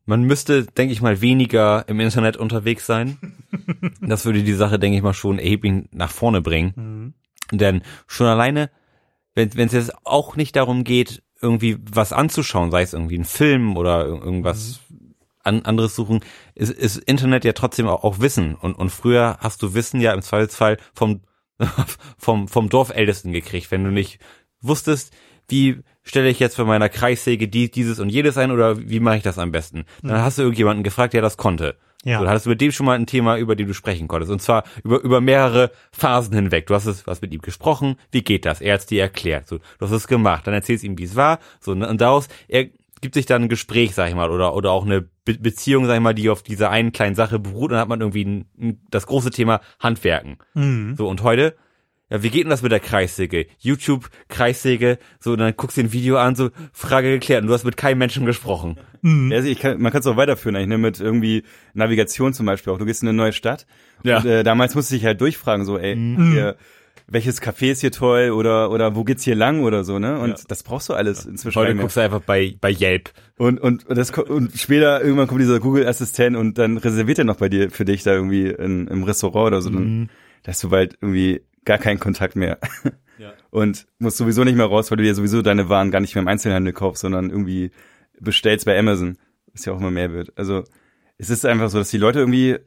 man 0.05 0.25
müsste, 0.25 0.65
denke 0.67 0.93
ich 0.93 1.01
mal, 1.01 1.21
weniger 1.21 1.85
im 1.89 2.01
Internet 2.01 2.37
unterwegs 2.37 2.87
sein. 2.87 3.19
Das 4.01 4.25
würde 4.25 4.43
die 4.43 4.53
Sache, 4.55 4.79
denke 4.79 4.97
ich 4.97 5.03
mal, 5.03 5.15
schon 5.15 5.39
erheblich 5.39 5.85
nach 5.93 6.11
vorne 6.11 6.41
bringen. 6.41 7.15
Denn 7.53 7.83
schon 8.07 8.27
alleine, 8.27 8.71
wenn 9.35 9.51
es 9.67 9.73
jetzt 9.73 9.93
auch 10.05 10.35
nicht 10.37 10.57
darum 10.57 10.83
geht, 10.85 11.23
irgendwie 11.41 11.79
was 11.81 12.13
anzuschauen, 12.13 12.71
sei 12.71 12.83
es 12.83 12.93
irgendwie 12.95 13.19
ein 13.19 13.25
Film 13.25 13.77
oder 13.77 14.07
ir- 14.07 14.23
irgendwas 14.25 14.81
an, 15.45 15.65
anderes 15.65 15.95
suchen, 15.95 16.21
ist, 16.55 16.71
ist 16.71 16.97
Internet 16.97 17.45
ja 17.45 17.53
trotzdem 17.53 17.87
auch, 17.89 18.03
auch 18.05 18.21
Wissen. 18.21 18.55
Und, 18.55 18.75
und 18.75 18.91
früher 18.91 19.37
hast 19.41 19.63
du 19.63 19.75
Wissen 19.75 20.01
ja 20.01 20.13
im 20.15 20.23
Zweifelsfall 20.23 20.79
vom, 20.95 21.21
vom, 22.19 22.49
vom 22.49 22.69
Dorfältesten 22.69 23.33
gekriegt, 23.33 23.71
wenn 23.71 23.85
du 23.85 23.91
nicht 23.91 24.19
wusstest, 24.61 25.13
wie 25.49 25.81
stelle 26.03 26.29
ich 26.29 26.41
jetzt 26.41 26.57
für 26.57 26.65
meiner 26.65 26.89
Kreissäge 26.89 27.49
die, 27.49 27.71
dieses 27.71 27.99
und 28.01 28.09
jedes 28.09 28.37
ein 28.39 28.51
oder 28.51 28.79
wie 28.89 29.01
mache 29.01 29.17
ich 29.17 29.23
das 29.23 29.39
am 29.39 29.53
besten? 29.53 29.85
Dann 30.03 30.23
hast 30.23 30.39
du 30.39 30.43
irgendjemanden 30.43 30.83
gefragt, 30.83 31.15
der 31.15 31.23
das 31.23 31.37
konnte. 31.37 31.77
Ja. 32.05 32.19
So, 32.19 32.25
dann 32.25 32.31
hattest 32.31 32.47
du 32.47 32.51
mit 32.51 32.61
dem 32.61 32.73
schon 32.73 32.87
mal 32.87 32.99
ein 32.99 33.07
Thema, 33.07 33.37
über 33.39 33.55
dem 33.55 33.69
du 33.69 33.75
sprechen 33.75 34.09
konntest. 34.09 34.33
Und 34.33 34.43
zwar 34.43 34.65
über, 34.83 35.01
über 35.03 35.21
mehrere 35.21 35.71
Phasen 35.93 36.35
hinweg. 36.35 36.67
Du 36.67 36.75
hast 36.75 36.87
es 36.87 37.07
was 37.07 37.23
mit 37.23 37.33
ihm 37.33 37.41
gesprochen. 37.41 37.97
Wie 38.11 38.23
geht 38.23 38.45
das? 38.45 38.61
Er 38.61 38.75
hat 38.75 38.81
es 38.81 38.87
dir 38.87 39.03
erklärt. 39.03 39.47
So, 39.49 39.59
du 39.59 39.87
hast 39.87 39.93
es 39.93 40.09
gemacht. 40.09 40.47
Dann 40.47 40.55
erzählst 40.55 40.83
du 40.83 40.89
ihm, 40.89 40.99
wie 40.99 41.05
es 41.05 41.15
war. 41.15 41.39
So, 41.61 41.75
ne, 41.75 41.89
und 41.89 42.01
daraus 42.01 42.29
er 42.49 42.67
gibt 43.01 43.15
sich 43.15 43.27
dann 43.27 43.43
ein 43.43 43.49
Gespräch, 43.49 43.95
sag 43.95 44.09
ich 44.09 44.15
mal, 44.15 44.31
oder, 44.31 44.55
oder 44.55 44.71
auch 44.71 44.85
eine 44.85 45.03
Be 45.03 45.35
Beziehung, 45.35 45.87
sag 45.87 45.95
ich 45.97 46.01
mal, 46.01 46.15
die 46.15 46.31
auf 46.31 46.43
dieser 46.43 46.71
einen 46.71 46.93
kleinen 46.93 47.15
Sache 47.15 47.39
beruht. 47.39 47.71
Und 47.71 47.73
dann 47.73 47.81
hat 47.81 47.89
man 47.89 48.01
irgendwie 48.01 48.25
ein, 48.25 48.45
ein, 48.61 48.81
das 48.91 49.07
große 49.07 49.31
Thema 49.31 49.61
Handwerken. 49.79 50.39
Mhm. 50.55 50.97
So, 50.97 51.09
und 51.09 51.23
heute, 51.23 51.57
ja, 52.13 52.23
wie 52.23 52.29
geht 52.31 52.43
denn 52.45 52.51
das 52.51 52.63
mit 52.63 52.71
der 52.73 52.81
Kreissäge? 52.81 53.47
YouTube, 53.59 54.11
Kreissäge, 54.29 54.99
so, 55.19 55.35
dann 55.35 55.55
guckst 55.57 55.77
du 55.79 55.81
dir 55.83 55.89
ein 55.89 55.93
Video 55.93 56.19
an, 56.19 56.35
so, 56.37 56.51
Frage 56.73 57.11
geklärt, 57.11 57.41
und 57.43 57.49
du 57.49 57.55
hast 57.55 57.65
mit 57.65 57.77
keinem 57.79 57.99
Menschen 57.99 58.27
gesprochen. 58.27 58.77
Ja, 59.03 59.37
also 59.37 59.49
ich 59.49 59.59
kann, 59.59 59.81
man 59.81 59.91
kann 59.91 60.01
es 60.01 60.07
auch 60.07 60.17
weiterführen, 60.19 60.55
eigentlich, 60.57 60.69
ne, 60.69 60.79
mit 60.79 61.01
irgendwie 61.01 61.43
Navigation 61.73 62.35
zum 62.35 62.45
Beispiel 62.47 62.73
auch. 62.73 62.79
Du 62.79 62.85
gehst 62.85 63.03
in 63.03 63.09
eine 63.09 63.17
neue 63.17 63.33
Stadt. 63.33 63.67
Ja. 64.03 64.19
Und 64.19 64.27
äh, 64.27 64.43
damals 64.45 64.75
musste 64.75 64.95
ich 64.95 65.05
halt 65.07 65.21
durchfragen, 65.21 65.65
so, 65.65 65.79
ey, 65.79 65.97
hier, 65.97 66.57
welches 67.09 67.43
Café 67.43 67.73
ist 67.73 67.81
hier 67.81 67.91
toll 67.91 68.31
oder 68.31 68.71
oder 68.71 68.95
wo 68.95 69.05
geht's 69.05 69.25
hier 69.25 69.35
lang 69.35 69.63
oder 69.65 69.83
so, 69.83 69.99
ne? 69.99 70.19
Und 70.19 70.31
Ja. 70.31 70.37
das 70.49 70.63
brauchst 70.63 70.89
du 70.89 70.95
alles 70.95 71.27
inzwischen. 71.27 71.57
Heute 71.59 71.69
nicht 71.71 71.77
mehr. 71.77 71.83
guckst 71.85 71.97
du 71.97 72.01
einfach 72.01 72.21
bei, 72.21 72.55
bei 72.61 72.71
Yelp. 72.71 73.11
Und, 73.39 73.59
und, 73.61 73.87
und, 73.87 73.99
das, 73.99 74.11
und 74.11 74.53
später 74.59 75.03
irgendwann 75.03 75.27
kommt 75.27 75.41
dieser 75.41 75.59
Google-Assistent 75.61 76.37
und 76.37 76.59
dann 76.59 76.77
reserviert 76.77 77.19
er 77.19 77.25
noch 77.25 77.37
bei 77.37 77.49
dir 77.49 77.71
für 77.71 77.85
dich 77.85 78.03
da 78.03 78.13
irgendwie 78.13 78.47
in, 78.49 78.87
im 78.87 79.03
Restaurant 79.03 79.49
oder 79.49 79.63
so. 79.63 79.71
Dann 79.71 80.11
da 80.45 80.51
hast 80.53 80.63
du 80.63 80.71
bald 80.71 80.97
irgendwie 81.01 81.43
gar 81.65 81.79
keinen 81.79 82.01
Kontakt 82.01 82.37
mehr. 82.37 82.59
Ja. 83.19 83.35
Und 83.51 83.87
musst 83.99 84.17
sowieso 84.17 84.43
nicht 84.43 84.57
mehr 84.57 84.67
raus, 84.67 84.91
weil 84.91 84.97
du 84.97 85.05
dir 85.05 85.15
sowieso 85.15 85.43
deine 85.43 85.69
Waren 85.69 85.93
gar 85.93 86.01
nicht 86.01 86.15
mehr 86.15 86.23
im 86.23 86.29
Einzelhandel 86.29 86.73
kaufst, 86.73 87.03
sondern 87.03 87.31
irgendwie 87.31 87.71
bestellst 88.19 88.65
bei 88.67 88.77
Amazon. 88.77 89.17
Was 89.53 89.65
ja 89.65 89.73
auch 89.73 89.79
immer 89.79 89.93
mehr 89.93 90.13
wird. 90.13 90.33
Also 90.37 90.65
es 91.19 91.31
ist 91.31 91.47
einfach 91.47 91.69
so, 91.69 91.79
dass 91.79 91.91
die 91.91 91.99
Leute 91.99 92.19
irgendwie 92.19 92.59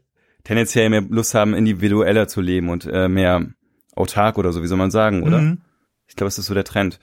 tendenziell 0.46 0.90
mehr 0.90 1.02
Lust 1.02 1.34
haben, 1.34 1.54
individueller 1.56 2.28
zu 2.28 2.40
leben 2.40 2.70
und 2.70 2.86
äh, 2.86 3.10
mehr 3.10 3.48
autark 3.96 4.38
oder 4.38 4.54
so, 4.54 4.62
wie 4.62 4.68
soll 4.68 4.78
man 4.78 4.92
sagen, 4.92 5.24
oder? 5.24 5.42
Mhm. 5.42 5.62
Ich 6.08 6.16
glaube, 6.16 6.28
es 6.30 6.38
ist 6.38 6.46
so 6.46 6.54
der 6.54 6.64
Trend. 6.64 7.00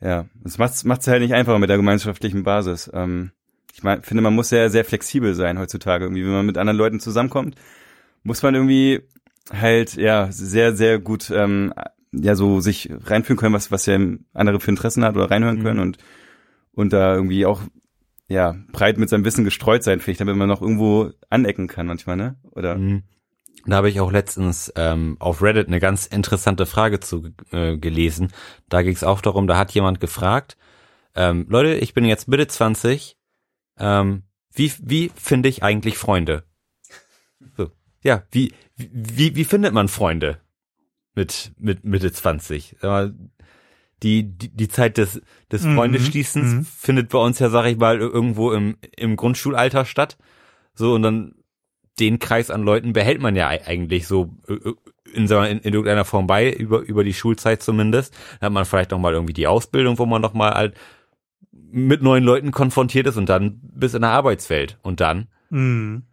Ja, 0.00 0.26
das 0.34 0.58
macht's 0.58 0.84
macht's 0.84 1.08
halt 1.08 1.22
nicht 1.22 1.34
einfacher 1.34 1.58
mit 1.58 1.70
der 1.70 1.78
gemeinschaftlichen 1.78 2.42
Basis. 2.42 2.90
Ähm, 2.94 3.32
ich 3.72 3.82
mein, 3.82 4.02
finde, 4.02 4.22
man 4.22 4.34
muss 4.34 4.50
sehr 4.50 4.70
sehr 4.70 4.84
flexibel 4.84 5.34
sein 5.34 5.58
heutzutage. 5.58 6.04
Irgendwie, 6.04 6.24
wenn 6.24 6.32
man 6.32 6.46
mit 6.46 6.58
anderen 6.58 6.78
Leuten 6.78 7.00
zusammenkommt, 7.00 7.56
muss 8.22 8.42
man 8.42 8.54
irgendwie 8.54 9.00
halt 9.50 9.96
ja 9.96 10.30
sehr 10.30 10.74
sehr 10.74 10.98
gut 10.98 11.30
ähm, 11.30 11.72
ja 12.12 12.34
so 12.34 12.60
sich 12.60 12.90
reinfühlen 13.04 13.38
können, 13.38 13.54
was 13.54 13.70
was 13.70 13.86
ja 13.86 13.98
andere 14.32 14.60
für 14.60 14.70
Interessen 14.70 15.04
hat 15.04 15.16
oder 15.16 15.30
reinhören 15.30 15.62
können 15.62 15.80
und 15.80 15.98
und 16.72 16.92
da 16.92 17.14
irgendwie 17.14 17.46
auch 17.46 17.62
ja 18.28 18.56
breit 18.72 18.98
mit 18.98 19.08
seinem 19.08 19.24
Wissen 19.24 19.44
gestreut 19.44 19.82
sein, 19.82 20.00
vielleicht, 20.00 20.20
damit 20.20 20.36
man 20.36 20.48
noch 20.48 20.62
irgendwo 20.62 21.10
anecken 21.28 21.66
kann 21.66 21.86
manchmal, 21.86 22.16
ne? 22.16 22.36
Oder 22.52 22.76
Mhm. 22.76 23.02
Da 23.66 23.76
habe 23.76 23.90
ich 23.90 24.00
auch 24.00 24.10
letztens 24.10 24.72
ähm, 24.76 25.16
auf 25.18 25.42
Reddit 25.42 25.66
eine 25.68 25.80
ganz 25.80 26.06
interessante 26.06 26.66
Frage 26.66 27.00
zu 27.00 27.28
äh, 27.50 27.76
gelesen. 27.76 28.32
Da 28.68 28.82
ging 28.82 28.94
es 28.94 29.04
auch 29.04 29.20
darum, 29.20 29.46
da 29.46 29.58
hat 29.58 29.72
jemand 29.72 30.00
gefragt, 30.00 30.56
ähm, 31.14 31.46
Leute, 31.48 31.74
ich 31.74 31.92
bin 31.92 32.04
jetzt 32.04 32.28
Mitte 32.28 32.46
20, 32.46 33.18
ähm, 33.78 34.22
wie, 34.54 34.72
wie 34.80 35.10
finde 35.14 35.48
ich 35.48 35.62
eigentlich 35.62 35.98
Freunde? 35.98 36.44
So, 37.56 37.70
ja, 38.02 38.22
wie, 38.30 38.52
wie, 38.92 39.34
wie 39.36 39.44
findet 39.44 39.72
man 39.74 39.88
Freunde 39.88 40.38
mit, 41.14 41.52
mit 41.58 41.84
Mitte 41.84 42.12
20? 42.12 42.76
Sag 42.80 42.88
mal, 42.90 43.14
Die, 44.02 44.22
die, 44.24 44.48
die 44.48 44.68
Zeit 44.68 44.96
des, 44.96 45.20
des 45.52 45.64
Mhm, 45.64 45.74
Freundeschließens 45.74 46.54
mhm. 46.54 46.64
findet 46.64 47.08
bei 47.10 47.18
uns 47.18 47.38
ja, 47.38 47.50
sag 47.50 47.66
ich 47.66 47.76
mal, 47.76 47.98
irgendwo 47.98 48.52
im, 48.52 48.76
im 48.96 49.16
Grundschulalter 49.16 49.84
statt. 49.84 50.16
So, 50.74 50.94
und 50.94 51.02
dann 51.02 51.34
den 51.98 52.18
Kreis 52.18 52.50
an 52.50 52.62
Leuten 52.62 52.94
behält 52.94 53.20
man 53.20 53.36
ja 53.36 53.48
ei- 53.48 53.66
eigentlich 53.66 54.06
so 54.06 54.34
äh, 54.48 54.54
äh, 54.54 54.74
in, 55.12 55.26
in, 55.26 55.58
in 55.58 55.74
irgendeiner 55.74 56.06
Form 56.06 56.26
bei, 56.26 56.50
über, 56.50 56.80
über 56.80 57.04
die 57.04 57.12
Schulzeit 57.12 57.62
zumindest. 57.62 58.14
Dann 58.40 58.46
hat 58.46 58.52
man 58.54 58.64
vielleicht 58.64 58.92
noch 58.92 58.98
mal 58.98 59.12
irgendwie 59.12 59.34
die 59.34 59.46
Ausbildung, 59.48 59.98
wo 59.98 60.06
man 60.06 60.22
noch 60.22 60.32
mal 60.32 60.52
halt 60.54 60.74
mit 61.52 62.00
neuen 62.00 62.24
Leuten 62.24 62.52
konfrontiert 62.52 63.06
ist 63.06 63.16
und 63.18 63.28
dann 63.28 63.60
bis 63.62 63.92
in 63.94 64.00
der 64.02 64.10
Arbeitswelt. 64.12 64.78
Und 64.82 65.00
dann, 65.00 65.28
Mhm. 65.50 66.04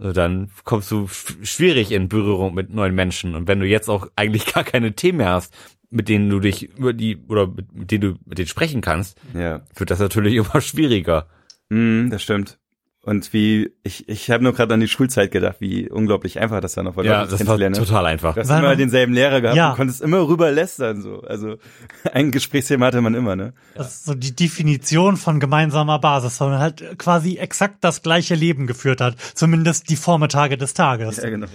Äh, 0.00 0.12
dann 0.12 0.50
kommst 0.64 0.90
du 0.90 1.04
sch- 1.04 1.44
schwierig 1.44 1.92
in 1.92 2.08
Berührung 2.08 2.54
mit 2.54 2.72
neuen 2.72 2.94
Menschen. 2.94 3.34
Und 3.34 3.48
wenn 3.48 3.60
du 3.60 3.66
jetzt 3.66 3.88
auch 3.88 4.08
eigentlich 4.16 4.46
gar 4.54 4.64
keine 4.64 4.94
Themen 4.94 5.18
mehr 5.18 5.30
hast, 5.30 5.54
mit 5.90 6.08
denen 6.08 6.28
du 6.28 6.40
dich 6.40 6.76
über 6.76 6.92
die, 6.92 7.16
oder 7.28 7.46
mit, 7.46 7.72
mit 7.72 7.90
denen 7.90 8.00
du 8.00 8.18
mit 8.26 8.38
denen 8.38 8.48
sprechen 8.48 8.80
kannst, 8.80 9.18
ja. 9.34 9.62
wird 9.74 9.90
das 9.90 10.00
natürlich 10.00 10.34
immer 10.36 10.60
schwieriger. 10.60 11.26
Mm, 11.68 12.10
das 12.10 12.22
stimmt. 12.22 12.58
Und 13.04 13.32
wie, 13.34 13.70
ich, 13.82 14.08
ich 14.08 14.30
habe 14.30 14.42
nur 14.42 14.54
gerade 14.54 14.72
an 14.72 14.80
die 14.80 14.88
Schulzeit 14.88 15.30
gedacht, 15.30 15.56
wie 15.60 15.90
unglaublich 15.90 16.40
einfach 16.40 16.60
das 16.60 16.72
dann 16.74 16.86
noch 16.86 16.96
war, 16.96 17.04
Ja, 17.04 17.26
das 17.26 17.46
war 17.46 17.58
ne? 17.58 17.72
total 17.72 18.06
einfach. 18.06 18.34
Du 18.34 18.40
hast 18.40 18.48
Weil 18.48 18.60
immer 18.60 18.68
man- 18.68 18.78
denselben 18.78 19.12
Lehrer 19.12 19.40
gehabt 19.42 19.56
Ja. 19.56 19.70
und 19.70 19.76
konntest 19.76 20.00
immer 20.00 20.26
rüber 20.26 20.50
lästern, 20.50 21.02
so. 21.02 21.20
Also, 21.20 21.56
ein 22.12 22.30
Gesprächsthema 22.30 22.86
hatte 22.86 23.00
man 23.02 23.14
immer, 23.14 23.36
ne? 23.36 23.52
Das 23.74 23.88
ist 23.94 24.04
so 24.06 24.14
die 24.14 24.34
Definition 24.34 25.16
von 25.18 25.38
gemeinsamer 25.38 25.98
Basis, 25.98 26.40
weil 26.40 26.48
man 26.50 26.58
halt 26.60 26.98
quasi 26.98 27.36
exakt 27.36 27.76
das 27.82 28.02
gleiche 28.02 28.34
Leben 28.34 28.66
geführt 28.66 29.00
hat, 29.02 29.16
zumindest 29.34 29.90
die 29.90 29.96
Vormittage 29.96 30.56
des 30.56 30.72
Tages. 30.74 31.20
genau. 31.20 31.46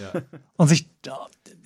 Und 0.55 0.67
sich, 0.67 0.87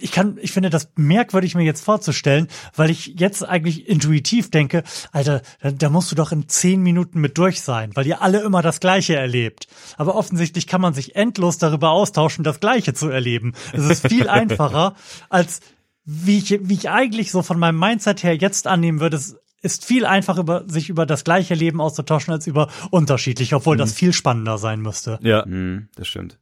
ich 0.03 0.11
kann, 0.11 0.37
ich 0.41 0.51
finde 0.51 0.69
das 0.69 0.89
merkwürdig 0.95 1.55
mir 1.55 1.63
jetzt 1.63 1.83
vorzustellen, 1.83 2.49
weil 2.75 2.89
ich 2.89 3.15
jetzt 3.17 3.47
eigentlich 3.47 3.87
intuitiv 3.87 4.51
denke, 4.51 4.83
Alter, 5.13 5.41
da, 5.61 5.71
da 5.71 5.89
musst 5.89 6.11
du 6.11 6.15
doch 6.15 6.33
in 6.33 6.49
zehn 6.49 6.81
Minuten 6.81 7.21
mit 7.21 7.37
durch 7.37 7.61
sein, 7.61 7.91
weil 7.95 8.05
ihr 8.05 8.21
alle 8.21 8.41
immer 8.41 8.61
das 8.61 8.81
Gleiche 8.81 9.15
erlebt. 9.15 9.67
Aber 9.95 10.15
offensichtlich 10.15 10.67
kann 10.67 10.81
man 10.81 10.93
sich 10.93 11.15
endlos 11.15 11.57
darüber 11.57 11.91
austauschen, 11.91 12.43
das 12.43 12.59
Gleiche 12.59 12.93
zu 12.93 13.07
erleben. 13.07 13.53
Es 13.71 13.85
ist 13.85 14.07
viel 14.07 14.27
einfacher, 14.29 14.95
als 15.29 15.61
wie 16.03 16.39
ich, 16.39 16.59
wie 16.67 16.73
ich 16.73 16.89
eigentlich 16.89 17.31
so 17.31 17.41
von 17.41 17.57
meinem 17.57 17.79
Mindset 17.79 18.23
her 18.23 18.35
jetzt 18.35 18.67
annehmen 18.67 18.99
würde, 18.99 19.15
es 19.15 19.37
ist 19.61 19.85
viel 19.85 20.05
einfacher, 20.05 20.41
über, 20.41 20.65
sich 20.67 20.89
über 20.89 21.05
das 21.05 21.23
gleiche 21.23 21.53
Leben 21.53 21.79
auszutauschen, 21.79 22.33
als 22.33 22.45
über 22.45 22.67
unterschiedlich, 22.91 23.55
obwohl 23.55 23.77
das 23.77 23.93
viel 23.93 24.11
spannender 24.11 24.57
sein 24.57 24.81
müsste. 24.81 25.17
Ja. 25.21 25.45
Mhm, 25.45 25.87
das 25.95 26.09
stimmt. 26.09 26.39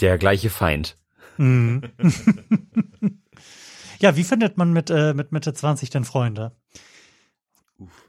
Der 0.00 0.18
gleiche 0.18 0.50
Feind. 0.50 0.98
Mhm. 1.40 1.82
ja, 3.98 4.14
wie 4.14 4.24
findet 4.24 4.58
man 4.58 4.72
mit, 4.72 4.90
äh, 4.90 5.14
mit 5.14 5.32
Mitte 5.32 5.54
20 5.54 5.88
denn 5.88 6.04
Freunde? 6.04 6.52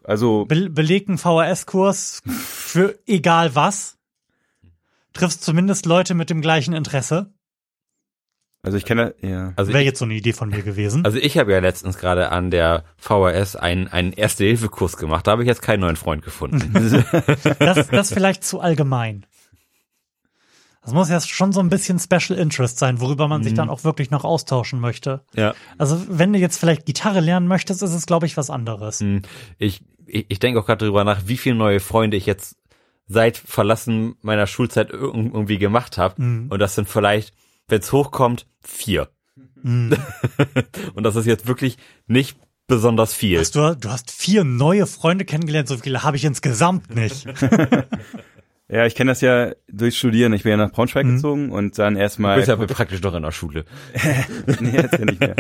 Also, 0.03 0.45
Be 0.45 0.69
belegten 0.69 1.17
VHS-Kurs 1.17 2.21
für 2.25 2.99
egal 3.07 3.55
was? 3.55 3.97
Triffst 5.13 5.43
zumindest 5.43 5.85
Leute 5.85 6.13
mit 6.13 6.29
dem 6.29 6.41
gleichen 6.41 6.73
Interesse? 6.73 7.33
also 8.63 8.77
ich 8.77 8.85
kenne, 8.85 9.15
ja. 9.21 9.53
Also 9.55 9.73
Wäre 9.73 9.83
jetzt 9.83 9.99
so 9.99 10.05
eine 10.05 10.13
Idee 10.13 10.33
von 10.33 10.49
mir 10.49 10.61
gewesen. 10.61 11.03
also 11.03 11.17
ich 11.17 11.37
habe 11.37 11.51
ja 11.51 11.59
letztens 11.59 11.97
gerade 11.97 12.29
an 12.29 12.51
der 12.51 12.83
VHS 12.97 13.55
einen, 13.55 13.87
einen 13.87 14.13
Erste-Hilfe-Kurs 14.13 14.97
gemacht. 14.97 15.25
Da 15.25 15.31
habe 15.31 15.43
ich 15.43 15.47
jetzt 15.47 15.61
keinen 15.61 15.79
neuen 15.79 15.95
Freund 15.95 16.21
gefunden. 16.23 16.73
Das, 17.59 17.87
das 17.87 18.07
ist 18.09 18.13
vielleicht 18.13 18.43
zu 18.43 18.59
allgemein. 18.59 19.25
Das 20.83 20.93
muss 20.93 21.09
ja 21.09 21.21
schon 21.21 21.51
so 21.51 21.59
ein 21.59 21.69
bisschen 21.69 21.99
Special 21.99 22.39
Interest 22.39 22.79
sein, 22.79 22.99
worüber 23.01 23.27
man 23.27 23.43
sich 23.43 23.53
dann 23.53 23.69
auch 23.69 23.83
wirklich 23.83 24.09
noch 24.09 24.23
austauschen 24.23 24.79
möchte. 24.79 25.21
ja. 25.35 25.53
Also 25.77 26.01
wenn 26.09 26.33
du 26.33 26.39
jetzt 26.39 26.57
vielleicht 26.57 26.85
Gitarre 26.85 27.19
lernen 27.19 27.47
möchtest, 27.47 27.83
ist 27.83 27.93
es, 27.93 28.05
glaube 28.07 28.25
ich, 28.25 28.35
was 28.35 28.49
anderes. 28.49 28.99
Hm, 28.99 29.21
Ich, 29.59 29.81
ich, 30.07 30.25
ich 30.29 30.39
denke 30.39 30.59
auch 30.59 30.65
gerade 30.65 30.79
darüber 30.85 31.03
nach, 31.03 31.21
wie 31.27 31.37
viele 31.37 31.55
neue 31.55 31.79
Freunde 31.79 32.17
ich 32.17 32.25
jetzt 32.25 32.55
seit 33.07 33.37
Verlassen 33.37 34.15
meiner 34.21 34.47
Schulzeit 34.47 34.89
ir- 34.91 35.13
irgendwie 35.13 35.59
gemacht 35.59 35.97
habe. 35.99 36.19
Mhm. 36.21 36.47
Und 36.49 36.59
das 36.59 36.73
sind 36.75 36.89
vielleicht, 36.89 37.33
wenn 37.67 37.79
es 37.81 37.91
hochkommt, 37.91 38.47
vier. 38.61 39.09
Mhm. 39.61 39.95
Und 40.95 41.03
das 41.03 41.15
ist 41.15 41.27
jetzt 41.27 41.45
wirklich 41.45 41.77
nicht 42.07 42.37
besonders 42.67 43.13
viel. 43.13 43.37
Hast 43.39 43.53
du, 43.55 43.75
du 43.75 43.89
hast 43.89 44.09
vier 44.09 44.43
neue 44.45 44.87
Freunde 44.87 45.25
kennengelernt, 45.25 45.67
so 45.67 45.77
viele 45.77 46.03
habe 46.03 46.17
ich 46.17 46.23
insgesamt 46.25 46.95
nicht. 46.95 47.27
Ja, 48.71 48.85
ich 48.85 48.95
kenne 48.95 49.11
das 49.11 49.19
ja 49.21 49.51
durch 49.67 49.97
Studieren. 49.97 50.31
Ich 50.33 50.43
bin 50.43 50.51
ja 50.51 50.57
nach 50.57 50.71
Braunschweig 50.71 51.05
Mhm. 51.05 51.15
gezogen 51.15 51.51
und 51.51 51.77
dann 51.77 51.95
Du 51.95 51.99
erstmal. 51.99 52.37
bist 52.37 52.47
ja 52.47 52.55
praktisch 52.55 53.01
noch 53.01 53.13
in 53.13 53.21
der 53.23 53.31
Schule. 53.31 53.65
nee, 54.61 54.71
jetzt 54.71 54.97
ja 54.97 55.05
nicht 55.05 55.19
mehr. 55.19 55.35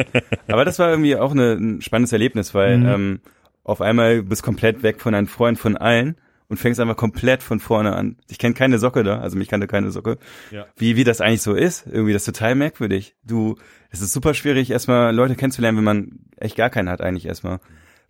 Aber 0.47 0.65
das 0.65 0.79
war 0.79 0.89
irgendwie 0.89 1.15
auch 1.15 1.31
eine, 1.31 1.53
ein 1.53 1.81
spannendes 1.81 2.11
Erlebnis, 2.11 2.53
weil 2.53 2.77
Mhm. 2.77 2.85
ähm, 2.87 3.19
auf 3.63 3.79
einmal 3.81 4.21
bist 4.23 4.43
komplett 4.43 4.83
weg 4.83 4.99
von 5.01 5.13
deinen 5.13 5.27
Freunden, 5.27 5.59
von 5.59 5.77
allen 5.77 6.17
und 6.49 6.57
fängst 6.57 6.81
einfach 6.81 6.97
komplett 6.97 7.41
von 7.43 7.61
vorne 7.61 7.95
an. 7.95 8.17
Ich 8.29 8.37
kenne 8.37 8.53
keine 8.53 8.79
Socke 8.79 9.03
da, 9.03 9.19
also 9.19 9.37
mich 9.37 9.47
kannte 9.47 9.67
keine 9.67 9.91
Socke. 9.91 10.17
Ja. 10.51 10.65
Wie, 10.75 10.97
wie 10.97 11.05
das 11.05 11.21
eigentlich 11.21 11.41
so 11.41 11.53
ist, 11.53 11.85
irgendwie 11.87 12.11
das 12.11 12.23
ist 12.27 12.35
total 12.35 12.55
merkwürdig. 12.55 13.15
Du, 13.23 13.55
es 13.91 14.01
ist 14.01 14.11
super 14.11 14.33
schwierig, 14.33 14.71
erstmal 14.71 15.15
Leute 15.15 15.35
kennenzulernen, 15.35 15.77
wenn 15.77 15.85
man 15.85 16.19
echt 16.35 16.57
gar 16.57 16.69
keinen 16.69 16.89
hat 16.89 16.99
eigentlich 17.01 17.27
erstmal. 17.27 17.59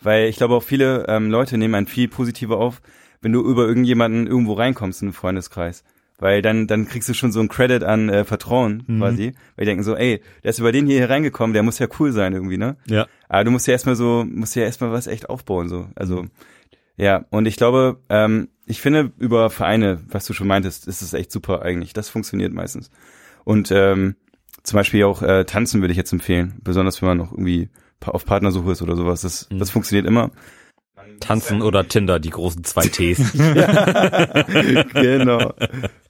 Weil 0.02 0.30
ich 0.30 0.38
glaube 0.38 0.56
auch 0.56 0.64
viele 0.64 1.06
ähm, 1.10 1.30
Leute 1.30 1.60
nehmen 1.60 1.76
einen 1.76 1.86
viel 1.86 2.08
positiver 2.08 2.58
auf, 2.58 2.82
wenn 3.22 3.32
du 3.32 3.42
über 3.42 3.68
irgendjemanden 3.68 4.28
irgendwo 4.28 4.54
reinkommst 4.54 5.02
in 5.02 5.10
einen 5.10 5.14
Freundeskreis. 5.14 5.84
Weil 6.18 6.44
dann, 6.44 6.68
dann 6.68 6.88
kriegst 6.88 7.10
du 7.10 7.16
schon 7.16 7.32
so 7.32 7.40
einen 7.40 7.50
Credit 7.50 7.84
an 7.84 8.10
äh, 8.10 8.26
Vertrauen 8.26 8.84
quasi. 9.00 9.34
Weil 9.56 9.66
die 9.66 9.70
denken 9.70 9.84
so, 9.84 9.96
ey, 9.96 10.22
der 10.44 10.52
ist 10.52 10.60
über 10.60 10.72
den 10.72 10.86
hier 10.86 11.10
reingekommen, 11.10 11.54
der 11.54 11.64
muss 11.64 11.80
ja 11.80 11.88
cool 12.00 12.12
sein 12.12 12.34
irgendwie, 12.34 12.58
ne? 12.58 12.78
Ja. 12.86 13.08
Aber 13.28 13.44
du 13.44 13.50
musst 13.50 13.66
ja 13.66 13.72
erstmal 13.72 13.96
so, 13.96 14.24
musst 14.30 14.56
ja 14.56 14.64
erstmal 14.64 14.92
was 14.92 15.08
echt 15.08 15.30
aufbauen, 15.30 15.68
so. 15.68 15.88
Also, 15.96 16.26
ja, 16.96 17.26
und 17.32 17.48
ich 17.48 17.56
glaube, 17.56 18.02
ähm, 18.10 18.50
ich 18.68 18.82
finde 18.82 19.12
über 19.18 19.50
Vereine, 19.50 20.02
was 20.10 20.26
du 20.26 20.34
schon 20.34 20.48
meintest, 20.48 20.88
ist 20.88 21.02
es 21.02 21.14
echt 21.14 21.32
super 21.32 21.64
eigentlich. 21.64 21.94
Das 21.94 22.10
funktioniert 22.10 22.54
meistens. 22.54 22.92
Und 23.44 23.72
ähm, 23.72 24.16
zum 24.62 24.78
Beispiel 24.78 25.04
auch 25.06 25.24
äh, 25.24 25.46
tanzen 25.46 25.82
würde 25.82 25.92
ich 25.92 25.98
jetzt 25.98 26.14
empfehlen, 26.14 26.60
besonders 26.64 27.02
wenn 27.02 27.10
man 27.10 27.18
noch 27.18 27.32
irgendwie 27.32 27.70
auf 28.00 28.26
Partnersuche 28.26 28.72
ist 28.72 28.82
oder 28.84 28.96
sowas. 28.96 29.22
Das, 29.22 29.50
das 29.52 29.72
funktioniert 29.72 30.06
immer. 30.06 30.30
Tanzen 31.22 31.62
oder 31.62 31.88
Tinder, 31.88 32.20
die 32.20 32.30
großen 32.30 32.64
zwei 32.64 32.88
Ts. 32.88 33.32
genau. 34.94 35.54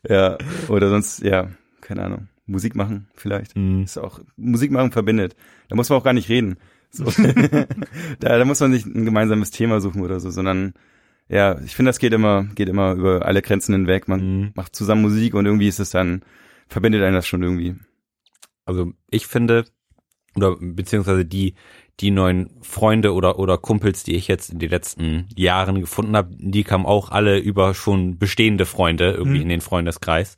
Ja, 0.08 0.38
oder 0.68 0.90
sonst, 0.90 1.22
ja, 1.24 1.50
keine 1.82 2.04
Ahnung. 2.04 2.28
Musik 2.48 2.76
machen 2.76 3.08
vielleicht. 3.16 3.56
Mhm. 3.56 3.84
Ist 3.84 3.98
auch, 3.98 4.20
Musik 4.36 4.72
machen 4.72 4.92
verbindet. 4.92 5.36
Da 5.70 5.76
muss 5.76 5.90
man 5.90 6.00
auch 6.00 6.04
gar 6.04 6.14
nicht 6.14 6.30
reden. 6.30 6.58
So. 6.90 7.06
da, 8.20 8.38
da 8.38 8.46
muss 8.46 8.60
man 8.60 8.72
nicht 8.72 8.86
ein 8.86 9.06
gemeinsames 9.06 9.52
Thema 9.52 9.80
suchen 9.80 10.02
oder 10.02 10.20
so, 10.20 10.30
sondern 10.30 10.74
ja, 11.30 11.58
ich 11.62 11.76
finde, 11.76 11.90
das 11.90 12.00
geht 12.00 12.12
immer, 12.12 12.44
geht 12.56 12.68
immer 12.68 12.94
über 12.94 13.26
alle 13.26 13.42
Grenzen 13.42 13.74
hinweg. 13.74 14.08
Man 14.08 14.20
Mhm. 14.20 14.52
macht 14.56 14.76
zusammen 14.76 15.02
Musik 15.02 15.34
und 15.34 15.46
irgendwie 15.46 15.70
ist 15.70 15.80
es 15.80 15.92
dann, 15.92 16.24
verbindet 16.68 17.04
einen 17.04 17.16
das 17.16 17.28
schon 17.28 17.44
irgendwie. 17.44 17.76
Also 18.66 18.92
ich 19.10 19.28
finde, 19.28 19.66
oder 20.36 20.58
beziehungsweise 20.60 21.26
die, 21.26 21.56
die 22.02 22.12
neuen 22.12 22.50
Freunde 22.62 23.14
oder, 23.14 23.40
oder 23.40 23.58
Kumpels, 23.58 24.04
die 24.04 24.16
ich 24.16 24.28
jetzt 24.28 24.50
in 24.52 24.60
den 24.60 24.70
letzten 24.70 25.28
Jahren 25.36 25.80
gefunden 25.80 26.16
habe, 26.16 26.36
die 26.38 26.64
kamen 26.64 26.86
auch 26.86 27.10
alle 27.10 27.38
über 27.40 27.74
schon 27.74 28.18
bestehende 28.18 28.66
Freunde 28.66 29.12
irgendwie 29.12 29.38
Mhm. 29.38 29.44
in 29.44 29.50
den 29.50 29.62
Freundeskreis. 29.62 30.36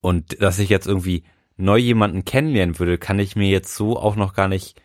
Und 0.00 0.40
dass 0.40 0.58
ich 0.58 0.68
jetzt 0.68 0.86
irgendwie 0.86 1.24
neu 1.56 1.76
jemanden 1.78 2.24
kennenlernen 2.24 2.78
würde, 2.78 2.98
kann 2.98 3.18
ich 3.18 3.36
mir 3.36 3.48
jetzt 3.48 3.74
so 3.74 3.98
auch 3.98 4.16
noch 4.16 4.34
gar 4.34 4.48
nicht 4.48 4.80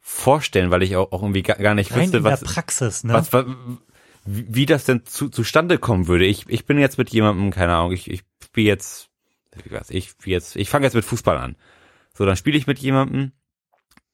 vorstellen, 0.00 0.70
weil 0.70 0.82
ich 0.82 0.96
auch, 0.96 1.12
auch 1.12 1.22
irgendwie 1.22 1.42
gar, 1.42 1.56
gar 1.56 1.74
nicht 1.74 1.92
Rein 1.92 2.02
wüsste, 2.02 2.18
in 2.18 2.24
was, 2.24 2.40
der 2.40 2.46
Praxis, 2.46 3.04
ne? 3.04 3.12
was, 3.14 3.32
was 3.32 3.46
wie 4.26 4.64
das 4.66 4.84
denn 4.84 5.04
zu, 5.04 5.28
zustande 5.28 5.78
kommen 5.78 6.06
würde. 6.06 6.24
Ich, 6.24 6.46
ich 6.48 6.64
bin 6.64 6.78
jetzt 6.78 6.96
mit 6.98 7.10
jemandem, 7.10 7.50
keine 7.50 7.74
Ahnung, 7.74 7.92
ich, 7.92 8.10
ich 8.10 8.22
spiele 8.42 8.68
jetzt, 8.68 9.10
wie 9.64 9.70
weiß 9.70 9.90
ich, 9.90 10.10
spiel 10.10 10.32
jetzt, 10.32 10.56
ich 10.56 10.70
fange 10.70 10.86
jetzt 10.86 10.94
mit 10.94 11.04
Fußball 11.04 11.36
an. 11.36 11.56
So, 12.14 12.24
dann 12.24 12.36
spiele 12.36 12.56
ich 12.56 12.66
mit 12.66 12.78
jemandem. 12.78 13.32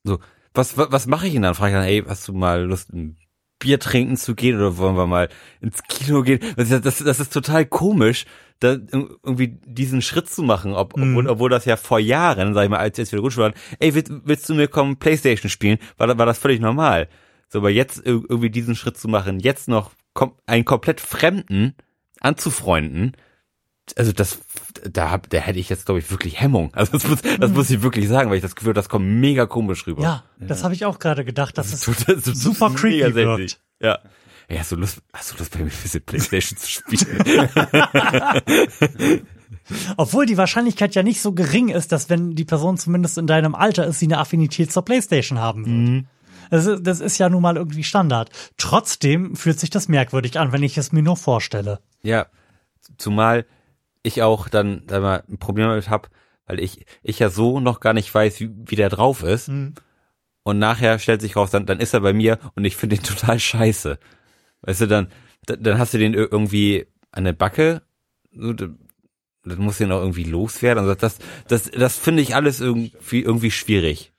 So, 0.03 0.18
was, 0.55 0.76
was, 0.76 0.90
was 0.92 1.07
mache 1.07 1.26
ich 1.26 1.32
denn 1.34 1.42
dann? 1.42 1.55
Frage 1.55 1.72
ich 1.72 1.76
dann, 1.78 1.86
ey, 1.88 2.03
hast 2.07 2.26
du 2.28 2.32
mal 2.32 2.62
Lust, 2.64 2.92
ein 2.92 3.16
Bier 3.59 3.78
trinken 3.78 4.16
zu 4.16 4.34
gehen 4.34 4.57
oder 4.57 4.78
wollen 4.78 4.96
wir 4.96 5.07
mal 5.07 5.28
ins 5.61 5.82
Kino 5.84 6.22
gehen? 6.22 6.40
Das, 6.57 6.70
ist- 6.70 6.84
das, 6.84 6.98
das 6.98 7.20
ist 7.20 7.32
total 7.32 7.66
komisch, 7.66 8.24
da 8.59 8.72
ir- 8.72 9.11
irgendwie 9.22 9.48
diesen 9.66 10.01
Schritt 10.03 10.30
zu 10.30 10.42
machen, 10.42 10.72
ob, 10.72 10.96
Mhm. 10.96 11.03
obwohl, 11.16 11.28
obwohl 11.28 11.51
das 11.51 11.66
ja 11.66 11.76
vor 11.76 11.98
Jahren, 11.98 12.55
sag 12.55 12.64
ich 12.64 12.70
mal, 12.70 12.78
als 12.78 12.96
jetzt 12.98 13.12
wieder 13.12 13.20
Grundschule 13.20 13.46
waren, 13.46 13.55
ey, 13.78 13.94
willst, 13.94 14.11
willst 14.24 14.48
du 14.48 14.55
mir 14.55 14.66
kommen, 14.68 14.96
Playstation 14.98 15.51
spielen? 15.51 15.78
War, 15.98 16.16
war 16.16 16.26
das 16.26 16.38
völlig 16.38 16.61
normal. 16.61 17.09
So, 17.48 17.59
aber 17.59 17.70
jetzt 17.70 17.98
ir- 17.98 18.24
irgendwie 18.28 18.51
diesen 18.51 18.76
Schritt 18.76 18.96
zu 18.96 19.09
machen, 19.09 19.40
jetzt 19.40 19.68
noch 19.68 19.90
kom 20.14 20.34
einen 20.46 20.64
komplett 20.64 21.01
Fremden 21.01 21.74
anzufreunden, 22.20 23.12
also 23.97 24.12
das, 24.12 24.38
da 24.91 25.11
hab, 25.11 25.30
da 25.30 25.38
hätte 25.38 25.59
ich 25.59 25.68
jetzt, 25.68 25.86
glaube 25.86 26.01
ich, 26.01 26.11
wirklich 26.11 26.41
Hemmung. 26.41 26.72
Also 26.80 26.93
das 26.93 27.07
muss, 27.09 27.20
das 27.22 27.51
muss 27.51 27.70
ich 27.70 27.82
wirklich 27.82 28.09
sagen, 28.09 28.30
weil 28.30 28.36
ich 28.36 28.43
das 28.43 28.55
Gefühl, 28.57 28.72
das 28.72 28.88
kommt 28.88 29.07
mega 29.07 29.47
komisch 29.47 29.86
rüber. 29.86 30.03
ja, 30.03 30.24
das 30.38 30.64
habe 30.64 30.74
ich 30.74 30.84
auch 30.84 30.99
gerade 30.99 31.24
gedacht, 31.24 31.59
dass 31.59 31.72
es 31.72 31.84
Das 32.07 32.26
ist 32.26 32.41
super 32.41 32.70
creepy 32.70 33.14
wirkt. 33.14 33.61
Ja. 33.80 33.99
Ey, 34.49 34.59
hast 34.59 34.72
du 34.72 34.76
Lust, 34.76 35.01
hast 35.12 35.32
du 35.32 35.36
Lust 35.38 35.53
bei 35.53 35.59
mir 35.61 35.66
ein 35.66 35.82
bisschen 35.82 36.03
Playstation 36.03 36.59
zu 36.59 36.68
spielen? 36.68 37.49
Obwohl 39.97 40.26
die 40.26 40.36
Wahrscheinlichkeit 40.36 40.95
ja 40.95 41.03
nicht 41.03 41.20
so 41.20 41.32
gering 41.32 41.68
ist, 41.68 41.93
dass 41.93 42.11
wenn 42.11 42.34
die 42.34 42.45
Person 42.45 42.76
zumindest 42.76 43.18
in 43.18 43.26
deinem 43.26 43.55
Alter 43.55 43.86
ist, 43.86 44.01
sie 44.01 44.07
eine 44.07 44.18
Affinität 44.18 44.72
zur 44.72 44.84
Playstation 44.84 45.38
haben 45.38 45.66
wird. 45.66 45.76
Mhm. 45.76 46.07
Das, 46.51 46.66
ist, 46.66 46.84
das 46.84 47.01
ist 47.01 47.18
ja 47.18 47.28
nun 47.28 47.43
mal 47.43 47.57
irgendwie 47.57 47.84
Standard. 47.84 48.30
Trotzdem 48.57 49.36
fühlt 49.36 49.61
sich 49.61 49.70
das 49.70 49.86
merkwürdig 49.86 50.38
an, 50.38 50.51
wenn 50.53 50.64
ich 50.64 50.76
es 50.76 50.93
mir 50.93 51.03
nur 51.03 51.16
vorstelle. 51.16 51.80
ja. 52.03 52.26
Zumal 52.99 53.47
ich 54.03 54.22
auch 54.22 54.48
dann 54.48 54.86
da 54.86 55.01
mal 55.01 55.24
ein 55.28 55.38
Problem 55.38 55.68
damit 55.68 55.88
habe, 55.88 56.09
weil 56.46 56.61
ich, 56.61 56.84
ich 57.03 57.18
ja 57.18 57.30
so 57.30 57.61
noch 57.61 57.80
gar 57.80 57.92
nicht 57.92 58.12
weiß, 58.12 58.40
wie, 58.40 58.51
wie 58.66 58.76
der 58.76 58.88
drauf 58.88 59.22
ist. 59.22 59.48
Mhm. 59.48 59.74
Und 60.42 60.59
nachher 60.59 60.98
stellt 60.98 61.20
sich 61.20 61.36
raus, 61.36 61.51
dann, 61.51 61.66
dann 61.66 61.80
ist 61.80 61.92
er 61.94 62.01
bei 62.01 62.12
mir 62.12 62.38
und 62.55 62.64
ich 62.64 62.76
finde 62.76 62.96
ihn 62.96 63.03
total 63.05 63.38
scheiße. 63.38 63.98
Weißt 64.62 64.80
du, 64.82 64.86
dann, 64.86 65.09
dann 65.46 65.78
hast 65.78 65.94
du 65.94 65.98
den 65.98 66.14
ir- 66.14 66.28
irgendwie 66.30 66.86
an 67.12 67.24
der 67.24 67.32
Backe, 67.32 67.82
dann 68.32 68.78
muss 69.59 69.78
den 69.78 69.92
auch 69.92 70.01
irgendwie 70.01 70.24
loswerden. 70.24 70.82
Also 70.82 70.94
das, 70.94 71.18
das, 71.48 71.70
das 71.70 71.96
finde 71.98 72.22
ich 72.22 72.34
alles 72.34 72.61
irgendwie, 72.61 73.20
irgendwie 73.22 73.51
schwierig. 73.51 74.12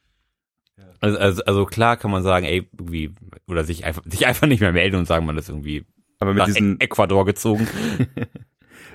Also, 1.00 1.18
also, 1.18 1.44
also 1.46 1.66
klar 1.66 1.98
kann 1.98 2.12
man 2.12 2.22
sagen, 2.24 2.46
ey, 2.46 2.70
irgendwie, 2.78 3.16
oder 3.48 3.64
sich 3.64 3.86
einfach, 3.86 4.04
sich 4.06 4.28
einfach 4.28 4.48
nicht 4.48 4.60
mehr 4.62 4.72
melden 4.72 4.98
und 4.98 5.08
sagen, 5.08 5.26
man 5.26 5.38
ist 5.38 5.50
irgendwie 5.50 5.86
Aber 6.20 6.32
mit 6.32 6.40
nach 6.40 6.46
diesen, 6.46 6.76
E- 6.80 6.84
Ecuador 6.84 7.26
gezogen. 7.26 7.68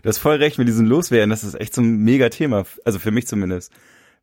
du 0.07 0.11
hast 0.11 0.19
voll 0.19 0.37
recht 0.37 0.57
mit 0.59 0.69
diesen 0.69 0.87
Loswerden, 0.87 1.31
das 1.31 1.43
ist 1.43 1.55
echt 1.61 1.75
so 1.75 1.83
ein 1.83 1.99
mega 1.99 2.29
Thema, 2.29 2.65
also 2.85 2.99
für 3.01 3.11
mich 3.11 3.27
zumindest. 3.27 3.73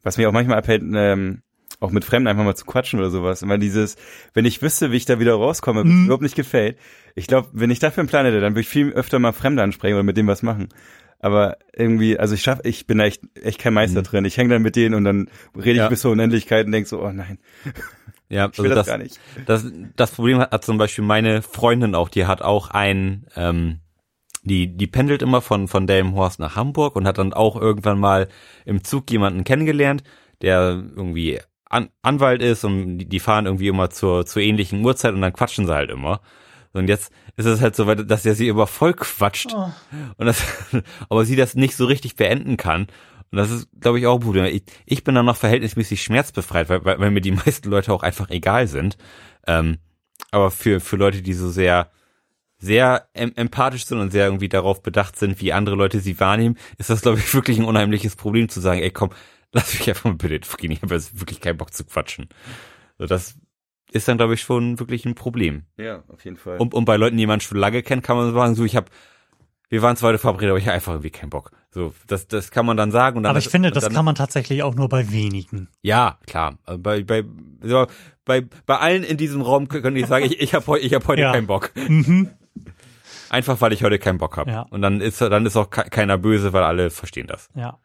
Was 0.02 0.18
mich 0.18 0.26
auch 0.28 0.32
manchmal 0.32 0.58
abhält, 0.58 0.82
ähm, 0.96 1.42
auch 1.80 1.92
mit 1.92 2.06
Fremden 2.06 2.28
einfach 2.28 2.44
mal 2.46 2.56
zu 2.56 2.64
quatschen 2.66 3.00
oder 3.00 3.10
sowas. 3.10 3.42
Immer 3.42 3.58
dieses, 3.58 3.98
wenn 4.34 4.46
ich 4.46 4.62
wüsste, 4.62 4.92
wie 4.92 4.98
ich 4.98 5.06
da 5.06 5.20
wieder 5.20 5.34
rauskomme, 5.34 5.84
mir 5.84 6.06
überhaupt 6.06 6.24
nicht 6.24 6.36
gefällt. 6.36 6.78
Ich 7.16 7.28
glaube, 7.28 7.50
wenn 7.52 7.70
ich 7.70 7.80
dafür 7.80 8.02
einen 8.02 8.08
Plan 8.10 8.26
hätte, 8.26 8.40
dann 8.40 8.54
würde 8.54 8.62
ich 8.62 8.70
viel 8.70 8.92
öfter 8.94 9.20
mal 9.20 9.34
Fremde 9.34 9.62
ansprechen 9.64 9.96
oder 9.96 10.04
mit 10.04 10.16
dem 10.16 10.28
was 10.28 10.42
machen. 10.44 10.70
Aber 11.20 11.58
irgendwie, 11.74 12.18
also 12.20 12.34
ich 12.36 12.42
schaff, 12.42 12.60
ich 12.64 12.86
bin 12.88 12.98
da 12.98 13.06
echt, 13.06 13.22
echt 13.42 13.60
kein 13.60 13.74
Meister 13.74 14.00
Mhm. 14.00 14.04
drin. 14.06 14.26
Ich 14.26 14.38
hänge 14.38 14.50
dann 14.54 14.62
mit 14.62 14.76
denen 14.76 14.94
und 14.96 15.04
dann 15.04 15.30
rede 15.56 15.78
Ja. 15.80 15.84
ich 15.86 15.90
bis 15.90 16.02
zur 16.02 16.12
Unendlichkeit 16.12 16.66
und 16.66 16.72
denk 16.74 16.88
so, 16.88 17.02
oh 17.02 17.12
nein, 17.12 17.40
Ja, 18.30 18.50
ich 18.52 18.60
will 18.60 18.72
also 18.72 18.76
das, 18.76 18.86
das, 18.86 18.88
gar 18.88 18.98
nicht. 18.98 19.20
das, 19.46 19.66
das 19.96 20.12
Problem 20.12 20.40
hat, 20.40 20.52
hat 20.52 20.66
zum 20.66 20.78
Beispiel 20.78 21.04
meine 21.06 21.42
Freundin 21.42 21.96
auch, 21.96 22.10
die 22.10 22.26
hat 22.26 22.42
auch 22.42 22.70
ein, 22.72 23.26
ähm, 23.38 23.80
die, 24.44 24.76
die 24.76 24.88
pendelt 24.88 25.22
immer 25.22 25.42
von, 25.42 25.68
von 25.68 25.88
Delmenhorst 25.88 26.40
nach 26.40 26.56
Hamburg 26.56 26.96
und 26.96 27.08
hat 27.08 27.18
dann 27.18 27.34
auch 27.34 27.56
irgendwann 27.56 28.00
mal 28.00 28.28
im 28.66 28.84
Zug 28.84 29.10
jemanden 29.10 29.44
kennengelernt, 29.44 30.04
der 30.42 30.84
irgendwie 30.96 31.40
An 31.70 31.90
Anwalt 32.02 32.42
ist 32.42 32.64
und 32.66 32.98
die, 32.98 33.20
fahren 33.20 33.46
irgendwie 33.46 33.70
immer 33.70 33.90
zur, 33.90 34.26
zur 34.26 34.42
ähnlichen 34.42 34.84
Uhrzeit 34.84 35.14
und 35.14 35.22
dann 35.22 35.34
quatschen 35.34 35.66
sie 35.66 35.74
halt 35.74 35.90
immer. 35.90 36.22
Und 36.74 36.90
jetzt 36.90 37.12
ist 37.38 37.46
es 37.46 37.62
halt 37.62 37.76
so 37.76 37.88
weit, 37.88 38.10
dass 38.10 38.26
er 38.26 38.36
sie 38.36 38.48
immer 38.48 38.68
voll 38.68 38.94
quatscht 38.94 39.54
Oh. 39.56 39.72
und 40.18 40.26
das, 40.26 40.44
aber 41.10 41.24
sie 41.26 41.36
das 41.36 41.56
nicht 41.56 41.76
so 41.76 41.86
richtig 41.86 42.16
beenden 42.16 42.58
kann. 42.58 42.88
Und 43.32 43.38
das 43.38 43.50
ist, 43.50 43.68
glaube 43.80 44.00
ich, 44.00 44.06
auch 44.06 44.16
ein 44.16 44.22
Problem. 44.22 44.46
Ich, 44.46 44.64
ich 44.86 45.04
bin 45.04 45.16
dann 45.16 45.26
noch 45.26 45.38
verhältnismäßig 45.38 46.04
schmerzbefreit, 46.04 46.70
weil, 46.70 46.86
weil, 46.86 47.00
weil 47.00 47.12
mir 47.12 47.22
die 47.22 47.32
meisten 47.46 47.70
Leute 47.70 47.94
auch 47.94 48.04
einfach 48.04 48.30
egal 48.30 48.68
sind. 48.68 48.98
Ähm, 49.48 49.78
aber 50.32 50.52
für, 50.52 50.80
für 50.80 50.98
Leute, 50.98 51.22
die 51.22 51.34
so 51.34 51.50
sehr, 51.50 51.90
sehr 52.64 53.10
em 53.14 53.34
empathisch 53.36 53.86
sind 53.86 54.00
und 54.00 54.12
sehr 54.12 54.26
irgendwie 54.26 54.48
darauf 54.50 54.82
bedacht 54.82 55.18
sind, 55.20 55.42
wie 55.42 55.52
andere 55.52 55.76
Leute 55.76 56.00
sie 56.00 56.20
wahrnehmen, 56.20 56.58
ist 56.78 56.90
das, 56.90 57.02
glaube 57.02 57.20
ich, 57.20 57.34
wirklich 57.34 57.60
ein 57.60 57.66
unheimliches 57.66 58.16
Problem 58.16 58.48
zu 58.48 58.62
sagen, 58.62 58.82
ey, 58.82 58.90
komm, 58.90 59.10
lass 59.52 59.74
mich 59.78 59.88
einfach 59.90 60.06
mal 60.06 60.16
bitte 60.16 60.40
gehen, 60.58 60.72
ich 60.72 60.82
habe 60.82 60.96
jetzt 60.96 61.20
wirklich 61.20 61.42
keinen 61.42 61.58
Bock 61.58 61.74
zu 61.74 61.84
quatschen. 61.84 62.30
So, 62.98 63.06
das 63.06 63.36
ist 63.92 64.08
dann, 64.08 64.18
glaube 64.18 64.34
ich, 64.34 64.42
schon 64.42 64.80
wirklich 64.80 65.06
ein 65.06 65.14
Problem. 65.14 65.64
Ja, 65.78 66.04
auf 66.08 66.24
jeden 66.24 66.38
Fall. 66.38 66.58
Und, 66.58 66.74
und 66.74 66.86
bei 66.86 66.96
Leuten, 66.96 67.18
die 67.18 67.28
man 67.28 67.42
schon 67.42 67.58
lange 67.58 67.84
kennt, 67.84 68.04
kann 68.04 68.18
man 68.18 68.34
sagen, 68.34 68.56
so, 68.56 68.64
ich 68.64 68.76
habe, 68.76 68.88
wir 69.70 69.82
waren 69.82 69.98
zwar 69.98 70.10
heute 70.10 70.20
verabredet, 70.20 70.50
aber 70.52 70.58
ich 70.60 70.66
habe 70.66 70.76
einfach 70.76 70.94
irgendwie 70.94 71.12
keinen 71.12 71.30
Bock. 71.30 71.52
So, 71.70 71.94
das, 72.08 72.28
das 72.28 72.50
kann 72.50 72.66
man 72.66 72.78
dann 72.78 72.92
sagen. 72.92 73.18
Und 73.18 73.24
dann 73.24 73.32
Aber 73.32 73.40
ich 73.40 73.50
finde, 73.50 73.72
das 73.72 73.84
dann, 73.84 73.94
kann 73.94 74.06
man 74.06 74.16
tatsächlich 74.16 74.64
auch 74.64 74.74
nur 74.76 74.88
bei 74.90 75.12
wenigen. 75.12 75.68
Ja, 75.82 76.18
klar. 76.28 76.58
Also 76.66 76.82
Bei, 76.82 77.04
bei, 77.04 77.24
so, 77.62 77.88
bei, 78.26 78.46
bei 78.66 78.78
allen 78.78 79.04
in 79.04 79.18
diesem 79.18 79.42
Raum 79.42 79.68
könnte 79.68 80.00
ich 80.00 80.08
sagen, 80.08 80.26
ich, 80.26 80.40
ich 80.40 80.54
habe 80.54 80.80
ich 80.80 80.94
hab 80.94 81.08
heute 81.08 81.22
Ja. 81.24 81.32
keinen 81.34 81.48
Bock. 81.48 81.72
Mhm. 81.76 82.30
Einfach 83.34 83.60
weil 83.62 83.74
ich 83.74 83.84
heute 83.84 84.00
keinen 84.00 84.20
Bock 84.20 84.38
habe. 84.38 84.52
Ja. 84.52 84.62
Und 84.70 84.82
dann 84.82 85.02
ist 85.02 85.20
dann 85.20 85.46
ist 85.46 85.58
auch 85.58 85.70
ke- 85.70 85.90
keiner 85.90 86.18
böse, 86.18 86.54
weil 86.54 86.64
alle 86.64 86.90
verstehen 86.92 87.28
das. 87.28 87.50
Ja. 87.56 87.80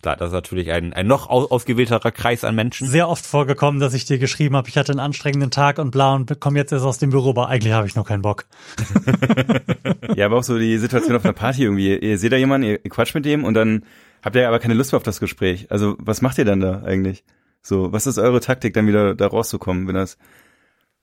Klar, 0.00 0.14
das 0.16 0.28
ist 0.28 0.32
natürlich 0.32 0.70
ein, 0.70 0.92
ein 0.92 1.08
noch 1.08 1.28
aus, 1.28 1.50
ausgewählterer 1.50 2.12
Kreis 2.12 2.44
an 2.44 2.54
Menschen. 2.54 2.86
Sehr 2.86 3.08
oft 3.08 3.26
vorgekommen, 3.26 3.80
dass 3.80 3.94
ich 3.94 4.04
dir 4.04 4.18
geschrieben 4.18 4.56
habe, 4.56 4.68
ich 4.68 4.78
hatte 4.78 4.92
einen 4.92 5.00
anstrengenden 5.00 5.50
Tag 5.50 5.78
und 5.78 5.90
bla 5.90 6.14
und 6.14 6.38
komme 6.40 6.56
jetzt 6.56 6.70
erst 6.70 6.84
aus 6.84 6.98
dem 6.98 7.10
Büro, 7.10 7.30
aber 7.30 7.48
eigentlich 7.48 7.72
habe 7.72 7.86
ich 7.88 7.96
nur 7.96 8.04
keinen 8.04 8.22
Bock. 8.22 8.44
Ja, 10.14 10.26
aber 10.26 10.36
auch 10.38 10.42
so 10.42 10.58
die 10.58 10.78
Situation 10.78 11.14
auf 11.16 11.24
einer 11.24 11.32
Party 11.34 11.64
irgendwie. 11.64 11.96
Ihr 11.96 12.18
seht 12.18 12.32
da 12.32 12.36
jemanden, 12.36 12.66
ihr, 12.68 12.84
ihr 12.84 12.90
quatscht 12.90 13.14
mit 13.14 13.24
dem 13.24 13.44
und 13.44 13.54
dann 13.54 13.84
habt 14.22 14.36
ihr 14.36 14.48
aber 14.48 14.58
keine 14.58 14.74
Lust 14.74 14.92
mehr 14.92 14.96
auf 14.96 15.02
das 15.02 15.20
Gespräch. 15.20 15.66
Also 15.70 15.96
was 15.98 16.22
macht 16.22 16.38
ihr 16.38 16.44
dann 16.44 16.60
da 16.60 16.82
eigentlich? 16.82 17.24
So, 17.62 17.92
was 17.92 18.06
ist 18.06 18.18
eure 18.18 18.40
Taktik, 18.40 18.74
dann 18.74 18.86
wieder 18.86 19.14
da 19.14 19.26
rauszukommen, 19.26 19.86
wenn 19.86 19.94
das 19.94 20.16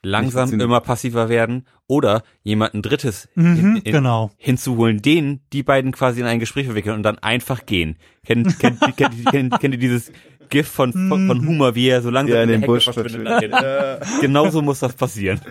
Langsam 0.04 0.60
immer 0.60 0.82
passiver 0.82 1.30
werden 1.30 1.66
oder 1.88 2.24
jemanden 2.44 2.82
Drittes 2.84 3.28
Mhm, 3.36 3.58
in, 3.58 3.76
in, 3.78 3.92
genau. 3.92 4.30
hinzuholen, 4.38 5.02
den 5.02 5.42
die 5.52 5.64
beiden 5.64 5.92
quasi 5.92 6.20
in 6.22 6.28
ein 6.28 6.40
Gespräch 6.40 6.66
verwickeln 6.68 6.96
und 6.96 7.04
dann 7.04 7.18
einfach 7.20 7.66
gehen. 7.66 7.98
Kennt, 8.26 8.60
kennt, 8.60 8.80
kennt, 8.98 9.26
kennt, 9.32 9.60
kennt 9.60 9.74
ihr 9.74 9.80
dieses 9.80 10.12
GIF 10.50 10.68
von, 10.68 10.94
von, 10.94 11.28
von 11.28 11.48
Humor, 11.48 11.74
wie 11.74 11.88
er 11.88 12.04
so 12.04 12.12
langsam 12.12 12.36
ja 12.38 12.44
in 12.44 12.50
den 12.50 12.62
der 12.62 12.68
Hecke 12.70 12.72
Busch 12.74 12.84
verschwindet? 12.86 13.52
Ja. 13.52 14.00
Genauso 14.22 14.62
muss 14.62 14.80
das 14.80 14.94
passieren. 14.94 15.42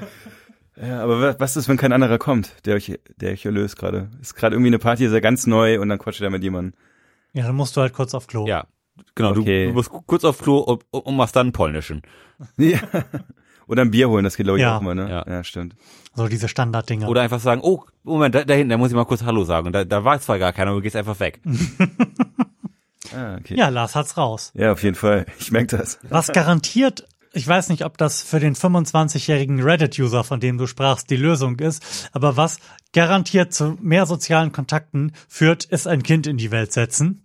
ja, 0.81 1.03
aber 1.03 1.21
wa- 1.21 1.35
was 1.39 1.57
ist, 1.57 1.69
wenn 1.69 1.77
kein 1.77 1.93
anderer 1.93 2.19
kommt, 2.19 2.55
der 2.65 2.77
euch, 2.77 2.97
der 3.17 3.33
euch 3.33 3.45
erlöst 3.45 3.77
gerade? 3.77 4.09
Ist 4.21 4.35
gerade 4.37 4.55
irgendwie 4.55 4.69
eine 4.69 4.79
Party, 4.79 5.05
ist 5.05 5.13
ja 5.13 5.19
ganz 5.21 5.49
neu 5.49 5.81
und 5.81 5.89
dann 5.89 5.99
quatscht 5.99 6.21
da 6.23 6.31
mit 6.31 6.45
jemandem. 6.45 6.75
Ja, 7.33 7.45
dann 7.47 7.57
musst 7.57 7.77
du 7.77 7.81
halt 7.81 7.93
kurz 7.93 8.15
auf 8.15 8.29
Klo. 8.29 8.47
Ja, 8.47 8.69
genau. 9.17 9.33
Du, 9.35 9.41
Okay. 9.41 9.67
du 9.67 9.73
musst 9.73 9.91
kurz 9.91 10.23
auf 10.25 10.39
Klo 10.41 10.59
und, 10.59 10.85
und 10.93 11.17
machst 11.17 11.35
dann 11.35 11.51
Polnischen. 11.51 12.03
Ja. 12.57 12.79
Oder 13.67 13.83
ein 13.83 13.91
Bier 13.91 14.09
holen, 14.09 14.25
das 14.25 14.37
geht 14.37 14.45
glaube 14.45 14.59
ich 14.59 14.63
Ja. 14.63 14.77
auch 14.77 14.81
mal, 14.81 14.95
ne? 14.95 15.09
Ja. 15.11 15.25
ja 15.27 15.45
stimmt. 15.45 15.75
So 16.15 16.29
diese 16.29 16.49
Standarddinger. 16.49 17.09
Oder 17.09 17.23
einfach 17.23 17.41
sagen, 17.41 17.61
oh, 17.63 17.85
Moment, 18.03 18.35
da, 18.35 18.45
da 18.45 18.55
hinten, 18.55 18.71
da 18.71 18.77
muss 18.77 18.91
ich 18.91 18.95
mal 18.97 19.05
kurz 19.05 19.23
Hallo 19.25 19.45
sagen. 19.45 19.67
Und 19.69 19.73
da, 19.73 19.85
da 19.85 20.05
war 20.05 20.21
zwar 20.21 20.39
gar 20.39 20.53
keiner, 20.53 20.71
aber 20.71 20.79
du 20.79 20.83
gehst 20.83 20.97
einfach 20.97 21.19
weg. 21.21 21.41
Ah, 23.15 23.37
okay. 23.39 23.55
ja, 23.57 23.69
Lars 23.69 23.95
hat's 23.95 24.17
raus. 24.17 24.51
Ja, 24.55 24.73
auf 24.73 24.83
jeden 24.83 24.97
Fall. 24.97 25.27
Ich 25.39 25.53
merke 25.53 25.77
das. 25.77 25.99
Was 26.09 26.33
garantiert, 26.33 27.07
ich 27.33 27.47
weiß 27.47 27.69
nicht, 27.69 27.85
ob 27.85 27.97
das 27.99 28.23
für 28.23 28.41
den 28.41 28.57
25-jährigen 28.57 29.63
Reddit-User, 29.63 30.25
von 30.25 30.41
dem 30.41 30.59
du 30.59 30.67
sprachst, 30.67 31.11
die 31.11 31.17
Lösung 31.17 31.59
ist, 31.61 32.11
aber 32.13 32.37
was 32.37 32.59
garantiert 32.93 33.53
zu 33.53 33.77
mehr 33.81 34.07
sozialen 34.07 34.53
Kontakten 34.53 35.13
führt, 35.29 35.65
ist 35.65 35.87
ein 35.87 36.03
Kind 36.03 36.27
in 36.27 36.39
die 36.39 36.51
Welt 36.51 36.73
setzen. 36.73 37.24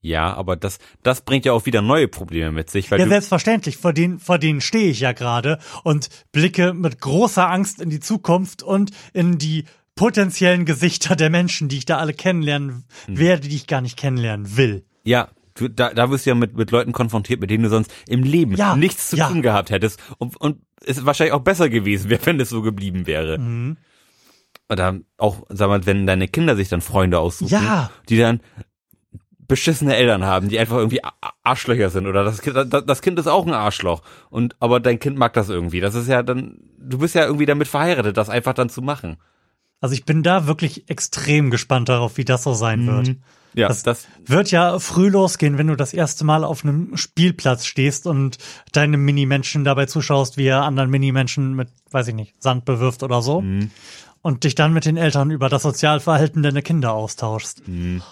Ja, 0.00 0.32
aber 0.34 0.54
das, 0.56 0.78
das 1.02 1.22
bringt 1.22 1.44
ja 1.44 1.52
auch 1.52 1.66
wieder 1.66 1.82
neue 1.82 2.06
Probleme 2.08 2.52
mit 2.52 2.70
sich, 2.70 2.90
weil 2.90 3.00
Ja, 3.00 3.08
selbstverständlich, 3.08 3.76
vor 3.78 3.92
denen, 3.92 4.20
vor 4.20 4.38
denen 4.38 4.60
stehe 4.60 4.90
ich 4.90 5.00
ja 5.00 5.12
gerade 5.12 5.58
und 5.82 6.08
blicke 6.30 6.72
mit 6.72 7.00
großer 7.00 7.48
Angst 7.50 7.80
in 7.80 7.90
die 7.90 7.98
Zukunft 8.00 8.62
und 8.62 8.90
in 9.12 9.38
die 9.38 9.64
potenziellen 9.96 10.64
Gesichter 10.64 11.16
der 11.16 11.30
Menschen, 11.30 11.68
die 11.68 11.78
ich 11.78 11.84
da 11.84 11.98
alle 11.98 12.12
kennenlernen 12.14 12.84
Hm. 13.06 13.18
werde, 13.18 13.48
die 13.48 13.56
ich 13.56 13.66
gar 13.66 13.80
nicht 13.80 13.96
kennenlernen 13.96 14.56
will. 14.56 14.84
ja, 15.02 15.28
du, 15.54 15.66
da, 15.66 15.92
da 15.92 16.08
wirst 16.08 16.24
du 16.26 16.30
ja 16.30 16.34
mit, 16.36 16.56
mit 16.56 16.70
Leuten 16.70 16.92
konfrontiert, 16.92 17.40
mit 17.40 17.50
denen 17.50 17.64
du 17.64 17.68
sonst 17.68 17.92
im 18.06 18.22
Leben 18.22 18.54
Ja, 18.54 18.76
nichts 18.76 19.10
zu 19.10 19.16
ja. 19.16 19.28
tun 19.28 19.42
gehabt 19.42 19.70
hättest. 19.70 19.98
Und, 20.18 20.36
und 20.40 20.60
es 20.86 21.04
wahrscheinlich 21.04 21.32
auch 21.34 21.40
besser 21.42 21.68
gewesen 21.68 22.08
wäre, 22.10 22.24
wenn 22.26 22.38
es 22.38 22.50
so 22.50 22.62
geblieben 22.62 23.08
wäre. 23.08 23.38
Mhm. 23.38 23.76
Oder 24.70 25.00
auch, 25.16 25.44
sag 25.48 25.68
mal, 25.68 25.84
wenn 25.86 26.06
deine 26.06 26.28
Kinder 26.28 26.54
sich 26.54 26.68
dann 26.68 26.80
Freunde 26.82 27.18
aussuchen, 27.18 27.50
Ja. 27.52 27.90
die 28.08 28.18
dann 28.18 28.40
beschissene 29.48 29.96
Eltern 29.96 30.24
haben, 30.24 30.48
die 30.48 30.58
einfach 30.58 30.76
irgendwie 30.76 31.00
Arschlöcher 31.42 31.90
sind 31.90 32.06
oder 32.06 32.22
das 32.22 32.40
Kind, 32.42 32.54
das, 32.56 32.84
das 32.84 33.02
Kind 33.02 33.18
ist 33.18 33.26
auch 33.26 33.46
ein 33.46 33.54
Arschloch 33.54 34.02
und 34.30 34.54
aber 34.60 34.78
dein 34.78 34.98
Kind 35.00 35.16
mag 35.16 35.32
das 35.32 35.48
irgendwie. 35.48 35.80
Das 35.80 35.94
ist 35.94 36.06
ja 36.08 36.22
dann, 36.22 36.58
du 36.78 36.98
bist 36.98 37.14
ja 37.14 37.24
irgendwie 37.24 37.46
damit 37.46 37.66
verheiratet, 37.66 38.16
das 38.16 38.28
einfach 38.28 38.52
dann 38.54 38.68
zu 38.68 38.82
machen. 38.82 39.16
Also 39.80 39.94
ich 39.94 40.04
bin 40.04 40.22
da 40.22 40.46
wirklich 40.46 40.88
extrem 40.90 41.50
gespannt 41.50 41.88
darauf, 41.88 42.16
wie 42.16 42.24
das 42.24 42.42
so 42.42 42.52
sein 42.52 42.86
wird. 42.86 43.16
Ja, 43.54 43.68
Das- 43.68 43.82
das, 43.82 44.06
Wird 44.26 44.50
ja 44.50 44.78
früh 44.78 45.08
losgehen, 45.08 45.56
wenn 45.56 45.68
du 45.68 45.76
das 45.76 45.94
erste 45.94 46.24
Mal 46.24 46.44
auf 46.44 46.64
einem 46.64 46.96
Spielplatz 46.96 47.64
stehst 47.64 48.06
und 48.06 48.36
deinem 48.72 49.02
Minimenschen 49.04 49.64
dabei 49.64 49.86
zuschaust, 49.86 50.36
wie 50.36 50.46
er 50.46 50.62
anderen 50.64 50.90
Minimenschen 50.90 51.54
mit, 51.54 51.68
weiß 51.90 52.08
ich 52.08 52.14
nicht, 52.14 52.34
Sand 52.42 52.66
bewirft 52.66 53.02
oder 53.02 53.22
so. 53.22 53.40
Mhm. 53.40 53.70
Und 54.20 54.44
dich 54.44 54.54
dann 54.56 54.72
mit 54.74 54.84
den 54.84 54.96
Eltern 54.98 55.30
über 55.30 55.48
das 55.48 55.62
Sozialverhalten 55.62 56.42
deiner 56.42 56.60
Kinder 56.60 56.92
austauschst. 56.92 57.66
Mhm. 57.66 58.02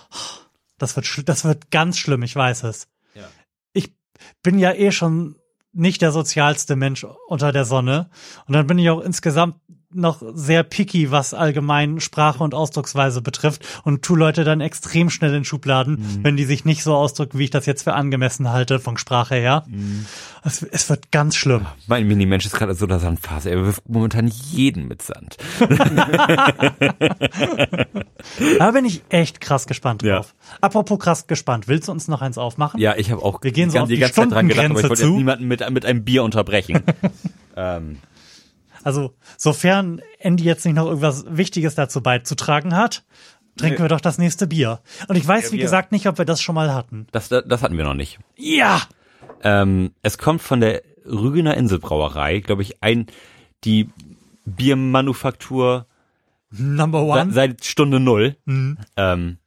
Das 0.79 0.97
wird, 0.97 1.29
das 1.29 1.45
wird 1.45 1.71
ganz 1.71 1.99
schlimm, 1.99 2.23
ich 2.23 2.37
weiß 2.37 2.65
es. 2.65 2.89
Ja. 3.15 3.29
Ich 3.73 3.95
bin 4.43 4.59
ja 4.59 4.73
eh 4.73 4.93
schon 4.93 5.37
nicht 5.73 6.03
der 6.03 6.13
sozialste 6.13 6.75
Mensch 6.77 7.05
unter 7.29 7.53
der 7.53 7.65
Sonne. 7.65 8.11
Und 8.47 8.55
dann 8.55 8.67
bin 8.67 8.79
ich 8.79 8.89
auch 8.91 9.01
insgesamt 9.01 9.57
noch 9.97 10.23
sehr 10.35 10.63
picky, 10.63 11.11
was 11.11 11.35
allgemein 11.35 12.01
Sprache 12.01 12.43
und 12.45 12.55
Ausdrucksweise 12.55 13.23
betrifft 13.23 13.65
und 13.85 14.03
tu 14.03 14.15
Leute 14.17 14.45
dann 14.45 14.61
extrem 14.61 15.11
schnell 15.11 15.35
in 15.35 15.45
Schubladen, 15.45 15.95
Mhm. 15.97 16.25
wenn 16.25 16.37
die 16.37 16.45
sich 16.45 16.65
nicht 16.65 16.83
so 16.83 16.95
ausdrücken, 16.95 17.39
wie 17.39 17.45
ich 17.45 17.51
das 17.51 17.67
jetzt 17.67 17.83
für 17.85 17.95
angemessen 17.95 18.51
halte 18.53 18.79
von 18.79 18.97
Sprache 18.99 19.35
her. 19.37 19.65
Mhm. 19.69 20.07
Es, 20.45 20.63
es 20.63 20.89
wird 20.89 21.11
ganz 21.11 21.35
schlimm. 21.37 21.67
mein 21.89 22.07
Mini-Mensch 22.07 22.47
ist 22.47 22.55
gerade 22.55 22.75
so 22.75 22.87
der 22.87 23.01
Sandphase. 23.01 23.51
Er 23.51 23.65
wirft 23.65 23.89
momentan 23.89 24.29
jeden 24.29 24.87
mit 24.89 25.03
Sand. 25.03 25.37
Da 28.59 28.71
bin 28.71 28.85
ich 28.85 29.03
echt 29.09 29.41
krass 29.41 29.67
gespannt 29.67 30.03
Ja. 30.03 30.17
drauf. 30.17 30.35
Apropos 30.61 30.99
krass 30.99 31.27
gespannt, 31.27 31.69
willst 31.69 31.89
du 31.89 31.93
uns 31.93 32.09
noch 32.09 32.23
eins 32.23 32.39
aufmachen? 32.39 32.81
Ja, 32.81 32.95
ich 32.97 33.11
habe 33.11 33.23
auch 33.23 33.43
Wir 33.43 33.53
gehen 33.53 33.71
so 33.71 33.79
die, 33.79 33.83
auf 33.83 33.89
die 33.89 33.99
ganze 33.99 34.15
Zeit 34.15 34.31
dran 34.33 34.49
gedacht, 34.49 34.67
aber 34.71 34.81
ich 34.81 34.89
wollte 34.89 35.07
niemanden 35.11 35.47
mit, 35.49 35.69
mit 35.71 35.85
einem 35.87 36.05
Bier 36.05 36.23
unterbrechen. 36.23 36.83
ähm, 37.57 37.99
Also, 38.87 39.15
sofern 39.37 40.01
Andy 40.21 40.45
jetzt 40.45 40.65
nicht 40.65 40.77
noch 40.77 40.87
irgendwas 40.87 41.25
Wichtiges 41.29 41.75
dazu 41.75 42.01
beizutragen 42.03 42.75
hat, 42.77 43.05
trinken 43.57 43.79
Nee. 43.79 43.85
wir 43.85 43.89
doch 43.89 44.01
das 44.01 44.19
nächste 44.19 44.47
Bier. 44.47 44.81
Und 45.09 45.17
ich 45.17 45.27
weiß, 45.27 45.47
Ja, 45.47 45.53
wie 45.53 45.59
gesagt, 45.59 45.91
nicht, 45.91 46.07
ob 46.07 46.19
wir 46.19 46.25
das 46.25 46.41
schon 46.41 46.55
mal 46.55 46.73
hatten. 46.73 47.07
das, 47.11 47.29
das 47.29 47.63
hatten 47.63 47.77
wir 47.77 47.85
noch 47.85 47.95
nicht. 47.95 48.19
Ja! 48.37 48.83
Ähm, 49.43 49.91
es 50.03 50.19
kommt 50.19 50.41
von 50.41 50.61
der 50.61 50.83
Rügener 51.05 51.57
Inselbrauerei, 51.57 52.39
glaube 52.41 52.63
ich, 52.63 52.83
ein 52.83 53.07
die 53.65 53.89
Biermanufaktur 54.45 55.87
Number 56.51 57.03
one. 57.03 57.33
seit 57.33 57.65
Stunde 57.65 57.99
null 58.01 58.37
Mhm. 58.45 58.79
ähm, 58.97 59.39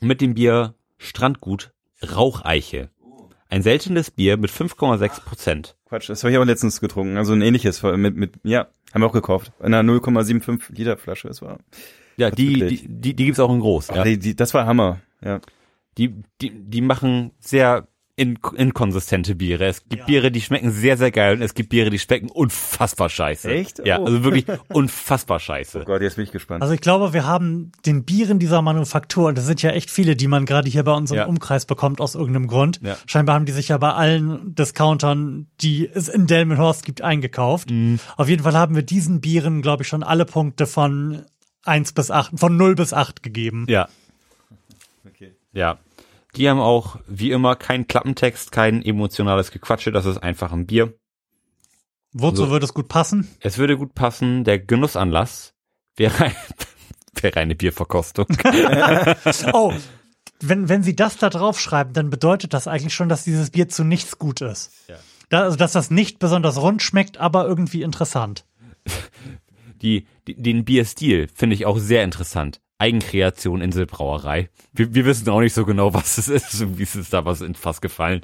mit 0.00 0.20
dem 0.20 0.34
Bier 0.34 0.74
Strandgut 0.98 1.72
Raucheiche. 2.02 2.88
Ein 3.50 3.62
seltenes 3.62 4.10
Bier 4.10 4.36
mit 4.36 4.50
5,6 4.50 5.20
Prozent. 5.20 5.76
Quatsch, 5.90 6.08
das 6.08 6.22
habe 6.24 6.32
ich 6.32 6.38
auch 6.38 6.44
letztens 6.44 6.80
getrunken. 6.80 7.16
Also 7.18 7.32
ein 7.34 7.42
ähnliches 7.42 7.82
mit, 7.82 8.16
mit 8.16 8.34
ja, 8.44 8.68
haben 8.94 9.02
wir 9.02 9.06
auch 9.06 9.12
gekauft. 9.12 9.52
In 9.58 9.74
einer 9.74 9.92
0,75 9.92 10.72
Liter 10.76 10.96
Flasche. 10.96 11.28
Das 11.28 11.42
war, 11.42 11.58
Ja, 12.16 12.30
die, 12.30 12.54
die, 12.66 12.88
die, 12.88 13.14
die 13.14 13.24
gibt's 13.26 13.40
auch 13.40 13.52
in 13.52 13.60
groß. 13.60 13.90
Ach, 13.90 13.96
Ja. 13.96 14.04
die, 14.04 14.18
die, 14.18 14.34
das 14.36 14.54
war 14.54 14.66
Hammer. 14.66 15.00
Ja. 15.22 15.40
Die, 15.98 16.14
die, 16.40 16.50
die 16.50 16.80
machen 16.80 17.32
sehr 17.40 17.88
in, 18.20 18.38
inkonsistente 18.54 19.34
Biere. 19.34 19.64
Es 19.66 19.82
gibt 19.88 20.06
Biere, 20.06 20.30
die 20.30 20.40
schmecken 20.42 20.70
sehr, 20.70 20.96
sehr 20.98 21.10
geil 21.10 21.36
und 21.36 21.42
es 21.42 21.54
gibt 21.54 21.70
Biere, 21.70 21.88
die 21.90 21.98
schmecken 21.98 22.28
unfassbar 22.30 23.08
scheiße. 23.08 23.50
Echt? 23.50 23.84
Ja, 23.86 23.98
Oh. 23.98 24.04
also 24.04 24.22
wirklich 24.24 24.44
unfassbar 24.68 25.40
scheiße. 25.40 25.80
Oh 25.80 25.84
Gott, 25.84 26.02
jetzt 26.02 26.16
bin 26.16 26.24
ich 26.24 26.30
gespannt. 26.32 26.62
Also 26.62 26.74
ich 26.74 26.80
glaube, 26.80 27.12
wir 27.12 27.24
haben 27.26 27.72
den 27.86 28.04
Bieren 28.04 28.38
dieser 28.38 28.60
Manufaktur, 28.62 29.28
und 29.28 29.38
das 29.38 29.46
sind 29.46 29.62
ja 29.62 29.70
echt 29.70 29.90
viele, 29.90 30.16
die 30.16 30.26
man 30.28 30.44
gerade 30.46 30.68
hier 30.68 30.84
bei 30.84 30.92
uns 30.92 31.10
im 31.10 31.16
Ja. 31.16 31.24
Umkreis 31.26 31.64
bekommt 31.66 32.00
aus 32.00 32.14
irgendeinem 32.14 32.46
Grund. 32.46 32.80
Ja. 32.82 32.96
Scheinbar 33.06 33.34
haben 33.36 33.46
die 33.46 33.52
sich 33.52 33.68
ja 33.68 33.78
bei 33.78 33.92
allen 33.92 34.54
Discountern, 34.54 35.46
die 35.60 35.88
es 35.92 36.08
in 36.08 36.26
Delmenhorst 36.26 36.84
gibt, 36.84 37.02
eingekauft. 37.02 37.70
Mhm. 37.70 37.98
Auf 38.16 38.28
jeden 38.28 38.42
Fall 38.42 38.54
haben 38.54 38.74
wir 38.74 38.82
diesen 38.82 39.20
Bieren, 39.20 39.62
glaube 39.62 39.82
ich, 39.84 39.88
schon 39.88 40.02
alle 40.02 40.26
Punkte 40.26 40.66
von 40.66 41.22
eins 41.64 41.92
bis 41.92 42.10
acht, 42.10 42.32
von 42.38 42.56
null 42.56 42.74
bis 42.74 42.92
acht 42.92 43.22
gegeben. 43.22 43.66
Ja, 43.68 43.88
okay. 45.06 45.32
ja. 45.52 45.78
Die 46.36 46.48
haben 46.48 46.60
auch, 46.60 46.96
wie 47.06 47.30
immer, 47.30 47.56
keinen 47.56 47.86
Klappentext, 47.86 48.52
kein 48.52 48.84
emotionales 48.84 49.50
Gequatsche, 49.50 49.90
das 49.92 50.06
ist 50.06 50.18
einfach 50.18 50.52
ein 50.52 50.66
Bier. 50.66 50.94
Wozu 52.12 52.44
So. 52.44 52.50
würde 52.50 52.64
es 52.64 52.74
gut 52.74 52.88
passen? 52.88 53.28
Es 53.40 53.58
würde 53.58 53.76
gut 53.76 53.94
passen, 53.94 54.44
der 54.44 54.58
Genussanlass 54.58 55.54
wäre, 55.96 56.24
ein, 56.24 56.34
wäre 57.20 57.40
eine 57.40 57.54
Bierverkostung. 57.54 58.26
Oh, 59.52 59.72
wenn, 60.40 60.68
wenn 60.68 60.82
Sie 60.82 60.96
das 60.96 61.16
da 61.16 61.30
draufschreiben, 61.30 61.92
dann 61.92 62.10
bedeutet 62.10 62.54
das 62.54 62.66
eigentlich 62.66 62.94
schon, 62.94 63.08
dass 63.08 63.24
dieses 63.24 63.50
Bier 63.50 63.68
zu 63.68 63.84
nichts 63.84 64.18
gut 64.18 64.40
ist. 64.40 64.72
Ja. 64.88 64.96
Da, 65.28 65.42
also, 65.42 65.56
dass 65.56 65.72
das 65.72 65.90
nicht 65.90 66.18
besonders 66.18 66.60
rund 66.60 66.82
schmeckt, 66.82 67.18
aber 67.18 67.46
irgendwie 67.46 67.82
interessant. 67.82 68.44
Die, 69.82 70.06
die, 70.26 70.34
den 70.34 70.64
Bierstil 70.64 71.28
finde 71.34 71.54
ich 71.54 71.66
auch 71.66 71.78
sehr 71.78 72.02
interessant. 72.02 72.60
Eigenkreation 72.80 73.60
Inselbrauerei. 73.60 74.48
Wir, 74.72 74.94
wir 74.94 75.04
wissen 75.04 75.28
auch 75.28 75.40
nicht 75.40 75.54
so 75.54 75.64
genau, 75.64 75.92
was 76.00 76.18
es 76.18 76.28
ist. 76.28 76.60
Irgendwie 76.60 76.82
ist 76.84 76.94
es 76.96 77.10
da 77.10 77.24
was 77.24 77.40
ins 77.40 77.58
Fass 77.58 77.80
gefallen. 77.80 78.20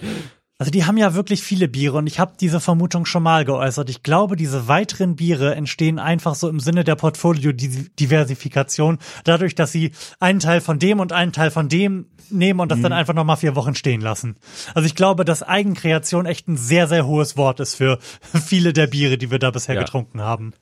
Also 0.58 0.70
die 0.70 0.86
haben 0.86 0.96
ja 0.96 1.12
wirklich 1.14 1.42
viele 1.42 1.68
Biere 1.68 1.98
und 1.98 2.06
ich 2.06 2.18
habe 2.18 2.32
diese 2.40 2.60
Vermutung 2.60 3.04
schon 3.04 3.22
mal 3.22 3.44
geäußert. 3.44 3.90
Ich 3.90 4.02
glaube, 4.02 4.36
diese 4.36 4.68
weiteren 4.68 5.14
Biere 5.14 5.54
entstehen 5.54 5.98
einfach 5.98 6.34
so 6.34 6.48
im 6.48 6.60
Sinne 6.60 6.82
der 6.82 6.94
Portfolio-Diversifikation, 6.94 8.96
dadurch, 9.24 9.54
dass 9.54 9.70
sie 9.72 9.90
einen 10.18 10.40
Teil 10.40 10.62
von 10.62 10.78
dem 10.78 10.98
und 11.00 11.12
einen 11.12 11.32
Teil 11.32 11.50
von 11.50 11.68
dem 11.68 12.06
nehmen 12.30 12.60
und 12.60 12.72
das 12.72 12.80
dann 12.80 12.92
einfach 12.94 13.12
noch 13.14 13.24
mal 13.24 13.36
vier 13.36 13.54
Wochen 13.54 13.74
stehen 13.74 14.00
lassen. 14.00 14.36
Also 14.74 14.86
ich 14.86 14.94
glaube, 14.94 15.26
dass 15.26 15.42
Eigenkreation 15.42 16.24
echt 16.26 16.48
ein 16.48 16.56
sehr, 16.56 16.88
sehr 16.88 17.06
hohes 17.06 17.36
Wort 17.36 17.60
ist 17.60 17.74
für 17.74 17.98
viele 18.46 18.72
der 18.72 18.86
Biere, 18.86 19.18
die 19.18 19.30
wir 19.30 19.38
da 19.38 19.50
bisher 19.50 19.74
Ja. 19.74 19.82
getrunken 19.82 20.22
haben. 20.22 20.54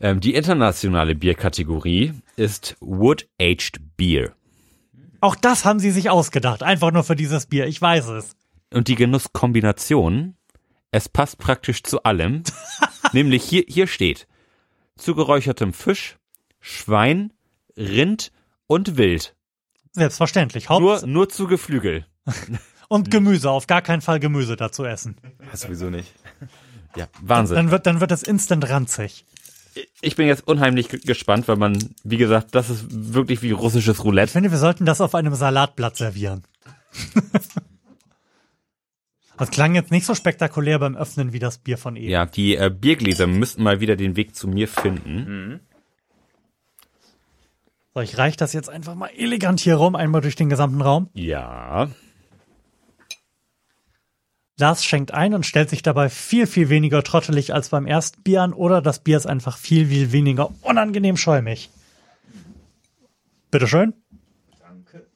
Ähm, 0.00 0.20
die 0.20 0.34
internationale 0.34 1.14
Bierkategorie 1.14 2.14
ist 2.36 2.76
Wood 2.80 3.28
Aged 3.40 3.80
Beer. 3.96 4.32
Auch 5.20 5.36
das 5.36 5.66
haben 5.66 5.78
sie 5.78 5.90
sich 5.90 6.08
ausgedacht, 6.08 6.62
einfach 6.62 6.90
nur 6.90 7.04
für 7.04 7.16
dieses 7.16 7.46
Bier. 7.46 7.66
Ich 7.66 7.80
weiß 7.80 8.08
es. 8.08 8.36
Und 8.72 8.88
die 8.88 8.94
Genusskombination, 8.94 10.36
es 10.90 11.10
passt 11.10 11.36
praktisch 11.38 11.82
zu 11.82 12.02
allem. 12.04 12.42
Nämlich 13.12 13.44
hier, 13.44 13.64
hier 13.68 13.86
steht, 13.86 14.26
zu 14.96 15.14
geräuchertem 15.14 15.74
Fisch, 15.74 16.16
Schwein, 16.60 17.32
Rind 17.76 18.32
und 18.66 18.96
Wild. 18.96 19.34
Selbstverständlich. 19.92 20.68
Nur, 20.70 20.96
Haupt 20.96 21.06
nur 21.06 21.28
zu 21.28 21.46
Geflügel. 21.46 22.06
und 22.88 23.10
Gemüse. 23.10 23.50
Auf 23.50 23.66
gar 23.66 23.82
keinen 23.82 24.00
Fall 24.00 24.20
Gemüse 24.20 24.56
dazu 24.56 24.84
essen. 24.84 25.16
Das 25.50 25.62
sowieso 25.62 25.90
nicht. 25.90 26.14
Ja, 26.96 27.08
Wahnsinn. 27.20 27.56
Dann 27.56 27.70
wird, 27.70 27.86
dann 27.86 28.00
wird 28.00 28.12
es 28.12 28.22
instant 28.22 28.68
ranzig. 28.68 29.24
Ich 30.00 30.16
bin 30.16 30.26
jetzt 30.26 30.46
unheimlich 30.48 30.88
ge- 30.88 31.00
gespannt, 31.00 31.46
weil 31.48 31.56
man, 31.56 31.78
wie 32.04 32.16
gesagt, 32.16 32.54
das 32.54 32.70
ist 32.70 32.86
wirklich 32.90 33.42
wie 33.42 33.50
russisches 33.52 33.98
Ich 33.98 34.04
Roulette. 34.04 34.32
finde, 34.32 34.50
wir 34.50 34.58
sollten 34.58 34.84
das 34.86 35.00
auf 35.00 35.14
einem 35.14 35.34
Salatblatt 35.34 35.96
servieren. 35.96 36.42
Das 39.38 39.50
klang 39.50 39.74
jetzt 39.74 39.90
nicht 39.90 40.04
so 40.04 40.14
spektakulär 40.14 40.78
beim 40.78 40.94
Öffnen 40.96 41.32
wie 41.32 41.38
das 41.38 41.56
Bier 41.56 41.78
von 41.78 41.96
eben. 41.96 42.10
Ja, 42.10 42.26
die 42.26 42.56
äh, 42.56 42.68
Biergläser 42.70 43.26
müssten 43.26 43.62
mal 43.62 43.80
wieder 43.80 43.96
den 43.96 44.14
Weg 44.14 44.36
zu 44.36 44.46
mir 44.46 44.68
finden. 44.68 45.60
So, 47.94 48.00
ich 48.02 48.18
reich 48.18 48.36
das 48.36 48.52
jetzt 48.52 48.68
einfach 48.68 48.94
mal 48.94 49.08
elegant 49.16 49.60
hier 49.60 49.76
rum, 49.76 49.96
einmal 49.96 50.20
durch 50.20 50.36
den 50.36 50.50
gesamten 50.50 50.82
Raum. 50.82 51.08
Ja. 51.14 51.88
Lars 54.60 54.84
schenkt 54.84 55.12
ein 55.12 55.34
und 55.34 55.44
stellt 55.44 55.70
sich 55.70 55.82
dabei 55.82 56.08
viel, 56.08 56.46
viel 56.46 56.68
weniger 56.68 57.02
trottelig 57.02 57.52
als 57.52 57.70
beim 57.70 57.86
ersten 57.86 58.22
Bier 58.22 58.42
an 58.42 58.52
oder 58.52 58.80
das 58.80 59.00
Bier 59.00 59.16
ist 59.16 59.26
einfach 59.26 59.58
viel, 59.58 59.86
viel 59.86 60.12
weniger 60.12 60.50
unangenehm 60.62 61.16
schäumig. 61.16 61.70
Bitteschön. 63.50 63.94
Danke. 64.60 65.06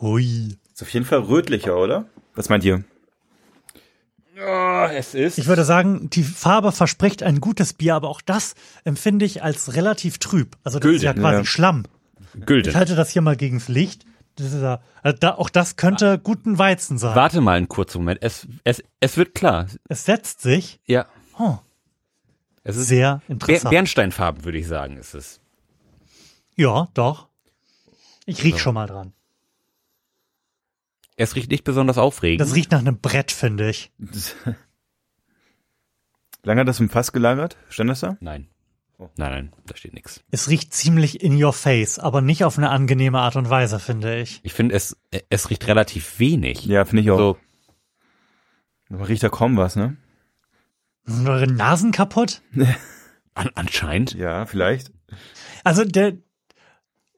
Hui. 0.00 0.56
Ist 0.72 0.82
auf 0.82 0.90
jeden 0.90 1.06
Fall 1.06 1.20
rötlicher, 1.20 1.76
oder? 1.76 2.06
Was 2.34 2.48
meint 2.48 2.64
ihr? 2.64 2.84
Oh, 4.38 4.86
es 4.90 5.14
ist. 5.14 5.38
Ich 5.38 5.46
würde 5.46 5.64
sagen, 5.64 6.10
die 6.10 6.24
Farbe 6.24 6.72
verspricht 6.72 7.22
ein 7.22 7.40
gutes 7.40 7.74
Bier, 7.74 7.94
aber 7.94 8.08
auch 8.08 8.20
das 8.20 8.54
empfinde 8.84 9.24
ich 9.24 9.42
als 9.42 9.74
relativ 9.74 10.18
trüb. 10.18 10.56
Also 10.64 10.78
das 10.78 10.90
ist 10.90 11.02
ja 11.02 11.12
Gülden, 11.12 11.22
quasi 11.22 11.38
ja. 11.38 11.44
Schlamm. 11.44 11.84
Ich 12.34 12.46
Gülden. 12.46 12.74
halte 12.74 12.96
das 12.96 13.10
hier 13.10 13.22
mal 13.22 13.36
gegens 13.36 13.68
Licht. 13.68 14.04
Das 14.36 14.52
ist 14.52 14.62
ja, 14.62 14.80
also 15.02 15.18
da, 15.18 15.34
auch 15.34 15.50
das 15.50 15.76
könnte 15.76 16.18
guten 16.18 16.58
Weizen 16.58 16.96
sein. 16.98 17.14
Warte 17.14 17.40
mal 17.40 17.56
einen 17.56 17.68
kurzen 17.68 17.98
Moment. 17.98 18.22
Es, 18.22 18.46
es, 18.64 18.82
es 19.00 19.16
wird 19.16 19.34
klar. 19.34 19.66
Es 19.88 20.04
setzt 20.04 20.40
sich. 20.40 20.80
Ja. 20.86 21.06
Oh, 21.38 21.58
Es 22.64 22.76
ist 22.76 22.88
sehr 22.88 23.16
Ber 23.26 23.32
interessant. 23.34 23.70
Bernsteinfarben, 23.70 24.44
würde 24.44 24.58
ich 24.58 24.66
sagen, 24.66 24.96
ist 24.96 25.14
es. 25.14 25.40
ja, 26.56 26.88
doch. 26.94 27.28
Ich 28.24 28.42
riech 28.44 28.60
schon 28.60 28.74
mal 28.74 28.86
dran. 28.86 29.12
Es 31.16 31.34
riecht 31.34 31.50
nicht 31.50 31.64
besonders 31.64 31.98
aufregend. 31.98 32.40
Das 32.40 32.54
riecht 32.54 32.70
nach 32.70 32.78
einem 32.78 32.98
Brett, 33.00 33.32
finde 33.32 33.68
ich. 33.68 33.90
Lange 36.44 36.60
hat 36.62 36.68
das 36.68 36.80
im 36.80 36.88
Fass 36.88 37.12
gelagert? 37.12 37.56
Stand 37.68 37.90
das 37.90 38.00
da? 38.00 38.16
Nein. 38.20 38.48
Oh. 39.02 39.10
Nein, 39.16 39.32
nein, 39.32 39.52
da 39.66 39.74
steht 39.74 39.94
nichts. 39.94 40.22
Es 40.30 40.48
riecht 40.48 40.72
ziemlich 40.72 41.22
in 41.22 41.42
your 41.42 41.52
face, 41.52 41.98
aber 41.98 42.20
nicht 42.20 42.44
auf 42.44 42.56
eine 42.56 42.70
angenehme 42.70 43.18
Art 43.18 43.34
und 43.34 43.50
Weise, 43.50 43.80
finde 43.80 44.20
ich. 44.20 44.38
Ich 44.44 44.52
finde, 44.52 44.76
es, 44.76 44.96
es 45.28 45.50
riecht 45.50 45.66
relativ 45.66 46.20
wenig. 46.20 46.64
Ja, 46.66 46.84
finde 46.84 47.02
ich 47.02 47.10
auch. 47.10 47.18
So, 47.18 47.36
Aber 48.90 49.08
riecht 49.08 49.24
da 49.24 49.28
kaum 49.28 49.56
was, 49.56 49.74
ne? 49.74 49.96
Sind 51.04 51.28
eure 51.28 51.48
Nasen 51.48 51.90
kaputt? 51.90 52.42
an, 53.34 53.50
anscheinend. 53.56 54.14
Ja, 54.14 54.46
vielleicht. 54.46 54.92
Also 55.64 55.84
der, 55.84 56.12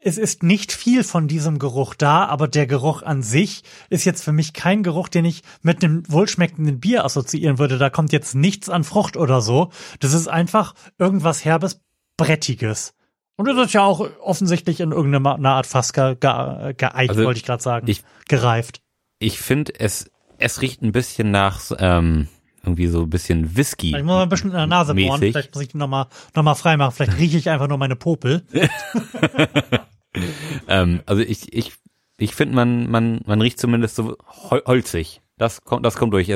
es 0.05 0.18
ist 0.18 0.42
nicht 0.42 0.70
viel 0.72 1.02
von 1.02 1.28
diesem 1.28 1.59
Geruch 1.59 1.94
da, 1.94 2.26
aber 2.26 2.46
der 2.46 2.66
Geruch 2.66 3.02
an 3.02 3.22
sich 3.22 3.62
ist 3.88 4.05
jetzt 4.05 4.22
für 4.22 4.32
mich 4.32 4.52
kein 4.52 4.82
Geruch, 4.82 5.09
den 5.09 5.24
ich 5.24 5.42
mit 5.62 5.82
einem 5.82 6.02
wohlschmeckenden 6.09 6.78
Bier 6.78 7.05
assoziieren 7.05 7.59
würde. 7.59 7.78
Da 7.78 7.88
kommt 7.90 8.12
jetzt 8.12 8.34
nichts 8.34 8.68
an 8.68 8.84
Frucht 8.84 9.16
oder 9.16 9.40
so. 9.40 9.70
Das 10.00 10.12
ist 10.12 10.28
einfach 10.28 10.74
irgendwas 10.98 11.44
herbes, 11.44 11.80
brettiges. 12.18 12.94
Und 13.36 13.46
das 13.48 13.57
ist 13.66 13.72
ja 13.72 13.82
auch 13.82 14.07
offensichtlich 14.20 14.80
in 14.80 14.92
irgendeiner 14.92 15.48
Art 15.50 15.66
Fass 15.66 15.92
ge, 15.92 16.14
ge, 16.20 16.74
geeicht, 16.76 17.11
Also, 17.11 17.24
wollte 17.24 17.38
ich 17.38 17.44
gerade 17.46 17.62
sagen. 17.62 17.88
ich- 17.88 18.05
gereift. 18.28 18.80
Ich 19.18 19.38
finde, 19.40 19.72
es, 19.80 20.11
es 20.38 20.61
riecht 20.61 20.82
ein 20.82 20.92
bisschen 20.92 21.30
nach, 21.30 21.61
ähm, 21.78 22.28
irgendwie 22.62 22.86
so 22.86 23.02
ein 23.02 23.11
bisschen 23.11 23.57
Whisky. 23.57 23.88
Ich 23.88 23.92
muss 24.02 24.05
mal 24.05 24.22
ein 24.22 24.28
bisschen 24.28 24.50
in 24.50 24.57
der 24.57 24.66
Nase 24.66 24.94
bohren. 24.94 25.20
mäßig. 25.20 25.32
Vielleicht 25.32 25.55
muss 25.55 25.62
ich 25.64 25.68
die 25.70 25.76
nochmal 25.78 26.07
noch 26.34 26.42
mal 26.42 26.55
frei 26.55 26.76
machen. 26.76 26.92
Vielleicht 26.94 27.18
rieche 27.18 27.36
ich 27.38 27.50
einfach 27.50 27.68
nur 27.68 27.78
meine 27.78 27.96
Popel. 27.96 28.42
Ähm, 30.68 31.02
also 31.06 31.22
ich, 31.22 31.52
ich, 31.52 31.72
ich 32.18 32.34
finde, 32.34 32.54
man, 32.54 32.90
man, 32.90 33.20
man 33.26 33.40
riecht 33.40 33.58
zumindest 33.58 33.96
so 33.96 34.16
hol 34.50 34.62
holzig. 34.66 35.20
Das 35.36 35.64
kommt, 35.64 35.84
das 35.84 35.96
kommt 35.96 36.12
durch. 36.12 36.28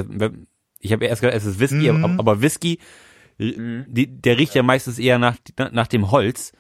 Ich 0.81 0.93
habe 0.93 1.05
erst 1.07 1.21
gedacht, 1.23 1.37
es 1.37 1.45
ist 1.45 1.61
Whisky, 1.61 1.91
Mhm. 1.93 2.05
aber, 2.05 2.19
aber 2.19 2.41
Whisky, 2.43 2.79
die, 3.39 4.07
der 4.09 4.37
riecht 4.39 4.55
ja 4.55 4.63
meistens 4.65 4.99
eher 4.99 5.19
nach, 5.19 5.37
nach 5.71 5.87
dem 5.87 6.11
Holz. 6.11 6.53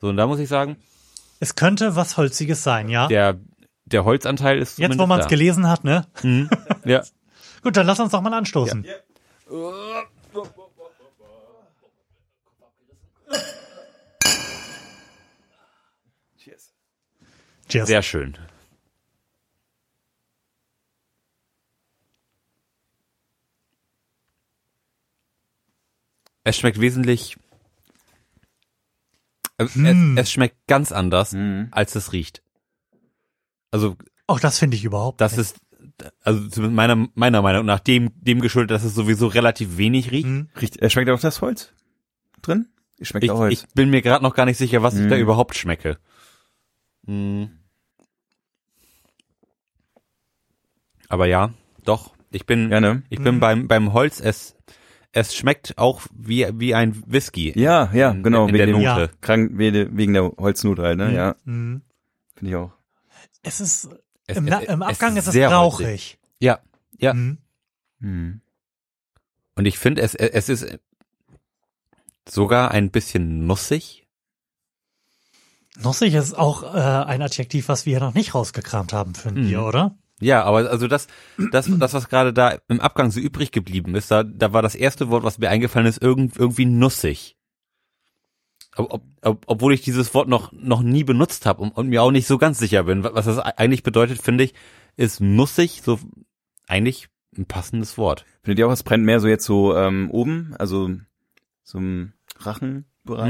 So, 0.00 0.08
und 0.08 0.16
da 0.16 0.26
muss 0.28 0.38
ich 0.38 0.48
sagen, 0.48 0.76
Es 1.40 1.56
könnte 1.56 1.96
was 1.96 2.16
Holziges 2.16 2.62
sein, 2.62 2.88
ja. 2.88 3.08
der, 3.08 3.40
der 3.84 4.04
Holzanteil 4.04 4.58
ist 4.58 4.78
Jetzt, 4.78 4.98
wo 4.98 5.06
man 5.06 5.20
es 5.20 5.26
gelesen 5.28 5.68
hat, 5.68 5.82
ne? 5.84 6.06
Ja. 6.84 7.02
Gut, 7.62 7.76
dann 7.76 7.86
lass 7.86 7.98
uns 8.00 8.12
doch 8.12 8.20
mal 8.20 8.32
anstoßen. 8.34 8.84
Cheers. 8.84 9.02
Cheers. 17.72 17.88
Sehr 17.88 18.02
schön. 18.02 18.36
Es 26.44 26.56
schmeckt 26.56 26.80
wesentlich. 26.80 27.36
äh, 29.58 29.66
Hm. 29.66 30.16
Es, 30.16 30.24
es 30.24 30.32
schmeckt 30.32 30.66
ganz 30.66 30.92
anders, 30.92 31.34
als 31.70 31.94
es 31.94 32.12
riecht. 32.12 32.42
Also, 33.70 33.96
Auch 34.26 34.40
das 34.40 34.58
finde 34.58 34.76
ich 34.76 34.84
überhaupt 34.84 35.20
das 35.20 35.36
nicht. 35.36 35.40
ist, 35.40 35.56
also 36.22 36.62
meiner, 36.62 37.08
meiner 37.14 37.42
Meinung 37.42 37.64
nach 37.64 37.80
dem, 37.80 38.10
dem 38.20 38.40
geschuldet, 38.40 38.70
dass 38.72 38.84
es 38.84 38.94
sowieso 38.94 39.28
relativ 39.28 39.76
wenig 39.76 40.10
riecht. 40.10 40.26
Hm. 40.26 40.48
Riecht, 40.60 40.80
äh, 40.82 40.90
schmeckt 40.90 41.10
auch 41.10 41.20
das 41.20 41.40
Holz 41.40 41.72
drin? 42.42 42.68
Schmeckt 43.00 43.24
Ich, 43.24 43.30
auch 43.30 43.38
Holz. 43.38 43.52
ich 43.52 43.68
bin 43.74 43.90
mir 43.90 44.02
gerade 44.02 44.22
noch 44.22 44.34
gar 44.34 44.44
nicht 44.46 44.58
sicher, 44.58 44.82
was 44.82 44.94
ich 44.94 45.02
Mhm. 45.02 45.08
da 45.10 45.16
überhaupt 45.16 45.56
schmecke. 45.56 45.98
Hm. 47.06 47.50
Aber 51.12 51.26
ja, 51.26 51.52
doch. 51.84 52.14
Ich 52.30 52.46
bin, 52.46 52.70
Ja, 52.70 52.80
ne? 52.80 53.02
ich 53.10 53.20
bin 53.20 53.38
beim, 53.38 53.68
beim 53.68 53.92
Holz, 53.92 54.18
es, 54.18 54.56
es 55.12 55.34
schmeckt 55.34 55.76
auch 55.76 56.00
wie, 56.14 56.48
wie 56.54 56.74
ein 56.74 57.02
Whisky. 57.06 57.52
Ja, 57.54 57.90
ja, 57.92 58.12
genau. 58.12 58.46
in 58.48 58.54
der 58.54 58.66
wegen, 58.66 58.78
dem, 58.78 58.82
Note. 58.86 59.00
Ja. 59.02 59.08
krank, 59.20 59.50
wegen 59.56 59.94
wegen 59.98 60.14
der 60.14 60.32
Holznote 60.38 60.82
halt, 60.82 60.96
ne? 60.96 61.14
Ja, 61.14 61.36
Mhm. 61.44 61.82
finde 62.34 62.50
ich 62.50 62.56
auch. 62.56 62.72
Es 63.42 63.60
ist, 63.60 63.90
Es- 64.26 64.38
im, 64.38 64.48
es- 64.48 64.62
im 64.64 64.80
es 64.80 64.88
Abgang 64.88 65.16
ist 65.18 65.26
es 65.26 65.36
rauchig. 65.36 65.86
holzig. 65.86 66.18
Ja, 66.40 66.60
ja. 66.98 67.12
Mhm. 67.12 67.36
Hm. 68.00 68.40
Und 69.54 69.66
ich 69.66 69.78
finde, 69.78 70.00
es, 70.00 70.14
es 70.14 70.48
ist 70.48 70.78
sogar 72.26 72.70
ein 72.70 72.90
bisschen 72.90 73.46
nussig. 73.46 74.06
Nussig 75.78 76.14
ist 76.14 76.32
auch 76.38 76.62
äh, 76.62 76.78
ein 76.78 77.20
Adjektiv, 77.20 77.68
was 77.68 77.84
wir 77.84 78.00
noch 78.00 78.14
nicht 78.14 78.34
rausgekramt 78.34 78.94
haben 78.94 79.14
für 79.14 79.28
ein 79.28 79.34
Mhm. 79.34 79.48
Bier, 79.48 79.62
oder? 79.64 79.94
Ja, 80.22 80.42
aber 80.44 80.70
also 80.70 80.88
das, 80.88 81.06
das, 81.50 81.68
das, 81.78 81.94
was 81.94 82.08
gerade 82.08 82.32
da 82.32 82.58
im 82.68 82.80
Abgang 82.80 83.10
so 83.10 83.20
übrig 83.20 83.50
geblieben 83.52 83.94
ist, 83.94 84.10
da, 84.10 84.22
da 84.22 84.52
war 84.52 84.62
das 84.62 84.74
erste 84.74 85.08
Wort, 85.10 85.24
was 85.24 85.38
mir 85.38 85.50
eingefallen 85.50 85.86
ist, 85.86 86.00
irgend, 86.02 86.36
irgendwie 86.36 86.64
nussig. 86.66 87.36
Ob, 88.76 88.92
ob, 88.92 89.02
ob, 89.22 89.44
obwohl 89.46 89.74
ich 89.74 89.82
dieses 89.82 90.14
Wort 90.14 90.28
noch, 90.28 90.50
noch 90.52 90.82
nie 90.82 91.04
benutzt 91.04 91.44
habe 91.44 91.60
und, 91.62 91.72
und 91.76 91.88
mir 91.88 92.02
auch 92.02 92.10
nicht 92.10 92.26
so 92.26 92.38
ganz 92.38 92.58
sicher 92.58 92.84
bin. 92.84 93.04
Was 93.04 93.26
das 93.26 93.38
eigentlich 93.38 93.82
bedeutet, 93.82 94.22
finde 94.22 94.44
ich, 94.44 94.54
ist 94.96 95.20
nussig 95.20 95.82
so 95.84 95.98
eigentlich 96.68 97.08
ein 97.36 97.44
passendes 97.46 97.98
Wort. 97.98 98.24
Findet 98.42 98.60
ihr 98.60 98.66
auch, 98.68 98.72
es 98.72 98.82
brennt 98.82 99.04
mehr 99.04 99.20
so 99.20 99.28
jetzt 99.28 99.44
so 99.44 99.76
ähm, 99.76 100.10
oben, 100.10 100.54
also 100.58 100.90
so 101.62 101.78
im 101.78 102.12
Rachenbereich 102.38 102.84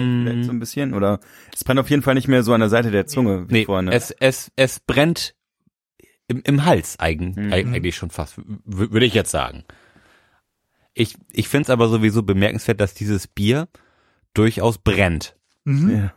Mm. 0.04 0.22
vielleicht 0.26 0.44
so 0.44 0.50
ein 0.52 0.58
bisschen? 0.60 0.94
Oder 0.94 1.18
es 1.52 1.64
brennt 1.64 1.80
auf 1.80 1.90
jeden 1.90 2.02
Fall 2.02 2.14
nicht 2.14 2.28
mehr 2.28 2.42
so 2.42 2.52
an 2.52 2.60
der 2.60 2.68
Seite 2.68 2.90
der 2.90 3.06
Zunge 3.06 3.48
wie 3.48 3.52
Nee, 3.52 3.64
vorne. 3.64 3.90
es, 3.92 4.10
es, 4.12 4.52
es 4.56 4.80
brennt 4.80 5.34
im, 6.28 6.42
im 6.44 6.64
Hals 6.64 6.98
eigen, 6.98 7.30
Mhm. 7.36 7.52
eig- 7.52 7.72
eigentlich 7.74 7.96
schon 7.96 8.10
fast, 8.10 8.34
würde 8.64 9.06
ich 9.06 9.14
jetzt 9.14 9.30
sagen. 9.30 9.64
Ich, 10.94 11.16
ich 11.32 11.48
finde 11.48 11.64
es 11.64 11.70
aber 11.70 11.88
sowieso 11.88 12.22
bemerkenswert, 12.22 12.80
dass 12.80 12.94
dieses 12.94 13.26
Bier 13.26 13.68
durchaus 14.34 14.78
brennt. 14.78 15.36
Mhm. 15.64 15.90
ja. 15.96 16.12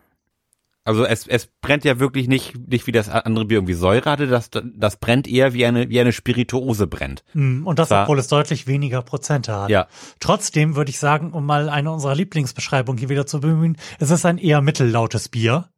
Also 0.88 1.04
es, 1.04 1.26
es 1.26 1.48
brennt 1.62 1.84
ja 1.84 1.98
wirklich 2.00 2.28
nicht, 2.28 2.56
nicht 2.70 2.86
wie 2.86 2.92
das 2.92 3.10
andere 3.10 3.46
Bier 3.46 3.58
irgendwie 3.58 3.74
Säure 3.74 4.08
hatte, 4.08 4.28
das, 4.28 4.52
das 4.52 4.98
brennt 4.98 5.28
eher 5.28 5.52
wie 5.54 5.66
eine, 5.66 5.90
wie 5.90 6.00
eine 6.00 6.12
Spirituose 6.12 6.86
brennt. 6.86 7.24
Mhm. 7.34 7.66
Und 7.66 7.80
das, 7.80 7.88
Zwar- 7.88 8.04
obwohl 8.04 8.20
es 8.20 8.28
deutlich 8.28 8.68
weniger 8.68 9.02
Prozente 9.02 9.56
hat. 9.56 9.70
Ja, 9.72 9.88
Trotzdem 10.20 10.76
würde 10.76 10.92
ich 10.92 11.00
sagen, 11.00 11.32
um 11.34 11.44
mal 11.44 11.70
eine 11.70 11.92
unserer 11.92 12.14
Lieblingsbeschreibungen 12.14 13.00
hier 13.00 13.10
wieder 13.10 13.26
zu 13.26 13.40
bemühen, 13.40 13.78
es 13.98 14.12
ist 14.12 14.28
ein 14.28 14.38
eher 14.38 14.62
mittellautes 14.62 15.30
Bier. 15.30 15.70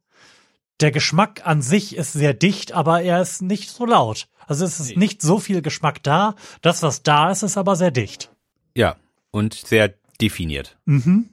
Der 0.80 0.90
Geschmack 0.92 1.42
an 1.44 1.60
sich 1.62 1.96
ist 1.96 2.12
sehr 2.12 2.34
dicht, 2.34 2.72
aber 2.72 3.02
er 3.02 3.20
ist 3.20 3.42
nicht 3.42 3.70
so 3.70 3.84
laut. 3.84 4.28
Also 4.46 4.64
es 4.64 4.78
ist 4.80 4.96
nicht 4.96 5.20
so 5.22 5.38
viel 5.40 5.60
Geschmack 5.62 6.02
da. 6.02 6.34
Das, 6.62 6.82
was 6.82 7.02
da 7.02 7.30
ist, 7.30 7.42
ist 7.42 7.56
aber 7.58 7.76
sehr 7.76 7.90
dicht. 7.90 8.30
ja. 8.74 8.96
Und 9.30 9.52
sehr 9.52 9.92
definiert. 10.22 10.78
Mhm. 10.86 11.28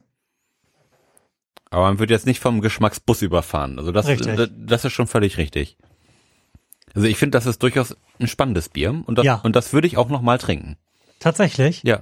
Aber 1.70 1.84
man 1.84 1.98
wird 2.00 2.10
jetzt 2.10 2.26
nicht 2.26 2.42
vom 2.42 2.60
Geschmacksbus 2.62 3.22
überfahren. 3.22 3.80
Also 3.80 3.92
das, 3.94 4.06
das, 4.06 4.50
das 4.56 4.86
ist 4.86 4.92
schon 4.94 5.08
völlig 5.08 5.38
richtig. 5.38 5.78
Also 6.94 7.08
ich 7.08 7.18
finde, 7.18 7.38
das 7.38 7.46
ist 7.46 7.64
durchaus 7.64 7.96
ein 8.20 8.28
spannendes 8.28 8.68
Bier 8.70 9.02
und 9.06 9.18
das, 9.18 9.26
Ja. 9.26 9.36
und 9.36 9.56
das 9.56 9.72
würde 9.74 9.88
ich 9.88 9.98
auch 9.98 10.10
noch 10.10 10.22
mal 10.22 10.38
trinken. 10.38 10.78
Tatsächlich. 11.20 11.84
Ja. 11.84 12.02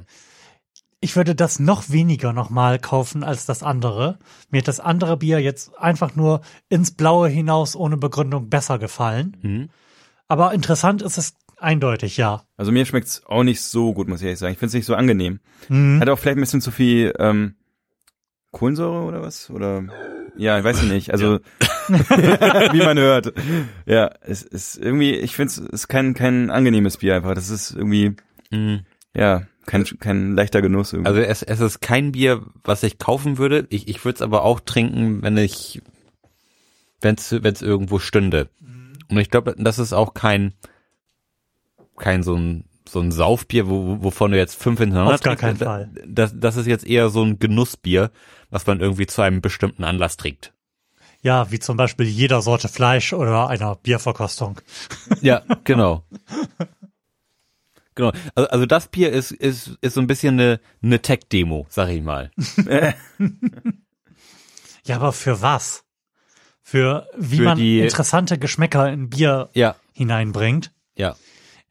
Ich 1.03 1.17
würde 1.17 1.35
das 1.35 1.59
noch 1.59 1.89
weniger 1.89 2.31
nochmal 2.31 2.79
kaufen 2.79 3.23
als 3.25 3.45
das 3.45 3.61
andere. 3.61 4.19
Mir 4.49 4.59
hat 4.59 4.67
das 4.69 4.79
andere 4.79 5.17
Bier 5.17 5.39
jetzt 5.39 5.77
einfach 5.77 6.15
nur 6.15 6.39
ins 6.69 6.91
Blaue 6.91 7.27
hinaus 7.27 7.75
ohne 7.75 7.97
Begründung 7.97 8.49
besser 8.49 8.79
gefallen. 8.79 9.35
Mhm. 9.41 9.69
Aber 10.29 10.53
interessant 10.53 11.01
ist 11.01 11.17
es 11.17 11.33
eindeutig, 11.57 12.15
ja. 12.15 12.43
Also 12.55 12.71
mir 12.71 12.85
schmeckt's 12.85 13.21
auch 13.25 13.43
nicht 13.43 13.61
so 13.61 13.93
gut, 13.93 14.07
muss 14.07 14.21
ich 14.21 14.25
ehrlich 14.27 14.39
sagen. 14.39 14.53
Ich 14.53 14.59
finde 14.59 14.69
es 14.69 14.73
nicht 14.75 14.85
so 14.85 14.95
angenehm. 14.95 15.41
Mhm. 15.67 15.99
Hat 15.99 16.07
auch 16.07 16.17
vielleicht 16.17 16.37
ein 16.37 16.41
bisschen 16.41 16.61
zu 16.61 16.71
viel 16.71 17.13
ähm, 17.19 17.55
Kohlensäure 18.51 19.03
oder 19.03 19.21
was? 19.21 19.49
Oder 19.49 19.83
ja, 20.37 20.57
ich 20.57 20.63
weiß 20.63 20.83
nicht. 20.83 21.11
Also 21.11 21.39
wie 21.89 22.77
man 22.83 22.97
hört. 22.97 23.33
Ja, 23.85 24.09
es 24.21 24.41
ist 24.41 24.77
irgendwie, 24.77 25.15
ich 25.15 25.35
finde 25.35 25.51
es 25.51 25.57
ist 25.57 25.87
kein 25.89 26.13
kein 26.13 26.49
angenehmes 26.49 26.97
Bier 26.97 27.15
einfach. 27.15 27.33
Das 27.35 27.49
ist 27.49 27.71
irgendwie 27.75 28.15
Mhm. 28.51 28.85
ja 29.13 29.43
kein 29.65 29.83
kein 29.99 30.35
leichter 30.35 30.61
Genuss 30.61 30.93
irgendwie. 30.93 31.09
Also 31.09 31.21
es, 31.21 31.43
es 31.43 31.59
ist 31.59 31.81
kein 31.81 32.11
Bier, 32.11 32.43
was 32.63 32.83
ich 32.83 32.97
kaufen 32.97 33.37
würde. 33.37 33.65
Ich, 33.69 33.87
ich 33.87 34.03
würde 34.03 34.15
es 34.15 34.21
aber 34.21 34.43
auch 34.43 34.59
trinken, 34.59 35.21
wenn 35.21 35.37
ich, 35.37 35.81
wenn 37.01 37.15
es 37.15 37.31
wenn 37.31 37.53
es 37.53 37.61
irgendwo 37.61 37.99
stünde. 37.99 38.49
Und 39.09 39.17
ich 39.17 39.29
glaube, 39.29 39.55
das 39.57 39.79
ist 39.79 39.93
auch 39.93 40.13
kein 40.13 40.53
kein 41.97 42.23
so 42.23 42.35
ein 42.35 42.65
so 42.87 42.99
ein 42.99 43.11
Saufbier, 43.11 43.67
wo, 43.67 44.03
wovon 44.03 44.31
du 44.31 44.37
jetzt 44.37 44.55
fünf 44.61 44.79
hintereinander 44.79 45.15
Auf 45.15 45.21
gar 45.21 45.35
trinkst. 45.35 45.61
keinen 45.61 45.89
Fall. 45.89 45.89
Das, 46.05 46.33
das 46.35 46.57
ist 46.57 46.67
jetzt 46.67 46.85
eher 46.85 47.09
so 47.09 47.23
ein 47.23 47.39
Genussbier, 47.39 48.11
was 48.49 48.67
man 48.67 48.79
irgendwie 48.81 49.07
zu 49.07 49.21
einem 49.21 49.41
bestimmten 49.41 49.83
Anlass 49.83 50.17
trinkt. 50.17 50.53
Ja, 51.21 51.49
wie 51.51 51.59
zum 51.59 51.77
Beispiel 51.77 52.05
jeder 52.05 52.41
Sorte 52.41 52.67
Fleisch 52.67 53.13
oder 53.13 53.47
einer 53.47 53.75
Bierverkostung. 53.75 54.59
Ja, 55.21 55.41
genau. 55.63 56.03
Genau. 57.95 58.11
Also, 58.35 58.49
also 58.49 58.65
das 58.65 58.87
Bier 58.87 59.11
ist, 59.11 59.31
ist, 59.31 59.77
ist 59.81 59.93
so 59.93 60.01
ein 60.01 60.07
bisschen 60.07 60.39
eine, 60.39 60.59
eine 60.81 61.01
Tech-Demo, 61.01 61.65
sag 61.69 61.89
ich 61.89 62.01
mal. 62.01 62.31
Ja, 64.85 64.97
aber 64.97 65.13
für 65.13 65.41
was? 65.41 65.85
Für 66.61 67.07
wie 67.17 67.37
Für 67.37 67.43
man 67.43 67.57
die- 67.57 67.79
interessante 67.79 68.37
Geschmäcker 68.37 68.91
in 68.91 69.09
Bier 69.09 69.49
Ja, 69.53 69.75
hineinbringt. 69.93 70.71
ja. 70.95 71.15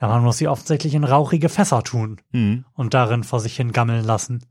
Ja, 0.01 0.09
man 0.09 0.25
muss 0.25 0.39
sie 0.39 0.49
offensichtlich 0.49 0.95
in 0.95 1.05
rauchige 1.05 1.49
Fässer 1.49 1.85
tun 1.85 2.21
Mhm. 2.33 2.65
und 2.75 2.93
darin 2.93 3.23
vor 3.23 3.39
sich 3.39 3.55
hin 3.57 3.71
gammeln 3.71 4.05
lassen. 4.05 4.45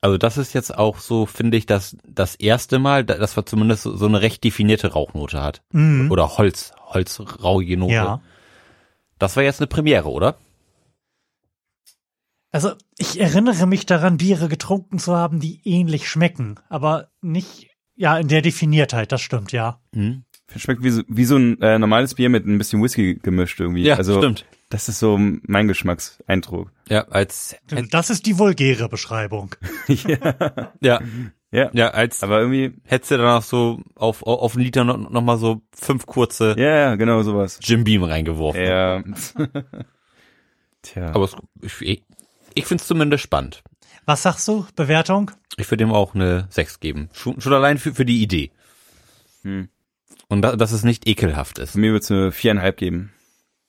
Also 0.00 0.18
das 0.18 0.36
ist 0.38 0.52
jetzt 0.52 0.76
auch 0.78 0.98
so, 0.98 1.26
finde 1.26 1.56
ich, 1.56 1.66
das, 1.66 1.96
das 2.06 2.36
erste 2.36 2.78
Mal, 2.78 3.04
da- 3.04 3.16
dass 3.18 3.34
wir 3.36 3.44
zumindest 3.44 3.82
so 3.82 3.96
so 3.96 4.06
eine 4.06 4.20
recht 4.22 4.44
definierte 4.44 4.92
Rauchnote 4.92 5.42
hat. 5.42 5.62
Mhm. 5.72 6.10
Oder 6.12 6.36
Holz, 6.38 6.72
Holzrauchige 6.78 7.76
Note. 7.76 7.92
Ja. 7.94 8.20
Das 9.18 9.34
war 9.34 9.42
jetzt 9.42 9.60
eine 9.60 9.66
Premiere, 9.66 10.10
oder? 10.10 10.36
Also, 12.52 12.72
ich 12.98 13.18
erinnere 13.18 13.66
mich 13.66 13.86
daran, 13.86 14.18
Biere 14.18 14.48
getrunken 14.48 14.98
zu 14.98 15.16
haben, 15.16 15.40
die 15.40 15.60
ähnlich 15.64 16.08
schmecken, 16.08 16.60
aber 16.68 17.08
nicht, 17.22 17.70
ja, 17.96 18.18
in 18.18 18.28
der 18.28 18.42
Definiertheit, 18.42 19.10
das 19.10 19.22
stimmt, 19.22 19.52
ja. 19.52 19.80
Mhm. 19.92 20.24
Schmeckt 20.54 20.82
wie 20.82 20.90
so, 20.90 21.02
wie 21.08 21.24
so 21.24 21.36
ein 21.36 21.60
äh, 21.62 21.78
normales 21.78 22.14
Bier 22.14 22.28
mit 22.28 22.46
ein 22.46 22.58
bisschen 22.58 22.82
Whisky 22.82 23.14
gemischt 23.14 23.58
irgendwie. 23.58 23.84
Ja, 23.84 23.96
also, 23.96 24.18
stimmt. 24.18 24.44
Das 24.68 24.88
ist 24.88 24.98
so 24.98 25.18
mein 25.18 25.68
Geschmackseindruck. 25.68 26.70
Ja, 26.88 27.06
als, 27.08 27.56
Das 27.90 28.10
ist 28.10 28.26
die 28.26 28.38
vulgäre 28.38 28.88
Beschreibung. 28.88 29.54
ja, 30.80 31.00
Ja. 31.52 31.70
ja, 31.72 31.88
als 31.90 32.22
Aber 32.22 32.40
irgendwie, 32.40 32.72
hättest 32.84 33.10
du 33.10 33.18
dann 33.18 33.26
noch 33.26 33.42
so 33.42 33.80
auf, 33.94 34.22
auf, 34.22 34.40
auf 34.40 34.54
einen 34.54 34.64
Liter 34.64 34.84
noch, 34.84 35.10
noch 35.10 35.20
mal 35.20 35.36
so 35.36 35.60
fünf 35.74 36.06
kurze 36.06 36.54
ja, 36.58 36.76
ja, 36.76 36.94
genau 36.96 37.22
sowas. 37.22 37.58
Jim 37.62 37.84
Beam 37.84 38.02
reingeworfen. 38.02 38.62
Ja. 38.62 39.02
Tja. 40.82 41.14
Aber 41.14 41.24
es, 41.24 41.36
ich, 41.80 42.04
ich 42.54 42.66
finde 42.66 42.82
es 42.82 42.88
zumindest 42.88 43.22
spannend. 43.22 43.62
Was 44.04 44.22
sagst 44.22 44.46
du? 44.48 44.66
Bewertung? 44.74 45.30
Ich 45.56 45.70
würde 45.70 45.84
ihm 45.84 45.92
auch 45.92 46.14
eine 46.14 46.46
6 46.50 46.80
geben. 46.80 47.08
Schon, 47.12 47.40
schon 47.40 47.52
allein 47.52 47.78
für, 47.78 47.94
für 47.94 48.04
die 48.04 48.22
Idee. 48.22 48.50
Hm. 49.42 49.68
Und 50.28 50.42
da, 50.42 50.56
dass 50.56 50.72
es 50.72 50.82
nicht 50.82 51.06
ekelhaft 51.06 51.58
ist. 51.58 51.72
Für 51.72 51.78
mich 51.78 51.92
wird's 51.92 52.10
eine 52.10 52.32
viereinhalb 52.32 52.76
geben. 52.76 53.12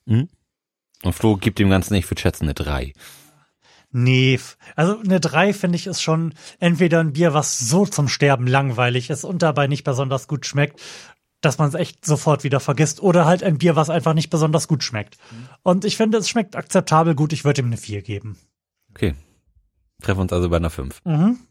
Und 0.05 1.13
Flo 1.13 1.37
gibt 1.37 1.59
dem 1.59 1.69
Ganzen, 1.69 1.93
ich 1.95 2.09
würde 2.09 2.21
schätzen, 2.21 2.45
eine 2.45 2.53
3. 2.53 2.93
Nee, 3.91 4.39
also 4.75 4.99
eine 4.99 5.19
3 5.19 5.53
finde 5.53 5.75
ich 5.75 5.85
ist 5.85 6.01
schon 6.01 6.33
entweder 6.59 6.99
ein 6.99 7.13
Bier, 7.13 7.33
was 7.33 7.59
so 7.59 7.85
zum 7.85 8.07
Sterben 8.07 8.47
langweilig 8.47 9.09
ist 9.09 9.23
und 9.23 9.43
dabei 9.43 9.67
nicht 9.67 9.83
besonders 9.83 10.27
gut 10.27 10.47
schmeckt, 10.47 10.81
dass 11.41 11.57
man 11.57 11.69
es 11.69 11.75
echt 11.75 12.05
sofort 12.05 12.43
wieder 12.43 12.59
vergisst, 12.59 13.03
oder 13.03 13.25
halt 13.25 13.43
ein 13.43 13.59
Bier, 13.59 13.75
was 13.75 13.89
einfach 13.89 14.13
nicht 14.13 14.29
besonders 14.29 14.67
gut 14.67 14.83
schmeckt. 14.83 15.17
Und 15.61 15.85
ich 15.85 15.97
finde, 15.97 16.17
es 16.17 16.29
schmeckt 16.29 16.55
akzeptabel 16.55 17.13
gut, 17.13 17.33
ich 17.33 17.43
würde 17.45 17.61
ihm 17.61 17.67
eine 17.67 17.77
4 17.77 18.01
geben. 18.01 18.37
Okay. 18.93 19.15
Treffen 20.01 20.21
uns 20.21 20.33
also 20.33 20.49
bei 20.49 20.57
einer 20.57 20.69
5. 20.69 20.99
Mhm. 21.05 21.39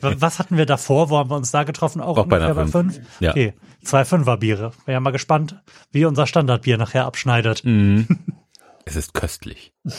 Was 0.00 0.38
hatten 0.38 0.56
wir 0.56 0.66
davor? 0.66 1.08
Wo 1.10 1.18
haben 1.18 1.30
wir 1.30 1.36
uns 1.36 1.50
da 1.50 1.62
getroffen? 1.62 2.00
Auch, 2.00 2.16
Auch 2.18 2.26
bei 2.26 2.36
einer 2.36 2.54
bei 2.54 2.66
fünf. 2.66 2.96
5? 2.96 3.20
Ja. 3.20 3.30
Okay, 3.30 3.54
zwei 3.82 4.04
Fünferbiere. 4.04 4.72
Wäre 4.86 4.94
ja 4.94 5.00
mal 5.00 5.10
gespannt, 5.12 5.62
wie 5.92 6.04
unser 6.04 6.26
Standardbier 6.26 6.78
nachher 6.78 7.04
abschneidet. 7.06 7.64
Mhm. 7.64 8.06
es 8.84 8.96
ist 8.96 9.14
köstlich. 9.14 9.72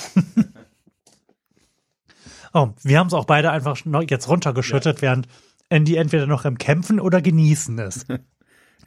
Oh, 2.52 2.70
wir 2.82 2.98
haben 2.98 3.06
es 3.06 3.14
auch 3.14 3.26
beide 3.26 3.52
einfach 3.52 3.78
jetzt 4.10 4.28
runtergeschüttet, 4.28 5.04
während 5.04 5.28
Andy 5.70 5.98
entweder 5.98 6.26
noch 6.26 6.46
im 6.46 6.58
Kämpfen 6.58 7.00
oder 7.00 7.22
Genießen 7.22 7.78
ist. 7.78 8.10
Man 8.10 8.20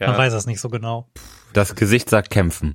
Ja. 0.01 0.19
weiß 0.19 0.33
es 0.33 0.47
nicht 0.47 0.61
so 0.61 0.69
genau. 0.69 1.09
Das 1.53 1.77
Gesicht 1.77 2.11
sagt 2.11 2.31
kämpfen. 2.31 2.75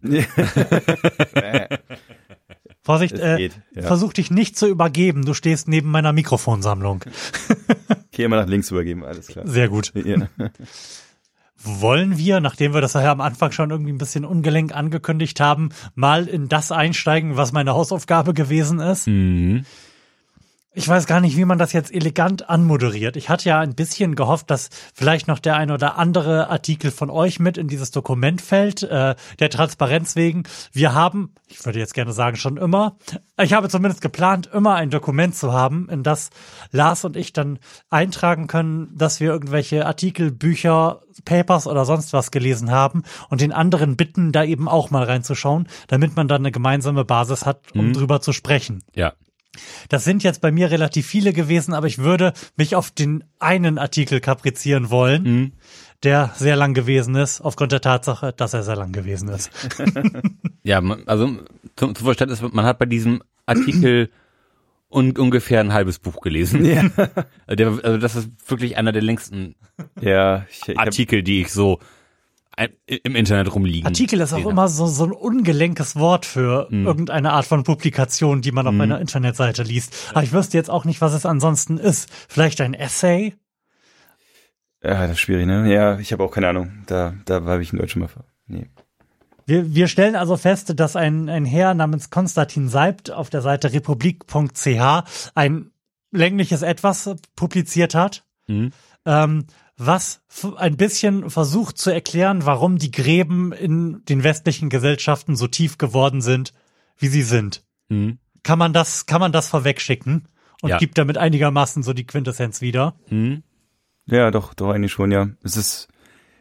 Vorsicht, 2.88 3.16
Es 3.16 3.20
äh, 3.20 3.36
geht, 3.36 3.62
ja. 3.76 3.82
versuch 3.82 4.14
dich 4.14 4.32
nicht 4.32 4.58
zu 4.58 4.66
übergeben. 4.66 5.26
Du 5.26 5.34
stehst 5.34 5.68
neben 5.68 5.92
meiner 5.92 6.14
Mikrofonsammlung. 6.14 7.04
Okay, 8.14 8.24
immer 8.24 8.38
nach 8.38 8.48
links 8.48 8.72
übergeben, 8.72 9.04
alles 9.04 9.28
klar. 9.28 9.46
Sehr 9.46 9.68
gut. 9.68 9.92
Ja. 9.94 10.30
wollen 11.62 12.18
wir, 12.18 12.40
nachdem 12.40 12.74
wir 12.74 12.80
das 12.80 12.94
ja 12.94 13.12
am 13.12 13.20
Anfang 13.20 13.52
schon 13.52 13.72
irgendwie 13.72 13.92
ein 13.92 13.98
bisschen 13.98 14.24
ungelenk 14.24 14.74
angekündigt 14.74 15.42
haben, 15.42 15.70
mal 15.96 16.28
in 16.28 16.48
das 16.48 16.72
einsteigen, 16.72 17.36
was 17.36 17.52
meine 17.52 17.74
Hausaufgabe 17.74 18.34
gewesen 18.34 18.80
ist? 18.80 19.06
Mhm. 19.06 19.66
Ich 20.78 20.88
weiß 20.88 21.08
gar 21.08 21.22
nicht, 21.22 21.36
wie 21.36 21.46
man 21.46 21.58
das 21.58 21.74
jetzt 21.74 21.92
elegant 21.92 22.52
anmoderiert. 22.52 23.16
Ich 23.16 23.30
hatte 23.30 23.50
ja 23.50 23.60
ein 23.62 23.74
bisschen 23.74 24.14
gehofft, 24.14 24.52
dass 24.52 24.70
vielleicht 24.94 25.28
noch 25.28 25.40
der 25.40 25.56
ein 25.56 25.72
oder 25.72 25.98
andere 25.98 26.52
Artikel 26.52 26.92
von 26.92 27.10
euch 27.10 27.40
mit 27.40 27.58
in 27.58 27.68
dieses 27.68 27.90
Dokument 27.90 28.44
fällt, 28.44 28.84
äh, 28.84 29.16
der 29.40 29.50
Transparenz 29.50 30.16
wegen. 30.16 30.44
Wir 30.72 30.94
haben, 30.94 31.34
ich 31.48 31.66
würde 31.66 31.80
jetzt 31.80 31.96
gerne 31.96 32.14
sagen, 32.14 32.38
schon 32.38 32.58
immer, 32.58 32.96
ich 33.42 33.54
habe 33.54 33.70
zumindest 33.70 34.02
geplant, 34.02 34.52
immer 34.54 34.76
ein 34.76 34.92
Dokument 34.92 35.34
zu 35.34 35.52
haben, 35.52 35.90
in 35.90 36.04
das 36.04 36.30
Lars 36.72 37.06
und 37.06 37.18
ich 37.18 37.34
dann 37.34 37.58
eintragen 37.90 38.46
können, 38.46 38.96
dass 38.96 39.20
wir 39.20 39.32
irgendwelche 39.32 39.84
Artikel, 39.88 40.30
Bücher, 40.32 41.02
Papers 41.26 41.66
oder 41.66 41.86
sonst 41.86 42.14
was 42.14 42.30
gelesen 42.30 42.70
haben 42.70 43.02
und 43.30 43.42
den 43.42 43.52
anderen 43.52 43.96
bitten, 43.96 44.32
da 44.32 44.44
eben 44.44 44.68
auch 44.68 44.92
mal 44.92 45.06
reinzuschauen, 45.06 45.68
damit 45.88 46.16
man 46.16 46.28
dann 46.28 46.42
eine 46.44 46.52
gemeinsame 46.52 47.04
Basis 47.04 47.48
hat, 47.48 47.62
um 47.74 47.88
Mhm. 47.88 47.94
drüber 47.94 48.22
zu 48.22 48.32
sprechen. 48.32 48.84
Ja. 48.94 49.14
Das 49.90 50.04
sind 50.04 50.24
jetzt 50.24 50.42
bei 50.42 50.52
mir 50.52 50.72
relativ 50.72 51.06
viele 51.08 51.34
gewesen, 51.34 51.74
aber 51.74 51.88
ich 51.88 52.00
würde 52.00 52.34
mich 52.56 52.76
auf 52.76 52.92
den 52.92 53.24
einen 53.40 53.78
Artikel 53.78 54.20
kaprizieren 54.20 54.90
wollen, 54.90 55.24
Mhm. 55.24 55.52
der 56.04 56.32
sehr 56.36 56.56
lang 56.56 56.74
gewesen 56.74 57.16
ist, 57.16 57.42
aufgrund 57.42 57.72
der 57.72 57.82
Tatsache, 57.82 58.34
dass 58.34 58.54
er 58.54 58.64
sehr 58.64 58.76
lang 58.76 58.92
gewesen 58.92 59.30
ist. 59.30 59.50
Ja, 60.64 60.82
man, 60.82 61.04
also 61.08 61.28
zum, 61.78 61.96
zum 61.96 62.06
Verständnis, 62.06 62.42
man 62.42 62.66
hat 62.66 62.78
bei 62.80 62.86
diesem 62.86 63.24
Artikel 63.46 64.10
un, 64.90 65.16
ungefähr 65.18 65.62
ein 65.62 65.72
halbes 65.74 66.00
Buch 66.00 66.20
gelesen. 66.22 66.66
Ja, 66.66 66.84
Also, 67.48 67.56
der, 67.56 67.68
also 67.84 67.98
das 67.98 68.16
ist 68.16 68.30
wirklich 68.48 68.76
einer 68.78 68.92
der 68.92 69.02
längsten 69.02 69.56
ja 70.02 70.46
ich, 70.50 70.68
ich 70.70 70.78
hab, 70.78 70.86
Artikel, 70.88 71.24
die 71.24 71.42
ich 71.42 71.52
so 71.54 71.80
im 72.86 73.16
Internet 73.16 73.54
rumliegen. 73.54 73.86
Artikel 73.86 74.20
ist 74.20 74.34
auch 74.34 74.38
gesehen 74.38 74.52
immer 74.52 74.68
so, 74.68 74.88
so 74.88 75.06
ein 75.06 75.12
ungelenkes 75.12 75.96
Wort 75.96 76.26
für 76.26 76.68
Mhm. 76.72 76.88
irgendeine 76.88 77.34
Art 77.34 77.46
von 77.46 77.64
Publikation, 77.64 78.42
die 78.42 78.52
man 78.52 78.66
auf 78.68 78.74
Mhm. 78.74 78.82
einer 78.82 79.00
Internetseite 79.02 79.62
liest. 79.64 79.94
Aber 80.12 80.24
ich 80.24 80.34
wüsste 80.34 80.58
jetzt 80.58 80.70
auch 80.70 80.84
nicht, 80.86 81.00
was 81.02 81.14
es 81.14 81.26
ansonsten 81.26 81.78
ist. 81.78 82.10
Vielleicht 82.28 82.60
ein 82.62 82.74
Essay? 82.74 83.36
ja, 84.84 85.02
das 85.02 85.12
ist 85.12 85.20
schwierig, 85.20 85.46
ne? 85.46 85.72
Ja, 85.74 86.00
ich 86.00 86.12
habe 86.14 86.24
auch 86.24 86.32
keine 86.32 86.48
Ahnung. 86.50 86.84
Da, 86.88 87.14
da 87.26 87.44
habe 87.44 87.62
ich 87.62 87.74
in 87.74 87.80
Deutsch 87.80 87.92
schon 87.94 88.02
mal 88.02 88.08
ver. 88.08 88.24
Nee. 88.48 88.68
Wir, 89.46 89.74
wir 89.74 89.88
stellen 89.88 90.16
also 90.16 90.36
fest, 90.38 90.74
dass 90.80 90.96
ein, 90.96 91.30
ein 91.30 91.46
Herr 91.46 91.74
namens 91.74 92.10
Konstantin 92.10 92.68
Seibt 92.70 93.12
auf 93.12 93.30
der 93.30 93.42
Seite 93.42 93.72
republik.ch 93.72 95.04
ein 95.36 95.72
längliches 96.12 96.62
Etwas 96.64 97.16
publiziert 97.36 97.96
hat, 97.96 98.24
Mhm. 98.48 98.72
ähm, 99.06 99.46
was 99.78 100.22
ein 100.58 100.76
bisschen 100.76 101.30
versucht 101.30 101.78
zu 101.78 101.92
erklären, 101.92 102.46
warum 102.46 102.78
die 102.78 102.92
Gräben 102.92 103.52
in 103.52 104.04
den 104.06 104.24
westlichen 104.24 104.70
Gesellschaften 104.70 105.36
so 105.36 105.48
tief 105.48 105.78
geworden 105.78 106.22
sind, 106.22 106.52
wie 106.98 107.08
sie 107.08 107.22
sind. 107.22 107.64
Mhm. 107.90 108.18
Kann 108.44 108.58
man 108.58 108.74
das, 108.74 109.06
kann 109.06 109.22
man 109.22 109.32
das 109.32 109.50
vorwegschicken? 109.50 110.28
Und 110.62 110.70
Ja. 110.70 110.78
gibt 110.80 110.98
damit 110.98 111.18
einigermaßen 111.20 111.84
so 111.84 111.94
die 111.94 112.08
Quintessenz 112.08 112.62
wieder. 112.62 112.96
Mhm. 113.10 113.44
Ja, 114.08 114.32
doch, 114.32 114.56
doch 114.56 114.70
eigentlich 114.72 114.92
schon, 114.94 115.12
ja. 115.12 115.30
Es 115.44 115.56
ist 115.56 115.88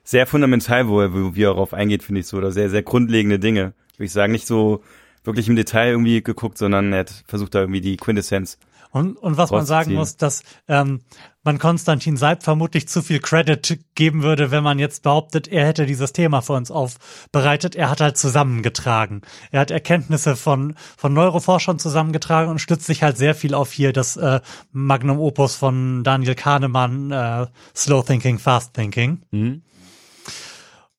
sehr 0.02 0.26
fundamental, 0.26 0.88
wo 0.88 1.00
er, 1.00 1.12
wo, 1.12 1.34
wie 1.34 1.42
er 1.42 1.50
darauf 1.50 1.74
eingeht, 1.74 2.02
finde 2.02 2.20
ich 2.20 2.26
so, 2.26 2.38
oder 2.38 2.52
sehr, 2.52 2.70
sehr 2.70 2.82
grundlegende 2.82 3.38
Dinge. 3.38 3.74
Würde 3.96 4.04
ich 4.04 4.12
sagen, 4.12 4.32
nicht 4.32 4.46
so 4.46 4.82
wirklich 5.24 5.48
im 5.48 5.56
Detail 5.56 5.90
irgendwie 5.90 6.22
geguckt, 6.22 6.56
sondern 6.56 6.92
er 6.92 7.00
hat 7.00 7.24
versucht 7.26 7.54
da 7.54 7.60
irgendwie 7.60 7.80
die 7.80 7.96
Quintessenz. 7.96 8.58
Und, 8.92 9.16
und 9.18 9.36
was 9.36 9.50
man 9.50 9.66
sagen 9.66 9.92
muss, 9.94 10.16
dass 10.16 10.42
ähm, 10.68 11.00
man 11.46 11.58
Konstantin 11.58 12.16
Seib 12.16 12.42
vermutlich 12.42 12.88
zu 12.88 13.00
viel 13.00 13.20
Credit 13.20 13.78
geben 13.94 14.22
würde, 14.22 14.50
wenn 14.50 14.62
man 14.62 14.78
jetzt 14.78 15.02
behauptet, 15.02 15.48
er 15.48 15.66
hätte 15.66 15.86
dieses 15.86 16.12
Thema 16.12 16.42
für 16.42 16.52
uns 16.52 16.70
aufbereitet. 16.70 17.74
Er 17.74 17.88
hat 17.88 18.00
halt 18.00 18.18
zusammengetragen. 18.18 19.22
Er 19.50 19.60
hat 19.60 19.70
Erkenntnisse 19.70 20.36
von, 20.36 20.74
von 20.96 21.14
Neuroforschern 21.14 21.78
zusammengetragen 21.78 22.50
und 22.50 22.58
stützt 22.58 22.86
sich 22.86 23.02
halt 23.02 23.16
sehr 23.16 23.34
viel 23.34 23.54
auf 23.54 23.72
hier 23.72 23.92
das 23.92 24.16
äh, 24.16 24.40
Magnum 24.72 25.18
Opus 25.18 25.56
von 25.56 26.04
Daniel 26.04 26.34
Kahnemann, 26.34 27.10
äh, 27.10 27.46
Slow 27.74 28.04
Thinking, 28.04 28.38
Fast 28.38 28.74
Thinking. 28.74 29.22
Mhm. 29.30 29.62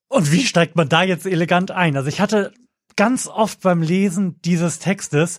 Und 0.08 0.32
wie 0.32 0.46
steigt 0.46 0.74
man 0.74 0.88
da 0.88 1.02
jetzt 1.02 1.26
elegant 1.26 1.70
ein? 1.70 1.96
Also 1.96 2.08
ich 2.08 2.20
hatte 2.20 2.52
ganz 2.96 3.28
oft 3.28 3.60
beim 3.60 3.82
Lesen 3.82 4.40
dieses 4.42 4.78
Textes 4.78 5.38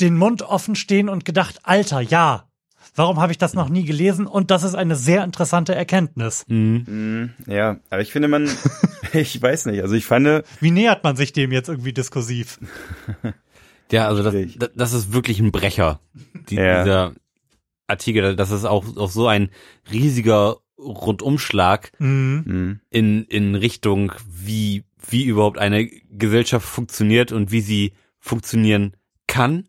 den 0.00 0.16
Mund 0.16 0.42
offen 0.42 0.76
stehen 0.76 1.08
und 1.08 1.24
gedacht, 1.24 1.60
Alter, 1.64 2.00
ja, 2.00 2.48
warum 2.94 3.20
habe 3.20 3.32
ich 3.32 3.38
das 3.38 3.54
noch 3.54 3.68
nie 3.68 3.84
gelesen? 3.84 4.26
Und 4.26 4.50
das 4.50 4.62
ist 4.62 4.74
eine 4.74 4.96
sehr 4.96 5.24
interessante 5.24 5.74
Erkenntnis. 5.74 6.44
Mhm. 6.48 7.32
Mm, 7.46 7.50
ja, 7.50 7.78
aber 7.90 8.02
ich 8.02 8.12
finde 8.12 8.28
man, 8.28 8.48
ich 9.12 9.40
weiß 9.40 9.66
nicht, 9.66 9.82
also 9.82 9.94
ich 9.94 10.06
fand, 10.06 10.44
Wie 10.60 10.70
nähert 10.70 11.04
man 11.04 11.16
sich 11.16 11.32
dem 11.32 11.52
jetzt 11.52 11.68
irgendwie 11.68 11.92
diskursiv? 11.92 12.58
Ja, 13.92 14.08
also 14.08 14.22
das, 14.22 14.34
das 14.74 14.92
ist 14.94 15.12
wirklich 15.12 15.40
ein 15.40 15.52
Brecher. 15.52 16.00
Die, 16.48 16.56
Ja. 16.56 16.82
Dieser 16.82 17.12
Artikel, 17.86 18.34
das 18.34 18.50
ist 18.50 18.64
auch, 18.64 18.96
auch 18.96 19.10
so 19.10 19.28
ein 19.28 19.50
riesiger 19.92 20.56
Rundumschlag 20.78 21.92
Mhm. 21.98 22.42
mm, 22.46 22.80
in, 22.90 23.24
in 23.24 23.54
Richtung, 23.54 24.12
wie, 24.26 24.84
wie 25.06 25.24
überhaupt 25.24 25.58
eine 25.58 25.86
Gesellschaft 25.86 26.66
funktioniert 26.66 27.30
und 27.30 27.52
wie 27.52 27.60
sie 27.60 27.92
funktionieren 28.18 28.96
kann 29.26 29.68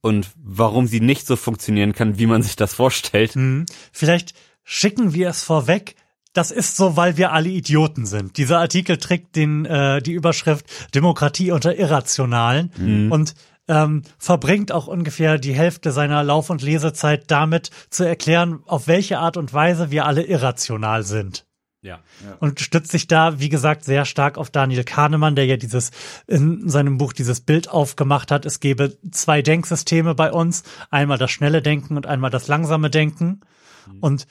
und 0.00 0.30
warum 0.36 0.86
sie 0.86 1.00
nicht 1.00 1.26
so 1.26 1.36
funktionieren 1.36 1.92
kann, 1.92 2.18
wie 2.18 2.26
man 2.26 2.42
sich 2.42 2.56
das 2.56 2.74
vorstellt. 2.74 3.36
Mhm. 3.36 3.66
Vielleicht 3.92 4.34
schicken 4.64 5.14
wir 5.14 5.28
es 5.28 5.42
vorweg. 5.42 5.96
Das 6.34 6.50
ist 6.50 6.76
so, 6.76 6.96
weil 6.96 7.16
wir 7.16 7.32
alle 7.32 7.48
Idioten 7.48 8.06
sind. 8.06 8.36
Dieser 8.36 8.58
Artikel 8.60 8.98
trägt 8.98 9.34
den, 9.34 9.64
äh, 9.64 10.00
die 10.02 10.12
Überschrift 10.12 10.66
Demokratie 10.94 11.50
unter 11.50 11.76
Irrationalen 11.76 12.70
Mhm. 12.76 13.10
und 13.10 13.34
ähm, 13.66 14.02
verbringt 14.18 14.72
auch 14.72 14.86
ungefähr 14.86 15.38
die 15.38 15.52
Hälfte 15.54 15.92
seiner 15.92 16.22
Lauf- 16.22 16.50
und 16.50 16.62
Lesezeit 16.62 17.30
damit 17.30 17.70
zu 17.90 18.04
erklären, 18.04 18.60
auf 18.66 18.86
welche 18.86 19.18
Art 19.18 19.36
und 19.36 19.52
Weise 19.52 19.90
wir 19.90 20.06
alle 20.06 20.22
irrational 20.22 21.02
sind. 21.02 21.44
Ja. 21.80 22.00
und 22.40 22.60
stützt 22.60 22.90
sich 22.90 23.06
da, 23.06 23.38
wie 23.38 23.48
gesagt, 23.48 23.84
sehr 23.84 24.04
stark 24.04 24.36
auf 24.36 24.50
Daniel 24.50 24.82
Kahnemann, 24.82 25.36
der 25.36 25.46
ja 25.46 25.56
dieses 25.56 25.92
in 26.26 26.68
seinem 26.68 26.98
Buch 26.98 27.12
dieses 27.12 27.40
Bild 27.40 27.70
aufgemacht 27.70 28.32
hat. 28.32 28.44
Es 28.46 28.58
gäbe 28.58 28.98
zwei 29.12 29.42
Denksysteme 29.42 30.16
bei 30.16 30.32
uns, 30.32 30.64
einmal 30.90 31.18
das 31.18 31.30
schnelle 31.30 31.62
Denken 31.62 31.96
und 31.96 32.06
einmal 32.06 32.30
das 32.30 32.48
langsame 32.48 32.90
Denken. 32.90 33.42
Und 34.00 34.26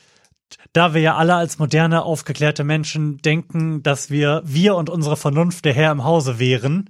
da 0.73 0.93
wir 0.93 1.01
ja 1.01 1.15
alle 1.15 1.35
als 1.35 1.57
moderne, 1.57 2.03
aufgeklärte 2.03 2.63
Menschen 2.63 3.17
denken, 3.19 3.81
dass 3.81 4.09
wir, 4.09 4.41
wir 4.45 4.75
und 4.75 4.89
unsere 4.89 5.15
Vernunft 5.17 5.65
der 5.65 5.73
Herr 5.73 5.91
im 5.91 6.03
Hause 6.03 6.39
wären, 6.39 6.89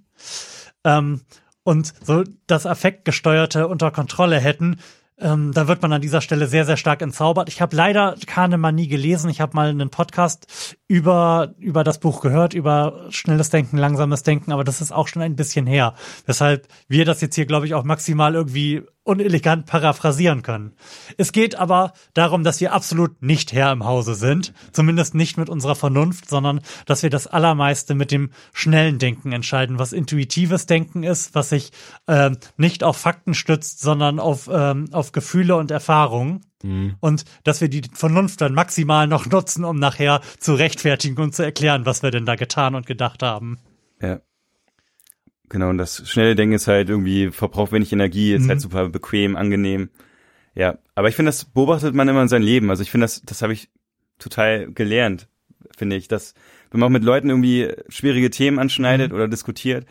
ähm, 0.84 1.22
und 1.64 1.94
so 2.02 2.24
das 2.48 2.66
Affektgesteuerte 2.66 3.68
unter 3.68 3.92
Kontrolle 3.92 4.40
hätten, 4.40 4.80
ähm, 5.20 5.52
da 5.52 5.68
wird 5.68 5.82
man 5.82 5.94
an 5.94 6.02
dieser 6.02 6.22
Stelle 6.22 6.48
sehr, 6.48 6.66
sehr 6.66 6.78
stark 6.78 7.02
entzaubert. 7.02 7.50
Ich 7.50 7.62
habe 7.62 7.76
leider 7.76 8.16
Kahnemann 8.28 8.76
nie 8.76 8.88
gelesen. 8.88 9.30
Ich 9.30 9.42
habe 9.42 9.56
mal 9.56 9.70
einen 9.70 9.90
Podcast 9.90 10.78
über, 10.88 11.54
über 11.60 11.84
das 11.84 12.00
Buch 12.00 12.22
gehört, 12.22 12.54
über 12.54 13.08
schnelles 13.10 13.50
Denken, 13.50 13.78
langsames 13.78 14.24
Denken, 14.24 14.52
aber 14.52 14.64
das 14.64 14.80
ist 14.80 14.94
auch 14.94 15.08
schon 15.08 15.22
ein 15.22 15.36
bisschen 15.36 15.68
her. 15.68 15.96
Weshalb 16.26 16.68
wir 16.88 17.04
das 17.04 17.20
jetzt 17.20 17.36
hier, 17.36 17.46
glaube 17.46 17.66
ich, 17.66 17.74
auch 17.74 17.84
maximal 17.84 18.36
irgendwie 18.36 18.84
unelegant 19.04 19.66
paraphrasieren 19.66 20.44
können. 20.44 20.74
Es 21.18 21.32
geht 21.32 21.56
aber 21.56 21.94
darum, 22.14 22.44
dass 22.44 22.60
wir 22.60 22.74
absolut 22.74 23.22
nicht 23.22 23.54
Herr 23.54 23.72
im 23.72 23.86
Hause 23.86 24.16
sind, 24.16 24.54
zumindest 24.74 25.16
nicht 25.16 25.38
mit 25.38 25.50
unserer 25.50 25.76
Vernunft, 25.76 26.30
sondern 26.30 26.60
dass 26.86 27.04
wir 27.04 27.10
das 27.10 27.26
Allermeiste 27.26 27.96
mit 27.96 28.12
dem 28.12 28.32
schnellen 28.54 29.00
Denken 29.00 29.32
entscheiden, 29.32 29.80
was 29.80 29.94
intuitives 29.94 30.66
Denken 30.66 31.04
ist, 31.04 31.36
was 31.36 31.50
sich 31.50 31.72
ähm, 32.08 32.38
nicht 32.58 32.84
auf 32.84 32.98
Fakten 32.98 33.34
stützt, 33.34 33.80
sondern 33.80 34.20
auf, 34.20 34.50
ähm, 34.52 34.90
auf 34.92 35.14
Gefühle 35.14 35.56
und 35.56 35.72
Erfahrungen. 35.72 36.42
Und 36.64 37.24
dass 37.44 37.62
wir 37.62 37.70
die 37.70 37.84
Vernunft 37.94 38.42
dann 38.42 38.54
maximal 38.54 39.08
noch 39.08 39.26
nutzen, 39.28 39.64
um 39.64 39.78
nachher 39.80 40.22
zu 40.40 40.54
rechtfertigen 40.56 41.22
und 41.22 41.36
zu 41.36 41.44
erklären, 41.44 41.86
was 41.86 42.02
wir 42.04 42.12
denn 42.12 42.26
da 42.26 42.36
getan 42.36 42.76
und 42.76 42.86
gedacht 42.88 43.24
haben. 43.24 43.58
ja. 44.02 44.20
Genau, 45.50 45.70
und 45.70 45.78
das 45.78 46.10
schnelle 46.10 46.36
Denken 46.36 46.56
ist 46.56 46.68
halt 46.68 46.90
irgendwie, 46.90 47.32
verbraucht 47.32 47.72
wenig 47.72 47.94
Energie, 47.94 48.34
ist 48.34 48.44
Mhm. 48.44 48.50
halt 48.50 48.60
super 48.62 48.90
bequem, 48.90 49.38
angenehm. 49.38 49.90
Ja, 50.56 50.78
aber 50.94 51.08
ich 51.08 51.16
finde, 51.16 51.30
das 51.30 51.46
beobachtet 51.46 51.96
man 51.96 52.10
immer 52.10 52.22
in 52.22 52.28
seinem 52.28 52.44
Leben. 52.44 52.70
Also 52.70 52.84
ich 52.84 52.92
finde, 52.92 53.06
das, 53.06 53.22
das 53.22 53.42
habe 53.42 53.54
ich 53.54 53.70
total 54.20 54.70
gelernt, 54.74 55.30
finde 55.78 55.96
ich, 55.96 56.10
dass 56.10 56.34
wenn 56.70 56.82
man 56.82 56.88
auch 56.88 56.92
mit 56.92 57.06
Leuten 57.06 57.30
irgendwie 57.30 57.72
schwierige 57.88 58.30
Themen 58.30 58.60
anschneidet 58.60 59.14
oder 59.14 59.30
diskutiert, 59.30 59.86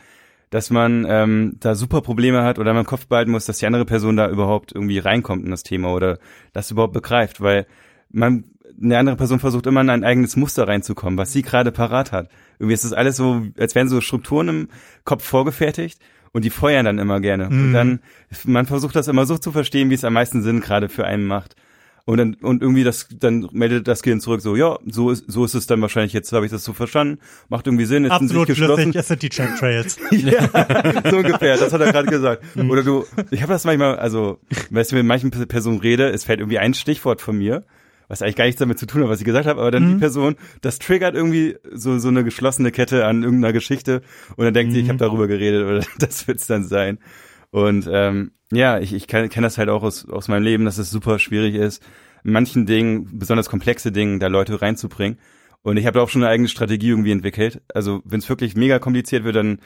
dass 0.51 0.70
man 0.70 1.06
ähm, 1.09 1.56
da 1.60 1.74
super 1.74 2.01
Probleme 2.01 2.43
hat 2.43 2.59
oder 2.59 2.73
man 2.73 2.82
im 2.82 2.86
Kopf 2.86 3.06
behalten 3.06 3.31
muss, 3.32 3.47
dass 3.47 3.59
die 3.59 3.66
andere 3.66 3.85
Person 3.85 4.16
da 4.16 4.28
überhaupt 4.28 4.73
irgendwie 4.73 4.98
reinkommt 4.98 5.44
in 5.44 5.51
das 5.51 5.62
Thema 5.64 5.93
oder 5.93 6.18
das 6.52 6.70
überhaupt 6.70 6.93
begreift, 6.93 7.40
weil 7.40 7.66
man 8.10 8.44
eine 8.81 8.98
andere 8.98 9.16
Person 9.16 9.40
versucht 9.40 9.66
immer 9.66 9.81
in 9.81 9.90
ein 9.90 10.05
eigenes 10.05 10.36
Muster 10.36 10.68
reinzukommen, 10.68 11.18
was 11.18 11.32
sie 11.32 11.43
gerade 11.43 11.73
parat 11.73 12.12
hat. 12.12 12.28
Irgendwie 12.59 12.74
ist 12.74 12.85
das 12.85 12.93
alles 12.93 13.16
so, 13.16 13.43
als 13.59 13.74
wären 13.74 13.89
so 13.89 14.01
Strukturen 14.01 14.48
im 14.48 14.68
Kopf 15.05 15.24
vorgefertigt 15.24 16.01
und 16.32 16.44
die 16.44 16.51
feuern 16.51 16.85
dann 16.85 16.98
immer 16.98 17.20
gerne. 17.20 17.48
Und 17.48 17.70
Mhm. 17.70 17.73
dann, 17.73 18.01
man 18.44 18.66
versucht 18.66 18.94
das 18.94 19.09
immer 19.09 19.24
so 19.27 19.39
zu 19.39 19.51
verstehen, 19.52 19.90
wie 19.90 19.94
es 19.94 20.05
am 20.05 20.12
meisten 20.12 20.43
Sinn 20.43 20.60
gerade 20.60 20.89
für 20.89 21.05
einen 21.06 21.27
macht. 21.27 21.56
Und 22.09 22.19
dann, 22.19 22.35
und 22.35 22.62
irgendwie 22.62 22.85
das, 22.85 23.09
dann 23.19 23.49
meldet 23.53 23.89
das 23.89 24.01
Gehirn 24.03 24.20
zurück, 24.20 24.41
so, 24.41 24.55
ja, 24.55 24.78
so 24.87 25.11
ist, 25.11 25.24
so 25.27 25.45
ist 25.45 25.55
es 25.55 25.66
dann 25.66 25.83
wahrscheinlich 25.83 26.12
jetzt, 26.12 26.33
habe 26.33 26.47
ich 26.47 26.53
das 26.53 26.62
so 26.62 26.73
verstanden, 26.73 27.19
macht 27.49 27.66
irgendwie 27.66 27.85
Sinn, 27.85 28.05
sich 28.05 28.12
Absolut 28.12 28.47
geschlossen. 28.47 28.93
flüssig, 28.93 29.01
es 29.01 29.09
sind 29.09 29.23
die 29.23 29.28
Chemtrails. 29.28 29.99
ja, 30.12 30.49
so 31.11 31.16
ungefähr, 31.16 31.57
das 31.57 31.73
hat 31.73 31.81
er 31.81 31.91
gerade 31.93 32.07
gesagt. 32.09 32.45
Mhm. 32.55 32.70
Oder 32.70 32.85
du, 32.85 33.05
ich 33.33 33.43
habe 33.43 33.53
das 33.53 33.65
manchmal, 33.65 33.97
also, 33.99 34.39
wenn 34.70 34.83
ich 34.83 34.93
mit 34.93 35.05
manchen 35.05 35.33
Personen 35.33 35.81
rede, 35.81 36.09
es 36.11 36.23
fällt 36.23 36.39
irgendwie 36.39 36.61
ein 36.61 36.74
Stichwort 36.74 37.20
von 37.20 37.37
mir, 37.39 37.65
was 38.07 38.23
eigentlich 38.23 38.37
gar 38.37 38.45
nichts 38.45 38.61
damit 38.61 38.78
zu 38.78 38.87
tun 38.87 39.03
hat, 39.03 39.09
was 39.09 39.19
ich 39.19 39.24
gesagt 39.24 39.49
habe, 39.49 39.61
aber 39.61 39.73
dann 39.73 39.85
Mhm. 39.89 39.93
die 39.95 39.99
Person, 39.99 40.37
das 40.61 40.78
triggert 40.78 41.16
irgendwie 41.16 41.57
so 41.73 41.99
so 41.99 42.07
eine 42.07 42.23
geschlossene 42.23 42.70
Kette 42.70 43.05
an 43.05 43.24
irgendeiner 43.24 43.53
Geschichte 43.53 44.01
und 44.37 44.45
dann 44.45 44.55
denkt 44.55 44.73
sie, 44.73 44.78
Mhm. 44.78 44.85
ich 44.85 44.89
habe 44.91 44.99
darüber 45.01 45.27
geredet 45.27 45.65
oder 45.66 45.81
das 45.99 46.28
wird's 46.28 46.47
dann 46.47 46.62
sein. 46.62 46.99
Und 47.57 47.89
ähm, 47.91 48.33
ja, 48.53 48.78
ich, 48.81 48.93
ich 48.93 49.07
kenne 49.07 49.31
kenn 49.31 49.43
das 49.43 49.57
halt 49.57 49.70
auch 49.70 49.83
aus, 49.83 50.07
aus 50.11 50.28
meinem 50.28 50.43
Leben, 50.43 50.66
dass 50.66 50.77
es 50.77 50.91
super 50.91 51.19
schwierig 51.19 51.55
ist, 51.55 51.83
manchen 52.23 52.66
Dingen, 52.66 53.19
besonders 53.19 53.49
komplexe 53.49 53.93
Dingen, 53.93 54.20
da 54.20 54.27
Leute 54.27 54.61
reinzubringen. 54.61 55.19
Und 55.62 55.78
ich 55.78 55.87
habe 55.87 55.99
da 55.99 56.05
auch 56.05 56.11
schon 56.11 56.23
eine 56.23 56.31
eigene 56.31 56.51
Strategie 56.51 56.91
irgendwie 56.91 57.12
entwickelt. 57.12 57.62
Also 57.73 58.03
wenn 58.05 58.19
es 58.19 58.28
wirklich 58.28 58.57
mega 58.57 58.78
kompliziert 58.78 59.24
wird, 59.24 59.37
dann 59.37 59.61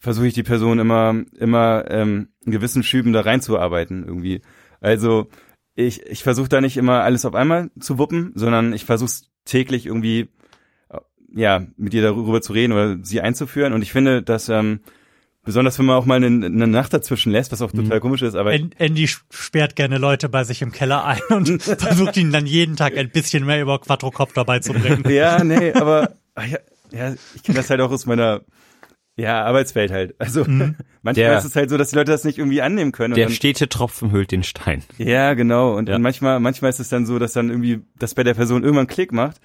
versuche 0.00 0.26
ich 0.26 0.34
die 0.34 0.42
Person 0.42 0.80
immer, 0.80 1.14
immer 1.38 1.88
ähm, 1.88 2.30
in 2.44 2.50
gewissen 2.50 2.82
Schüben 2.82 3.12
da 3.12 3.20
reinzuarbeiten 3.20 4.04
irgendwie. 4.04 4.42
Also 4.80 5.28
ich, 5.76 6.02
ich 6.06 6.24
versuche 6.24 6.48
da 6.48 6.60
nicht 6.60 6.76
immer 6.76 7.04
alles 7.04 7.24
auf 7.24 7.36
einmal 7.36 7.70
zu 7.78 7.98
wuppen, 7.98 8.32
sondern 8.34 8.72
ich 8.72 8.84
versuche 8.84 9.12
täglich 9.44 9.86
irgendwie 9.86 10.28
äh, 10.90 10.98
ja 11.32 11.64
mit 11.76 11.94
ihr 11.94 12.02
darüber 12.02 12.42
zu 12.42 12.52
reden 12.52 12.72
oder 12.72 12.98
sie 13.00 13.20
einzuführen. 13.20 13.74
Und 13.74 13.82
ich 13.82 13.92
finde, 13.92 14.24
dass 14.24 14.48
ähm, 14.48 14.80
besonders 15.48 15.78
wenn 15.78 15.86
man 15.86 15.96
auch 15.96 16.04
mal 16.04 16.22
eine, 16.22 16.26
eine 16.26 16.66
Nacht 16.66 16.92
dazwischen 16.92 17.32
lässt, 17.32 17.50
was 17.52 17.62
auch 17.62 17.72
total 17.72 18.00
komisch 18.00 18.20
ist, 18.22 18.34
aber 18.34 18.50
An- 18.52 18.70
Andy 18.76 19.08
sperrt 19.30 19.76
gerne 19.76 19.96
Leute 19.96 20.28
bei 20.28 20.44
sich 20.44 20.60
im 20.60 20.72
Keller 20.72 21.04
ein 21.06 21.20
und 21.30 21.62
versucht 21.62 22.16
ihnen 22.18 22.30
dann 22.32 22.44
jeden 22.46 22.76
Tag 22.76 22.96
ein 22.98 23.08
bisschen 23.10 23.46
mehr 23.46 23.62
über 23.62 23.78
Quadrocopter 23.80 24.44
beizubringen. 24.44 25.02
ja, 25.10 25.42
nee, 25.42 25.72
aber 25.72 26.12
ja, 26.36 26.58
ja, 26.92 27.14
ich 27.34 27.42
kenne 27.42 27.56
das 27.58 27.70
halt 27.70 27.80
auch 27.80 27.90
aus 27.90 28.04
meiner 28.04 28.42
ja, 29.16 29.42
Arbeitswelt 29.44 29.90
halt. 29.90 30.14
Also 30.20 30.44
manchmal 31.02 31.14
Der- 31.14 31.38
ist 31.38 31.44
es 31.44 31.56
halt 31.56 31.70
so, 31.70 31.76
dass 31.78 31.90
die 31.90 31.96
Leute 31.96 32.12
das 32.12 32.24
nicht 32.24 32.38
irgendwie 32.38 32.62
annehmen 32.62 32.92
können. 32.92 33.14
und 33.14 33.16
Der 33.16 33.26
dann, 33.26 33.34
stete 33.34 33.68
Tropfen 33.68 34.12
hüllt 34.12 34.30
den 34.30 34.42
Stein. 34.44 34.82
Ja, 34.98 35.32
genau. 35.34 35.76
Und, 35.76 35.88
Ja. 35.88 35.96
und 35.96 36.02
manchmal, 36.02 36.38
manchmal 36.40 36.68
ist 36.70 36.78
es 36.78 36.88
dann 36.90 37.04
so, 37.06 37.18
dass 37.18 37.32
dann 37.32 37.48
irgendwie, 37.50 37.80
dass 37.98 38.14
bei 38.14 38.22
der 38.22 38.34
Person 38.34 38.62
irgendwann 38.62 38.82
einen 38.82 38.88
Klick 38.94 39.12
macht. 39.12 39.40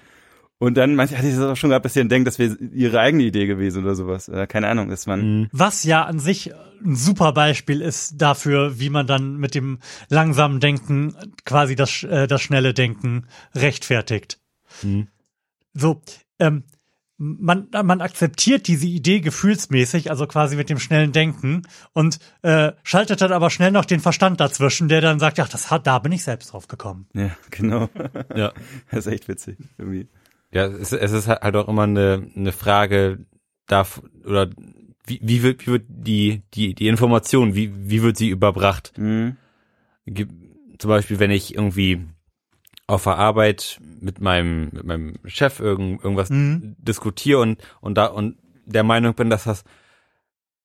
Und 0.58 0.76
dann, 0.76 0.94
manchmal 0.94 1.18
hatte 1.18 1.28
ich 1.28 1.34
das 1.34 1.44
auch 1.44 1.56
schon 1.56 1.70
gehabt, 1.70 1.84
dass 1.84 1.94
sie 1.94 2.00
dann 2.00 2.08
denkt, 2.08 2.26
das 2.26 2.38
wäre 2.38 2.54
ihre 2.72 3.00
eigene 3.00 3.24
Idee 3.24 3.46
gewesen 3.46 3.82
oder 3.82 3.94
sowas. 3.94 4.28
Äh, 4.28 4.46
keine 4.46 4.68
Ahnung, 4.68 4.88
dass 4.88 5.06
man, 5.06 5.48
Was 5.52 5.84
ja 5.84 6.04
an 6.04 6.18
sich 6.18 6.52
ein 6.84 6.96
super 6.96 7.32
Beispiel 7.32 7.80
ist 7.80 8.20
dafür, 8.20 8.78
wie 8.78 8.90
man 8.90 9.06
dann 9.06 9.36
mit 9.36 9.54
dem 9.54 9.78
langsamen 10.08 10.60
Denken 10.60 11.16
quasi 11.44 11.74
das, 11.76 12.02
äh, 12.04 12.26
das 12.26 12.42
schnelle 12.42 12.72
Denken 12.74 13.26
rechtfertigt. 13.54 14.38
So, 15.74 16.02
ähm, 16.38 16.64
man, 17.16 17.68
man 17.70 18.00
akzeptiert 18.00 18.66
diese 18.66 18.86
Idee 18.86 19.20
gefühlsmäßig, 19.20 20.10
also 20.10 20.26
quasi 20.26 20.56
mit 20.56 20.68
dem 20.68 20.78
schnellen 20.78 21.12
Denken 21.12 21.62
und 21.92 22.18
äh, 22.42 22.72
schaltet 22.82 23.20
dann 23.20 23.32
aber 23.32 23.50
schnell 23.50 23.70
noch 23.70 23.84
den 23.84 24.00
Verstand 24.00 24.40
dazwischen, 24.40 24.88
der 24.88 25.00
dann 25.00 25.20
sagt, 25.20 25.38
ja, 25.38 25.46
das 25.46 25.70
hat, 25.70 25.86
da 25.86 25.98
bin 26.00 26.12
ich 26.12 26.24
selbst 26.24 26.52
drauf 26.52 26.66
gekommen. 26.68 27.06
ja, 27.14 27.30
genau. 27.50 27.88
Ja. 28.34 28.52
das 28.90 29.06
ist 29.06 29.12
echt 29.12 29.28
witzig, 29.28 29.58
irgendwie. 29.78 30.08
Ja, 30.54 30.66
es, 30.66 30.92
es 30.92 31.10
ist 31.10 31.26
halt 31.26 31.56
auch 31.56 31.68
immer 31.68 31.82
eine, 31.82 32.30
eine 32.36 32.52
Frage 32.52 33.26
darf 33.66 34.00
oder 34.24 34.48
wie, 35.04 35.18
wie 35.20 35.42
wird, 35.42 35.66
wie 35.66 35.72
wird 35.72 35.84
die, 35.88 36.42
die, 36.54 36.74
die 36.74 36.86
Information, 36.86 37.56
wie, 37.56 37.72
wie 37.90 38.02
wird 38.02 38.16
sie 38.16 38.28
überbracht? 38.28 38.92
Mhm. 38.96 39.36
Zum 40.78 40.88
Beispiel, 40.88 41.18
wenn 41.18 41.32
ich 41.32 41.56
irgendwie 41.56 42.06
auf 42.86 43.02
der 43.02 43.16
Arbeit 43.16 43.80
mit 44.00 44.20
meinem, 44.20 44.70
mit 44.72 44.84
meinem 44.84 45.14
Chef 45.24 45.58
irgend, 45.58 46.04
irgendwas 46.04 46.28
diskutiere 46.30 47.40
und, 47.40 47.58
und 47.80 47.96
da, 47.96 48.06
und 48.06 48.36
der 48.64 48.84
Meinung 48.84 49.14
bin, 49.14 49.30
dass 49.30 49.44
das 49.44 49.64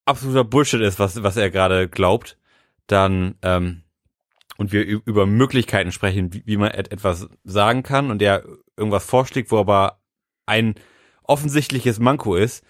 absoluter 0.05 0.43
Bullshit 0.43 0.81
ist, 0.81 0.99
was, 0.99 1.23
was 1.23 1.35
er 1.35 1.49
gerade 1.49 1.89
glaubt, 1.89 2.37
dann, 2.85 3.35
ähm, 3.41 3.81
und 4.57 4.71
wir 4.71 4.85
über 4.85 5.25
Möglichkeiten 5.25 5.91
sprechen, 5.91 6.31
wie, 6.33 6.43
wie 6.45 6.57
man 6.57 6.71
et 6.71 6.91
etwas 6.91 7.27
sagen 7.43 7.81
kann 7.81 8.11
und 8.11 8.21
er 8.21 8.43
irgendwas 8.79 9.05
vorschlägt, 9.05 9.51
wo 9.51 9.57
aber 9.59 9.99
ein 10.45 10.75
offensichtliches 11.23 11.99
Manko 11.99 12.35
ist, 12.35 12.63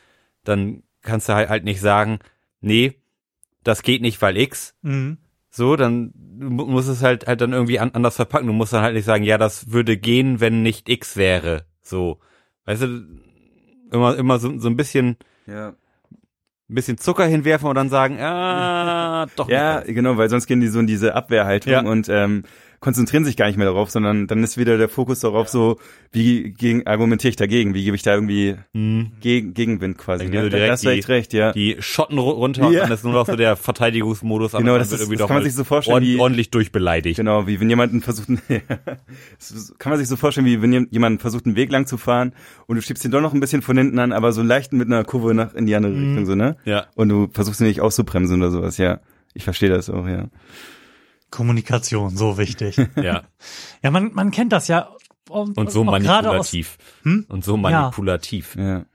dann 0.43 0.83
kannst 1.01 1.29
du 1.29 1.33
halt, 1.33 1.49
halt 1.49 1.63
nicht 1.63 1.79
sagen, 1.79 2.19
nee, 2.59 2.95
das 3.63 3.83
geht 3.83 4.01
nicht, 4.01 4.21
weil 4.21 4.35
X, 4.37 4.75
Mhm. 4.81 5.17
so, 5.49 5.75
dann 5.75 6.11
mu- 6.15 6.65
muss 6.65 6.87
es 6.87 7.01
halt 7.01 7.27
halt 7.27 7.41
dann 7.41 7.53
irgendwie 7.53 7.79
an, 7.79 7.91
anders 7.93 8.15
verpacken. 8.17 8.47
Du 8.47 8.53
musst 8.53 8.73
dann 8.73 8.83
halt 8.83 8.95
nicht 8.95 9.05
sagen, 9.05 9.23
ja, 9.23 9.37
das 9.37 9.71
würde 9.71 9.97
gehen, 9.97 10.39
wenn 10.41 10.61
nicht 10.61 10.89
X 10.89 11.15
wäre. 11.15 11.65
So, 11.81 12.19
weißt 12.65 12.81
du, 12.83 13.03
immer 13.91 14.15
immer 14.17 14.39
so, 14.39 14.57
so 14.59 14.67
ein 14.69 14.77
bisschen 14.77 15.17
Ja. 15.47 15.69
ein 15.69 16.75
bisschen 16.75 16.97
Zucker 16.97 17.25
hinwerfen 17.25 17.67
und 17.67 17.75
dann 17.75 17.89
sagen, 17.89 18.17
ah, 18.21 19.25
doch. 19.35 19.49
Ja, 19.49 19.79
nicht. 19.81 19.95
genau, 19.95 20.17
weil 20.17 20.29
sonst 20.29 20.47
gehen 20.47 20.61
die 20.61 20.67
so 20.67 20.79
in 20.79 20.87
diese 20.87 21.15
Abwehrhaltung 21.15 21.71
Ja. 21.71 21.81
und 21.81 22.07
ähm, 22.09 22.43
konzentrieren 22.79 23.25
sich 23.25 23.35
gar 23.35 23.47
nicht 23.47 23.57
mehr 23.57 23.65
darauf, 23.67 23.89
sondern 23.89 24.27
dann 24.27 24.43
ist 24.43 24.57
wieder 24.57 24.77
der 24.77 24.87
Fokus 24.89 25.19
darauf 25.19 25.49
so, 25.49 25.77
wie 26.11 26.51
gegen, 26.51 26.87
argumentiere 26.87 27.29
ich 27.29 27.35
dagegen, 27.35 27.73
wie 27.73 27.83
gebe 27.83 27.95
ich 27.95 28.03
da 28.03 28.13
irgendwie 28.13 28.55
Mhm. 28.73 29.11
gegen, 29.19 29.53
Gegenwind 29.53 29.97
quasi. 29.97 30.25
Dann 30.29 30.43
Ne? 30.45 30.49
direkt 30.49 30.83
du 30.83 30.89
echt 30.89 31.09
recht, 31.09 31.33
ja. 31.33 31.51
Die 31.51 31.75
Schotten 31.79 32.17
ru- 32.17 32.31
runter 32.31 32.67
und 32.67 32.73
Ja. 32.73 32.81
dann 32.83 32.91
ist 32.91 33.03
nur 33.03 33.13
noch 33.13 33.25
so 33.25 33.35
der 33.35 33.55
Verteidigungsmodus. 33.55 34.55
aber 34.55 34.63
Genau, 34.63 34.77
das 34.77 34.91
wird 34.91 35.01
ist- 35.01 35.11
das 35.11 35.27
kann 35.27 35.35
man 35.35 35.43
sich 35.43 35.53
so 35.55 35.63
vorstellen, 35.63 35.93
ord- 35.95 36.03
wie- 36.03 36.19
ordentlich 36.19 36.51
durchbeleidigt. 36.51 37.17
Genau, 37.17 37.47
wie 37.47 37.59
wenn 37.59 37.69
jemanden 37.69 38.01
versucht, 38.01 38.29
das 39.39 39.73
kann 39.77 39.89
man 39.91 39.99
sich 39.99 40.07
so 40.07 40.15
vorstellen, 40.15 40.45
wie 40.47 40.61
wenn 40.61 40.87
jemand 40.91 41.21
versucht, 41.21 41.45
einen 41.45 41.55
Weg 41.55 41.71
lang 41.71 41.85
zu 41.85 41.97
fahren 41.97 42.33
und 42.67 42.75
du 42.77 42.81
schiebst 42.81 43.03
ihn 43.05 43.11
doch 43.11 43.21
noch 43.21 43.33
ein 43.33 43.39
bisschen 43.39 43.61
von 43.61 43.77
hinten 43.77 43.99
an, 43.99 44.11
aber 44.11 44.31
so 44.31 44.41
leicht 44.41 44.73
mit 44.73 44.87
einer 44.87 45.03
Kurve 45.03 45.33
nach 45.33 45.53
in 45.53 45.65
die 45.65 45.75
andere 45.75 45.93
Richtung, 45.93 46.25
so, 46.25 46.35
ne? 46.35 46.57
Ja. 46.65 46.87
Und 46.95 47.09
du 47.09 47.27
versuchst 47.33 47.59
ihn 47.61 47.67
nicht 47.67 47.81
auszubremsen 47.81 48.41
oder 48.41 48.51
sowas, 48.51 48.77
ja. 48.77 48.99
Ich 49.33 49.43
verstehe 49.43 49.69
das 49.69 49.89
auch, 49.89 50.07
ja. 50.07 50.27
Kommunikation, 51.31 52.15
so 52.15 52.37
wichtig. 52.37 52.77
Ja. 52.95 53.23
ja, 53.81 53.91
man, 53.91 54.13
man 54.13 54.31
kennt 54.31 54.51
das 54.51 54.67
ja. 54.67 54.89
Und, 55.29 55.57
Und 55.57 55.71
so 55.71 55.81
auch 55.81 55.99
gerade 55.99 56.29
aus, 56.29 56.51
manipulativ. 56.53 56.77
Hm? 57.03 57.25
Und 57.29 57.43
so 57.43 57.55
manipulativ. 57.55 58.55
Ja. 58.55 58.85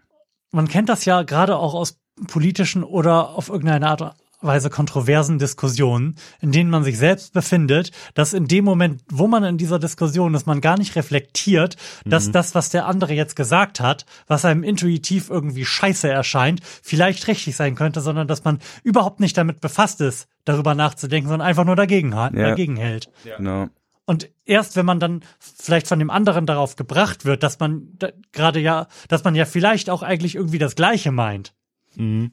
man 0.51 0.69
kennt 0.69 0.89
das 0.89 1.05
ja 1.05 1.23
gerade 1.23 1.57
auch 1.57 1.75
aus 1.75 2.01
politischen 2.27 2.85
oder 2.85 3.31
auf 3.31 3.49
irgendeine 3.49 3.89
Art 3.89 4.17
Weise 4.45 4.71
kontroversen 4.71 5.39
Diskussionen, 5.39 6.17
in 6.41 6.53
denen 6.53 6.71
man 6.71 6.85
sich 6.85 6.99
selbst 6.99 7.33
befindet, 7.33 7.91
dass 8.15 8.33
in 8.33 8.47
dem 8.47 8.65
Moment, 8.65 9.03
wo 9.11 9.27
man 9.27 9.45
in 9.45 9.59
dieser 9.59 9.79
Diskussion 9.79 10.35
ist, 10.35 10.47
man 10.47 10.61
gar 10.61 10.79
nicht 10.79 10.97
reflektiert, 10.97 11.77
dass 12.05 12.31
das, 12.31 12.55
was 12.55 12.71
der 12.71 12.87
andere 12.87 13.15
jetzt 13.15 13.37
gesagt 13.37 13.81
hat, 13.81 14.07
was 14.27 14.45
einem 14.45 14.63
intuitiv 14.63 15.31
irgendwie 15.31 15.65
scheiße 15.65 16.09
erscheint, 16.09 16.61
vielleicht 16.83 17.27
richtig 17.27 17.57
sein 17.57 17.75
könnte, 17.75 18.01
sondern 18.01 18.29
dass 18.29 18.45
man 18.45 18.59
überhaupt 18.83 19.21
nicht 19.21 19.37
damit 19.37 19.61
befasst 19.61 20.01
ist, 20.01 20.29
darüber 20.45 20.75
nachzudenken, 20.75 21.29
sondern 21.29 21.49
einfach 21.49 21.65
nur 21.65 21.77
dagegen, 21.77 22.13
Ja. 22.13 22.31
dagegen 22.31 22.77
hält. 22.77 23.11
Genau. 23.25 23.69
Und 24.07 24.29
erst 24.45 24.77
wenn 24.77 24.85
man 24.85 25.01
dann 25.01 25.23
vielleicht 25.39 25.89
von 25.89 25.99
dem 25.99 26.11
anderen 26.11 26.45
darauf 26.45 26.77
gebracht 26.77 27.25
wird, 27.25 27.43
dass 27.43 27.59
man 27.59 27.89
da, 27.99 28.09
gerade 28.33 28.61
ja, 28.61 28.87
dass 29.09 29.25
man 29.25 29.35
ja 29.35 29.47
vielleicht 29.47 29.89
auch 29.89 30.03
eigentlich 30.03 30.35
irgendwie 30.35 30.59
das 30.59 30.75
Gleiche 30.75 31.11
meint. 31.11 31.55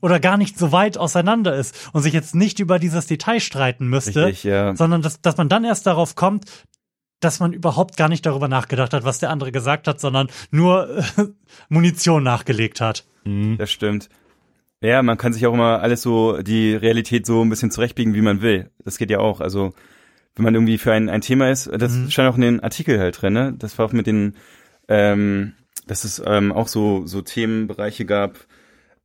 Oder 0.02 0.20
gar 0.20 0.38
nicht 0.38 0.58
so 0.58 0.72
weit 0.72 0.98
auseinander 0.98 1.56
ist 1.56 1.90
und 1.94 2.02
sich 2.02 2.14
jetzt 2.14 2.36
nicht 2.36 2.60
über 2.60 2.80
dieses 2.80 3.08
Detail 3.08 3.40
streiten 3.40 3.88
müsste, 3.88 4.26
Richtig, 4.26 4.44
ja. 4.44 4.76
sondern 4.76 5.02
dass, 5.02 5.22
dass 5.22 5.38
man 5.38 5.50
dann 5.50 5.64
erst 5.64 5.88
darauf 5.88 6.16
kommt, 6.16 6.46
dass 7.20 7.40
man 7.40 7.54
überhaupt 7.54 7.98
gar 7.98 8.10
nicht 8.10 8.26
darüber 8.26 8.48
nachgedacht 8.48 8.94
hat, 8.94 9.04
was 9.04 9.20
der 9.20 9.30
andere 9.30 9.52
gesagt 9.52 9.88
hat, 9.88 10.00
sondern 10.00 10.28
nur 10.50 10.98
äh, 10.98 11.04
Munition 11.70 12.24
nachgelegt 12.24 12.82
hat. 12.82 13.06
Das 13.58 13.72
stimmt. 13.72 14.10
Ja, 14.82 15.04
man 15.04 15.18
kann 15.18 15.32
sich 15.32 15.46
auch 15.46 15.54
immer 15.54 15.82
alles 15.82 16.02
so, 16.02 16.42
die 16.42 16.74
Realität 16.74 17.28
so 17.28 17.44
ein 17.44 17.50
bisschen 17.50 17.70
zurechtbiegen, 17.70 18.16
wie 18.16 18.22
man 18.22 18.42
will. 18.42 18.72
Das 18.84 18.98
geht 18.98 19.12
ja 19.12 19.20
auch. 19.20 19.40
Also, 19.40 19.74
wenn 20.36 20.44
man 20.44 20.56
irgendwie 20.56 20.80
für 20.80 20.92
ein, 20.92 21.08
ein 21.08 21.22
Thema 21.22 21.52
ist, 21.52 21.70
das 21.72 21.94
stand 22.10 22.30
auch 22.30 22.36
in 22.36 22.42
den 22.42 22.60
Artikel 22.62 23.00
halt 23.00 23.22
drin, 23.22 23.34
ne? 23.34 23.54
Das 23.58 23.78
war 23.78 23.86
auch 23.86 23.94
mit 23.94 24.08
den, 24.08 24.36
ähm, 24.88 25.54
dass 25.86 26.04
es 26.04 26.22
ähm, 26.26 26.52
auch 26.52 26.68
so, 26.68 27.06
so 27.06 27.22
Themenbereiche 27.22 28.06
gab, 28.06 28.40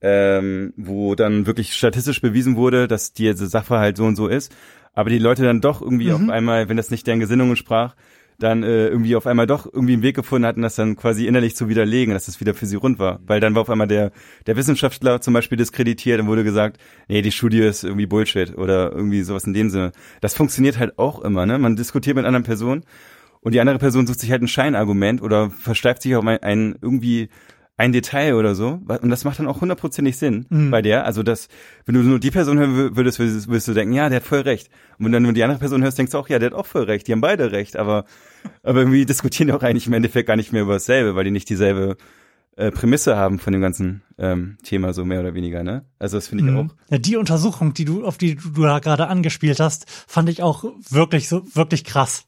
ähm, 0.01 0.73
wo 0.77 1.15
dann 1.15 1.47
wirklich 1.47 1.75
statistisch 1.75 2.21
bewiesen 2.21 2.57
wurde, 2.57 2.89
dass 2.89 3.13
diese 3.13 3.47
Sachverhalt 3.47 3.97
so 3.97 4.05
und 4.05 4.17
so 4.17 4.29
ist. 4.29 4.55
Aber 4.93 5.11
die 5.11 5.19
Leute 5.19 5.43
dann 5.43 5.61
doch 5.61 5.83
irgendwie 5.83 6.11
auf 6.13 6.29
einmal, 6.29 6.69
wenn 6.69 6.77
das 6.77 6.91
nicht 6.91 7.07
deren 7.07 7.21
Gesinnung 7.21 7.51
entsprach, 7.51 7.95
dann 8.39 8.63
äh, 8.63 8.89
irgendwie 8.89 9.17
auf 9.17 9.27
einmal 9.27 9.47
doch 9.47 9.67
irgendwie 9.67 9.95
einen 9.95 10.03
Weg 10.03 10.17
gefunden 10.17 10.47
hatten, 10.47 10.63
das 10.63 10.77
dann 10.77 10.97
quasi 10.97 11.27
innerlich 11.27 11.57
zu 11.57 11.69
widerlegen, 11.69 12.13
dass 12.13 12.27
das 12.27 12.41
wieder 12.41 12.55
für 12.55 12.67
sie 12.67 12.77
rund 12.77 12.99
war. 12.99 13.21
Weil 13.27 13.41
dann 13.41 13.55
war 13.55 13.63
auf 13.63 13.71
einmal 13.71 13.87
der, 13.87 14.13
der 14.47 14.57
Wissenschaftler 14.57 15.21
zum 15.21 15.35
Beispiel 15.35 15.57
diskreditiert 15.57 16.21
und 16.21 16.27
wurde 16.27 16.45
gesagt, 16.45 16.79
nee, 17.09 17.23
die 17.23 17.33
Studie 17.33 17.61
ist 17.61 17.85
irgendwie 17.85 18.07
Bullshit 18.07 18.57
oder 18.57 18.93
irgendwie 18.93 19.23
sowas 19.23 19.45
in 19.45 19.55
dem 19.55 19.71
Sinne. 19.71 19.93
Das 20.21 20.35
funktioniert 20.35 20.79
halt 20.79 20.99
auch 20.99 21.23
immer, 21.23 21.47
ne? 21.47 21.59
Man 21.59 21.77
diskutiert 21.77 22.17
mit 22.17 22.27
anderen 22.27 22.45
Personen 22.45 22.85
und 23.41 23.53
die 23.53 23.61
andere 23.61 23.79
Person 23.79 24.07
sucht 24.07 24.21
sich 24.21 24.31
halt 24.31 24.43
ein 24.43 24.49
Scheinargument 24.49 25.23
oder 25.23 25.51
versteift 25.51 26.03
sich 26.03 26.15
auf 26.17 26.27
ein, 26.27 26.43
ein 26.43 26.79
irgendwie 26.83 27.29
ein 27.79 27.93
Detail 27.93 28.35
oder 28.37 28.55
so. 28.55 28.81
Und 29.03 29.11
das 29.11 29.25
macht 29.25 29.39
dann 29.39 29.47
auch 29.47 29.61
hundertprozentig 29.61 30.17
Sinn 30.17 30.47
Mhm. 30.49 30.71
bei 30.71 30.81
der. 30.83 31.05
Also 31.05 31.23
das, 31.23 31.49
wenn 31.85 31.95
du 31.95 32.01
nur 32.03 32.19
die 32.19 32.31
Person 32.31 32.59
hören 32.59 32.75
wür- 32.75 32.97
würdest, 32.97 33.19
würdest, 33.19 33.49
würdest 33.49 33.69
du 33.69 33.75
denken, 33.75 33.93
ja, 33.95 34.09
der 34.09 34.17
hat 34.21 34.27
voll 34.27 34.41
recht. 34.41 34.69
Und 34.99 35.05
wenn 35.05 35.13
du 35.13 35.17
dann 35.17 35.23
nur 35.25 35.33
die 35.35 35.43
andere 35.45 35.59
Person 35.59 35.83
hörst, 35.83 35.99
denkst 35.99 36.13
du 36.13 36.19
auch, 36.19 36.29
ja, 36.29 36.39
der 36.39 36.51
hat 36.51 36.57
auch 36.57 36.67
voll 36.67 36.85
recht. 36.85 37.07
Die 37.07 37.13
haben 37.13 37.21
beide 37.21 37.53
recht. 37.53 37.77
Aber, 37.77 38.05
aber 38.63 38.79
irgendwie 38.81 39.05
diskutieren 39.05 39.49
die 39.49 39.53
auch 39.53 39.63
eigentlich 39.63 39.87
im 39.87 39.93
Endeffekt 39.93 40.27
gar 40.27 40.37
nicht 40.37 40.53
mehr 40.53 40.63
über 40.63 40.75
dasselbe, 40.75 41.15
weil 41.17 41.25
die 41.25 41.31
nicht 41.31 41.51
dieselbe 41.51 41.97
äh, 42.59 42.71
Prämisse 42.71 43.17
haben 43.17 43.39
von 43.39 43.53
dem 43.53 43.61
ganzen 43.61 44.01
ähm, 44.17 44.57
Thema, 44.63 44.95
so 44.95 45.05
mehr 45.05 45.21
oder 45.21 45.35
weniger, 45.35 45.63
ne? 45.63 45.85
Also 45.99 46.17
das 46.17 46.29
finde 46.29 46.45
ich 46.45 46.51
Mhm. 46.51 46.57
auch. 46.71 46.75
Ja, 46.91 46.97
die 46.97 47.17
Untersuchung, 47.17 47.75
die 47.75 47.85
du, 47.85 48.07
auf 48.07 48.17
die 48.17 48.37
du 48.37 48.49
du 48.49 48.63
da 48.63 48.79
gerade 48.79 49.09
angespielt 49.09 49.61
hast, 49.61 49.85
fand 50.09 50.31
ich 50.31 50.43
auch 50.43 50.65
wirklich 50.89 51.29
so, 51.29 51.43
wirklich 51.55 51.85
krass. 51.85 52.25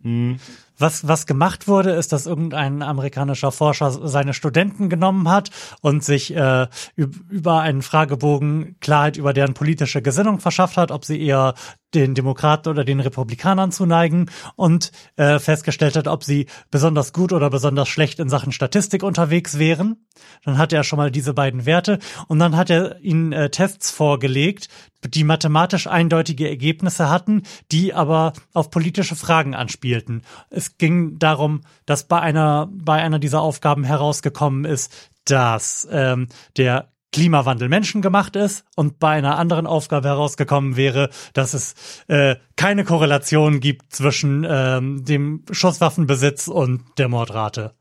Was, 0.79 1.07
was 1.09 1.27
gemacht 1.27 1.67
wurde, 1.69 1.91
ist, 1.91 2.13
dass 2.13 2.27
irgendein 2.27 2.83
amerikanischer 2.83 3.53
Forscher 3.53 3.91
seine 3.91 4.33
Studenten 4.33 4.89
genommen 4.89 5.29
hat 5.29 5.51
und 5.81 6.05
sich 6.05 6.35
äh, 6.35 6.67
üb- 6.97 7.29
über 7.29 7.61
einen 7.61 7.83
Fragebogen 7.83 8.77
Klarheit 8.81 9.17
über 9.17 9.33
deren 9.33 9.55
politische 9.55 10.03
Gesinnung 10.03 10.39
verschafft 10.41 10.77
hat, 10.77 10.91
ob 10.91 11.05
sie 11.05 11.21
eher 11.21 11.55
den 11.95 12.15
Demokraten 12.15 12.69
oder 12.69 12.85
den 12.85 13.01
Republikanern 13.01 13.73
zuneigen 13.73 14.31
und 14.57 14.93
äh, 15.17 15.39
festgestellt 15.39 15.97
hat, 15.97 16.09
ob 16.09 16.25
sie 16.25 16.47
besonders 16.71 17.13
gut 17.13 17.33
oder 17.33 17.51
besonders 17.51 17.89
schlecht 17.89 18.19
in 18.19 18.29
Sachen 18.29 18.53
Statistik 18.53 19.03
unterwegs 19.03 19.59
wären. 19.59 20.05
Dann 20.45 20.59
hatte 20.59 20.77
er 20.77 20.85
schon 20.85 20.99
mal 20.99 21.11
diese 21.11 21.35
beiden 21.35 21.67
Werte 21.67 21.99
und 22.27 22.39
dann 22.39 22.57
hat 22.57 22.71
er 22.71 23.01
ihnen 23.01 23.33
äh, 23.33 23.51
Tests 23.51 23.91
vorgelegt, 23.91 24.69
die 25.05 25.25
mathematisch 25.25 25.87
eindeutige 25.87 26.49
Ergebnisse 26.49 27.09
hatten, 27.09 27.43
die 27.71 27.95
aber 27.95 28.33
auf 28.53 28.71
politische 28.71 29.17
Fragen 29.17 29.55
anspielten. 29.55 30.23
Es 30.51 30.77
ging 30.77 31.19
darum, 31.19 31.63
dass 31.87 32.05
bei 32.05 32.21
einer 32.21 32.69
bei 32.73 33.01
einer 33.01 33.19
dieser 33.19 33.41
Aufgaben 33.41 33.85
herausgekommen 33.85 34.65
ist, 34.65 35.11
dass 35.25 35.87
ähm, 35.91 36.29
der 36.57 36.89
Klimawandel 37.13 37.69
menschengemacht 37.69 38.37
ist 38.37 38.65
und 38.77 38.99
bei 38.99 39.11
einer 39.11 39.39
anderen 39.39 39.67
Aufgabe 39.67 40.09
herausgekommen 40.09 40.77
wäre, 40.77 41.11
dass 41.33 41.55
es 41.55 41.75
äh, 42.09 42.37
keine 42.57 42.85
Korrelation 42.85 43.61
gibt 43.61 43.93
zwischen 43.95 44.47
ähm, 44.49 45.05
dem 45.05 45.45
Schusswaffenbesitz 45.51 46.49
und 46.49 46.83
der 46.99 47.09
Mordrate. 47.09 47.75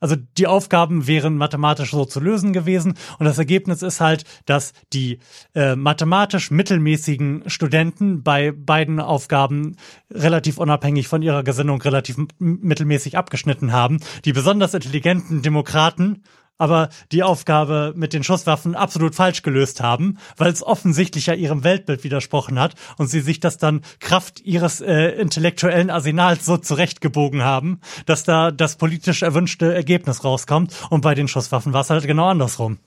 Also 0.00 0.16
die 0.38 0.48
Aufgaben 0.48 1.06
wären 1.06 1.36
mathematisch 1.36 1.92
so 1.92 2.04
zu 2.04 2.18
lösen 2.18 2.52
gewesen 2.52 2.94
und 3.18 3.26
das 3.26 3.38
Ergebnis 3.38 3.82
ist 3.82 4.00
halt, 4.00 4.24
dass 4.44 4.72
die 4.92 5.20
äh, 5.54 5.76
mathematisch 5.76 6.50
mittelmäßigen 6.50 7.44
Studenten 7.46 8.24
bei 8.24 8.50
beiden 8.50 8.98
Aufgaben 8.98 9.76
relativ 10.10 10.58
unabhängig 10.58 11.06
von 11.06 11.22
ihrer 11.22 11.44
Gesinnung 11.44 11.80
relativ 11.80 12.16
mittelmäßig 12.38 13.16
abgeschnitten 13.16 13.72
haben. 13.72 14.00
Die 14.24 14.32
besonders 14.32 14.74
intelligenten 14.74 15.42
Demokraten 15.42 16.24
aber 16.62 16.90
die 17.10 17.24
Aufgabe 17.24 17.92
mit 17.96 18.12
den 18.12 18.22
Schusswaffen 18.22 18.76
absolut 18.76 19.16
falsch 19.16 19.42
gelöst 19.42 19.80
haben, 19.80 20.18
weil 20.36 20.52
es 20.52 20.62
offensichtlich 20.62 21.26
ja 21.26 21.34
ihrem 21.34 21.64
Weltbild 21.64 22.04
widersprochen 22.04 22.60
hat 22.60 22.76
und 22.98 23.08
sie 23.08 23.20
sich 23.20 23.40
das 23.40 23.58
dann 23.58 23.80
Kraft 23.98 24.40
ihres 24.42 24.80
äh, 24.80 25.08
intellektuellen 25.08 25.90
Arsenals 25.90 26.46
so 26.46 26.56
zurechtgebogen 26.56 27.42
haben, 27.42 27.80
dass 28.06 28.22
da 28.22 28.52
das 28.52 28.76
politisch 28.76 29.22
erwünschte 29.22 29.74
Ergebnis 29.74 30.22
rauskommt 30.22 30.72
und 30.88 31.00
bei 31.00 31.16
den 31.16 31.26
Schusswaffen 31.26 31.72
war 31.72 31.80
es 31.80 31.90
halt 31.90 32.06
genau 32.06 32.28
andersrum. 32.28 32.78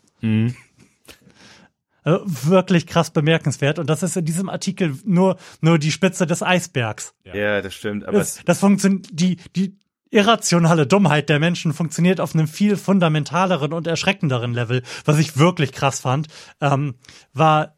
Also 2.04 2.24
wirklich 2.50 2.88
krass 2.88 3.10
bemerkenswert 3.10 3.78
und 3.78 3.90
das 3.90 4.04
ist 4.04 4.16
in 4.16 4.24
diesem 4.24 4.48
Artikel 4.48 4.96
nur 5.04 5.36
nur 5.60 5.80
die 5.80 5.92
Spitze 5.92 6.26
des 6.26 6.44
Eisbergs. 6.44 7.14
Ja, 7.26 7.62
das 7.62 7.74
stimmt. 7.74 8.06
Aber 8.06 8.20
Das, 8.20 8.40
das 8.46 8.60
funktioniert, 8.60 9.08
die, 9.12 9.36
die 9.56 9.76
irrationale 10.16 10.88
Dummheit 10.88 11.30
der 11.30 11.40
Menschen 11.40 11.74
funktioniert 11.74 12.20
auf 12.22 12.34
einem 12.34 12.48
viel 12.48 12.78
fundamentaleren 12.78 13.74
und 13.74 13.86
erschreckenderen 13.86 14.54
Level. 14.54 14.82
Was 15.04 15.20
ich 15.20 15.38
wirklich 15.38 15.72
krass 15.74 16.00
fand, 16.00 16.28
ähm, 16.62 16.96
war 17.34 17.76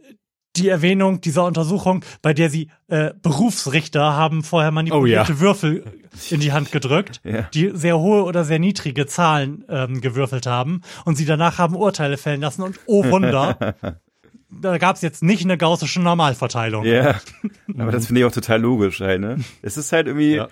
die 0.56 0.70
Erwähnung 0.70 1.22
dieser 1.22 1.44
Untersuchung, 1.46 2.04
bei 2.22 2.34
der 2.34 2.50
sie 2.50 2.70
äh, 2.88 3.12
Berufsrichter 3.22 4.14
haben 4.14 4.44
vorher 4.44 4.72
manipulierte 4.72 5.32
Oh 5.32 5.36
ja. 5.36 5.40
Würfel 5.40 5.84
in 6.32 6.40
die 6.40 6.52
Hand 6.52 6.72
gedrückt, 6.72 7.22
Ja. 7.24 7.44
die 7.54 7.72
sehr 7.74 8.00
hohe 8.00 8.24
oder 8.24 8.44
sehr 8.44 8.58
niedrige 8.60 9.06
Zahlen 9.06 9.66
ähm, 9.70 10.02
gewürfelt 10.02 10.48
haben 10.48 10.82
und 11.06 11.16
sie 11.16 11.26
danach 11.26 11.58
haben 11.60 11.76
Urteile 11.76 12.18
fällen 12.18 12.42
lassen 12.42 12.64
und 12.64 12.80
oh 12.88 13.06
Wunder, 13.06 13.76
da 14.50 14.78
gab 14.80 14.96
es 14.96 15.04
jetzt 15.04 15.22
nicht 15.22 15.44
eine 15.44 15.58
gaussische 15.58 16.02
Normalverteilung. 16.02 16.86
Ja, 16.86 17.20
aber 17.78 17.92
das 17.92 18.08
finde 18.08 18.22
ich 18.22 18.26
auch 18.26 18.32
total 18.32 18.60
logisch 18.62 19.00
halt, 19.00 19.22
ne? 19.22 19.38
Es 19.62 19.78
ist 19.78 19.92
halt 19.92 20.08
irgendwie 20.08 20.36
Ja. 20.36 20.48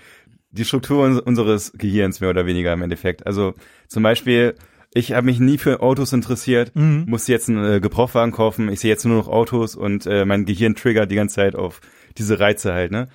Die 0.55 0.65
Struktur 0.65 1.03
uns- 1.05 1.19
unseres 1.19 1.73
Gehirns 1.73 2.21
mehr 2.21 2.29
oder 2.29 2.45
weniger 2.45 2.73
im 2.73 2.81
Endeffekt. 2.81 3.25
Also 3.27 3.53
zum 3.87 4.03
Beispiel, 4.03 4.55
ich 4.93 5.11
habe 5.13 5.25
mich 5.25 5.39
nie 5.39 5.57
für 5.57 5.81
Autos 5.81 6.13
interessiert, 6.13 6.71
musste 7.07 7.31
jetzt 7.31 7.49
einen 7.49 7.65
äh, 7.65 7.79
Gebrauchwagen 7.79 8.31
kaufen, 8.31 8.69
ich 8.69 8.79
sehe 8.79 8.89
jetzt 8.89 9.05
nur 9.05 9.17
noch 9.17 9.27
Autos 9.27 9.75
und 9.75 10.05
äh, 10.05 10.25
mein 10.25 10.45
Gehirn 10.45 10.75
triggert 10.75 11.11
die 11.11 11.15
ganze 11.15 11.35
Zeit 11.35 11.55
auf 11.55 11.81
diese 12.17 12.39
Reize 12.39 12.73
halt, 12.73 12.91
ne? 12.91 13.09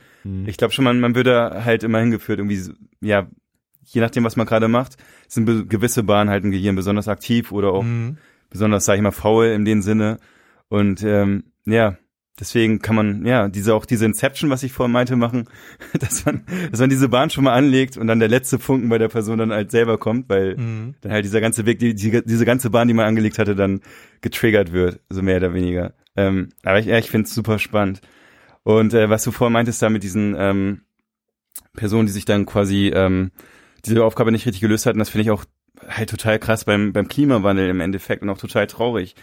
Ich 0.46 0.58
glaube 0.58 0.74
schon, 0.74 0.84
man, 0.84 1.00
man 1.00 1.14
würde 1.14 1.64
halt 1.64 1.82
immer 1.82 1.98
hingeführt, 2.00 2.38
irgendwie, 2.38 2.60
ja, 3.00 3.26
je 3.86 4.02
nachdem, 4.02 4.22
was 4.24 4.36
man 4.36 4.46
gerade 4.46 4.68
macht, 4.68 4.98
sind 5.26 5.70
gewisse 5.70 6.02
Bahnen 6.02 6.28
halt 6.28 6.44
im 6.44 6.50
Gehirn 6.50 6.76
besonders 6.76 7.08
aktiv 7.08 7.50
oder 7.52 7.72
auch 7.72 7.82
besonders, 8.50 8.84
sage 8.84 8.98
ich 8.98 9.02
mal, 9.02 9.10
faul 9.12 9.46
in 9.46 9.64
dem 9.64 9.80
Sinne. 9.80 10.18
Und 10.68 11.02
ähm, 11.02 11.44
ja, 11.64 11.96
deswegen 12.38 12.80
kann 12.80 12.94
man, 12.96 13.24
ja, 13.26 13.48
diese 13.48 13.74
auch 13.74 13.84
diese 13.84 14.06
Inception, 14.06 14.50
was 14.50 14.62
ich 14.62 14.72
vorhin 14.72 14.92
meinte, 14.92 15.16
machen, 15.16 15.48
dass 15.98 16.24
man, 16.24 16.44
dass 16.70 16.80
man 16.80 16.90
diese 16.90 17.08
Bahn 17.08 17.30
schon 17.30 17.44
mal 17.44 17.54
anlegt 17.54 17.96
und 17.96 18.06
dann 18.06 18.18
der 18.20 18.28
letzte 18.28 18.58
Funken 18.58 18.88
bei 18.88 18.98
der 18.98 19.08
Person 19.08 19.38
dann 19.38 19.52
halt 19.52 19.70
selber 19.70 19.98
kommt, 19.98 20.28
weil 20.28 20.56
Mhm. 20.56 20.94
dann 21.00 21.12
halt 21.12 21.24
dieser 21.24 21.40
ganze 21.40 21.66
Weg, 21.66 21.78
die, 21.78 21.94
die, 21.94 22.22
diese 22.24 22.44
ganze 22.44 22.70
Bahn, 22.70 22.88
die 22.88 22.94
man 22.94 23.06
angelegt 23.06 23.38
hatte, 23.38 23.54
dann 23.56 23.80
getriggert 24.20 24.72
wird, 24.72 25.00
so 25.08 25.22
mehr 25.22 25.38
oder 25.38 25.54
weniger. 25.54 25.94
Ähm, 26.16 26.50
aber 26.62 26.78
ich, 26.78 26.86
ja, 26.86 26.98
ich 26.98 27.10
finde 27.10 27.26
es 27.26 27.34
super 27.34 27.58
spannend. 27.58 28.00
Und 28.62 28.94
äh, 28.94 29.08
was 29.08 29.24
du 29.24 29.30
vorhin 29.32 29.52
meintest 29.52 29.80
da 29.80 29.88
mit 29.88 30.02
diesen 30.02 30.34
ähm, 30.38 30.82
Personen, 31.74 32.06
die 32.06 32.12
sich 32.12 32.24
dann 32.24 32.46
quasi 32.46 32.88
ähm, 32.94 33.30
diese 33.84 34.04
Aufgabe 34.04 34.32
nicht 34.32 34.46
richtig 34.46 34.60
gelöst 34.60 34.86
hatten, 34.86 34.98
das 34.98 35.08
finde 35.08 35.22
ich 35.22 35.30
auch 35.30 35.44
halt 35.88 36.10
total 36.10 36.38
krass 36.38 36.64
beim, 36.64 36.92
beim 36.92 37.08
Klimawandel 37.08 37.68
im 37.70 37.80
Endeffekt 37.80 38.22
und 38.22 38.28
auch 38.28 38.38
total 38.38 38.66
traurig. 38.66 39.14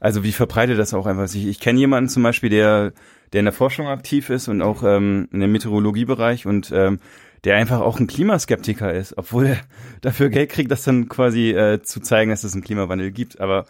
Also 0.00 0.22
wie 0.24 0.32
verbreitet 0.32 0.78
das 0.78 0.94
auch 0.94 1.06
einfach? 1.06 1.24
Ich, 1.34 1.46
ich 1.46 1.60
kenne 1.60 1.78
jemanden 1.78 2.08
zum 2.08 2.22
Beispiel, 2.22 2.50
der, 2.50 2.92
der 3.32 3.40
in 3.40 3.46
der 3.46 3.52
Forschung 3.52 3.86
aktiv 3.88 4.30
ist 4.30 4.48
und 4.48 4.62
auch 4.62 4.82
ähm, 4.82 5.28
in 5.32 5.40
dem 5.40 5.52
Meteorologiebereich 5.52 6.46
und 6.46 6.70
ähm, 6.74 6.98
der 7.44 7.56
einfach 7.56 7.80
auch 7.80 8.00
ein 8.00 8.06
Klimaskeptiker 8.06 8.92
ist, 8.92 9.16
obwohl 9.16 9.46
er 9.46 9.56
dafür 10.00 10.28
Geld 10.30 10.50
kriegt, 10.50 10.70
das 10.70 10.82
dann 10.84 11.08
quasi 11.08 11.50
äh, 11.50 11.80
zu 11.82 12.00
zeigen, 12.00 12.30
dass 12.30 12.44
es 12.44 12.52
einen 12.54 12.62
Klimawandel 12.64 13.10
gibt. 13.12 13.40
Aber 13.40 13.66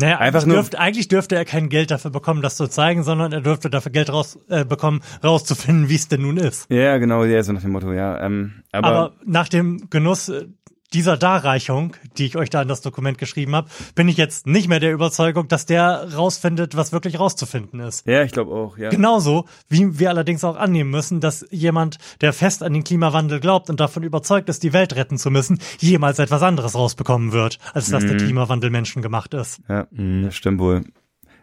Naja, 0.00 0.18
Einfach 0.18 0.40
eigentlich, 0.40 0.46
nur- 0.46 0.56
dürfte, 0.56 0.78
eigentlich 0.80 1.08
dürfte 1.08 1.36
er 1.36 1.44
kein 1.44 1.68
Geld 1.68 1.90
dafür 1.90 2.10
bekommen, 2.10 2.42
das 2.42 2.56
zu 2.56 2.66
zeigen, 2.66 3.02
sondern 3.04 3.32
er 3.32 3.40
dürfte 3.40 3.70
dafür 3.70 3.92
Geld 3.92 4.10
raus, 4.12 4.38
äh, 4.48 4.64
bekommen, 4.64 5.02
rauszufinden, 5.22 5.88
wie 5.88 5.94
es 5.94 6.08
denn 6.08 6.22
nun 6.22 6.36
ist. 6.36 6.70
ja, 6.70 6.98
genau, 6.98 7.24
ja, 7.24 7.42
so 7.42 7.52
nach 7.52 7.62
dem 7.62 7.70
Motto, 7.72 7.92
ja. 7.92 8.20
Ähm, 8.24 8.62
aber, 8.72 8.86
Aber, 8.88 9.12
nach 9.24 9.48
dem 9.48 9.88
Genuss 9.90 10.28
äh, 10.28 10.46
dieser 10.92 11.16
Darreichung, 11.16 11.94
die 12.18 12.26
ich 12.26 12.36
euch 12.36 12.50
da 12.50 12.62
in 12.62 12.68
das 12.68 12.80
Dokument 12.80 13.18
geschrieben 13.18 13.54
habe, 13.54 13.68
bin 13.94 14.08
ich 14.08 14.16
jetzt 14.16 14.46
nicht 14.46 14.68
mehr 14.68 14.80
der 14.80 14.92
Überzeugung, 14.92 15.48
dass 15.48 15.66
der 15.66 16.12
rausfindet, 16.14 16.76
was 16.76 16.92
wirklich 16.92 17.18
rauszufinden 17.18 17.80
ist. 17.80 18.06
ja, 18.06 18.22
ich 18.22 18.32
glaube 18.32 18.52
auch, 18.52 18.76
ja. 18.78 18.90
Genauso, 18.90 19.46
wie 19.68 19.98
wir 19.98 20.10
allerdings 20.10 20.44
auch 20.44 20.56
annehmen 20.56 20.90
müssen, 20.90 21.20
dass 21.20 21.46
jemand, 21.50 21.98
der 22.20 22.32
fest 22.32 22.62
an 22.62 22.72
den 22.72 22.84
Klimawandel 22.84 23.40
glaubt 23.40 23.70
und 23.70 23.80
davon 23.80 24.02
überzeugt 24.02 24.48
ist, 24.48 24.62
die 24.62 24.72
Welt 24.72 24.94
retten 24.96 25.18
zu 25.18 25.30
müssen, 25.30 25.58
jemals 25.78 26.18
etwas 26.18 26.42
anderes 26.42 26.74
rausbekommen 26.74 27.32
wird, 27.32 27.58
als 27.74 27.88
dass 27.90 28.02
Mhm. 28.04 28.08
der 28.08 28.16
Klimawandel 28.18 28.70
menschengemacht 28.70 29.34
ist. 29.34 29.60
Ja, 29.68 29.86
das 29.90 30.34
stimmt 30.34 30.60
wohl. 30.60 30.84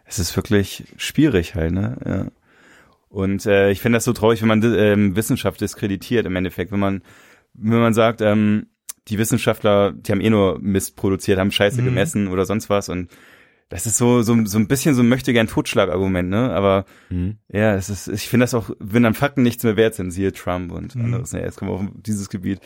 Es 0.04 0.18
ist 0.18 0.34
wirklich 0.36 0.84
schwierig 0.96 1.54
halt, 1.54 1.72
ne? 1.72 1.96
Ja. 2.04 2.26
Und 3.08 3.46
äh, 3.46 3.70
ich 3.70 3.80
finde 3.80 3.96
das 3.96 4.04
so 4.04 4.12
traurig, 4.12 4.40
wenn 4.40 4.48
man 4.48 4.62
ähm, 4.62 5.16
Wissenschaft 5.16 5.60
diskreditiert 5.60 6.26
im 6.26 6.36
Endeffekt, 6.36 6.70
wenn 6.72 6.78
man 6.80 7.02
wenn 7.54 7.80
man 7.80 7.94
sagt, 7.94 8.20
ähm, 8.20 8.66
die 9.10 9.18
Wissenschaftler, 9.18 9.92
die 9.92 10.12
haben 10.12 10.20
eh 10.20 10.30
nur 10.30 10.58
Mist 10.60 10.96
produziert, 10.96 11.38
haben 11.38 11.50
Scheiße 11.50 11.80
Mhm. 11.82 11.84
gemessen 11.86 12.28
oder 12.28 12.46
sonst 12.46 12.70
was 12.70 12.88
und 12.88 13.10
das 13.68 13.86
ist 13.86 13.98
so 13.98 14.22
so 14.22 14.34
so 14.46 14.58
ein 14.58 14.66
bisschen 14.66 14.94
so 14.96 15.02
ein 15.02 15.08
möchte 15.08 15.32
gern 15.32 15.46
Totschlagargument, 15.46 16.28
ne? 16.28 16.50
Aber 16.52 16.84
Mhm. 17.10 17.36
ja, 17.52 17.74
es 17.74 17.88
ist 17.90 18.08
ich 18.08 18.28
finde 18.28 18.44
das 18.44 18.54
auch, 18.54 18.70
wenn 18.80 19.02
dann 19.02 19.14
Fakten 19.14 19.42
nichts 19.42 19.62
mehr 19.62 19.76
wert 19.76 19.94
sind, 19.94 20.10
siehe 20.10 20.32
Trump 20.32 20.72
und 20.72 20.94
Mhm. 20.96 21.04
anderes. 21.04 21.32
Ja, 21.32 21.40
jetzt 21.40 21.56
kommen 21.56 21.70
wir 21.70 21.74
auf 21.76 21.84
dieses 21.94 22.28
Gebiet. 22.30 22.60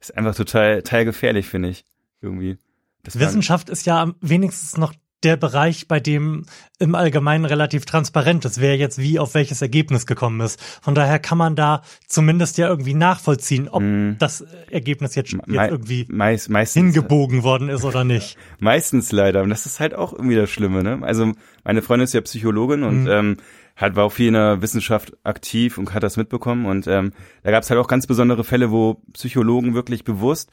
Ist 0.00 0.16
einfach 0.16 0.34
total 0.34 0.82
total 0.82 1.04
gefährlich, 1.04 1.46
finde 1.46 1.68
ich 1.68 1.84
irgendwie. 2.20 2.56
Das 3.04 3.18
Wissenschaft 3.20 3.70
ist 3.70 3.86
ja 3.86 4.02
am 4.02 4.14
wenigstens 4.20 4.76
noch 4.76 4.92
der 5.24 5.36
Bereich, 5.36 5.88
bei 5.88 5.98
dem 6.00 6.44
im 6.78 6.94
Allgemeinen 6.94 7.44
relativ 7.44 7.84
transparent 7.86 8.44
ist, 8.44 8.60
wer 8.60 8.76
jetzt 8.76 8.98
wie 8.98 9.18
auf 9.18 9.34
welches 9.34 9.62
Ergebnis 9.62 10.06
gekommen 10.06 10.40
ist. 10.40 10.60
Von 10.80 10.94
daher 10.94 11.18
kann 11.18 11.38
man 11.38 11.56
da 11.56 11.82
zumindest 12.06 12.56
ja 12.56 12.68
irgendwie 12.68 12.94
nachvollziehen, 12.94 13.68
ob 13.68 13.82
das 14.18 14.44
Ergebnis 14.70 15.16
jetzt, 15.16 15.32
jetzt 15.32 15.48
irgendwie 15.48 16.06
meist, 16.08 16.50
meistens 16.50 16.80
hingebogen 16.82 17.42
worden 17.42 17.68
ist 17.68 17.84
oder 17.84 18.04
nicht. 18.04 18.36
Meistens 18.60 19.10
leider. 19.10 19.42
Und 19.42 19.50
das 19.50 19.66
ist 19.66 19.80
halt 19.80 19.94
auch 19.94 20.12
irgendwie 20.12 20.36
das 20.36 20.50
Schlimme, 20.50 20.82
ne? 20.84 21.00
Also 21.02 21.32
meine 21.64 21.82
Freundin 21.82 22.04
ist 22.04 22.14
ja 22.14 22.20
Psychologin 22.20 22.82
und 22.84 23.02
Mhm. 23.04 23.10
ähm, 23.10 23.36
halt 23.76 23.96
war 23.96 24.04
auch 24.04 24.12
viel 24.12 24.28
in 24.28 24.34
der 24.34 24.60
Wissenschaft 24.62 25.16
aktiv 25.24 25.78
und 25.78 25.94
hat 25.94 26.02
das 26.02 26.16
mitbekommen. 26.16 26.66
Und 26.66 26.86
ähm, 26.86 27.12
da 27.42 27.50
gab 27.50 27.62
es 27.62 27.70
halt 27.70 27.80
auch 27.80 27.86
ganz 27.88 28.06
besondere 28.06 28.44
Fälle, 28.44 28.70
wo 28.70 29.00
Psychologen 29.12 29.74
wirklich 29.74 30.04
bewusst 30.04 30.50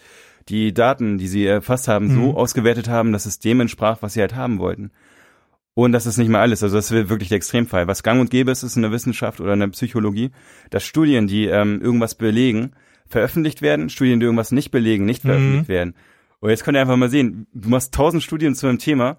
die 0.50 0.74
Daten, 0.74 1.18
die 1.18 1.28
sie 1.28 1.46
erfasst 1.46 1.88
haben, 1.88 2.08
Mhm. 2.08 2.16
so 2.16 2.38
ausgewertet 2.38 2.88
haben, 2.90 3.12
dass 3.12 3.26
es 3.26 3.40
dem 3.40 3.60
entsprach, 3.62 3.98
was 4.02 4.14
sie 4.14 4.22
halt 4.22 4.36
haben 4.36 4.60
wollten. 4.60 4.92
Und 5.74 5.92
das 5.92 6.06
ist 6.06 6.18
nicht 6.18 6.30
mal 6.30 6.40
alles. 6.42 6.64
Also 6.64 6.78
das 6.78 6.90
ist 6.92 7.10
wirklich 7.10 7.30
der 7.30 7.36
Extremfall. 7.38 7.88
Was 7.88 8.02
gang 8.04 8.22
und 8.22 8.30
gäbe 8.30 8.52
ist, 8.52 8.64
ist 8.64 8.76
in 8.78 8.82
der 8.84 8.92
Wissenschaft 8.92 9.42
oder 9.42 9.54
in 9.54 9.60
der 9.60 9.68
Psychologie, 9.70 10.32
dass 10.70 10.86
Studien, 10.86 11.28
die 11.28 11.46
ähm, 11.48 11.82
irgendwas 11.82 12.16
belegen, 12.16 12.72
veröffentlicht 13.08 13.62
werden, 13.62 13.90
Studien, 13.90 14.20
die 14.20 14.26
irgendwas 14.26 14.52
nicht 14.52 14.72
belegen, 14.72 15.06
nicht 15.06 15.22
veröffentlicht 15.24 15.68
werden. 15.68 15.96
Und 16.40 16.50
jetzt 16.50 16.64
könnt 16.64 16.78
ihr 16.78 16.82
einfach 16.82 16.96
mal 16.96 17.10
sehen, 17.10 17.48
du 17.54 17.70
machst 17.70 17.94
tausend 17.94 18.24
Studien 18.24 18.56
zu 18.56 18.68
einem 18.68 18.80
Thema, 18.80 19.18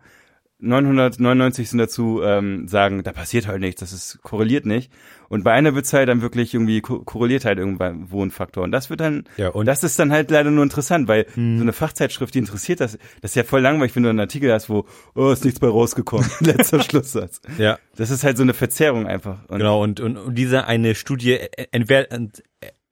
999 0.58 1.68
sind 1.68 1.78
dazu 1.78 2.20
ähm, 2.24 2.66
sagen, 2.68 3.02
da 3.02 3.12
passiert 3.12 3.46
halt 3.46 3.60
nichts, 3.60 3.80
das 3.80 3.92
ist 3.92 4.20
korreliert 4.22 4.64
nicht. 4.66 4.90
Und 5.28 5.42
bei 5.44 5.52
einer 5.52 5.74
wird's 5.74 5.92
halt 5.92 6.08
dann 6.08 6.22
wirklich 6.22 6.54
irgendwie 6.54 6.80
ko 6.80 7.00
korreliert 7.00 7.44
halt 7.44 7.58
irgendwo 7.58 8.22
ein 8.24 8.30
Faktor. 8.30 8.62
Und 8.64 8.70
das 8.72 8.88
wird 8.90 9.00
dann, 9.00 9.24
Ja, 9.36 9.48
und- 9.48 9.66
das 9.66 9.82
ist 9.84 9.98
dann 9.98 10.12
halt 10.12 10.30
leider 10.30 10.50
nur 10.50 10.62
interessant, 10.62 11.08
weil 11.08 11.26
so 11.34 11.40
eine 11.40 11.72
Fachzeitschrift, 11.72 12.34
die 12.34 12.38
interessiert 12.38 12.80
das, 12.80 12.96
das 13.20 13.32
ist 13.32 13.34
ja 13.34 13.44
voll 13.44 13.60
langweilig, 13.60 13.94
wenn 13.96 14.04
du 14.04 14.08
einen 14.08 14.20
Artikel 14.20 14.52
hast, 14.52 14.70
wo, 14.70 14.86
oh, 15.14 15.30
ist 15.30 15.44
nichts 15.44 15.60
bei 15.60 15.68
rausgekommen, 15.68 16.28
letzter 16.40 16.80
Schlusssatz. 16.80 17.40
Ja. 17.58 17.78
Das 17.96 18.10
ist 18.10 18.24
halt 18.24 18.36
so 18.36 18.42
eine 18.42 18.54
Verzerrung 18.54 19.06
einfach. 19.06 19.38
Und 19.48 19.58
Genau, 19.58 19.82
und, 19.82 20.00
und, 20.00 20.16
und 20.16 20.34
diese 20.36 20.66
eine 20.66 20.94
Studie 20.94 21.38
entwer 21.72 22.10
ent 22.12 22.42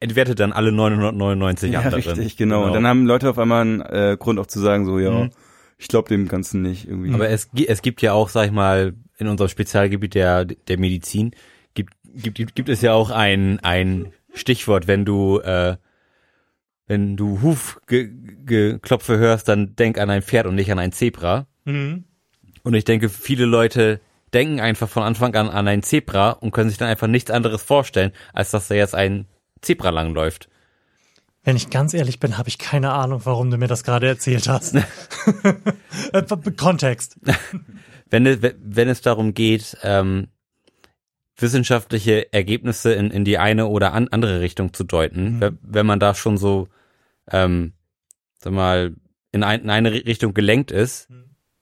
entwertet 0.01 0.39
dann 0.39 0.53
alle 0.53 0.71
999 0.71 1.73
Ja, 1.73 1.81
anderen. 1.81 2.03
richtig, 2.03 2.37
genau. 2.37 2.65
Und 2.67 2.75
dann 2.75 2.87
haben 2.87 3.07
Leute 3.07 3.31
auf 3.31 3.39
einmal 3.39 3.63
einen 3.63 3.81
äh, 3.81 4.17
Grund 4.21 4.39
auch 4.39 4.47
zu 4.47 4.61
sagen, 4.61 4.85
so, 4.85 4.99
ja, 4.99 5.11
Mhm. 5.13 5.31
Ich 5.79 5.89
glaube 5.89 6.09
dem 6.09 6.29
Ganzen 6.29 6.63
nicht 6.63 6.87
irgendwie. 6.87 7.13
Aber 7.13 7.29
es, 7.29 7.49
es 7.55 7.83
gibt 7.83 8.03
ja 8.03 8.13
auch, 8.13 8.29
sag 8.29 8.47
ich 8.47 8.53
mal, 8.53 8.95
in 9.19 9.29
unserem 9.29 9.49
Spezialgebiet 9.49 10.15
der, 10.15 10.45
der 10.45 10.79
Medizin, 10.79 11.33
gibt, 11.75 11.95
gibt, 12.15 12.37
gibt, 12.37 12.55
gibt 12.55 12.69
es 12.69 12.81
ja 12.81 12.93
auch 12.93 13.11
ein, 13.11 13.61
ein 13.61 14.13
Stichwort, 14.33 14.87
wenn 14.87 15.05
du, 15.05 15.41
äh, 15.41 15.77
wenn 16.87 17.17
du 17.17 17.41
Hufgeklopfe 17.43 19.19
hörst, 19.19 19.49
dann 19.49 19.75
denk 19.77 19.99
an 19.99 20.11
ein 20.11 20.23
Pferd 20.23 20.47
und 20.47 20.55
nicht 20.55 20.71
an 20.71 20.79
ein 20.79 20.93
Zebra. 20.93 21.47
Mhm. 21.65 22.05
Und 22.63 22.75
ich 22.75 22.85
denke, 22.85 23.09
viele 23.09 23.45
Leute 23.45 24.01
denken 24.33 24.61
einfach 24.61 24.89
von 24.89 25.03
Anfang 25.03 25.35
an 25.35 25.49
an 25.49 25.69
ein 25.69 25.83
Zebra 25.83 26.31
und 26.31 26.51
können 26.51 26.69
sich 26.69 26.79
dann 26.79 26.89
einfach 26.89 27.07
nichts 27.07 27.31
anderes 27.31 27.63
vorstellen, 27.63 28.13
als 28.33 28.51
dass 28.51 28.69
da 28.69 28.75
jetzt 28.75 28.95
ein 28.95 29.27
Zebra 29.61 29.91
langläuft. 29.91 30.49
Wenn 31.45 31.57
ich 31.57 31.71
ganz 31.71 31.93
ehrlich 31.95 32.19
bin, 32.21 32.39
habe 32.39 32.49
ich 32.49 32.59
keine 32.59 32.93
Ahnung, 32.93 33.21
warum 33.25 33.51
du 33.51 33.59
mir 33.59 33.69
das 33.69 33.85
gerade 33.85 34.07
erzählt 34.09 34.49
hast. 34.49 34.77
Äh, 36.13 36.23
Kontext. 36.57 37.19
wenn, 38.11 38.27
es- 38.27 38.39
wenn 38.43 38.89
es 38.89 39.01
darum 39.01 39.33
geht, 39.35 39.77
ähm, 39.83 40.29
wissenschaftliche 41.37 42.33
Ergebnisse 42.33 42.93
in, 42.95 43.11
in 43.11 43.25
die 43.25 43.39
eine 43.39 43.67
oder 43.67 43.93
an, 43.93 44.09
andere 44.09 44.41
Richtung 44.41 44.73
zu 44.73 44.85
deuten, 44.85 45.41
wenn, 45.41 45.59
wenn 45.63 45.87
man 45.87 46.01
da 46.01 46.15
schon 46.15 46.37
so, 46.37 46.69
ähm, 47.31 47.73
sag 48.39 48.53
mal, 48.53 48.95
in, 49.33 49.43
ein, 49.43 49.63
in 49.63 49.71
eine 49.71 49.93
Richtung 49.93 50.35
gelenkt 50.35 50.71
ist, 50.71 51.09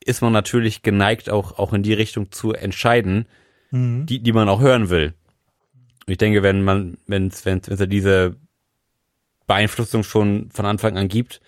ist 0.05 0.21
man 0.21 0.33
natürlich 0.33 0.83
geneigt, 0.83 1.31
auch, 1.31 1.59
auch 1.59 1.73
in 1.73 1.83
die 1.83 1.95
Richtung 1.95 2.31
zu 2.33 2.53
entscheiden, 2.53 3.27
Mhm. 3.71 4.05
die, 4.05 4.23
die 4.23 4.33
man 4.33 4.51
auch 4.51 4.61
hören 4.61 4.91
will. 4.91 5.15
Ich 6.07 6.19
denke, 6.19 6.43
wenn 6.43 6.63
man, 6.63 6.99
wenn 7.07 7.29
es 7.29 7.47
wenn 7.47 7.61
es 7.67 7.89
diese 7.89 8.37
Beeinflussung 9.47 10.05
schon 10.05 10.51
von 10.53 10.67
Anfang 10.67 10.97
an 10.97 11.09
gibt, 11.09 11.41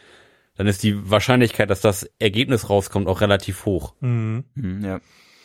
dann 0.57 0.67
ist 0.67 0.83
die 0.83 1.11
Wahrscheinlichkeit, 1.11 1.71
dass 1.71 1.81
das 1.81 2.09
Ergebnis 2.19 2.71
rauskommt, 2.71 3.09
auch 3.09 3.21
relativ 3.21 3.65
hoch. 3.65 3.95
Mhm. 4.01 4.45
Hm, 4.55 4.85
ja. 4.85 5.01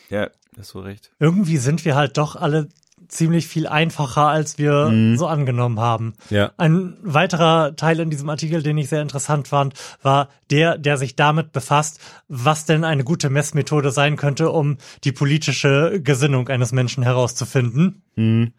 Ja, 0.08 0.28
hast 0.58 0.74
du 0.74 0.80
recht. 0.80 1.10
Irgendwie 1.18 1.56
sind 1.56 1.84
wir 1.84 1.94
halt 1.94 2.16
doch 2.18 2.36
alle 2.36 2.68
ziemlich 3.08 3.48
viel 3.48 3.66
einfacher, 3.66 4.28
als 4.28 4.58
wir 4.58 4.88
Mhm. 4.88 5.16
so 5.16 5.26
angenommen 5.26 5.80
haben. 5.80 6.12
Ja. 6.28 6.52
Ein 6.58 6.96
weiterer 7.02 7.74
Teil 7.74 7.98
in 7.98 8.10
diesem 8.10 8.28
Artikel, 8.28 8.62
den 8.62 8.78
ich 8.78 8.88
sehr 8.88 9.02
interessant 9.02 9.48
fand, 9.48 9.74
war 10.02 10.28
der, 10.50 10.78
der 10.78 10.96
sich 10.96 11.16
damit 11.16 11.50
befasst, 11.52 11.98
was 12.28 12.66
denn 12.66 12.84
eine 12.84 13.02
gute 13.02 13.30
Messmethode 13.30 13.90
sein 13.90 14.16
könnte, 14.16 14.50
um 14.50 14.76
die 15.02 15.12
politische 15.12 16.00
Gesinnung 16.02 16.48
eines 16.48 16.72
Menschen 16.72 17.02
herauszufinden. 17.02 18.02
Mhm. 18.16 18.52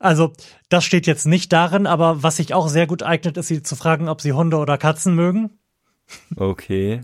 Also, 0.00 0.32
das 0.70 0.84
steht 0.84 1.06
jetzt 1.06 1.26
nicht 1.26 1.52
darin, 1.52 1.86
aber 1.86 2.22
was 2.22 2.36
sich 2.36 2.54
auch 2.54 2.68
sehr 2.68 2.86
gut 2.86 3.02
eignet, 3.02 3.36
ist 3.36 3.48
sie 3.48 3.62
zu 3.62 3.76
fragen, 3.76 4.08
ob 4.08 4.20
sie 4.22 4.32
Hunde 4.32 4.56
oder 4.56 4.78
Katzen 4.78 5.14
mögen. 5.14 5.50
Okay. 6.36 7.02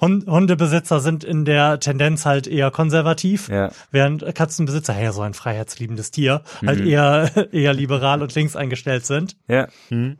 Hund 0.00 0.26
Hundebesitzer 0.26 1.00
sind 1.00 1.24
in 1.24 1.44
der 1.44 1.80
Tendenz 1.80 2.26
halt 2.26 2.46
eher 2.46 2.70
konservativ, 2.70 3.48
Ja. 3.48 3.70
während 3.90 4.22
Katzenbesitzer, 4.34 5.00
ja, 5.00 5.12
so 5.12 5.22
ein 5.22 5.34
freiheitsliebendes 5.34 6.10
Tier, 6.10 6.42
halt 6.66 6.80
eher, 6.84 7.30
eher 7.52 7.72
liberal 7.74 8.22
und 8.22 8.34
links 8.34 8.56
eingestellt 8.56 9.06
sind. 9.06 9.36
Ja. 9.48 9.68
Mhm. 9.90 10.18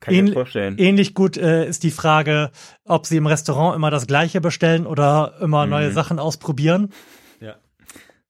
Kann 0.00 0.14
ich 0.14 0.22
mir 0.22 0.32
vorstellen. 0.32 0.78
Ähnlich 0.78 1.14
gut 1.14 1.36
äh, 1.36 1.64
ist 1.66 1.84
die 1.84 1.92
Frage, 1.92 2.50
ob 2.84 3.06
sie 3.06 3.16
im 3.18 3.26
Restaurant 3.26 3.76
immer 3.76 3.90
das 3.90 4.08
Gleiche 4.08 4.40
bestellen 4.40 4.86
oder 4.86 5.34
immer 5.40 5.66
neue 5.66 5.92
Sachen 5.92 6.18
ausprobieren. 6.18 6.92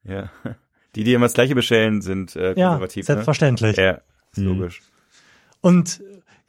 Ja. 0.05 0.31
Die, 0.95 1.05
die 1.05 1.15
immer 1.15 1.27
das 1.27 1.35
Gleiche 1.35 1.55
bestellen, 1.55 2.03
sind 2.03 2.37
äh, 2.37 2.55
Ja, 2.59 2.69
konservativ. 2.71 3.07
selbstverständlich. 3.07 3.77
Ne? 3.77 3.83
Ja, 3.85 3.91
ist 4.33 4.39
Mhm. 4.39 4.45
logisch. 4.59 4.81
Und 5.61 6.03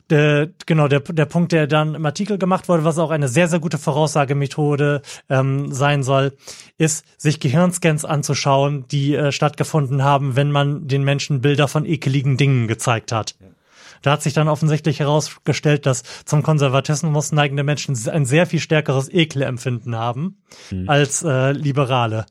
der, 0.09 0.49
genau, 0.65 0.87
der, 0.89 0.99
der 0.99 1.25
Punkt, 1.25 1.53
der 1.53 1.65
dann 1.65 1.95
im 1.95 2.05
Artikel 2.05 2.37
gemacht 2.37 2.67
wurde, 2.67 2.83
was 2.83 2.99
auch 2.99 3.09
eine 3.09 3.29
sehr, 3.29 3.47
sehr 3.47 3.59
gute 3.59 3.77
Voraussagemethode 3.77 5.01
ähm, 5.29 5.71
sein 5.71 6.03
soll, 6.03 6.33
ist, 6.77 7.05
sich 7.17 7.39
Gehirnscans 7.39 8.03
anzuschauen, 8.05 8.85
die 8.89 9.15
äh, 9.15 9.31
stattgefunden 9.31 10.03
haben, 10.03 10.35
wenn 10.35 10.51
man 10.51 10.87
den 10.87 11.03
Menschen 11.03 11.41
Bilder 11.41 11.67
von 11.67 11.85
ekeligen 11.85 12.35
Dingen 12.37 12.67
gezeigt 12.67 13.11
hat. 13.11 13.35
Da 14.01 14.11
hat 14.11 14.21
sich 14.21 14.33
dann 14.33 14.49
offensichtlich 14.49 14.99
herausgestellt, 14.99 15.85
dass 15.85 16.03
zum 16.25 16.43
Konservatismus 16.43 17.31
neigende 17.31 17.63
Menschen 17.63 17.97
ein 18.09 18.25
sehr 18.25 18.45
viel 18.45 18.59
stärkeres 18.59 19.07
Ekelempfinden 19.11 19.95
haben 19.95 20.41
als 20.87 21.23
äh, 21.23 21.53
Liberale. 21.53 22.25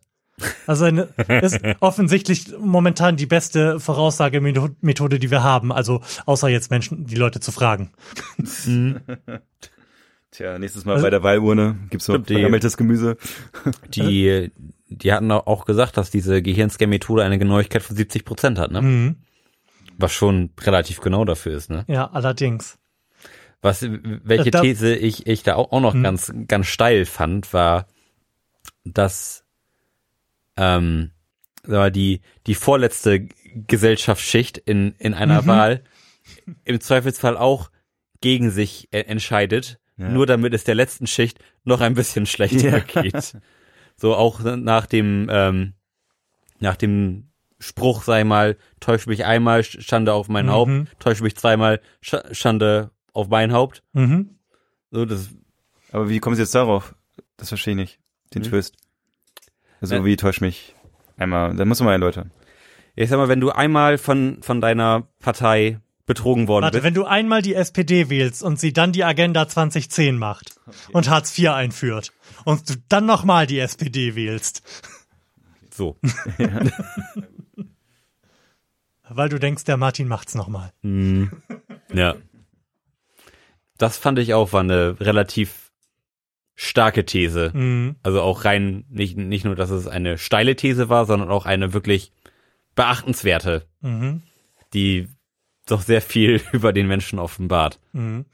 Also 0.66 0.86
eine, 0.86 1.02
ist 1.42 1.60
offensichtlich 1.80 2.52
momentan 2.59 3.16
die 3.16 3.26
beste 3.26 3.78
Voraussagemethode, 3.78 5.18
die 5.18 5.30
wir 5.30 5.42
haben. 5.42 5.72
Also 5.72 6.00
außer 6.26 6.48
jetzt 6.48 6.70
Menschen, 6.70 7.04
die 7.06 7.16
Leute 7.16 7.38
zu 7.40 7.52
fragen. 7.52 7.92
Tja, 10.30 10.59
nächstes 10.59 10.84
Mal 10.84 10.94
Also- 10.94 11.04
bei 11.04 11.10
der 11.10 11.22
Wahlurne 11.22 11.76
gibt's 11.90 12.09
noch 12.09 12.24
vergammeltes 12.24 12.76
Gemüse. 12.76 13.16
Die, 13.94 14.50
die 14.88 15.12
hatten 15.12 15.30
auch 15.30 15.64
gesagt, 15.66 15.96
dass 15.98 16.10
diese 16.10 16.40
Gehirnscan-Methode 16.42 17.22
eine 17.22 17.38
Genauigkeit 17.38 17.82
von 17.82 17.96
70 17.96 18.24
Prozent 18.24 18.59
hat, 18.59 18.70
ne? 18.72 18.80
Mhm. 18.82 19.16
Was 19.98 20.12
schon 20.12 20.50
relativ 20.60 21.00
genau 21.00 21.24
dafür 21.26 21.54
ist, 21.54 21.68
ne? 21.70 21.84
Ja, 21.86 22.10
allerdings. 22.10 22.78
Was, 23.60 23.82
welche 23.82 24.48
Äh, 24.48 24.50
da- 24.50 24.60
These 24.62 24.96
ich, 24.96 25.26
ich 25.26 25.42
da 25.42 25.54
auch, 25.56 25.70
auch 25.70 25.80
noch 25.80 25.94
ganz, 26.02 26.32
ganz 26.48 26.66
steil 26.66 27.04
fand, 27.04 27.52
war, 27.52 27.86
dass, 28.84 29.41
ähm, 30.56 31.10
die, 31.66 32.20
die 32.46 32.54
vorletzte 32.54 33.28
Gesellschaftsschicht 33.66 34.58
in, 34.58 34.94
in 34.98 35.14
einer 35.14 35.46
Wahl 35.46 35.84
im 36.64 36.80
Zweifelsfall 36.80 37.36
auch 37.36 37.70
gegen 38.20 38.50
sich 38.50 38.88
e- 38.92 39.00
entscheidet, 39.02 39.78
Ja. 39.96 40.08
nur 40.08 40.26
damit 40.26 40.54
es 40.54 40.64
der 40.64 40.74
letzten 40.74 41.06
Schicht 41.06 41.38
noch 41.64 41.80
ein 41.80 41.94
bisschen 41.94 42.26
schlechter 42.26 42.80
geht. 42.80 43.36
So 43.96 44.14
auch 44.16 44.40
nach 44.40 44.86
dem, 44.86 45.28
ähm, 45.30 45.74
nach 46.58 46.76
dem 46.76 47.28
Spruch, 47.60 48.02
sei 48.02 48.24
mal, 48.24 48.56
täusch 48.80 49.06
mich 49.06 49.24
einmal, 49.24 49.62
Schande 49.62 50.12
auf 50.14 50.28
mein 50.28 50.46
Mhm. 50.46 50.50
Haupt, 50.50 50.70
täusch 50.98 51.20
mich 51.20 51.36
zweimal, 51.36 51.80
Sch- 52.02 52.34
Schande 52.34 52.90
auf 53.12 53.28
mein 53.28 53.52
Haupt. 53.52 53.82
Mhm. 53.92 54.38
So, 54.90 55.04
das, 55.04 55.28
Aber 55.92 56.08
wie 56.08 56.18
kommen 56.18 56.34
Sie 56.36 56.42
jetzt 56.42 56.54
darauf? 56.54 56.94
Das 57.36 57.48
verstehe 57.48 57.72
ich 57.74 57.78
nicht. 57.78 58.00
Den 58.34 58.42
Hm? 58.42 58.50
Twist. 58.50 58.76
Also 59.82 59.96
Ja. 59.96 60.04
wie 60.04 60.16
täusch 60.16 60.40
mich 60.40 60.74
einmal, 61.18 61.54
da 61.54 61.64
muss 61.66 61.80
man 61.80 61.86
mal 61.86 61.92
erläutern. 61.92 62.30
ich 62.94 63.10
sag 63.10 63.18
mal, 63.18 63.28
wenn 63.28 63.40
du 63.40 63.50
einmal 63.50 63.98
von, 63.98 64.38
von 64.42 64.60
deiner 64.62 65.09
Partei 65.18 65.78
betrogen 66.06 66.48
worden 66.48 66.64
Warte, 66.64 66.78
bist, 66.78 66.84
wenn 66.84 66.94
du 66.94 67.04
einmal 67.04 67.42
die 67.42 67.54
SPD 67.54 68.09
wählst 68.10 68.42
und 68.42 68.59
sie 68.59 68.72
dann 68.72 68.92
die 68.92 69.04
Agenda 69.04 69.46
2010 69.48 70.18
macht 70.18 70.56
und 70.92 71.09
Hartz 71.10 71.38
IV 71.38 71.50
einführt 71.50 72.12
und 72.44 72.68
du 72.68 72.74
dann 72.88 73.06
nochmal 73.06 73.46
die 73.46 73.59
SPD 73.60 74.14
wählst, 74.14 74.62
so. 75.70 75.96
weil 79.09 79.28
du 79.28 79.38
denkst, 79.38 79.64
der 79.64 79.76
Martin 79.76 80.09
macht's 80.09 80.34
nochmal. 80.34 80.72
Ja. 81.92 82.16
Das 83.78 83.96
fand 83.98 84.18
ich 84.18 84.34
auch 84.34 84.52
war 84.52 84.60
eine 84.60 84.96
relativ 85.00 85.71
starke 86.62 87.05
These. 87.05 87.51
Mhm. 87.55 87.97
Also 88.02 88.22
auch 88.22 88.44
rein, 88.44 88.84
nicht, 88.89 89.16
nicht 89.16 89.44
nur, 89.44 89.56
dass 89.56 89.70
es 89.70 89.86
eine 89.86 90.18
steile 90.18 90.56
These 90.56 90.89
war, 90.89 91.06
sondern 91.06 91.30
auch 91.30 91.47
eine 91.47 91.72
wirklich 91.72 92.12
beachtenswerte, 92.74 93.66
Mhm. 93.80 94.22
die 94.72 95.09
doch 95.66 95.82
sehr 95.82 96.01
viel 96.02 96.40
über 96.52 96.72
den 96.72 96.86
Menschen 96.86 97.18
offenbart. 97.18 97.78
Mhm. 97.93 98.24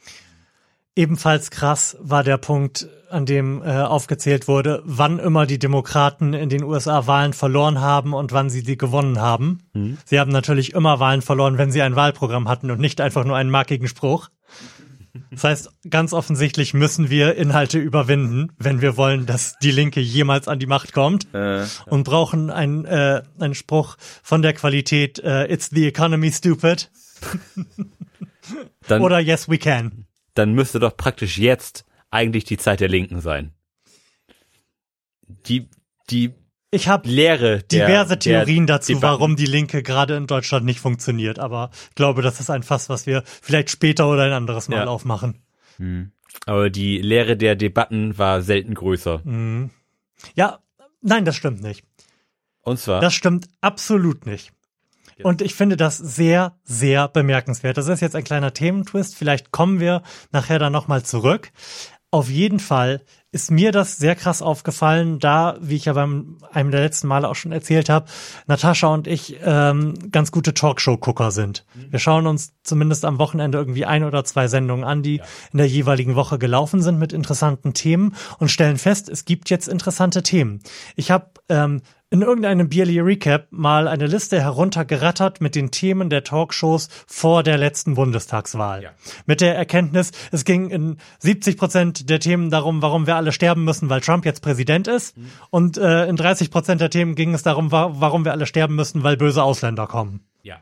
Ebenfalls 0.95 1.51
krass 1.51 1.97
war 2.01 2.25
der 2.25 2.39
Punkt, 2.39 2.89
an 3.09 3.25
dem 3.25 3.63
äh, 3.63 3.83
aufgezählt 3.83 4.49
wurde, 4.49 4.83
wann 4.85 5.19
immer 5.21 5.47
die 5.47 5.59
Demokraten 5.59 6.35
in 6.35 6.49
den 6.49 6.65
USA 6.65 7.07
Wahlen 7.07 7.33
verloren 7.33 7.81
haben 7.81 8.13
und 8.15 8.33
wann 8.33 8.51
sie 8.51 8.63
die 8.65 8.77
gewonnen 8.77 9.21
haben. 9.21 9.61
Sie 10.05 10.19
haben 10.19 10.33
natürlich 10.33 10.75
immer 10.75 10.99
Wahlen 11.01 11.23
verloren, 11.23 11.57
wenn 11.57 11.71
sie 11.71 11.83
ein 11.83 11.95
Wahlprogramm 11.97 12.49
hatten 12.49 12.71
und 12.71 12.81
nicht 12.81 13.01
einfach 13.01 13.25
nur 13.25 13.37
einen 13.37 13.49
markigen 13.51 13.87
Spruch. 13.89 14.29
Das 15.31 15.45
heißt, 15.45 15.71
ganz 15.91 16.13
offensichtlich 16.13 16.75
müssen 16.75 17.11
wir 17.11 17.35
Inhalte 17.37 17.79
überwinden, 17.79 18.53
wenn 18.59 18.81
wir 18.81 18.97
wollen, 18.97 19.27
dass 19.27 19.57
die 19.63 19.71
Linke 19.71 20.01
jemals 20.01 20.49
an 20.49 20.59
die 20.59 20.67
Macht 20.67 20.93
kommt 20.93 21.33
Äh, 21.35 21.67
und 21.87 22.05
brauchen 22.05 22.51
einen, 22.51 22.85
äh, 22.85 23.23
einen 23.39 23.55
Spruch 23.55 23.97
von 24.23 24.43
der 24.43 24.53
Qualität 24.55 25.19
äh, 25.19 25.53
It's 25.53 25.71
the 25.71 25.87
economy 25.87 26.31
stupid 26.33 26.91
Dann, 28.87 29.03
oder 29.03 29.19
Yes 29.19 29.49
we 29.49 29.59
can. 29.59 30.07
dann 30.35 30.53
müsste 30.55 30.79
doch 30.79 30.97
praktisch 30.97 31.37
jetzt 31.39 31.85
eigentlich 32.11 32.45
die 32.45 32.57
Zeit 32.57 32.81
der 32.81 32.89
Linken 32.89 33.21
sein. 33.21 33.53
Die, 35.47 35.69
die 36.11 36.33
Ich 36.71 36.87
habe 36.89 37.09
Lehre 37.09 37.63
der, 37.63 37.87
diverse 37.87 38.09
der 38.17 38.19
Theorien 38.19 38.67
dazu, 38.67 38.93
Debatten. 38.93 39.03
warum 39.13 39.37
die 39.37 39.47
Linke 39.47 39.83
gerade 39.83 40.17
in 40.17 40.27
Deutschland 40.27 40.67
nicht 40.67 40.81
funktioniert, 40.81 41.39
aber 41.39 41.71
ich 41.89 41.95
glaube, 41.95 42.21
das 42.23 42.41
ist 42.41 42.51
ein 42.51 42.63
Fass, 42.63 42.89
was 42.91 43.07
wir 43.07 43.23
vielleicht 43.27 43.71
später 43.71 44.09
oder 44.09 44.25
ein 44.25 44.33
anderes 44.33 44.69
Mal 44.69 44.81
Ja. 44.81 44.87
aufmachen. 44.87 45.43
Aber 46.47 46.69
die 46.71 46.99
Lehre 46.99 47.37
der 47.37 47.57
Debatten 47.57 48.19
war 48.19 48.43
selten 48.43 48.75
größer. 48.75 49.23
Mhm. 49.25 49.71
Ja, 50.35 50.59
nein, 51.01 51.25
das 51.25 51.37
stimmt 51.37 51.63
nicht. 51.63 51.85
Und 52.63 52.79
zwar, 52.79 53.01
Das 53.01 53.15
stimmt 53.15 53.49
absolut 53.63 54.27
nicht. 54.27 54.53
Und 55.25 55.43
ich 55.43 55.55
finde 55.55 55.77
das 55.77 55.97
sehr, 55.99 56.59
sehr 56.63 57.09
bemerkenswert. 57.09 57.77
Das 57.77 57.89
ist 57.89 58.01
jetzt 58.01 58.15
ein 58.15 58.23
kleiner 58.23 58.55
Thementwist. 58.55 59.17
Vielleicht 59.17 59.51
kommen 59.51 59.81
wir 59.81 60.03
nachher 60.31 60.61
dann 60.61 60.73
nochmal 60.73 61.03
zurück. 61.03 61.51
Auf 62.11 62.31
jeden 62.31 62.59
Fall 62.59 63.03
ist 63.33 63.51
mir 63.51 63.71
das 63.71 63.99
sehr 63.99 64.15
krass 64.17 64.41
aufgefallen, 64.41 65.19
da, 65.19 65.59
wie 65.61 65.77
ich 65.77 65.85
ja 65.85 65.93
beim 65.93 66.39
einem 66.51 66.71
der 66.71 66.81
letzten 66.81 67.07
Male 67.07 67.29
auch 67.29 67.35
schon 67.35 67.53
erzählt 67.53 67.91
habe, 67.91 68.07
Natascha 68.47 68.89
und 68.89 69.07
ich 69.07 69.37
ähm, 69.45 69.93
ganz 70.11 70.33
gute 70.33 70.55
Talkshow-Gucker 70.55 71.31
sind. 71.31 71.67
Wir 71.75 71.99
schauen 71.99 72.27
uns 72.27 72.55
zumindest 72.63 73.05
am 73.05 73.19
Wochenende 73.19 73.59
irgendwie 73.59 73.85
ein 73.85 74.05
oder 74.05 74.25
zwei 74.25 74.49
Sendungen 74.49 74.85
an, 74.87 75.03
die 75.03 75.21
in 75.53 75.59
der 75.59 75.69
jeweiligen 75.69 76.15
Woche 76.15 76.39
gelaufen 76.39 76.81
sind 76.81 76.99
mit 76.99 77.13
interessanten 77.13 77.75
Themen 77.75 78.15
und 78.39 78.51
stellen 78.51 78.79
fest, 78.79 79.11
es 79.11 79.27
gibt 79.27 79.51
jetzt 79.51 79.69
interessante 79.69 80.23
Themen. 80.23 80.61
Ich 80.97 81.11
habe 81.11 81.27
ähm, 81.51 81.83
in 82.11 82.23
irgendeinem 82.23 82.69
Bierly 82.69 83.01
Recap 83.01 83.49
mal 83.51 83.87
eine 83.87 84.07
Liste 84.07 84.41
heruntergerattert 84.41 85.41
mit 85.41 85.55
den 85.55 85.71
Themen 85.71 86.09
der 86.09 86.25
Talkshows 86.25 86.89
vor 87.07 87.43
der 87.43 87.59
letzten 87.59 87.95
Bundestagswahl. 87.95 88.83
Ja. 88.83 88.91
Mit 89.27 89.41
der 89.41 89.57
Erkenntnis, 89.57 90.13
es 90.33 90.45
ging 90.45 90.71
in 90.71 90.97
70 91.19 91.59
Prozent 91.59 92.09
der 92.09 92.21
Themen 92.21 92.51
darum, 92.51 92.81
warum 92.81 93.07
wir 93.07 93.17
alle 93.17 93.33
sterben 93.33 93.65
müssen, 93.65 93.91
weil 93.91 94.01
Trump 94.01 94.25
jetzt 94.25 94.41
Präsident 94.41 94.89
ist. 94.89 95.17
Und 95.51 95.77
äh, 95.77 96.07
in 96.07 96.17
30 96.17 96.51
Prozent 96.51 96.81
der 96.81 96.91
Themen 96.91 97.15
ging 97.15 97.35
es 97.35 97.43
darum, 97.43 97.73
wa 97.73 97.91
warum 97.93 98.25
wir 98.25 98.33
alle 98.33 98.47
sterben 98.47 98.75
müssen, 98.75 99.03
weil 99.03 99.17
böse 99.17 99.43
Ausländer 99.43 99.87
kommen. 99.87 100.21
ja. 100.43 100.57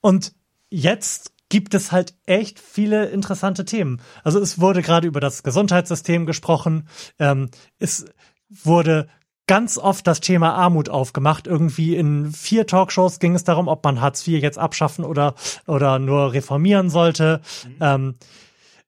Und 0.00 0.32
jetzt 0.70 1.32
gibt 1.50 1.74
es 1.74 1.92
halt 1.92 2.14
echt 2.24 2.58
viele 2.58 3.06
interessante 3.06 3.64
Themen. 3.64 4.00
Also 4.22 4.40
es 4.40 4.60
wurde 4.60 4.82
gerade 4.82 5.06
über 5.06 5.20
das 5.20 5.42
Gesundheitssystem 5.42 6.24
gesprochen. 6.24 6.88
Ähm, 7.18 7.50
es 7.78 8.06
wurde 8.48 9.08
ganz 9.50 9.78
oft 9.78 10.06
das 10.06 10.20
Thema 10.20 10.54
Armut 10.54 10.90
aufgemacht. 10.90 11.48
Irgendwie 11.48 11.96
in 11.96 12.30
vier 12.30 12.68
Talkshows 12.68 13.18
ging 13.18 13.34
es 13.34 13.42
darum, 13.42 13.66
ob 13.66 13.82
man 13.82 14.00
Hartz 14.00 14.24
IV 14.24 14.40
jetzt 14.40 14.58
abschaffen 14.58 15.04
oder, 15.04 15.34
oder 15.66 15.98
nur 15.98 16.32
reformieren 16.32 16.88
sollte. 16.88 17.40
Ähm, 17.80 18.14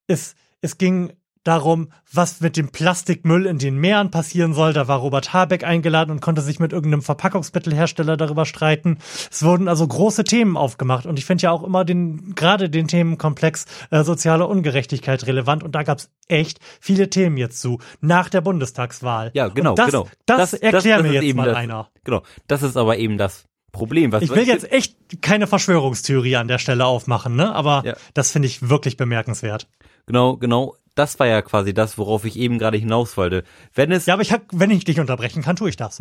es, 0.07 0.37
es 0.61 0.79
ging 0.79 1.15
darum, 1.45 1.93
was 2.13 2.41
mit 2.41 2.57
dem 2.57 2.69
Plastikmüll 2.69 3.47
in 3.47 3.59
den 3.59 3.77
Meeren 3.77 4.11
passieren 4.11 4.55
soll. 4.55 4.73
Da 4.73 4.89
war 4.89 4.99
Robert 4.99 5.33
Habeck 5.33 5.65
eingeladen 5.65 6.11
und 6.11 6.21
konnte 6.21 6.43
sich 6.43 6.61
mit 6.61 6.73
irgendeinem 6.73 7.03
Verpackungsmittelhersteller 7.03 8.17
darüber 8.17 8.47
streiten. 8.47 8.99
Es 9.31 9.43
wurden 9.43 9.69
also 9.69 9.87
große 9.87 10.25
Themen 10.25 10.57
aufgemacht 10.57 11.07
und 11.07 11.19
ich 11.19 11.25
finde 11.25 11.43
ja 11.43 11.51
auch 11.51 11.63
immer 11.63 11.85
den, 11.85 12.35
gerade 12.35 12.71
den 12.71 12.89
Themenkomplex 12.89 13.67
äh, 13.91 14.05
soziale 14.05 14.47
Ungerechtigkeit 14.47 15.27
relevant 15.27 15.63
und 15.63 15.75
da 15.75 15.83
gab 15.83 15.99
es 15.99 16.11
echt 16.29 16.61
viele 16.81 17.11
Themen 17.11 17.37
jetzt 17.37 17.61
zu, 17.61 17.79
nach 18.01 18.29
der 18.29 18.41
Bundestagswahl. 18.41 19.31
Ja, 19.35 19.49
genau, 19.49 19.71
und 19.71 19.79
das, 19.79 19.87
genau. 19.87 20.09
Das, 20.27 20.51
das 20.53 20.85
mir 20.85 21.07
ist 21.07 21.13
jetzt 21.23 21.35
mal 21.37 21.47
das, 21.47 21.57
einer. 21.57 21.89
Genau. 22.05 22.23
Das 22.47 22.63
ist 22.63 22.77
aber 22.77 22.99
eben 22.99 23.19
das 23.19 23.45
Problem. 23.73 24.13
Was, 24.13 24.23
Ich 24.23 24.31
will 24.31 24.47
jetzt 24.47 24.71
echt 24.71 25.23
keine 25.23 25.47
Verschwörungstheorie 25.47 26.37
an 26.37 26.47
der 26.47 26.59
Stelle 26.59 26.85
aufmachen, 26.85 27.35
ne? 27.35 27.55
Aber 27.55 27.83
Ja. 27.85 27.95
das 28.15 28.31
finde 28.31 28.47
ich 28.47 28.69
wirklich 28.69 28.97
bemerkenswert. 28.97 29.67
Genau, 30.07 30.37
genau. 30.37 30.77
Das 30.95 31.19
war 31.19 31.27
ja 31.27 31.41
quasi 31.43 31.73
das, 31.73 31.97
worauf 31.97 32.25
ich 32.25 32.37
eben 32.39 32.59
gerade 32.59 32.77
hinaus 32.77 33.17
wollte. 33.17 33.45
Wenn 33.75 33.93
es, 33.93 34.07
Ja, 34.07 34.15
aber 34.15 34.23
ich 34.23 34.33
hab, 34.33 34.43
wenn 34.53 34.71
ich 34.71 34.85
dich 34.85 35.01
unterbrechen 35.01 35.43
kann, 35.43 35.57
tue 35.57 35.71
ich 35.71 35.77
das. 35.77 35.99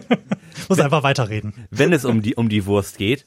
Muss 0.68 0.80
einfach 0.80 1.02
weiterreden. 1.02 1.54
wenn 1.70 1.92
es 1.92 2.04
um 2.04 2.22
die, 2.22 2.34
um 2.34 2.48
die 2.48 2.66
Wurst 2.66 2.98
geht, 2.98 3.26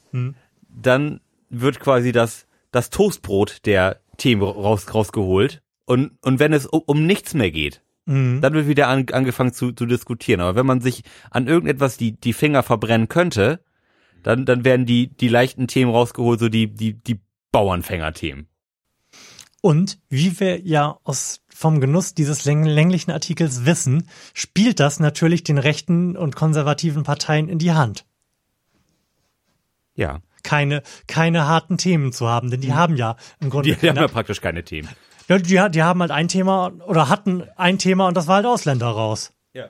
dann 0.68 1.20
wird 1.48 1.80
quasi 1.80 2.12
das, 2.12 2.46
das 2.70 2.90
Toastbrot 2.90 3.64
der 3.66 4.00
Themen 4.18 4.42
raus, 4.42 4.92
rausgeholt. 4.94 5.62
Und, 5.86 6.12
und 6.22 6.38
wenn 6.38 6.52
es 6.52 6.66
um, 6.66 6.82
um 6.86 7.06
nichts 7.06 7.34
mehr 7.34 7.50
geht, 7.50 7.82
Mhm. 8.06 8.40
dann 8.40 8.54
wird 8.54 8.66
wieder 8.66 8.88
an, 8.88 9.06
angefangen 9.12 9.52
zu, 9.52 9.72
zu 9.72 9.84
diskutieren. 9.84 10.40
Aber 10.40 10.56
wenn 10.56 10.64
man 10.66 10.80
sich 10.80 11.04
an 11.30 11.46
irgendetwas 11.46 11.98
die, 11.98 12.12
die 12.18 12.32
Finger 12.32 12.62
verbrennen 12.62 13.08
könnte, 13.08 13.60
dann, 14.22 14.46
dann 14.46 14.64
werden 14.64 14.86
die, 14.86 15.08
die 15.08 15.28
leichten 15.28 15.68
Themen 15.68 15.92
rausgeholt, 15.92 16.40
so 16.40 16.48
die, 16.48 16.74
die, 16.74 16.94
die 16.94 17.20
Bauernfänger-Themen. 17.52 18.48
Und 19.60 19.98
wie 20.08 20.40
wir 20.40 20.60
ja 20.60 20.98
aus 21.04 21.42
vom 21.48 21.80
Genuss 21.80 22.14
dieses 22.14 22.44
läng 22.46 22.64
länglichen 22.64 23.10
Artikels 23.10 23.66
wissen, 23.66 24.08
spielt 24.32 24.80
das 24.80 24.98
natürlich 24.98 25.44
den 25.44 25.58
rechten 25.58 26.16
und 26.16 26.34
konservativen 26.34 27.02
Parteien 27.02 27.48
in 27.48 27.58
die 27.58 27.72
Hand. 27.72 28.06
Ja. 29.94 30.20
Keine, 30.42 30.82
keine 31.06 31.46
harten 31.46 31.76
Themen 31.76 32.12
zu 32.12 32.26
haben, 32.26 32.50
denn 32.50 32.62
die 32.62 32.72
haben 32.72 32.96
ja 32.96 33.16
im 33.40 33.50
Grunde 33.50 33.74
Die, 33.74 33.76
die 33.76 33.90
haben 33.90 33.96
ja 33.96 34.08
praktisch 34.08 34.40
keine 34.40 34.64
Themen. 34.64 34.88
Ja, 35.28 35.36
die, 35.36 35.70
die 35.70 35.82
haben 35.82 36.00
halt 36.00 36.10
ein 36.10 36.28
Thema 36.28 36.72
oder 36.86 37.10
hatten 37.10 37.44
ein 37.56 37.78
Thema 37.78 38.08
und 38.08 38.16
das 38.16 38.26
war 38.26 38.36
halt 38.36 38.46
Ausländer 38.46 38.86
raus. 38.86 39.32
Ja. 39.52 39.68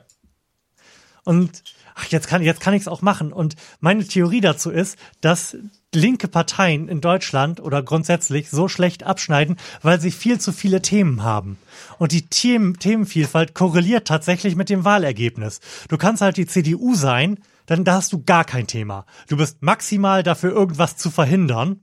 Und 1.25 1.63
ach, 2.01 2.05
jetzt 2.07 2.27
kann, 2.27 2.41
jetzt 2.41 2.61
kann 2.61 2.73
ich 2.73 2.81
es 2.81 2.87
auch 2.87 3.01
machen. 3.01 3.31
Und 3.31 3.55
meine 3.79 4.07
Theorie 4.07 4.41
dazu 4.41 4.71
ist, 4.71 4.97
dass 5.21 5.57
linke 5.93 6.27
Parteien 6.27 6.87
in 6.87 7.01
Deutschland 7.01 7.59
oder 7.59 7.83
grundsätzlich 7.83 8.49
so 8.49 8.67
schlecht 8.67 9.03
abschneiden, 9.03 9.57
weil 9.81 9.99
sie 9.99 10.11
viel 10.11 10.39
zu 10.39 10.51
viele 10.51 10.81
Themen 10.81 11.23
haben. 11.23 11.57
Und 11.99 12.11
die 12.11 12.27
Themen, 12.27 12.79
Themenvielfalt 12.79 13.53
korreliert 13.53 14.07
tatsächlich 14.07 14.55
mit 14.55 14.69
dem 14.69 14.85
Wahlergebnis. 14.85 15.59
Du 15.89 15.97
kannst 15.97 16.21
halt 16.21 16.37
die 16.37 16.47
CDU 16.47 16.95
sein, 16.95 17.39
dann 17.65 17.83
da 17.83 17.95
hast 17.95 18.13
du 18.13 18.23
gar 18.23 18.45
kein 18.45 18.67
Thema. 18.67 19.05
Du 19.27 19.37
bist 19.37 19.61
maximal 19.61 20.23
dafür, 20.23 20.51
irgendwas 20.51 20.97
zu 20.97 21.11
verhindern 21.11 21.81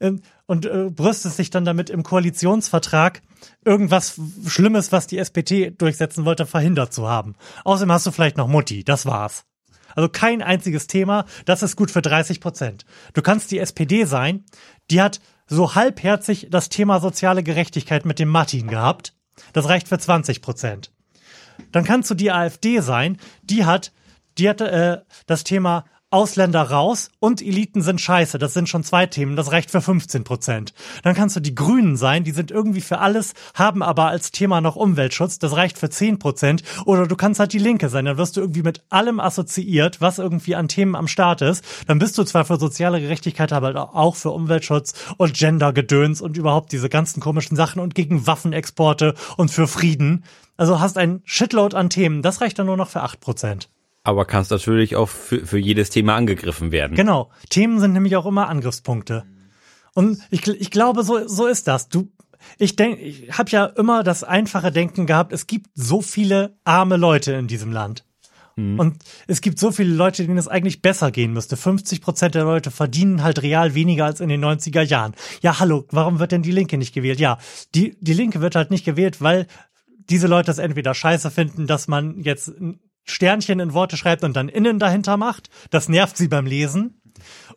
ähm, 0.00 0.20
und 0.48 0.64
äh, 0.64 0.90
brüstest 0.90 1.38
dich 1.38 1.50
dann 1.50 1.66
damit 1.66 1.90
im 1.90 2.02
Koalitionsvertrag 2.02 3.20
irgendwas 3.64 4.18
Schlimmes, 4.46 4.90
was 4.90 5.06
die 5.06 5.18
SPD 5.18 5.70
durchsetzen 5.70 6.24
wollte, 6.24 6.46
verhindert 6.46 6.92
zu 6.92 7.06
haben. 7.06 7.36
Außerdem 7.64 7.92
hast 7.92 8.06
du 8.06 8.10
vielleicht 8.10 8.38
noch 8.38 8.48
Mutti, 8.48 8.82
das 8.82 9.04
war's. 9.04 9.44
Also 9.94 10.08
kein 10.08 10.42
einziges 10.42 10.86
Thema, 10.86 11.26
das 11.44 11.62
ist 11.62 11.76
gut 11.76 11.90
für 11.90 12.02
30 12.02 12.40
Prozent. 12.40 12.86
Du 13.12 13.20
kannst 13.20 13.50
die 13.50 13.58
SPD 13.58 14.04
sein, 14.06 14.44
die 14.90 15.02
hat 15.02 15.20
so 15.46 15.74
halbherzig 15.74 16.48
das 16.50 16.70
Thema 16.70 16.98
soziale 17.00 17.42
Gerechtigkeit 17.42 18.06
mit 18.06 18.18
dem 18.18 18.28
Martin 18.28 18.68
gehabt. 18.68 19.14
Das 19.52 19.68
reicht 19.68 19.88
für 19.88 19.98
20 19.98 20.40
Prozent. 20.40 20.92
Dann 21.72 21.84
kannst 21.84 22.10
du 22.10 22.14
die 22.14 22.32
AfD 22.32 22.80
sein, 22.80 23.18
die 23.42 23.66
hat, 23.66 23.92
die 24.38 24.48
hat 24.48 24.62
äh, 24.62 24.98
das 25.26 25.44
Thema 25.44 25.84
Ausländer 26.10 26.62
raus 26.62 27.10
und 27.20 27.42
Eliten 27.42 27.82
sind 27.82 28.00
scheiße. 28.00 28.38
Das 28.38 28.54
sind 28.54 28.66
schon 28.66 28.82
zwei 28.82 29.04
Themen. 29.04 29.36
Das 29.36 29.52
reicht 29.52 29.70
für 29.70 29.82
15 29.82 30.24
Prozent. 30.24 30.72
Dann 31.02 31.14
kannst 31.14 31.36
du 31.36 31.40
die 31.40 31.54
Grünen 31.54 31.98
sein. 31.98 32.24
Die 32.24 32.30
sind 32.30 32.50
irgendwie 32.50 32.80
für 32.80 32.98
alles, 32.98 33.34
haben 33.52 33.82
aber 33.82 34.06
als 34.06 34.30
Thema 34.30 34.62
noch 34.62 34.74
Umweltschutz. 34.74 35.38
Das 35.38 35.54
reicht 35.54 35.76
für 35.76 35.90
10 35.90 36.18
Prozent. 36.18 36.62
Oder 36.86 37.06
du 37.06 37.14
kannst 37.14 37.40
halt 37.40 37.52
die 37.52 37.58
Linke 37.58 37.90
sein. 37.90 38.06
Dann 38.06 38.16
wirst 38.16 38.38
du 38.38 38.40
irgendwie 38.40 38.62
mit 38.62 38.82
allem 38.88 39.20
assoziiert, 39.20 40.00
was 40.00 40.18
irgendwie 40.18 40.54
an 40.54 40.68
Themen 40.68 40.96
am 40.96 41.08
Start 41.08 41.42
ist. 41.42 41.62
Dann 41.86 41.98
bist 41.98 42.16
du 42.16 42.24
zwar 42.24 42.46
für 42.46 42.58
soziale 42.58 43.02
Gerechtigkeit, 43.02 43.52
aber 43.52 43.94
auch 43.94 44.16
für 44.16 44.30
Umweltschutz 44.30 44.94
und 45.18 45.34
Gendergedöns 45.34 46.22
und 46.22 46.38
überhaupt 46.38 46.72
diese 46.72 46.88
ganzen 46.88 47.20
komischen 47.20 47.56
Sachen 47.56 47.80
und 47.80 47.94
gegen 47.94 48.26
Waffenexporte 48.26 49.14
und 49.36 49.50
für 49.50 49.68
Frieden. 49.68 50.24
Also 50.56 50.80
hast 50.80 50.96
ein 50.96 51.20
Shitload 51.24 51.76
an 51.76 51.90
Themen. 51.90 52.22
Das 52.22 52.40
reicht 52.40 52.58
dann 52.58 52.66
nur 52.66 52.78
noch 52.78 52.88
für 52.88 53.02
8 53.02 53.20
Prozent. 53.20 53.68
Aber 54.08 54.24
kannst 54.24 54.50
natürlich 54.50 54.96
auch 54.96 55.10
für, 55.10 55.44
für 55.44 55.58
jedes 55.58 55.90
Thema 55.90 56.16
angegriffen 56.16 56.72
werden. 56.72 56.96
Genau. 56.96 57.30
Themen 57.50 57.78
sind 57.78 57.92
nämlich 57.92 58.16
auch 58.16 58.24
immer 58.24 58.48
Angriffspunkte. 58.48 59.26
Und 59.92 60.18
ich, 60.30 60.48
ich 60.48 60.70
glaube, 60.70 61.02
so, 61.02 61.28
so 61.28 61.46
ist 61.46 61.68
das. 61.68 61.90
Du, 61.90 62.10
ich 62.56 62.74
denk, 62.74 62.98
ich 63.00 63.36
habe 63.36 63.50
ja 63.50 63.66
immer 63.66 64.02
das 64.02 64.24
einfache 64.24 64.72
Denken 64.72 65.04
gehabt, 65.04 65.34
es 65.34 65.46
gibt 65.46 65.66
so 65.74 66.00
viele 66.00 66.56
arme 66.64 66.96
Leute 66.96 67.34
in 67.34 67.48
diesem 67.48 67.70
Land. 67.70 68.06
Und 68.78 68.96
es 69.26 69.42
gibt 69.42 69.58
so 69.58 69.72
viele 69.72 69.94
Leute, 69.94 70.24
denen 70.24 70.38
es 70.38 70.48
eigentlich 70.48 70.80
besser 70.80 71.10
gehen 71.10 71.34
müsste. 71.34 71.58
50 71.58 72.00
Prozent 72.00 72.34
der 72.34 72.44
Leute 72.44 72.70
verdienen 72.70 73.22
halt 73.22 73.42
real 73.42 73.74
weniger 73.74 74.06
als 74.06 74.20
in 74.20 74.30
den 74.30 74.42
90er 74.42 74.82
Jahren. 74.82 75.14
Ja, 75.42 75.60
hallo, 75.60 75.84
warum 75.90 76.18
wird 76.18 76.32
denn 76.32 76.42
die 76.42 76.50
Linke 76.50 76.78
nicht 76.78 76.94
gewählt? 76.94 77.20
Ja, 77.20 77.36
die, 77.74 77.94
die 78.00 78.14
Linke 78.14 78.40
wird 78.40 78.56
halt 78.56 78.70
nicht 78.70 78.86
gewählt, 78.86 79.20
weil 79.20 79.46
diese 80.08 80.26
Leute 80.28 80.50
es 80.50 80.58
entweder 80.58 80.94
scheiße 80.94 81.30
finden, 81.30 81.66
dass 81.66 81.86
man 81.86 82.20
jetzt 82.22 82.52
Sternchen 83.10 83.60
in 83.60 83.74
Worte 83.74 83.96
schreibt 83.96 84.24
und 84.24 84.36
dann 84.36 84.48
innen 84.48 84.78
dahinter 84.78 85.16
macht. 85.16 85.50
Das 85.70 85.88
nervt 85.88 86.16
sie 86.16 86.28
beim 86.28 86.46
Lesen. 86.46 87.00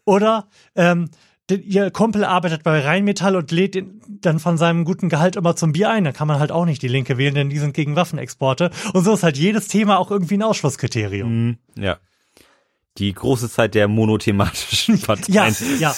Oder 0.05 0.47
ähm, 0.75 1.09
ihr 1.49 1.91
Kumpel 1.91 2.23
arbeitet 2.23 2.63
bei 2.63 2.79
Rheinmetall 2.79 3.35
und 3.35 3.51
lädt 3.51 3.75
ihn 3.75 4.01
dann 4.07 4.39
von 4.39 4.57
seinem 4.57 4.85
guten 4.85 5.09
Gehalt 5.09 5.35
immer 5.35 5.55
zum 5.55 5.73
Bier 5.73 5.89
ein. 5.89 6.03
Dann 6.03 6.13
kann 6.13 6.27
man 6.27 6.39
halt 6.39 6.51
auch 6.51 6.65
nicht 6.65 6.81
die 6.81 6.87
Linke 6.87 7.17
wählen, 7.17 7.35
denn 7.35 7.49
die 7.49 7.59
sind 7.59 7.73
gegen 7.73 7.95
Waffenexporte. 7.95 8.71
Und 8.93 9.03
so 9.03 9.13
ist 9.13 9.23
halt 9.23 9.37
jedes 9.37 9.67
Thema 9.67 9.97
auch 9.97 10.11
irgendwie 10.11 10.35
ein 10.35 10.43
Ausschlusskriterium. 10.43 11.57
Ja. 11.75 11.97
Die 12.97 13.13
große 13.13 13.49
Zeit 13.49 13.75
der 13.75 13.87
monothematischen 13.87 14.99
Parteien. 15.01 15.55
Ja, 15.79 15.79
ja. 15.79 15.95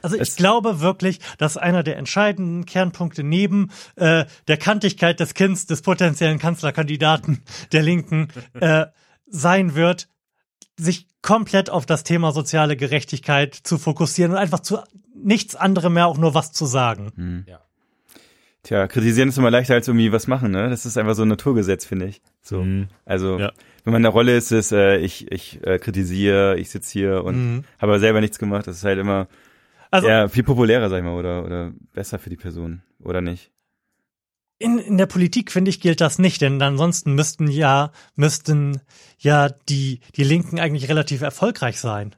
Also 0.00 0.16
ich 0.18 0.36
glaube 0.36 0.80
wirklich, 0.80 1.18
dass 1.38 1.56
einer 1.56 1.82
der 1.82 1.96
entscheidenden 1.96 2.66
Kernpunkte 2.66 3.22
neben 3.24 3.70
äh, 3.96 4.24
der 4.48 4.56
Kantigkeit 4.56 5.18
des 5.20 5.34
Kinds 5.34 5.66
des 5.66 5.82
potenziellen 5.82 6.38
Kanzlerkandidaten 6.38 7.42
der 7.72 7.82
Linken 7.82 8.28
äh, 8.60 8.86
sein 9.26 9.74
wird, 9.74 10.08
sich 10.76 11.08
komplett 11.20 11.70
auf 11.70 11.86
das 11.86 12.04
Thema 12.04 12.32
soziale 12.32 12.76
Gerechtigkeit 12.76 13.54
zu 13.54 13.78
fokussieren 13.78 14.32
und 14.32 14.38
einfach 14.38 14.60
zu 14.60 14.78
nichts 15.14 15.54
anderem 15.54 15.94
mehr 15.94 16.06
auch 16.06 16.18
nur 16.18 16.34
was 16.34 16.52
zu 16.52 16.66
sagen. 16.66 17.44
Tja, 18.64 18.86
kritisieren 18.86 19.28
ist 19.28 19.38
immer 19.38 19.50
leichter 19.50 19.74
als 19.74 19.88
irgendwie 19.88 20.12
was 20.12 20.28
machen, 20.28 20.52
ne? 20.52 20.70
Das 20.70 20.86
ist 20.86 20.96
einfach 20.96 21.14
so 21.14 21.22
ein 21.22 21.28
Naturgesetz, 21.28 21.84
finde 21.84 22.06
ich. 22.06 22.22
So. 22.42 22.62
Mhm. 22.62 22.88
Also, 23.04 23.38
Ja. 23.38 23.52
wenn 23.82 23.92
man 23.92 23.98
in 24.00 24.04
der 24.04 24.12
Rolle 24.12 24.36
ist, 24.36 24.52
ist 24.52 24.70
äh, 24.70 24.98
ich, 24.98 25.30
ich 25.32 25.58
äh, 25.66 25.78
kritisiere, 25.80 26.56
ich 26.58 26.70
sitze 26.70 26.92
hier 26.92 27.24
und 27.24 27.64
habe 27.78 27.92
aber 27.92 27.98
selber 28.00 28.20
nichts 28.20 28.38
gemacht. 28.38 28.68
Das 28.68 28.76
ist 28.76 28.84
halt 28.84 29.00
immer 29.00 29.26
Also 29.92 30.08
ja, 30.08 30.26
viel 30.26 30.42
populärer, 30.42 30.88
sag 30.88 30.98
ich 30.98 31.04
mal, 31.04 31.14
oder, 31.14 31.44
oder 31.44 31.72
besser 31.92 32.18
für 32.18 32.30
die 32.30 32.36
Person, 32.36 32.82
oder 33.04 33.20
nicht? 33.20 33.52
in, 34.62 34.78
in 34.78 34.96
der 34.96 35.06
Politik, 35.06 35.50
finde 35.50 35.70
ich, 35.70 35.80
gilt 35.80 36.00
das 36.00 36.18
nicht, 36.18 36.40
denn 36.40 36.62
ansonsten 36.62 37.14
müssten 37.14 37.48
ja, 37.48 37.90
müssten 38.14 38.80
ja 39.18 39.48
die, 39.68 40.00
die 40.16 40.24
Linken 40.24 40.60
eigentlich 40.60 40.88
relativ 40.88 41.20
erfolgreich 41.22 41.80
sein. 41.80 42.14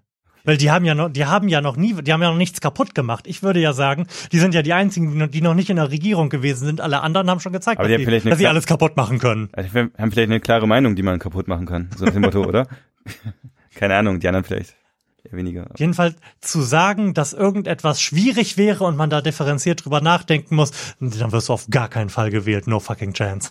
Weil 0.46 0.58
die 0.58 0.70
haben 0.70 0.84
ja 0.84 0.94
noch, 0.94 1.08
die 1.08 1.24
haben 1.24 1.48
ja 1.48 1.62
noch 1.62 1.76
nie, 1.76 1.94
die 1.94 2.12
haben 2.12 2.20
ja 2.20 2.28
noch 2.30 2.36
nichts 2.36 2.60
kaputt 2.60 2.94
gemacht. 2.94 3.26
Ich 3.26 3.42
würde 3.42 3.60
ja 3.60 3.72
sagen, 3.72 4.06
die 4.30 4.38
sind 4.38 4.52
ja 4.52 4.60
die 4.60 4.74
einzigen, 4.74 5.30
die 5.30 5.40
noch- 5.40 5.54
nicht 5.54 5.70
in 5.70 5.76
der 5.76 5.90
Regierung 5.90 6.28
gewesen 6.28 6.66
sind. 6.66 6.82
Alle 6.82 7.00
anderen 7.00 7.30
haben 7.30 7.40
schon 7.40 7.54
gezeigt, 7.54 7.80
dass, 7.80 7.88
die 7.88 8.04
dass 8.28 8.38
sie 8.38 8.46
alles 8.46 8.66
kaputt 8.66 8.94
machen 8.98 9.18
können. 9.18 9.48
Also 9.54 9.72
wir 9.72 9.90
haben 9.96 10.12
vielleicht 10.12 10.28
eine 10.30 10.40
klare 10.40 10.68
Meinung, 10.68 10.96
die 10.96 11.02
man 11.02 11.18
kaputt 11.18 11.48
machen 11.48 11.64
kann, 11.64 11.88
so 11.96 12.04
nach 12.04 12.12
dem 12.12 12.20
Motto, 12.22 12.44
oder? 12.44 12.68
Keine 13.74 13.96
Ahnung, 13.96 14.20
die 14.20 14.28
anderen 14.28 14.44
vielleicht 14.44 14.76
eher 15.24 15.32
weniger. 15.36 15.68
Jedenfalls 15.76 16.16
zu 16.40 16.62
sagen, 16.62 17.14
dass 17.14 17.32
irgendetwas 17.32 18.00
schwierig 18.00 18.56
wäre 18.56 18.84
und 18.84 18.96
man 18.96 19.10
da 19.10 19.20
differenziert 19.20 19.84
drüber 19.84 20.00
nachdenken 20.00 20.54
muss, 20.56 20.70
dann 21.00 21.32
wirst 21.32 21.48
du 21.48 21.52
auf 21.52 21.68
gar 21.70 21.88
keinen 21.88 22.10
Fall 22.10 22.30
gewählt. 22.30 22.66
No 22.66 22.80
fucking 22.80 23.12
chance. 23.14 23.50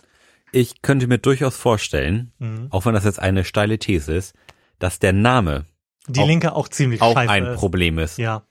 Ich 0.52 0.82
könnte 0.82 1.06
mir 1.08 1.18
durchaus 1.18 1.56
vorstellen, 1.56 2.32
Mhm. 2.38 2.68
auch 2.70 2.86
wenn 2.86 2.94
das 2.94 3.04
jetzt 3.04 3.18
eine 3.18 3.44
steile 3.44 3.78
These 3.78 4.14
ist, 4.14 4.34
dass 4.78 4.98
der 4.98 5.12
Name 5.12 5.66
Die 6.06 6.20
Auch- 6.20 6.26
Linke 6.26 6.52
auch 6.54 6.68
ziemlich 6.68 7.00
auch 7.00 7.14
scheiße 7.14 7.30
ein 7.32 7.46
ist. 7.46 7.58
Problem 7.58 7.98
ist. 7.98 8.18
Ja. 8.18 8.42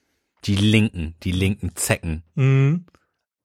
Die 0.46 0.56
Linken, 0.56 1.14
die 1.24 1.32
linken 1.32 1.76
Zecken. 1.76 2.24
Mhm. 2.36 2.86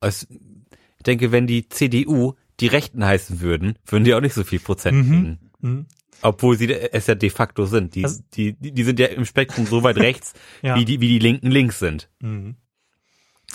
Es, 0.00 0.26
ich 0.30 1.02
denke, 1.04 1.30
wenn 1.30 1.46
die 1.46 1.68
CDU 1.68 2.32
die 2.60 2.66
Rechten 2.68 3.04
heißen 3.04 3.40
würden, 3.40 3.78
würden 3.86 4.04
die 4.04 4.14
auch 4.14 4.20
nicht 4.20 4.32
so 4.34 4.42
viel 4.44 4.60
Prozent 4.60 4.96
Mhm. 4.96 5.02
kriegen. 5.10 5.38
Mhm. 5.60 5.86
Obwohl 6.22 6.58
sie 6.58 6.72
es 6.72 7.06
ja 7.06 7.14
de 7.14 7.30
facto 7.30 7.64
sind. 7.66 7.94
Die, 7.94 8.04
Also- 8.04 8.22
die, 8.34 8.54
die 8.54 8.84
sind 8.84 8.98
ja 8.98 9.06
im 9.06 9.24
Spektrum 9.24 9.66
so 9.66 9.82
weit 9.82 9.96
rechts, 9.98 10.34
Ja. 10.62 10.76
wie, 10.76 10.84
die, 10.84 11.00
wie 11.00 11.08
die 11.08 11.18
Linken 11.18 11.50
links 11.50 11.78
sind. 11.78 12.08
Mhm. 12.20 12.56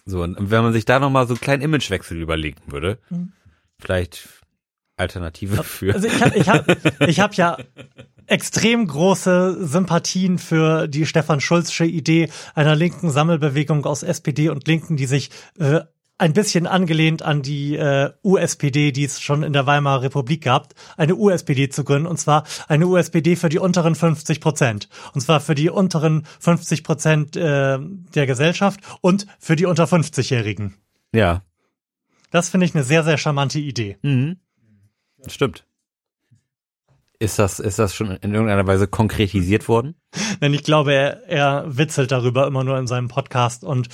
So, 0.06 0.22
und 0.24 0.50
wenn 0.52 0.64
man 0.64 0.74
sich 0.74 0.86
da 0.86 1.00
nochmal 1.00 1.28
so 1.28 1.34
einen 1.34 1.42
kleinen 1.42 1.62
Imagewechsel 1.62 2.20
überlegen 2.20 2.62
würde, 2.68 3.00
vielleicht 3.80 4.28
Alternative 4.98 5.64
für. 5.64 5.94
Also 5.94 6.08
ich 6.08 6.22
habe 6.22 6.38
ich 6.38 6.50
hab, 6.50 7.02
ich 7.08 7.20
hab 7.20 7.34
ja 7.36 7.58
extrem 8.28 8.88
große 8.88 9.66
Sympathien 9.68 10.38
für 10.40 10.88
die 10.88 11.06
Stefan 11.06 11.42
Schulzsche 11.42 11.86
Idee 11.86 12.30
einer 12.56 12.76
linken 12.76 13.10
Sammelbewegung 13.12 13.86
aus 13.86 14.04
SPD 14.04 14.50
und 14.50 14.68
Linken, 14.68 14.96
die 14.98 15.06
sich 15.06 15.30
äh, 15.60 15.82
ein 16.18 16.34
bisschen 16.34 16.68
angelehnt 16.68 17.22
an 17.22 17.42
die 17.42 17.76
äh, 17.76 18.12
USPD, 18.24 18.92
die 18.92 19.04
es 19.04 19.20
schon 19.20 19.44
in 19.44 19.54
der 19.54 19.66
Weimarer 19.66 20.04
Republik 20.04 20.44
gab, 20.44 20.74
eine 20.96 21.16
USPD 21.16 21.70
zu 21.70 21.84
gründen, 21.84 22.08
und 22.08 22.18
zwar 22.18 22.46
eine 22.68 22.88
USPD 22.88 23.36
für 23.36 23.50
die 23.50 23.60
unteren 23.60 23.96
50 23.96 24.40
Prozent. 24.40 24.90
Und 25.14 25.22
zwar 25.22 25.40
für 25.40 25.56
die 25.56 25.70
unteren 25.70 26.26
50 26.40 26.84
Prozent 26.84 27.36
äh, 27.36 27.80
der 27.80 28.26
Gesellschaft 28.26 28.80
und 29.02 29.28
für 29.40 29.56
die 29.56 29.66
unter 29.66 29.86
50-Jährigen. 29.86 30.76
ja. 31.14 31.44
Das 32.32 32.50
finde 32.50 32.66
ich 32.66 32.74
eine 32.74 32.84
sehr, 32.84 33.04
sehr 33.04 33.20
charmante 33.20 33.60
Idee. 33.60 34.00
Mhm. 34.02 34.38
Stimmt. 35.28 35.68
Ist 37.24 37.40
das, 37.40 37.62
ist 37.62 37.80
das 37.80 37.96
schon 37.96 38.12
in 38.18 38.34
irgendeiner 38.34 38.68
Weise 38.68 38.86
konkretisiert 38.86 39.70
worden? 39.70 39.96
Denn 40.42 40.54
ich 40.54 40.64
glaube, 40.64 40.94
er, 40.94 41.30
er 41.30 41.78
witzelt 41.78 42.12
darüber 42.12 42.46
immer 42.46 42.66
nur 42.66 42.78
in 42.78 42.86
seinem 42.86 43.08
Podcast 43.08 43.64
und 43.64 43.88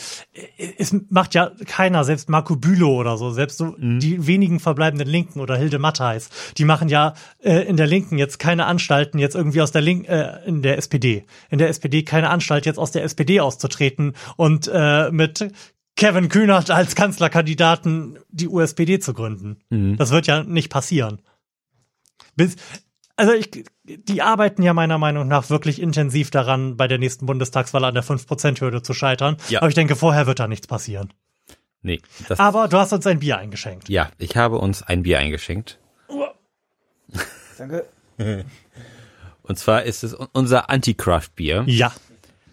es 0.78 0.96
macht 1.12 1.36
ja 1.36 1.52
keiner, 1.68 2.04
selbst 2.04 2.28
Marco 2.30 2.56
Bülow 2.56 3.00
oder 3.00 3.20
so, 3.20 3.30
selbst 3.30 3.60
so 3.60 3.76
die 3.78 4.26
wenigen 4.26 4.60
verbleibenden 4.60 5.08
Linken 5.08 5.42
oder 5.42 5.56
Hilde 5.58 5.78
Mattheis, 5.78 6.32
die 6.58 6.66
machen 6.66 6.90
ja 6.90 7.14
äh, 7.38 7.68
in 7.68 7.78
der 7.78 7.86
Linken 7.86 8.18
jetzt 8.18 8.40
keine 8.40 8.66
Anstalten, 8.66 9.20
jetzt 9.20 9.36
irgendwie 9.36 9.62
aus 9.62 9.72
der 9.72 9.82
Linken, 9.82 10.06
äh, 10.06 10.44
in 10.48 10.64
der 10.64 10.80
SPD, 10.80 11.28
in 11.52 11.60
der 11.60 11.70
SPD 11.70 12.02
keine 12.02 12.32
Anstalt, 12.32 12.66
jetzt 12.66 12.80
aus 12.80 12.90
der 12.90 13.04
SPD 13.04 13.42
auszutreten 13.42 14.14
und 14.38 14.68
äh, 14.74 15.12
mit 15.12 15.52
Kevin 15.96 16.30
Kühnert 16.30 16.72
als 16.72 16.96
Kanzlerkandidaten 16.96 18.18
die 18.30 18.48
USPD 18.48 18.98
zu 18.98 19.14
gründen. 19.14 19.58
Das 19.98 20.10
wird 20.10 20.26
ja 20.26 20.44
nicht 20.44 20.70
passieren. 20.70 21.22
Bis, 22.36 22.56
also 23.20 23.34
ich, 23.34 23.66
die 23.84 24.22
arbeiten 24.22 24.64
ja 24.64 24.74
meiner 24.74 24.98
Meinung 24.98 25.28
nach 25.28 25.50
wirklich 25.50 25.82
intensiv 25.82 26.32
daran, 26.32 26.78
bei 26.78 26.88
der 26.88 26.98
nächsten 26.98 27.26
Bundestagswahl 27.26 27.84
an 27.84 27.94
der 27.94 28.04
5%-Hürde 28.04 28.82
zu 28.82 28.94
scheitern. 28.94 29.36
Ja. 29.50 29.60
Aber 29.60 29.68
ich 29.68 29.76
denke, 29.76 29.98
vorher 29.98 30.26
wird 30.26 30.40
da 30.40 30.48
nichts 30.48 30.68
passieren. 30.68 31.14
Nee. 31.82 32.00
Das, 32.30 32.40
Aber 32.40 32.70
du 32.70 32.78
hast 32.78 32.94
uns 32.94 33.06
ein 33.08 33.20
Bier 33.20 33.38
eingeschenkt. 33.38 33.90
ja, 33.90 34.10
ich 34.18 34.38
habe 34.38 34.58
uns 34.58 34.84
ein 34.84 35.04
Bier 35.04 35.20
eingeschenkt. 35.20 35.80
Danke. 37.58 37.86
Und 39.44 39.58
zwar 39.58 39.84
ist 39.84 40.04
es 40.04 40.14
unser 40.14 40.70
Anti-Craft-Bier. 40.70 41.64
Ja. 41.68 41.92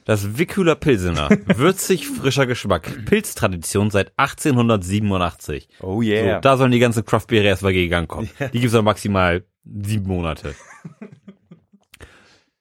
Das 0.04 0.38
Wickuler 0.38 0.74
Pilsener. 0.74 1.28
Würzig, 1.56 2.08
frischer 2.08 2.46
Geschmack. 2.46 3.04
Pilztradition 3.06 3.90
seit 3.90 4.12
1887. 4.16 5.68
Oh 5.80 6.00
yeah. 6.02 6.36
So, 6.36 6.40
da 6.40 6.56
sollen 6.56 6.72
die 6.72 6.78
ganzen 6.78 7.04
Craft-Biere 7.04 7.44
erstmal 7.44 7.72
gegen 7.72 7.90
Gang 7.90 8.08
kommen. 8.08 8.30
Die 8.52 8.60
gibt's 8.60 8.74
noch 8.74 8.82
maximal 8.82 9.44
sieben 9.82 10.06
Monate. 10.06 10.54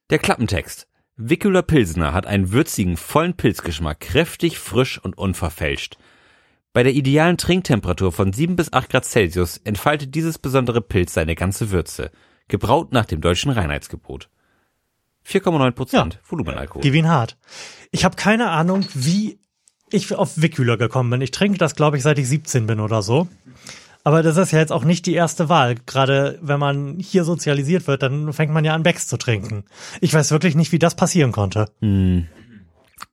Der 0.10 0.20
Klappentext. 0.20 0.88
Wickuler 1.18 1.62
Pilsener 1.62 2.14
hat 2.14 2.28
einen 2.28 2.52
würzigen, 2.52 2.98
vollen 2.98 3.36
Pilzgeschmack, 3.36 4.02
kräftig, 4.02 4.60
frisch 4.60 5.00
und 5.00 5.18
unverfälscht. 5.18 5.98
Bei 6.74 6.84
der 6.84 6.94
idealen 6.94 7.38
Trinktemperatur 7.38 8.12
von 8.12 8.34
7 8.34 8.58
bis 8.58 8.74
8 8.74 8.90
Grad 8.90 9.06
Celsius 9.06 9.58
entfaltet 9.64 10.14
dieses 10.14 10.38
besondere 10.38 10.82
Pilz 10.82 11.14
seine 11.14 11.36
ganze 11.36 11.72
Würze. 11.72 12.12
Gebraut 12.50 12.92
nach 12.92 13.06
dem 13.06 13.22
deutschen 13.22 13.52
Reinheitsgebot. 13.52 14.30
4,9 15.26 15.72
Prozent 15.72 16.20
Volumenalkohol. 16.28 16.82
Gib 16.82 16.94
ihn 16.94 17.08
hart. 17.08 17.38
Ich 17.92 18.04
habe 18.04 18.18
keine 18.18 18.50
Ahnung, 18.50 18.86
wie 18.94 19.40
ich 19.90 20.14
auf 20.14 20.42
Wickhüler 20.42 20.78
gekommen 20.78 21.10
bin. 21.10 21.22
Ich 21.22 21.32
trinke 21.32 21.58
das, 21.58 21.76
glaube 21.76 21.96
ich, 21.96 22.04
seit 22.04 22.20
ich 22.20 22.28
17 22.28 22.68
bin 22.68 22.82
oder 22.82 23.02
so. 23.02 23.30
Aber 24.06 24.22
das 24.24 24.38
ist 24.38 24.52
ja 24.52 24.60
jetzt 24.60 24.72
auch 24.72 24.86
nicht 24.86 25.08
die 25.08 25.16
erste 25.16 25.50
Wahl. 25.50 25.76
Gerade 25.88 26.38
wenn 26.42 26.60
man 26.60 27.00
hier 27.00 27.24
sozialisiert 27.24 27.88
wird, 27.88 28.04
dann 28.04 28.32
fängt 28.34 28.54
man 28.54 28.64
ja 28.64 28.76
an, 28.76 28.84
Becks 28.84 29.08
zu 29.08 29.18
trinken. 29.18 29.66
Ich 30.00 30.14
weiß 30.14 30.30
wirklich 30.30 30.56
nicht, 30.56 30.72
wie 30.72 30.80
das 30.80 30.96
passieren 30.96 31.32
konnte. 31.32 31.66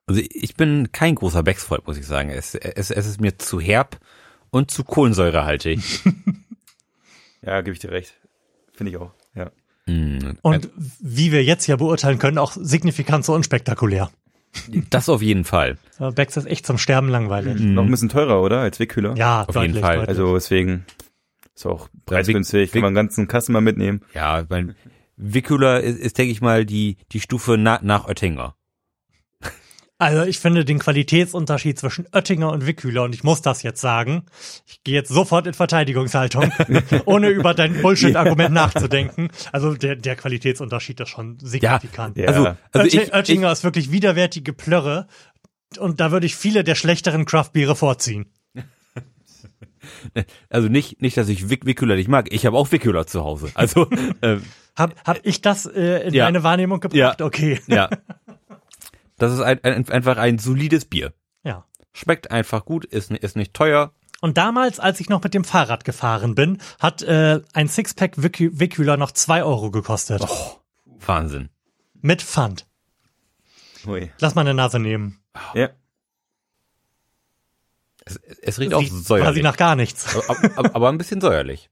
Also 0.07 0.21
ich 0.31 0.55
bin 0.55 0.93
kein 0.93 1.15
großer 1.15 1.43
Becks-Freund, 1.43 1.87
muss 1.87 1.97
ich 1.97 2.07
sagen. 2.07 2.29
Es, 2.29 2.55
es, 2.55 2.91
es 2.91 3.07
ist 3.07 3.21
mir 3.23 3.39
zu 3.39 3.59
herb 3.59 3.99
und 4.51 4.71
zu 4.71 4.85
kohlensäurehaltig. 4.85 5.81
Ja, 7.45 7.61
gebe 7.61 7.75
ich 7.75 7.81
dir 7.81 7.91
recht. 7.91 8.15
Finde 8.73 8.93
ich 8.93 8.99
auch. 8.99 9.11
Ja. 9.35 9.51
Mm, 9.87 10.37
Und 10.43 10.71
wie 11.01 11.33
wir 11.33 11.43
jetzt 11.43 11.67
ja 11.67 11.75
beurteilen 11.75 12.21
können, 12.21 12.39
auch 12.39 12.53
signifikant 12.57 13.25
so 13.25 13.35
unspektakulär. 13.35 14.13
Das 14.91 15.09
auf 15.09 15.23
jeden 15.23 15.45
Fall. 15.45 15.79
Aber 15.99 16.13
Becks 16.13 16.37
ist 16.37 16.47
echt 16.47 16.67
zum 16.67 16.79
Sterben 16.79 17.09
langweilig. 17.09 17.61
Noch 17.61 17.85
ein 17.85 17.91
bisschen 17.91 18.09
teurer, 18.09 18.43
oder? 18.43 18.61
Als 18.61 18.79
Wickhüller. 18.79 19.15
Ja, 19.17 19.43
Auf 19.43 19.55
jeden 19.55 19.69
deutlich, 19.69 19.81
Fall. 19.83 19.97
Deutlich. 19.97 20.09
Also 20.09 20.35
deswegen 20.35 20.85
ist 21.55 21.67
auch 21.67 21.89
preisgünstig. 22.07 22.69
Wick- 22.69 22.73
Kann 22.73 22.81
man 22.83 22.89
einen 22.89 23.07
ganzen 23.07 23.29
Kasten 23.29 23.53
mal 23.53 23.61
mitnehmen. 23.61 24.03
Ja, 24.15 24.45
mein 24.49 24.75
Wickuler 25.17 25.81
ist, 25.81 25.99
ist 25.99 26.19
denke 26.19 26.33
ich 26.33 26.41
mal, 26.41 26.65
die, 26.67 26.97
die 27.13 27.21
Stufe 27.21 27.57
na, 27.59 27.79
nach 27.83 28.09
Oettinger. 28.09 28.55
Also 30.03 30.23
ich 30.25 30.39
finde 30.41 30.65
den 30.65 30.79
Qualitätsunterschied 30.81 31.79
zwischen 31.79 32.07
Oettinger 32.13 32.51
und 32.51 32.67
Wickhüler, 32.67 33.05
und 33.05 33.15
ich 33.15 33.23
muss 33.23 33.41
das 33.41 33.63
jetzt 33.63 33.81
sagen, 33.81 34.25
ich 34.67 34.83
gehe 34.83 34.95
jetzt 34.95 35.11
sofort 35.11 35.47
in 35.47 35.55
Verteidigungshaltung, 35.55 36.53
ohne 37.05 37.29
über 37.29 37.55
dein 37.55 37.81
Bullshit-Argument 37.81 38.53
nachzudenken. 38.53 39.29
Also 39.53 39.75
der, 39.75 39.95
der 39.97 40.17
Qualitätsunterschied 40.17 40.99
ist 41.01 41.09
schon 41.09 41.39
signifikant. 41.41 42.17
Ja. 42.19 42.27
Also, 42.29 42.47
also 42.47 42.57
Oetti- 42.75 42.87
ich, 42.87 42.95
ich, 43.09 43.15
Oettinger 43.15 43.53
ist 43.53 43.63
wirklich 43.63 43.93
widerwärtige 43.93 44.53
Plörre 44.53 45.07
und 45.79 46.01
da 46.01 46.11
würde 46.11 46.27
ich 46.27 46.35
viele 46.35 46.65
der 46.65 46.75
schlechteren 46.75 47.25
Craftbiere 47.25 47.77
vorziehen. 47.77 48.27
also 50.51 50.69
nicht, 50.69 51.01
nicht, 51.01 51.17
dass 51.17 51.29
ich 51.29 51.49
Wick 51.49 51.65
Wickhüler 51.65 51.95
nicht 51.97 52.09
mag. 52.09 52.33
Ich 52.33 52.45
habe 52.47 52.57
auch 52.57 52.71
Wickhüler 52.73 53.07
zu 53.07 53.23
Hause. 53.25 53.51
Also, 53.55 53.89
äh, 54.21 54.39
Hab, 54.77 54.95
hab 55.07 55.21
ich 55.25 55.41
das 55.43 55.67
äh, 55.67 56.07
in 56.09 56.15
Ja. 56.15 56.25
meine 56.25 56.43
Wahrnehmung 56.43 56.81
gebracht? 56.81 56.97
Ja. 57.21 57.25
Okay. 57.25 57.61
ja. 57.67 57.89
Das 59.23 59.33
ist 59.33 59.41
ein, 59.41 59.63
ein, 59.63 59.89
einfach 59.89 60.17
ein 60.17 60.41
solides 60.41 60.85
Bier. 60.85 61.13
Ja. 61.45 61.65
Schmeckt 61.93 62.33
einfach 62.33 62.65
gut, 62.65 62.85
ist, 62.85 63.13
ist 63.13 63.37
nicht 63.37 63.55
teuer. 63.55 63.93
Und 64.21 64.37
damals, 64.37 64.81
als 64.81 64.99
ich 64.99 65.09
noch 65.09 65.23
mit 65.23 65.33
dem 65.33 65.45
Fahrrad 65.45 65.85
gefahren 65.85 66.35
bin, 66.35 66.61
hat 66.81 67.03
äh, 67.03 67.41
ein 67.53 67.69
Sixpack 67.69 68.21
Wickhüler 68.21 68.97
noch 68.97 69.13
zwei 69.13 69.45
Euro 69.45 69.71
gekostet. 69.71 70.27
Wahnsinn. 70.85 71.51
Mit 72.01 72.21
Pfand. 72.21 72.67
Hui. 73.87 74.11
Lass 74.19 74.35
mal 74.35 74.41
eine 74.41 74.55
Nase 74.55 74.81
nehmen. 74.81 75.21
Ja. 75.55 75.71
Es, 78.05 78.17
es 78.17 78.59
riecht 78.59 78.75
auch 78.75 78.81
Riecht 78.81 78.91
quasi 78.91 79.05
säuerlich. 79.05 79.43
nach 79.45 79.57
gar 79.57 79.77
nichts. 79.77 80.17
aber, 80.29 80.59
aber, 80.59 80.75
aber 80.75 80.89
ein 80.89 80.99
bisschen 80.99 81.21
säuerlich. 81.21 81.71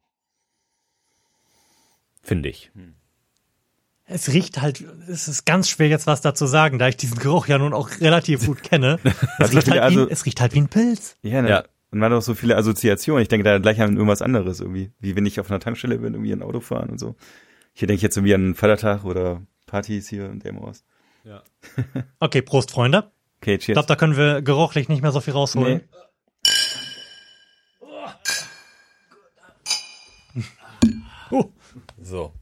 Finde 2.22 2.48
ich. 2.48 2.70
Es 4.12 4.28
riecht 4.32 4.60
halt, 4.60 4.84
es 5.08 5.28
ist 5.28 5.44
ganz 5.46 5.68
schwer 5.68 5.86
jetzt 5.88 6.06
was 6.08 6.20
dazu 6.20 6.46
sagen, 6.46 6.78
da 6.80 6.88
ich 6.88 6.96
diesen 6.96 7.18
Geruch 7.18 7.46
ja 7.46 7.58
nun 7.58 7.72
auch 7.72 7.88
relativ 8.00 8.44
gut 8.46 8.62
kenne. 8.62 8.98
Es 9.38 9.52
riecht, 9.52 9.54
halt 9.54 9.66
wie, 9.68 9.72
ein- 9.72 9.78
also- 9.82 10.08
es 10.08 10.26
riecht 10.26 10.40
halt 10.40 10.52
wie 10.54 10.60
ein 10.60 10.68
Pilz. 10.68 11.16
Ja, 11.22 11.42
ne? 11.42 11.48
Ja. 11.48 11.64
Und 11.92 11.98
man 12.00 12.10
hat 12.12 12.18
auch 12.18 12.22
so 12.22 12.34
viele 12.34 12.56
Assoziationen. 12.56 13.22
Ich 13.22 13.28
denke 13.28 13.44
da 13.44 13.58
gleich 13.58 13.80
an 13.80 13.94
irgendwas 13.94 14.22
anderes 14.22 14.60
irgendwie. 14.60 14.92
Wie 15.00 15.16
wenn 15.16 15.26
ich 15.26 15.38
auf 15.40 15.50
einer 15.50 15.60
Tankstelle 15.60 15.98
bin, 15.98 16.14
irgendwie 16.14 16.32
ein 16.32 16.42
Auto 16.42 16.60
fahren 16.60 16.90
und 16.90 16.98
so. 16.98 17.14
Hier 17.72 17.86
denke 17.88 17.96
ich 17.98 18.02
jetzt 18.02 18.16
irgendwie 18.16 18.34
an 18.34 18.40
einen 18.42 18.54
Vatertag 18.54 19.04
oder 19.04 19.42
Partys 19.66 20.08
hier 20.08 20.26
in 20.30 20.38
dem 20.40 20.60
Haus. 20.60 20.84
Okay, 22.20 22.42
Prost, 22.42 22.70
Freunde. 22.72 23.10
Okay, 23.40 23.54
Ich 23.56 23.64
cheers. 23.64 23.74
glaube, 23.74 23.88
da 23.88 23.96
können 23.96 24.16
wir 24.16 24.42
geruchlich 24.42 24.88
nicht 24.88 25.02
mehr 25.02 25.12
so 25.12 25.20
viel 25.20 25.32
rausholen. 25.34 25.82
Nee. 30.34 30.42
Uh, 31.30 31.44
So. 32.02 32.32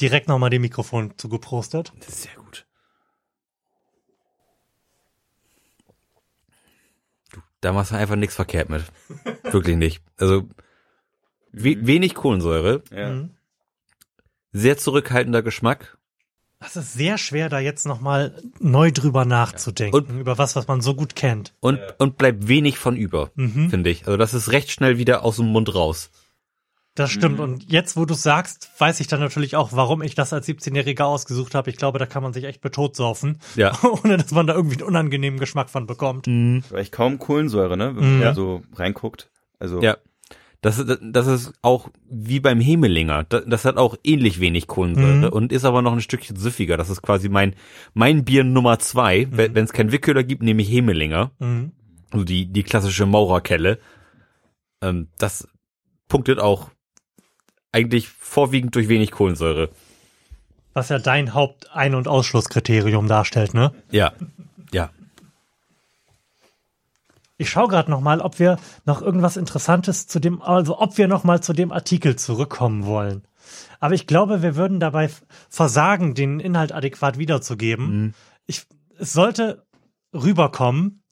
Direkt 0.00 0.28
nochmal 0.28 0.50
dem 0.50 0.62
Mikrofon 0.62 1.14
zugeprostet. 1.16 1.92
Das 1.98 2.08
ist 2.08 2.22
sehr 2.22 2.34
gut. 2.36 2.66
Du, 7.32 7.40
da 7.60 7.72
machst 7.72 7.92
du 7.92 7.96
einfach 7.96 8.16
nichts 8.16 8.34
verkehrt 8.36 8.68
mit. 8.70 8.84
Wirklich 9.44 9.76
nicht. 9.76 10.02
Also 10.16 10.48
we 11.52 11.86
wenig 11.86 12.14
Kohlensäure, 12.14 12.82
Ja. 12.90 13.10
Mhm. 13.10 13.30
sehr 14.52 14.76
zurückhaltender 14.78 15.42
Geschmack. 15.42 15.96
Das 16.60 16.74
ist 16.74 16.92
sehr 16.94 17.18
schwer, 17.18 17.48
da 17.48 17.60
jetzt 17.60 17.86
nochmal 17.86 18.42
neu 18.58 18.90
drüber 18.90 19.24
nachzudenken, 19.24 20.18
über 20.18 20.38
was, 20.38 20.56
was 20.56 20.66
man 20.66 20.80
so 20.80 20.94
gut 20.96 21.14
kennt. 21.14 21.54
Und, 21.60 21.78
und 21.98 22.18
bleibt 22.18 22.48
wenig 22.48 22.78
von 22.78 22.96
über, 22.96 23.30
Mhm. 23.36 23.70
finde 23.70 23.90
ich. 23.90 24.06
Also 24.06 24.16
das 24.16 24.34
ist 24.34 24.50
recht 24.50 24.72
schnell 24.72 24.98
wieder 24.98 25.22
aus 25.24 25.36
dem 25.36 25.46
Mund 25.46 25.72
raus. 25.72 26.10
Das 26.98 27.10
stimmt. 27.10 27.40
Und 27.40 27.70
jetzt, 27.70 27.96
wo 27.96 28.04
du 28.04 28.14
sagst, 28.14 28.70
weiß 28.78 29.00
ich 29.00 29.06
dann 29.06 29.20
natürlich 29.20 29.56
auch, 29.56 29.72
warum 29.72 30.02
ich 30.02 30.14
das 30.14 30.32
als 30.32 30.46
17-Jähriger 30.48 31.04
ausgesucht 31.04 31.54
habe. 31.54 31.70
Ich 31.70 31.76
glaube, 31.76 31.98
da 31.98 32.06
kann 32.06 32.22
man 32.22 32.32
sich 32.32 32.44
echt 32.44 32.60
betotsaufen, 32.60 33.38
Ja. 33.56 33.72
ohne 34.04 34.16
dass 34.18 34.30
man 34.32 34.46
da 34.46 34.54
irgendwie 34.54 34.76
einen 34.76 34.88
unangenehmen 34.88 35.38
Geschmack 35.40 35.70
von 35.70 35.86
bekommt. 35.86 36.26
Aber 36.28 36.78
echt 36.78 36.92
kaum 36.92 37.18
Kohlensäure, 37.18 37.76
ne? 37.76 37.96
Wenn 37.96 38.18
man 38.20 38.30
Mhm. 38.30 38.34
so 38.34 38.62
reinguckt. 38.74 39.30
Also, 39.58 39.80
Ja. 39.80 39.96
Das, 40.60 40.76
ist- 40.80 40.98
das 41.00 41.28
ist 41.28 41.52
auch 41.62 41.88
wie 42.10 42.40
beim 42.40 42.58
Hemelinger. 42.60 43.22
Das, 43.28 43.44
das 43.46 43.64
hat 43.64 43.76
auch 43.76 43.94
ähnlich 44.02 44.40
wenig 44.40 44.66
Kohlensäure 44.66 45.28
Mhm. 45.28 45.32
und 45.32 45.52
ist 45.52 45.64
aber 45.64 45.82
noch 45.82 45.92
ein 45.92 46.00
Stückchen 46.00 46.34
süffiger. 46.34 46.76
Das 46.76 46.90
ist 46.90 47.00
quasi 47.00 47.28
mein, 47.28 47.54
mein 47.94 48.24
Bier 48.24 48.42
Nummer 48.42 48.80
zwei. 48.80 49.28
Wenn 49.30 49.56
es 49.56 49.72
kein 49.72 49.92
Wickhöhler 49.92 50.24
gibt, 50.24 50.42
nehme 50.42 50.62
ich 50.62 50.68
Hemelinger. 50.68 51.30
Mhm. 51.38 51.70
Also 52.10 52.24
die, 52.24 52.46
die 52.46 52.64
klassische 52.64 53.06
Maurerkelle. 53.06 53.78
Ähm, 54.82 55.08
das 55.18 55.46
punktet 56.08 56.40
auch 56.40 56.70
eigentlich 57.72 58.08
vorwiegend 58.08 58.74
durch 58.74 58.88
wenig 58.88 59.10
Kohlensäure. 59.10 59.70
Was 60.74 60.88
ja 60.88 60.98
dein 60.98 61.34
Haupt-Ein- 61.34 61.94
und 61.94 62.08
Ausschlusskriterium 62.08 63.08
darstellt, 63.08 63.54
ne? 63.54 63.72
Ja. 63.90 64.12
Ja. 64.72 64.90
Ich 67.36 67.50
schaue 67.50 67.68
gerade 67.68 67.90
noch 67.90 68.00
mal, 68.00 68.20
ob 68.20 68.38
wir 68.38 68.58
noch 68.84 69.00
irgendwas 69.00 69.36
Interessantes 69.36 70.06
zu 70.08 70.18
dem, 70.18 70.42
also 70.42 70.80
ob 70.80 70.98
wir 70.98 71.08
noch 71.08 71.24
mal 71.24 71.40
zu 71.40 71.52
dem 71.52 71.72
Artikel 71.72 72.16
zurückkommen 72.16 72.84
wollen. 72.84 73.22
Aber 73.80 73.94
ich 73.94 74.06
glaube, 74.06 74.42
wir 74.42 74.56
würden 74.56 74.80
dabei 74.80 75.08
versagen, 75.48 76.14
den 76.14 76.40
Inhalt 76.40 76.72
adäquat 76.72 77.16
wiederzugeben. 77.18 78.14
Ich, 78.46 78.66
es 78.98 79.12
sollte 79.12 79.64
rüberkommen, 80.12 81.02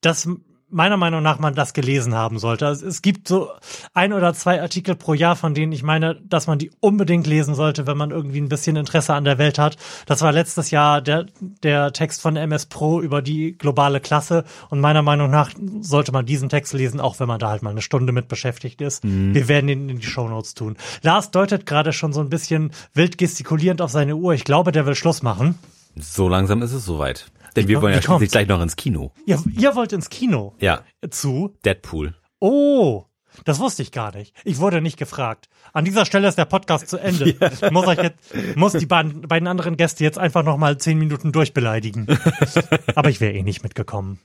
dass 0.00 0.28
meiner 0.74 0.96
Meinung 0.96 1.22
nach 1.22 1.38
man 1.38 1.54
das 1.54 1.72
gelesen 1.72 2.14
haben 2.14 2.38
sollte. 2.38 2.66
Also 2.66 2.86
es 2.86 3.00
gibt 3.00 3.28
so 3.28 3.50
ein 3.94 4.12
oder 4.12 4.34
zwei 4.34 4.60
Artikel 4.60 4.96
pro 4.96 5.14
Jahr, 5.14 5.36
von 5.36 5.54
denen 5.54 5.72
ich 5.72 5.84
meine, 5.84 6.16
dass 6.16 6.48
man 6.48 6.58
die 6.58 6.72
unbedingt 6.80 7.26
lesen 7.26 7.54
sollte, 7.54 7.86
wenn 7.86 7.96
man 7.96 8.10
irgendwie 8.10 8.40
ein 8.40 8.48
bisschen 8.48 8.74
Interesse 8.76 9.14
an 9.14 9.24
der 9.24 9.38
Welt 9.38 9.58
hat. 9.58 9.76
Das 10.06 10.20
war 10.20 10.32
letztes 10.32 10.72
Jahr 10.72 11.00
der, 11.00 11.26
der 11.62 11.92
Text 11.92 12.20
von 12.20 12.36
MS 12.36 12.66
Pro 12.66 13.00
über 13.00 13.22
die 13.22 13.56
globale 13.56 14.00
Klasse 14.00 14.44
und 14.68 14.80
meiner 14.80 15.02
Meinung 15.02 15.30
nach 15.30 15.50
sollte 15.80 16.10
man 16.10 16.26
diesen 16.26 16.48
Text 16.48 16.72
lesen, 16.72 17.00
auch 17.00 17.20
wenn 17.20 17.28
man 17.28 17.38
da 17.38 17.50
halt 17.50 17.62
mal 17.62 17.70
eine 17.70 17.82
Stunde 17.82 18.12
mit 18.12 18.26
beschäftigt 18.26 18.80
ist. 18.80 19.04
Wir 19.04 19.48
werden 19.48 19.68
ihn 19.68 19.88
in 19.88 20.00
die 20.00 20.06
Shownotes 20.06 20.54
tun. 20.54 20.76
Lars 21.02 21.30
deutet 21.30 21.66
gerade 21.66 21.92
schon 21.92 22.12
so 22.12 22.20
ein 22.20 22.30
bisschen 22.30 22.72
wild 22.94 23.16
gestikulierend 23.16 23.80
auf 23.80 23.92
seine 23.92 24.16
Uhr. 24.16 24.34
Ich 24.34 24.44
glaube, 24.44 24.72
der 24.72 24.86
will 24.86 24.96
Schluss 24.96 25.22
machen. 25.22 25.56
So 25.96 26.28
langsam 26.28 26.62
ist 26.62 26.72
es 26.72 26.84
soweit. 26.84 27.26
Denn 27.56 27.68
wir 27.68 27.80
wollen 27.82 27.94
ja 27.94 28.02
schließlich 28.02 28.30
gleich 28.30 28.48
noch 28.48 28.60
ins 28.60 28.76
Kino. 28.76 29.12
Ihr, 29.26 29.42
ihr 29.58 29.74
wollt 29.76 29.92
ins 29.92 30.10
Kino 30.10 30.54
Ja. 30.60 30.82
zu 31.10 31.56
Deadpool. 31.64 32.14
Oh, 32.40 33.04
das 33.44 33.58
wusste 33.58 33.82
ich 33.82 33.90
gar 33.92 34.14
nicht. 34.14 34.34
Ich 34.44 34.58
wurde 34.58 34.80
nicht 34.80 34.96
gefragt. 34.96 35.48
An 35.72 35.84
dieser 35.84 36.04
Stelle 36.04 36.28
ist 36.28 36.38
der 36.38 36.44
Podcast 36.44 36.88
zu 36.88 36.98
Ende. 36.98 37.26
Ich 37.62 37.70
muss 37.70 37.86
euch 37.86 37.98
jetzt, 37.98 38.56
muss 38.56 38.72
die 38.72 38.86
beiden, 38.86 39.46
anderen 39.46 39.76
Gäste 39.76 40.04
jetzt 40.04 40.18
einfach 40.18 40.44
noch 40.44 40.56
mal 40.56 40.78
zehn 40.78 40.98
Minuten 40.98 41.32
durchbeleidigen. 41.32 42.06
Aber 42.94 43.10
ich 43.10 43.20
wäre 43.20 43.32
eh 43.34 43.42
nicht 43.42 43.62
mitgekommen. 43.62 44.18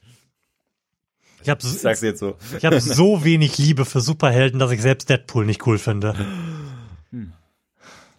Ich 1.41 1.49
habe 1.49 1.61
ich 1.61 2.17
so. 2.17 2.35
ich 2.57 2.65
hab 2.65 2.73
so 2.81 3.23
wenig 3.23 3.57
Liebe 3.57 3.85
für 3.85 4.01
Superhelden, 4.01 4.59
dass 4.59 4.71
ich 4.71 4.81
selbst 4.81 5.09
Deadpool 5.09 5.45
nicht 5.45 5.65
cool 5.65 5.77
finde. 5.77 6.13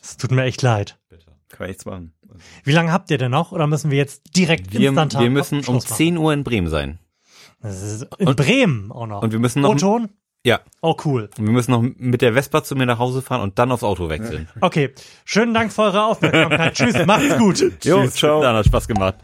Es 0.03 0.17
tut 0.17 0.31
mir 0.31 0.45
echt 0.45 0.63
leid. 0.63 0.99
Kann 1.51 1.59
man 1.61 1.69
nichts 1.69 1.85
machen. 1.85 2.13
Wie 2.65 2.73
lange 2.73 2.93
habt 2.93 3.11
ihr 3.11 3.19
denn 3.19 3.31
noch? 3.31 3.53
Oder 3.53 3.67
müssen 3.67 3.91
wir 3.91 3.99
jetzt 3.99 4.37
direkt 4.37 4.73
Wir, 4.73 4.89
instantan 4.89 5.23
wir 5.23 5.31
müssen 5.31 5.59
um 5.59 5.65
Schluss 5.65 5.85
machen? 5.91 5.97
10 5.97 6.17
Uhr 6.19 6.33
in 6.33 6.45
Bremen 6.45 6.69
sein. 6.69 6.99
Das 7.63 7.83
ist 7.83 8.07
in 8.19 8.35
Bremen 8.37 8.91
auch 8.93 9.07
noch. 9.07 9.23
Und 9.23 9.33
wir 9.33 9.39
müssen 9.39 9.61
noch, 9.63 9.71
O-Ton? 9.71 10.09
ja, 10.47 10.61
Oh, 10.81 10.97
cool. 11.05 11.29
und 11.37 11.45
wir 11.47 11.53
müssen 11.53 11.71
noch 11.73 11.83
mit 11.83 12.23
der 12.23 12.33
Vespa 12.33 12.63
zu 12.65 12.75
mir 12.75 12.87
nach 12.87 12.99
Hause 12.99 13.21
fahren 13.21 13.43
und 13.43 13.59
dann 13.59 13.71
aufs 13.71 13.83
Auto 13.83 14.09
wechseln. 14.09 14.49
Okay, 14.63 14.95
schönen 15.27 15.53
Dank 15.53 15.73
für 15.73 15.83
eure 15.83 16.05
Aufmerksamkeit. 16.05 16.75
Tschüss, 16.77 17.05
macht's 17.07 17.37
gut. 17.37 17.85
Jo, 17.85 18.07
ciao. 18.09 18.41
Dann 18.41 18.57
hat 18.57 18.65
Spaß 18.67 18.89
gemacht. 18.89 19.17